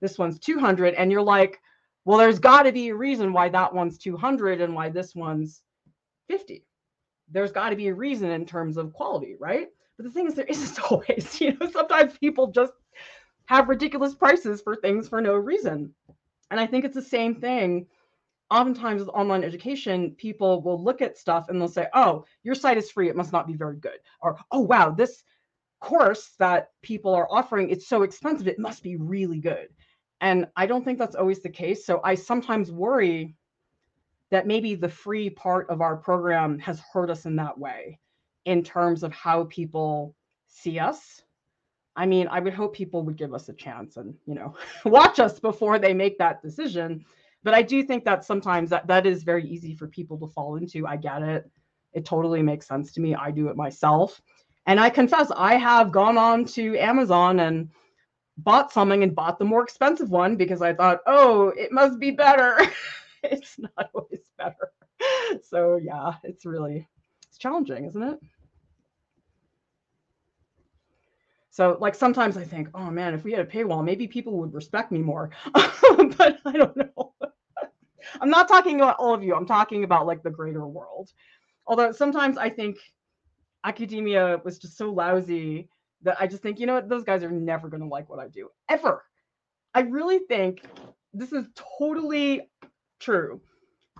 This 0.00 0.18
one's 0.18 0.38
200. 0.38 0.94
And 0.94 1.10
you're 1.10 1.22
like, 1.22 1.60
well, 2.04 2.18
there's 2.18 2.38
got 2.38 2.62
to 2.64 2.72
be 2.72 2.88
a 2.88 2.94
reason 2.94 3.32
why 3.32 3.48
that 3.48 3.72
one's 3.72 3.98
200 3.98 4.60
and 4.60 4.74
why 4.74 4.88
this 4.88 5.14
one's 5.14 5.62
50. 6.28 6.64
There's 7.30 7.52
got 7.52 7.70
to 7.70 7.76
be 7.76 7.88
a 7.88 7.94
reason 7.94 8.30
in 8.30 8.44
terms 8.44 8.76
of 8.76 8.92
quality, 8.92 9.36
right? 9.38 9.68
But 9.96 10.06
the 10.06 10.10
thing 10.12 10.26
is, 10.26 10.34
there 10.34 10.44
isn't 10.46 10.80
always. 10.90 11.40
You 11.40 11.56
know, 11.58 11.70
sometimes 11.70 12.18
people 12.18 12.48
just 12.48 12.72
have 13.46 13.68
ridiculous 13.68 14.14
prices 14.14 14.60
for 14.60 14.76
things 14.76 15.08
for 15.08 15.20
no 15.20 15.34
reason. 15.34 15.94
And 16.50 16.60
I 16.60 16.66
think 16.66 16.84
it's 16.84 16.94
the 16.94 17.02
same 17.02 17.34
thing. 17.34 17.86
Oftentimes 18.52 19.00
with 19.00 19.08
online 19.08 19.42
education, 19.44 20.10
people 20.12 20.60
will 20.60 20.82
look 20.82 21.00
at 21.00 21.16
stuff 21.16 21.48
and 21.48 21.58
they'll 21.58 21.68
say, 21.68 21.88
oh, 21.94 22.26
your 22.42 22.54
site 22.54 22.76
is 22.76 22.90
free. 22.90 23.08
It 23.08 23.16
must 23.16 23.32
not 23.32 23.46
be 23.46 23.54
very 23.54 23.76
good. 23.76 23.98
Or, 24.20 24.38
oh, 24.50 24.60
wow, 24.60 24.90
this 24.90 25.24
course 25.80 26.34
that 26.38 26.68
people 26.82 27.14
are 27.14 27.26
offering, 27.30 27.70
it's 27.70 27.88
so 27.88 28.02
expensive. 28.02 28.46
It 28.46 28.58
must 28.58 28.82
be 28.82 28.96
really 28.96 29.38
good. 29.38 29.68
And 30.20 30.46
I 30.54 30.66
don't 30.66 30.84
think 30.84 30.98
that's 30.98 31.16
always 31.16 31.40
the 31.40 31.48
case. 31.48 31.86
So 31.86 32.02
I 32.04 32.14
sometimes 32.14 32.70
worry 32.70 33.34
that 34.30 34.46
maybe 34.46 34.74
the 34.74 34.88
free 34.88 35.30
part 35.30 35.68
of 35.70 35.80
our 35.80 35.96
program 35.96 36.58
has 36.58 36.80
hurt 36.92 37.10
us 37.10 37.24
in 37.24 37.36
that 37.36 37.58
way 37.58 37.98
in 38.44 38.62
terms 38.62 39.02
of 39.02 39.12
how 39.12 39.44
people 39.44 40.14
see 40.46 40.78
us. 40.78 41.22
I 41.96 42.06
mean, 42.06 42.28
I 42.28 42.40
would 42.40 42.54
hope 42.54 42.74
people 42.74 43.02
would 43.02 43.16
give 43.16 43.34
us 43.34 43.48
a 43.48 43.54
chance 43.54 43.96
and, 43.96 44.14
you 44.26 44.34
know, 44.34 44.54
watch 44.84 45.20
us 45.20 45.40
before 45.40 45.78
they 45.78 45.94
make 45.94 46.18
that 46.18 46.42
decision. 46.42 47.04
But 47.44 47.54
I 47.54 47.62
do 47.62 47.82
think 47.82 48.04
that 48.04 48.24
sometimes 48.24 48.70
that 48.70 48.86
that 48.86 49.06
is 49.06 49.22
very 49.22 49.44
easy 49.46 49.74
for 49.74 49.88
people 49.88 50.18
to 50.18 50.28
fall 50.28 50.56
into. 50.56 50.86
I 50.86 50.96
get 50.96 51.22
it. 51.22 51.50
It 51.92 52.04
totally 52.04 52.42
makes 52.42 52.66
sense 52.66 52.92
to 52.92 53.00
me. 53.00 53.14
I 53.14 53.30
do 53.30 53.48
it 53.48 53.56
myself. 53.56 54.20
And 54.66 54.78
I 54.78 54.90
confess 54.90 55.30
I 55.36 55.56
have 55.56 55.90
gone 55.90 56.16
on 56.16 56.44
to 56.46 56.78
Amazon 56.78 57.40
and 57.40 57.68
bought 58.38 58.72
something 58.72 59.02
and 59.02 59.14
bought 59.14 59.38
the 59.38 59.44
more 59.44 59.62
expensive 59.62 60.10
one 60.10 60.36
because 60.36 60.62
I 60.62 60.72
thought, 60.72 61.00
oh, 61.06 61.48
it 61.56 61.72
must 61.72 61.98
be 61.98 62.10
better. 62.12 62.58
it's 63.22 63.58
not 63.58 63.90
always 63.94 64.30
better. 64.38 64.72
So 65.42 65.76
yeah, 65.76 66.14
it's 66.22 66.46
really 66.46 66.88
it's 67.26 67.38
challenging, 67.38 67.84
isn't 67.86 68.02
it? 68.02 68.18
So 71.50 71.76
like 71.80 71.94
sometimes 71.94 72.36
I 72.36 72.44
think, 72.44 72.68
oh 72.74 72.90
man, 72.90 73.14
if 73.14 73.24
we 73.24 73.32
had 73.32 73.40
a 73.40 73.50
paywall, 73.50 73.84
maybe 73.84 74.06
people 74.06 74.38
would 74.38 74.54
respect 74.54 74.92
me 74.92 75.00
more. 75.00 75.30
but 75.52 76.38
I 76.46 76.52
don't 76.52 76.76
know. 76.76 76.88
I'm 78.20 78.30
not 78.30 78.48
talking 78.48 78.76
about 78.76 78.96
all 78.98 79.14
of 79.14 79.22
you. 79.22 79.34
I'm 79.34 79.46
talking 79.46 79.84
about 79.84 80.06
like 80.06 80.22
the 80.22 80.30
greater 80.30 80.66
world. 80.66 81.10
Although 81.66 81.92
sometimes 81.92 82.38
I 82.38 82.50
think 82.50 82.78
academia 83.64 84.40
was 84.44 84.58
just 84.58 84.76
so 84.76 84.90
lousy 84.90 85.68
that 86.02 86.16
I 86.20 86.26
just 86.26 86.42
think, 86.42 86.58
you 86.58 86.66
know 86.66 86.74
what, 86.74 86.88
those 86.88 87.04
guys 87.04 87.22
are 87.22 87.30
never 87.30 87.68
going 87.68 87.82
to 87.82 87.88
like 87.88 88.08
what 88.08 88.18
I 88.18 88.28
do 88.28 88.48
ever. 88.68 89.04
I 89.74 89.80
really 89.80 90.18
think 90.18 90.62
this 91.14 91.32
is 91.32 91.46
totally 91.78 92.50
true. 93.00 93.40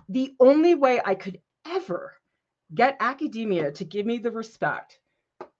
The 0.09 0.35
only 0.39 0.75
way 0.75 1.01
I 1.03 1.15
could 1.15 1.39
ever 1.65 2.13
get 2.73 2.97
academia 2.99 3.71
to 3.71 3.85
give 3.85 4.05
me 4.05 4.17
the 4.17 4.31
respect 4.31 4.99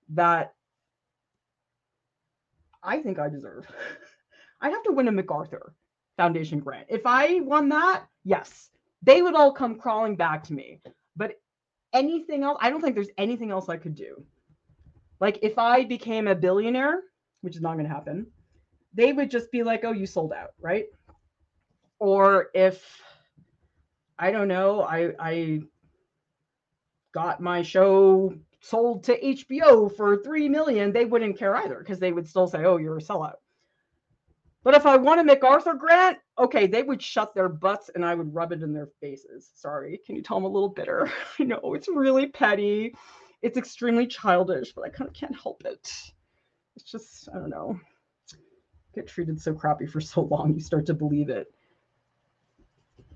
that 0.10 0.54
I 2.82 3.02
think 3.02 3.20
I 3.20 3.30
deserve, 3.30 3.66
I'd 4.62 4.72
have 4.72 4.84
to 4.84 4.92
win 4.92 5.08
a 5.08 5.12
MacArthur 5.12 5.74
Foundation 6.18 6.60
grant. 6.60 6.88
If 6.90 7.06
I 7.06 7.40
won 7.40 7.70
that, 7.70 8.06
yes, 8.24 8.70
they 9.02 9.22
would 9.22 9.36
all 9.36 9.52
come 9.52 9.76
crawling 9.76 10.16
back 10.16 10.44
to 10.46 10.54
me. 10.54 10.80
But 11.16 11.40
anything 11.94 12.44
else, 12.44 12.58
I 12.62 12.70
don't 12.70 12.82
think 12.82 12.96
there's 12.96 13.10
anything 13.18 13.52
else 13.52 13.70
I 13.70 13.78
could 13.78 13.96
do. 13.96 14.24
Like 15.20 15.40
if 15.42 15.58
I 15.58 15.84
became 15.84 16.28
a 16.28 16.36
billionaire, 16.36 17.02
which 17.42 17.56
is 17.56 17.62
not 17.62 17.74
going 17.74 17.86
to 17.86 17.94
happen, 17.94 18.28
they 18.94 19.14
would 19.14 19.32
just 19.32 19.52
be 19.52 19.64
like, 19.64 19.84
"Oh, 19.84 19.92
you 19.92 20.06
sold 20.06 20.34
out," 20.34 20.52
right? 20.60 20.86
Or 22.00 22.50
if 22.54 23.02
I 24.20 24.32
don't 24.32 24.48
know, 24.48 24.84
I 24.84 25.14
I 25.20 25.62
got 27.14 27.42
my 27.42 27.62
show 27.62 28.34
sold 28.60 29.04
to 29.04 29.20
HBO 29.20 29.96
for 29.96 30.18
3 30.18 30.50
million, 30.50 30.92
they 30.92 31.06
wouldn't 31.06 31.38
care 31.38 31.56
either 31.58 31.80
because 31.80 32.00
they 32.00 32.12
would 32.12 32.28
still 32.28 32.48
say, 32.48 32.66
"Oh, 32.66 32.78
you're 32.78 32.98
a 32.98 33.02
sellout." 33.02 33.36
But 34.64 34.76
if 34.76 34.86
I 34.86 34.96
won 34.96 35.20
a 35.20 35.24
MacArthur 35.24 35.74
grant, 35.74 36.18
okay, 36.38 36.68
they 36.68 36.84
would 36.84 37.02
shut 37.02 37.36
their 37.36 37.50
butts 37.50 37.90
and 37.94 38.04
I 38.06 38.16
would 38.16 38.34
rub 38.34 38.52
it 38.52 38.64
in 38.64 38.74
their 38.74 38.90
faces. 39.00 39.52
Sorry, 39.56 40.00
can 40.06 40.16
you 40.16 40.22
tell 40.22 40.38
I'm 40.38 40.46
a 40.46 40.48
little 40.48 40.70
bitter? 40.70 41.12
I 41.40 41.44
know 41.44 41.74
it's 41.74 41.88
really 41.88 42.28
petty 42.28 42.94
it's 43.44 43.58
extremely 43.58 44.08
childish, 44.08 44.72
but 44.74 44.86
I 44.86 44.90
kind 44.90 45.10
of 45.10 45.14
can't 45.14 45.40
help 45.40 45.64
it. 45.66 45.92
It's 46.76 46.86
just, 46.90 47.30
I 47.30 47.38
don't 47.38 47.50
know. 47.50 47.80
Get 48.96 49.06
treated 49.06 49.40
so 49.40 49.54
crappy 49.54 49.86
for 49.86 50.00
so 50.00 50.22
long, 50.22 50.54
you 50.54 50.62
start 50.62 50.86
to 50.88 50.94
believe 50.94 51.30
it. 51.30 51.54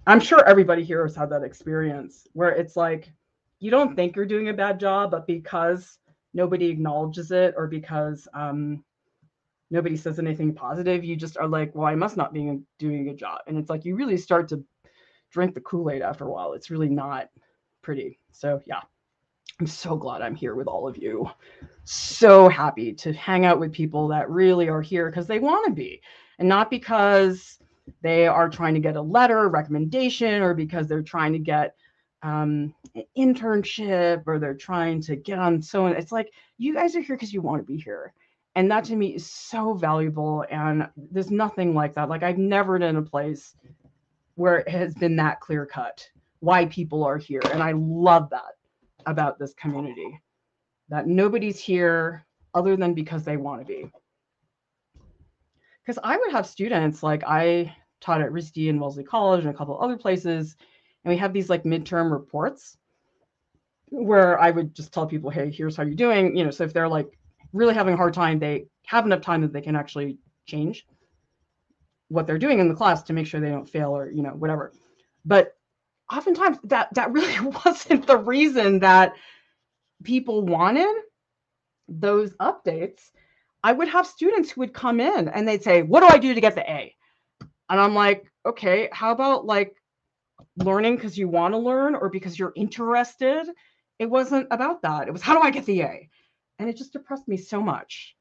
I'm 0.05 0.19
sure 0.19 0.45
everybody 0.45 0.83
here 0.83 1.05
has 1.05 1.15
had 1.15 1.29
that 1.29 1.43
experience 1.43 2.27
where 2.33 2.49
it's 2.49 2.75
like 2.75 3.11
you 3.59 3.71
don't 3.71 3.95
think 3.95 4.15
you're 4.15 4.25
doing 4.25 4.49
a 4.49 4.53
bad 4.53 4.79
job, 4.79 5.11
but 5.11 5.27
because 5.27 5.97
nobody 6.33 6.67
acknowledges 6.67 7.31
it 7.31 7.53
or 7.57 7.67
because 7.67 8.27
um, 8.33 8.83
nobody 9.69 9.97
says 9.97 10.19
anything 10.19 10.53
positive, 10.53 11.03
you 11.03 11.15
just 11.15 11.37
are 11.37 11.47
like, 11.47 11.73
well, 11.75 11.87
I 11.87 11.95
must 11.95 12.17
not 12.17 12.33
be 12.33 12.59
doing 12.79 13.01
a 13.01 13.03
good 13.11 13.17
job. 13.17 13.39
And 13.47 13.57
it's 13.57 13.69
like 13.69 13.85
you 13.85 13.95
really 13.95 14.17
start 14.17 14.47
to 14.49 14.63
drink 15.31 15.53
the 15.53 15.61
Kool 15.61 15.89
Aid 15.91 16.01
after 16.01 16.25
a 16.25 16.31
while. 16.31 16.53
It's 16.53 16.69
really 16.69 16.89
not 16.89 17.29
pretty. 17.81 18.19
So, 18.31 18.61
yeah. 18.65 18.81
I'm 19.59 19.67
so 19.67 19.95
glad 19.95 20.21
I'm 20.21 20.35
here 20.35 20.53
with 20.53 20.67
all 20.67 20.87
of 20.87 20.97
you. 20.97 21.29
So 21.83 22.47
happy 22.47 22.93
to 22.93 23.13
hang 23.13 23.45
out 23.45 23.59
with 23.59 23.71
people 23.71 24.07
that 24.09 24.29
really 24.29 24.69
are 24.69 24.81
here 24.81 25.09
because 25.09 25.25
they 25.25 25.39
want 25.39 25.65
to 25.65 25.71
be 25.73 26.01
and 26.37 26.47
not 26.47 26.69
because 26.69 27.57
they 28.01 28.27
are 28.27 28.49
trying 28.49 28.73
to 28.75 28.79
get 28.79 28.97
a 28.97 29.01
letter, 29.01 29.47
recommendation, 29.47 30.41
or 30.43 30.53
because 30.53 30.87
they're 30.87 31.01
trying 31.01 31.33
to 31.33 31.39
get 31.39 31.75
um, 32.23 32.75
an 32.93 33.03
internship 33.17 34.23
or 34.27 34.37
they're 34.37 34.53
trying 34.53 35.01
to 35.01 35.15
get 35.15 35.39
on 35.39 35.61
so 35.61 35.87
it's 35.87 36.11
like 36.11 36.31
you 36.57 36.73
guys 36.73 36.95
are 36.95 37.01
here 37.01 37.15
because 37.15 37.33
you 37.33 37.41
want 37.41 37.61
to 37.61 37.65
be 37.65 37.77
here. 37.77 38.13
And 38.57 38.71
that 38.71 38.85
to 38.85 38.95
me 38.95 39.13
is 39.13 39.29
so 39.29 39.75
valuable. 39.75 40.43
And 40.49 40.89
there's 40.97 41.29
nothing 41.29 41.75
like 41.75 41.93
that. 41.93 42.09
Like 42.09 42.23
I've 42.23 42.39
never 42.39 42.79
been 42.79 42.89
in 42.89 42.95
a 42.95 43.03
place 43.03 43.55
where 44.33 44.57
it 44.57 44.69
has 44.69 44.95
been 44.95 45.15
that 45.17 45.39
clear 45.41 45.67
cut 45.67 46.09
why 46.39 46.65
people 46.65 47.03
are 47.03 47.19
here. 47.19 47.41
And 47.51 47.61
I 47.61 47.73
love 47.73 48.31
that 48.31 48.55
about 49.05 49.37
this 49.37 49.53
community 49.53 50.19
that 50.89 51.05
nobody's 51.05 51.59
here 51.59 52.25
other 52.55 52.75
than 52.75 52.95
because 52.95 53.23
they 53.23 53.37
want 53.37 53.61
to 53.61 53.65
be. 53.65 53.91
Because 55.85 55.99
I 56.03 56.17
would 56.17 56.31
have 56.31 56.47
students 56.47 57.03
like 57.03 57.23
I 57.25 57.75
taught 58.01 58.21
at 58.21 58.31
RISD 58.31 58.71
and 58.71 58.81
Wellesley 58.81 59.03
College 59.03 59.41
and 59.41 59.53
a 59.53 59.57
couple 59.57 59.79
other 59.79 59.97
places, 59.97 60.55
and 61.03 61.13
we 61.13 61.17
have 61.17 61.31
these 61.31 61.49
like 61.49 61.63
midterm 61.63 62.11
reports 62.11 62.75
where 63.89 64.39
I 64.39 64.49
would 64.49 64.73
just 64.73 64.91
tell 64.91 65.05
people, 65.05 65.29
hey, 65.29 65.51
here's 65.51 65.77
how 65.77 65.83
you're 65.83 65.93
doing. 65.93 66.35
You 66.35 66.43
know, 66.43 66.51
so 66.51 66.63
if 66.63 66.73
they're 66.73 66.89
like 66.89 67.17
really 67.53 67.73
having 67.73 67.93
a 67.93 67.97
hard 67.97 68.13
time, 68.13 68.39
they 68.39 68.65
have 68.85 69.05
enough 69.05 69.21
time 69.21 69.41
that 69.41 69.53
they 69.53 69.61
can 69.61 69.75
actually 69.75 70.17
change 70.45 70.85
what 72.09 72.25
they're 72.25 72.37
doing 72.37 72.59
in 72.59 72.69
the 72.69 72.75
class 72.75 73.03
to 73.03 73.13
make 73.13 73.27
sure 73.27 73.39
they 73.39 73.49
don't 73.49 73.69
fail 73.69 73.95
or, 73.95 74.09
you 74.09 74.23
know, 74.23 74.31
whatever. 74.31 74.71
But 75.25 75.57
oftentimes 76.11 76.57
that 76.65 76.93
that 76.93 77.11
really 77.11 77.39
wasn't 77.65 78.07
the 78.07 78.17
reason 78.17 78.79
that 78.79 79.13
people 80.03 80.45
wanted 80.45 80.93
those 81.87 82.33
updates. 82.33 83.11
I 83.63 83.73
would 83.73 83.87
have 83.89 84.07
students 84.07 84.51
who 84.51 84.61
would 84.61 84.73
come 84.73 84.99
in 84.99 85.27
and 85.27 85.47
they'd 85.47 85.63
say 85.63 85.81
what 85.81 86.01
do 86.01 86.07
i 86.07 86.17
do 86.17 86.33
to 86.33 86.41
get 86.41 86.55
the 86.55 86.69
a? 86.69 86.93
And 87.69 87.79
i'm 87.79 87.95
like 87.95 88.25
okay 88.45 88.89
how 88.91 89.11
about 89.11 89.45
like 89.45 89.75
learning 90.57 90.95
because 90.95 91.17
you 91.17 91.27
want 91.27 91.53
to 91.53 91.57
learn 91.57 91.95
or 91.95 92.09
because 92.09 92.37
you're 92.37 92.53
interested? 92.55 93.47
It 93.99 94.09
wasn't 94.09 94.47
about 94.51 94.83
that. 94.83 95.07
It 95.07 95.11
was 95.11 95.21
how 95.21 95.33
do 95.33 95.41
i 95.41 95.51
get 95.51 95.65
the 95.65 95.81
a 95.81 96.09
and 96.59 96.69
it 96.69 96.77
just 96.77 96.93
depressed 96.93 97.27
me 97.27 97.37
so 97.37 97.61
much 97.61 98.15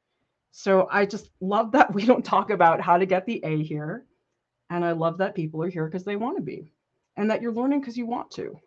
so 0.51 0.87
i 0.91 1.05
just 1.05 1.29
love 1.41 1.71
that 1.71 1.93
we 1.93 2.05
don't 2.05 2.25
talk 2.25 2.49
about 2.49 2.81
how 2.81 2.97
to 2.97 3.05
get 3.05 3.25
the 3.25 3.39
a 3.43 3.63
here 3.63 4.05
and 4.69 4.83
i 4.83 4.91
love 4.91 5.17
that 5.17 5.35
people 5.35 5.63
are 5.63 5.69
here 5.69 5.85
because 5.85 6.03
they 6.03 6.15
want 6.15 6.37
to 6.37 6.43
be 6.43 6.71
and 7.17 7.29
that 7.31 7.41
you're 7.41 7.51
learning 7.51 7.81
because 7.81 7.97
you 7.97 8.05
want 8.05 8.31
to, 8.31 8.57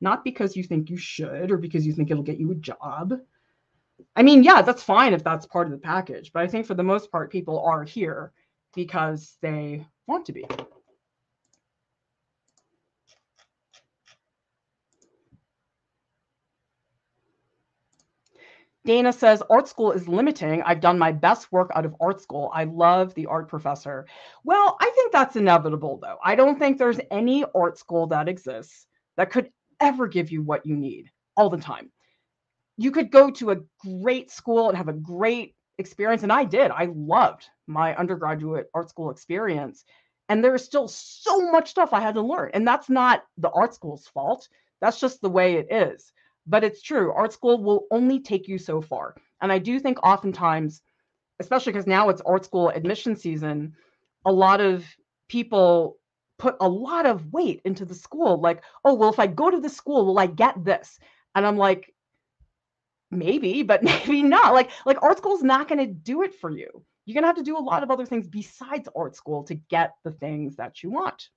not 0.00 0.24
because 0.24 0.56
you 0.56 0.64
think 0.64 0.90
you 0.90 0.96
should 0.96 1.50
or 1.50 1.56
because 1.56 1.86
you 1.86 1.92
think 1.92 2.10
it'll 2.10 2.22
get 2.22 2.38
you 2.38 2.50
a 2.50 2.56
job. 2.56 3.14
I 4.16 4.22
mean, 4.22 4.42
yeah, 4.42 4.62
that's 4.62 4.82
fine 4.82 5.14
if 5.14 5.22
that's 5.24 5.46
part 5.46 5.66
of 5.66 5.72
the 5.72 5.78
package, 5.78 6.32
but 6.32 6.42
I 6.42 6.48
think 6.48 6.66
for 6.66 6.74
the 6.74 6.82
most 6.82 7.10
part, 7.10 7.30
people 7.30 7.60
are 7.60 7.84
here 7.84 8.32
because 8.74 9.36
they 9.40 9.86
want 10.06 10.26
to 10.26 10.32
be. 10.32 10.44
Dana 18.90 19.12
says 19.12 19.40
art 19.48 19.68
school 19.68 19.92
is 19.92 20.08
limiting. 20.08 20.62
I've 20.62 20.80
done 20.80 20.98
my 20.98 21.12
best 21.12 21.52
work 21.52 21.70
out 21.76 21.84
of 21.86 21.94
art 22.00 22.20
school. 22.20 22.50
I 22.52 22.64
love 22.64 23.14
the 23.14 23.26
art 23.26 23.46
professor. 23.46 24.04
Well, 24.42 24.76
I 24.80 24.90
think 24.96 25.12
that's 25.12 25.36
inevitable 25.36 26.00
though. 26.02 26.16
I 26.24 26.34
don't 26.34 26.58
think 26.58 26.76
there's 26.76 26.98
any 27.08 27.44
art 27.54 27.78
school 27.78 28.08
that 28.08 28.28
exists 28.28 28.88
that 29.16 29.30
could 29.30 29.48
ever 29.78 30.08
give 30.08 30.32
you 30.32 30.42
what 30.42 30.66
you 30.66 30.74
need 30.74 31.08
all 31.36 31.48
the 31.48 31.56
time. 31.56 31.92
You 32.78 32.90
could 32.90 33.12
go 33.12 33.30
to 33.30 33.52
a 33.52 33.60
great 33.78 34.32
school 34.32 34.68
and 34.68 34.76
have 34.76 34.88
a 34.88 34.92
great 34.92 35.54
experience 35.78 36.24
and 36.24 36.32
I 36.32 36.42
did. 36.42 36.72
I 36.72 36.88
loved 36.92 37.44
my 37.68 37.94
undergraduate 37.94 38.70
art 38.74 38.90
school 38.90 39.10
experience. 39.10 39.84
And 40.28 40.42
there 40.42 40.56
is 40.56 40.64
still 40.64 40.88
so 40.88 41.52
much 41.52 41.70
stuff 41.70 41.92
I 41.92 42.00
had 42.00 42.16
to 42.16 42.22
learn. 42.22 42.50
And 42.54 42.66
that's 42.66 42.90
not 42.90 43.22
the 43.38 43.50
art 43.50 43.72
school's 43.72 44.08
fault. 44.08 44.48
That's 44.80 44.98
just 44.98 45.20
the 45.20 45.30
way 45.30 45.54
it 45.54 45.68
is. 45.70 46.12
But 46.46 46.64
it's 46.64 46.82
true, 46.82 47.12
art 47.12 47.32
school 47.32 47.62
will 47.62 47.84
only 47.90 48.20
take 48.20 48.48
you 48.48 48.58
so 48.58 48.80
far. 48.80 49.14
And 49.40 49.52
I 49.52 49.58
do 49.58 49.78
think 49.78 49.98
oftentimes, 50.02 50.82
especially 51.38 51.72
because 51.72 51.86
now 51.86 52.08
it's 52.08 52.22
art 52.22 52.44
school 52.44 52.70
admission 52.70 53.16
season, 53.16 53.74
a 54.24 54.32
lot 54.32 54.60
of 54.60 54.84
people 55.28 55.98
put 56.38 56.56
a 56.60 56.68
lot 56.68 57.06
of 57.06 57.32
weight 57.32 57.60
into 57.64 57.84
the 57.84 57.94
school. 57.94 58.40
Like, 58.40 58.62
oh, 58.84 58.94
well, 58.94 59.10
if 59.10 59.18
I 59.18 59.26
go 59.26 59.50
to 59.50 59.60
the 59.60 59.68
school, 59.68 60.06
will 60.06 60.18
I 60.18 60.26
get 60.26 60.64
this? 60.64 60.98
And 61.34 61.46
I'm 61.46 61.56
like, 61.56 61.92
maybe, 63.10 63.62
but 63.62 63.82
maybe 63.84 64.22
not. 64.22 64.54
Like, 64.54 64.70
like 64.86 65.02
art 65.02 65.18
school's 65.18 65.42
not 65.42 65.68
going 65.68 65.78
to 65.78 65.92
do 65.92 66.22
it 66.22 66.34
for 66.34 66.50
you. 66.50 66.68
You're 67.04 67.14
going 67.14 67.22
to 67.22 67.28
have 67.28 67.36
to 67.36 67.42
do 67.42 67.58
a 67.58 67.60
lot 67.60 67.82
of 67.82 67.90
other 67.90 68.06
things 68.06 68.28
besides 68.28 68.88
art 68.96 69.16
school 69.16 69.44
to 69.44 69.54
get 69.54 69.94
the 70.04 70.12
things 70.12 70.56
that 70.56 70.82
you 70.82 70.90
want. 70.90 71.28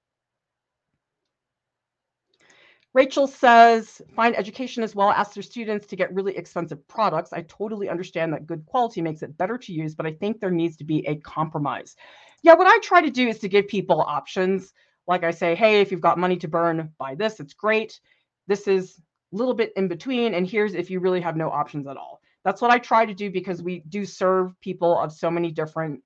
Rachel 2.94 3.26
says, 3.26 4.02
find 4.16 4.36
education 4.36 4.84
as 4.84 4.96
well. 4.96 5.10
Ask 5.10 5.34
their 5.34 5.42
students 5.42 5.88
to 5.88 5.96
get 5.96 6.14
really 6.14 6.38
expensive 6.38 6.88
products. 6.88 7.34
I 7.34 7.42
totally 7.42 7.90
understand 7.90 8.32
that 8.34 8.46
good 8.46 8.66
quality 8.68 9.02
makes 9.02 9.24
it 9.24 9.36
better 9.36 9.58
to 9.58 9.74
use, 9.74 9.96
but 9.96 10.06
I 10.06 10.12
think 10.12 10.40
there 10.40 10.52
needs 10.52 10.78
to 10.78 10.84
be 10.84 11.06
a 11.08 11.16
compromise. 11.16 11.96
Yeah, 12.44 12.54
what 12.54 12.68
I 12.68 12.78
try 12.84 13.02
to 13.02 13.10
do 13.10 13.28
is 13.28 13.40
to 13.40 13.50
give 13.50 13.68
people 13.68 14.02
options. 14.02 14.74
Like 15.08 15.24
I 15.24 15.32
say, 15.32 15.56
hey, 15.56 15.82
if 15.82 15.92
you've 15.92 16.02
got 16.02 16.20
money 16.20 16.38
to 16.38 16.48
burn, 16.48 16.92
buy 17.00 17.16
this. 17.16 17.40
It's 17.40 17.54
great. 17.54 18.00
This 18.48 18.68
is 18.68 19.02
a 19.34 19.38
little 19.38 19.56
bit 19.56 19.74
in 19.76 19.88
between. 19.88 20.36
And 20.36 20.48
here's 20.48 20.76
if 20.76 20.92
you 20.92 21.00
really 21.00 21.22
have 21.22 21.36
no 21.36 21.50
options 21.50 21.88
at 21.88 21.98
all. 21.98 22.22
That's 22.46 22.62
what 22.62 22.72
I 22.72 22.78
try 22.78 23.06
to 23.06 23.14
do 23.14 23.32
because 23.32 23.64
we 23.64 23.80
do 23.90 24.06
serve 24.06 24.60
people 24.62 25.00
of 25.00 25.12
so 25.12 25.32
many 25.32 25.52
different 25.52 26.02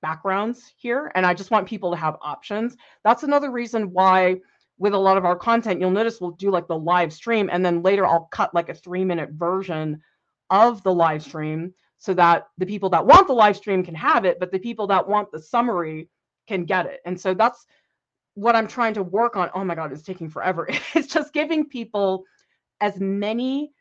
backgrounds 0.00 0.72
here. 0.76 1.12
And 1.14 1.26
I 1.26 1.34
just 1.34 1.50
want 1.50 1.68
people 1.68 1.90
to 1.90 1.96
have 1.98 2.16
options. 2.22 2.76
That's 3.04 3.24
another 3.24 3.50
reason 3.50 3.92
why 3.92 4.36
with 4.80 4.94
a 4.94 4.98
lot 4.98 5.18
of 5.18 5.26
our 5.26 5.36
content, 5.36 5.78
you'll 5.78 5.90
notice 5.90 6.20
we'll 6.20 6.30
do 6.30 6.50
like 6.50 6.66
the 6.66 6.76
live 6.76 7.12
stream 7.12 7.50
and 7.52 7.64
then 7.64 7.82
later 7.82 8.06
I'll 8.06 8.28
cut 8.32 8.54
like 8.54 8.70
a 8.70 8.74
three 8.74 9.04
minute 9.04 9.30
version 9.30 10.00
of 10.48 10.82
the 10.82 10.92
live 10.92 11.22
stream 11.22 11.74
so 11.98 12.14
that 12.14 12.48
the 12.56 12.64
people 12.64 12.88
that 12.88 13.06
want 13.06 13.26
the 13.26 13.34
live 13.34 13.58
stream 13.58 13.84
can 13.84 13.94
have 13.94 14.24
it, 14.24 14.40
but 14.40 14.50
the 14.50 14.58
people 14.58 14.86
that 14.86 15.06
want 15.06 15.30
the 15.30 15.38
summary 15.38 16.08
can 16.48 16.64
get 16.64 16.86
it. 16.86 17.00
And 17.04 17.20
so 17.20 17.34
that's 17.34 17.66
what 18.32 18.56
I'm 18.56 18.66
trying 18.66 18.94
to 18.94 19.02
work 19.02 19.36
on. 19.36 19.50
Oh 19.54 19.62
my 19.64 19.74
God, 19.74 19.92
it's 19.92 20.02
taking 20.02 20.30
forever. 20.30 20.66
It's 20.94 21.12
just 21.12 21.34
giving 21.34 21.68
people 21.68 22.24
as 22.80 22.98
many 22.98 23.72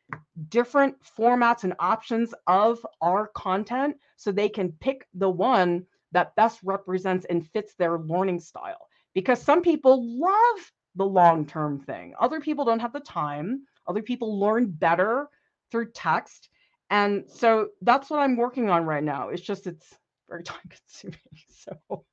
different 0.50 0.96
formats 1.18 1.64
and 1.64 1.76
options 1.80 2.34
of 2.46 2.86
our 3.00 3.28
content 3.28 3.96
so 4.18 4.34
they 4.34 4.50
can 4.50 4.74
pick 4.82 5.08
the 5.14 5.30
one 5.30 5.86
that 6.12 6.36
best 6.36 6.60
represents 6.62 7.26
and 7.30 7.48
fits 7.48 7.74
their 7.76 8.00
learning 8.00 8.42
style. 8.42 8.90
Because 9.14 9.42
some 9.42 9.62
people 9.62 10.04
love 10.20 10.72
the 10.96 11.06
long 11.06 11.46
term 11.46 11.80
thing. 11.80 12.14
Other 12.20 12.40
people 12.40 12.66
don't 12.66 12.80
have 12.80 12.94
the 12.94 13.00
time. 13.00 13.64
Other 13.88 14.02
people 14.02 14.40
learn 14.40 14.68
better 14.68 15.28
through 15.72 15.92
text. 15.92 16.50
And 16.90 17.26
so 17.28 17.70
that's 17.82 18.10
what 18.10 18.20
I'm 18.20 18.36
working 18.36 18.70
on 18.70 18.86
right 18.86 19.04
now. 19.04 19.30
It's 19.30 19.42
just, 19.42 19.68
it's 19.68 19.96
very 20.28 20.44
time 20.46 20.60
consuming. 20.70 21.20
So. 21.50 22.06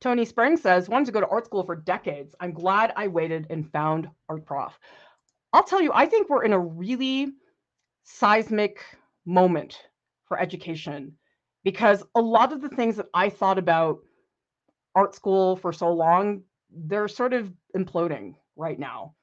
Tony 0.00 0.24
Spring 0.24 0.56
says, 0.56 0.88
wanted 0.88 1.06
to 1.06 1.12
go 1.12 1.20
to 1.20 1.26
art 1.26 1.46
school 1.46 1.64
for 1.64 1.74
decades. 1.74 2.34
I'm 2.38 2.52
glad 2.52 2.92
I 2.96 3.08
waited 3.08 3.48
and 3.50 3.70
found 3.72 4.08
art 4.28 4.46
prof. 4.46 4.78
I'll 5.52 5.64
tell 5.64 5.82
you, 5.82 5.90
I 5.92 6.06
think 6.06 6.28
we're 6.28 6.44
in 6.44 6.52
a 6.52 6.58
really 6.58 7.32
seismic 8.08 8.82
moment 9.26 9.78
for 10.26 10.40
education 10.40 11.12
because 11.62 12.02
a 12.14 12.20
lot 12.20 12.52
of 12.52 12.62
the 12.62 12.68
things 12.68 12.96
that 12.96 13.06
I 13.12 13.28
thought 13.28 13.58
about 13.58 13.98
art 14.94 15.14
school 15.14 15.56
for 15.56 15.72
so 15.72 15.92
long, 15.92 16.42
they're 16.70 17.08
sort 17.08 17.34
of 17.34 17.52
imploding 17.76 18.34
right 18.56 18.78
now. 18.78 19.14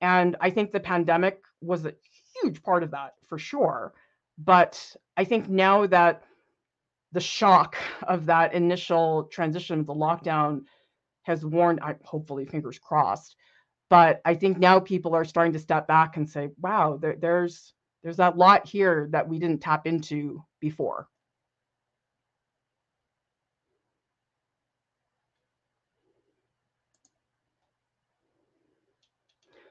And 0.00 0.36
I 0.40 0.50
think 0.50 0.70
the 0.72 0.80
pandemic 0.80 1.40
was 1.62 1.86
a 1.86 1.94
huge 2.34 2.62
part 2.62 2.82
of 2.82 2.90
that 2.90 3.14
for 3.26 3.38
sure. 3.38 3.94
But 4.38 4.94
I 5.16 5.24
think 5.24 5.48
now 5.48 5.86
that 5.86 6.22
the 7.12 7.20
shock 7.20 7.76
of 8.06 8.26
that 8.26 8.52
initial 8.52 9.24
transition 9.24 9.80
of 9.80 9.86
the 9.86 9.94
lockdown 9.94 10.62
has 11.22 11.44
worn, 11.44 11.78
I 11.82 11.96
hopefully 12.04 12.44
fingers 12.44 12.78
crossed. 12.78 13.36
But 13.88 14.20
I 14.24 14.34
think 14.34 14.58
now 14.58 14.78
people 14.80 15.14
are 15.14 15.24
starting 15.24 15.54
to 15.54 15.58
step 15.58 15.88
back 15.88 16.16
and 16.18 16.28
say, 16.28 16.50
wow, 16.60 16.98
there, 17.00 17.16
there's 17.18 17.72
there's 18.06 18.20
a 18.20 18.32
lot 18.36 18.64
here 18.64 19.08
that 19.10 19.28
we 19.28 19.40
didn't 19.40 19.58
tap 19.58 19.84
into 19.84 20.40
before. 20.60 21.08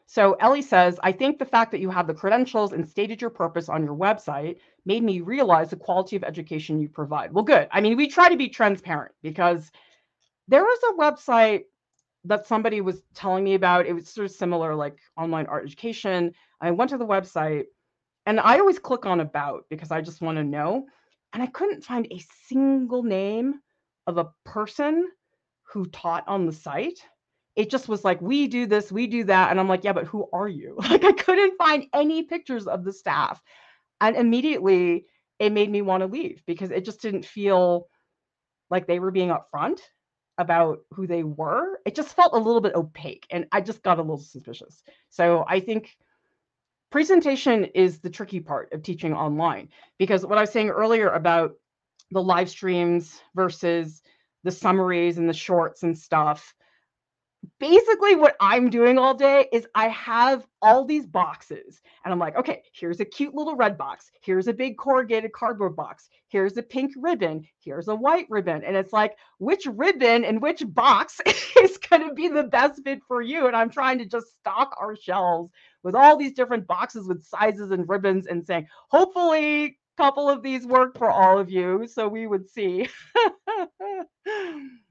So 0.05 0.33
Ellie 0.33 0.61
says, 0.61 0.99
I 1.01 1.13
think 1.13 1.39
the 1.39 1.45
fact 1.45 1.71
that 1.71 1.79
you 1.79 1.89
have 1.89 2.07
the 2.07 2.13
credentials 2.13 2.73
and 2.73 2.85
stated 2.85 3.21
your 3.21 3.29
purpose 3.29 3.69
on 3.69 3.85
your 3.85 3.95
website 3.95 4.57
made 4.85 5.01
me 5.01 5.21
realize 5.21 5.69
the 5.69 5.77
quality 5.77 6.17
of 6.17 6.25
education 6.25 6.81
you 6.81 6.89
provide. 6.89 7.31
Well, 7.31 7.45
good. 7.45 7.69
I 7.71 7.79
mean, 7.79 7.95
we 7.95 8.09
try 8.09 8.27
to 8.27 8.35
be 8.35 8.49
transparent 8.49 9.13
because 9.23 9.71
there 10.49 10.63
was 10.63 10.79
a 10.89 11.01
website 11.01 11.63
that 12.25 12.47
somebody 12.47 12.81
was 12.81 13.01
telling 13.13 13.45
me 13.45 13.53
about. 13.53 13.85
It 13.85 13.93
was 13.93 14.09
sort 14.09 14.25
of 14.25 14.31
similar, 14.31 14.75
like 14.75 14.97
online 15.15 15.45
art 15.45 15.63
education. 15.63 16.33
I 16.59 16.71
went 16.71 16.89
to 16.89 16.97
the 16.97 17.05
website 17.05 17.67
and 18.25 18.39
I 18.39 18.59
always 18.59 18.79
click 18.79 19.05
on 19.05 19.19
about 19.19 19.65
because 19.69 19.91
I 19.91 20.01
just 20.01 20.21
want 20.21 20.37
to 20.37 20.43
know. 20.43 20.87
And 21.33 21.43
I 21.43 21.47
couldn't 21.47 21.83
find 21.83 22.07
a 22.11 22.23
single 22.47 23.03
name 23.03 23.59
of 24.07 24.17
a 24.17 24.29
person 24.45 25.09
who 25.63 25.85
taught 25.87 26.27
on 26.27 26.45
the 26.45 26.53
site. 26.53 26.99
It 27.55 27.69
just 27.69 27.87
was 27.87 28.03
like, 28.03 28.21
we 28.21 28.47
do 28.47 28.65
this, 28.65 28.91
we 28.91 29.07
do 29.07 29.23
that. 29.25 29.51
And 29.51 29.59
I'm 29.59 29.67
like, 29.67 29.83
yeah, 29.83 29.93
but 29.93 30.05
who 30.05 30.27
are 30.33 30.47
you? 30.47 30.77
Like, 30.89 31.03
I 31.03 31.11
couldn't 31.11 31.57
find 31.57 31.85
any 31.93 32.23
pictures 32.23 32.67
of 32.67 32.83
the 32.83 32.93
staff. 32.93 33.41
And 34.01 34.15
immediately 34.15 35.05
it 35.39 35.51
made 35.51 35.69
me 35.69 35.81
want 35.81 36.01
to 36.01 36.07
leave 36.07 36.41
because 36.45 36.71
it 36.71 36.85
just 36.85 37.01
didn't 37.01 37.25
feel 37.25 37.87
like 38.69 38.87
they 38.87 38.99
were 38.99 39.11
being 39.11 39.29
upfront 39.29 39.79
about 40.37 40.79
who 40.91 41.07
they 41.07 41.23
were. 41.23 41.79
It 41.85 41.95
just 41.95 42.15
felt 42.15 42.33
a 42.33 42.37
little 42.37 42.61
bit 42.61 42.75
opaque 42.75 43.25
and 43.29 43.45
I 43.51 43.61
just 43.61 43.83
got 43.83 43.99
a 43.99 44.01
little 44.01 44.17
suspicious. 44.17 44.83
So 45.09 45.45
I 45.47 45.59
think 45.59 45.95
presentation 46.95 47.65
is 47.75 47.99
the 47.99 48.09
tricky 48.09 48.39
part 48.39 48.71
of 48.71 48.81
teaching 48.81 49.13
online 49.13 49.67
because 49.99 50.25
what 50.25 50.37
I 50.37 50.41
was 50.41 50.49
saying 50.49 50.69
earlier 50.69 51.09
about 51.09 51.51
the 52.11 52.23
live 52.23 52.49
streams 52.49 53.19
versus 53.35 54.01
the 54.45 54.51
summaries 54.51 55.17
and 55.17 55.27
the 55.27 55.33
shorts 55.33 55.83
and 55.83 55.97
stuff. 55.97 56.55
Basically, 57.59 58.15
what 58.15 58.35
I'm 58.39 58.69
doing 58.69 58.97
all 58.97 59.13
day 59.13 59.47
is 59.51 59.67
I 59.75 59.89
have 59.89 60.45
all 60.61 60.85
these 60.85 61.05
boxes, 61.05 61.81
and 62.03 62.11
I'm 62.11 62.19
like, 62.19 62.35
okay, 62.37 62.61
here's 62.73 62.99
a 62.99 63.05
cute 63.05 63.33
little 63.33 63.55
red 63.55 63.77
box. 63.77 64.11
Here's 64.21 64.47
a 64.47 64.53
big 64.53 64.77
corrugated 64.77 65.31
cardboard 65.33 65.75
box. 65.75 66.09
Here's 66.27 66.57
a 66.57 66.63
pink 66.63 66.93
ribbon. 66.97 67.45
Here's 67.59 67.87
a 67.87 67.95
white 67.95 68.27
ribbon. 68.29 68.63
And 68.63 68.75
it's 68.75 68.93
like, 68.93 69.17
which 69.37 69.65
ribbon 69.65 70.25
and 70.25 70.41
which 70.41 70.63
box 70.65 71.21
is 71.61 71.77
going 71.77 72.07
to 72.07 72.13
be 72.13 72.27
the 72.27 72.43
best 72.43 72.83
fit 72.83 72.99
for 73.07 73.21
you? 73.21 73.47
And 73.47 73.55
I'm 73.55 73.69
trying 73.69 73.99
to 73.99 74.05
just 74.05 74.37
stock 74.39 74.75
our 74.79 74.95
shelves 74.95 75.51
with 75.83 75.95
all 75.95 76.17
these 76.17 76.33
different 76.33 76.67
boxes 76.67 77.07
with 77.07 77.23
sizes 77.23 77.71
and 77.71 77.87
ribbons 77.87 78.27
and 78.27 78.45
saying, 78.45 78.67
hopefully, 78.89 79.65
a 79.65 79.77
couple 79.97 80.29
of 80.29 80.41
these 80.41 80.65
work 80.65 80.97
for 80.97 81.09
all 81.09 81.39
of 81.39 81.49
you. 81.49 81.87
So 81.87 82.07
we 82.07 82.27
would 82.27 82.49
see. 82.49 82.89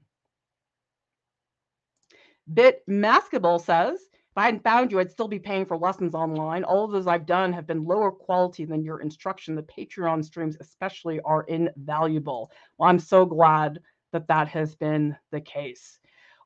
Bit 2.53 2.83
Maskable 2.87 3.63
says, 3.63 3.99
if 4.01 4.37
I 4.37 4.45
hadn't 4.45 4.63
found 4.63 4.91
you, 4.91 4.99
I'd 4.99 5.11
still 5.11 5.27
be 5.27 5.39
paying 5.39 5.65
for 5.65 5.77
lessons 5.77 6.13
online. 6.13 6.63
All 6.65 6.83
of 6.83 6.91
those 6.91 7.07
I've 7.07 7.25
done 7.25 7.53
have 7.53 7.65
been 7.65 7.85
lower 7.85 8.11
quality 8.11 8.65
than 8.65 8.83
your 8.83 8.99
instruction. 8.99 9.55
The 9.55 9.63
Patreon 9.63 10.25
streams, 10.25 10.57
especially, 10.59 11.21
are 11.21 11.43
invaluable. 11.43 12.51
Well, 12.77 12.89
I'm 12.89 12.99
so 12.99 13.25
glad 13.25 13.79
that 14.11 14.27
that 14.27 14.49
has 14.49 14.75
been 14.75 15.15
the 15.31 15.41
case. 15.41 15.99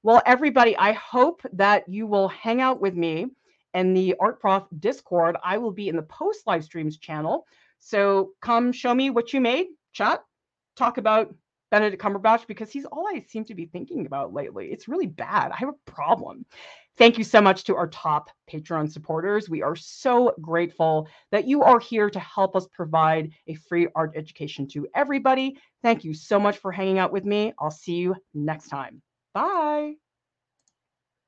Well, 0.04 0.22
everybody, 0.26 0.78
I 0.78 0.94
hope 0.94 1.42
that 1.54 1.90
you 1.90 2.08
will 2.08 2.30
hang 2.30 2.62
out 2.62 2.80
with 2.80 2.94
me 2.94 3.28
and 3.74 3.96
the 3.96 4.16
Art 4.20 4.40
Prof 4.40 4.64
Discord. 4.80 5.36
I 5.44 5.58
will 5.58 5.72
be 5.72 5.90
in 5.90 5.96
the 5.96 6.04
post 6.04 6.48
live 6.48 6.64
streams 6.64 6.98
channel. 6.98 7.46
So 7.80 8.32
come 8.42 8.72
show 8.72 8.94
me 8.94 9.10
what 9.10 9.34
you 9.34 9.42
made, 9.42 9.68
chat, 9.94 10.24
talk 10.76 10.98
about 10.98 11.34
Benedict 11.72 12.02
Cumberbatch 12.02 12.48
because 12.48 12.72
he's 12.72 12.86
all 12.86 13.08
I 13.08 13.24
seem 13.28 13.46
to 13.46 13.56
be 13.56 13.66
thinking 13.66 14.06
about 14.06 14.34
lately. 14.34 14.68
It's 14.72 14.88
really 14.88 15.08
bad. 15.08 15.52
I 15.52 15.58
have 15.58 15.70
a 15.70 15.92
problem. 15.92 16.46
Thank 16.98 17.18
you 17.18 17.24
so 17.24 17.40
much 17.40 17.64
to 17.64 17.76
our 17.78 17.88
top 17.88 18.30
Patreon 18.52 18.92
supporters. 18.92 19.50
We 19.50 19.62
are 19.62 19.76
so 19.76 20.34
grateful 20.42 21.08
that 21.32 21.48
you 21.48 21.64
are 21.64 21.80
here 21.80 22.10
to 22.10 22.20
help 22.20 22.58
us 22.58 22.68
provide 22.74 23.32
a 23.48 23.54
free 23.54 23.88
art 23.96 24.12
education 24.18 24.68
to 24.70 24.86
everybody. 24.94 25.58
Thank 25.82 26.04
you 26.04 26.14
so 26.14 26.40
much 26.40 26.58
for 26.58 26.74
hanging 26.74 27.00
out 27.00 27.14
with 27.14 27.24
me. 27.24 27.54
I'll 27.58 27.72
see 27.72 27.96
you 27.96 28.16
next 28.34 28.68
time. 28.68 29.02
Bye. 29.34 30.09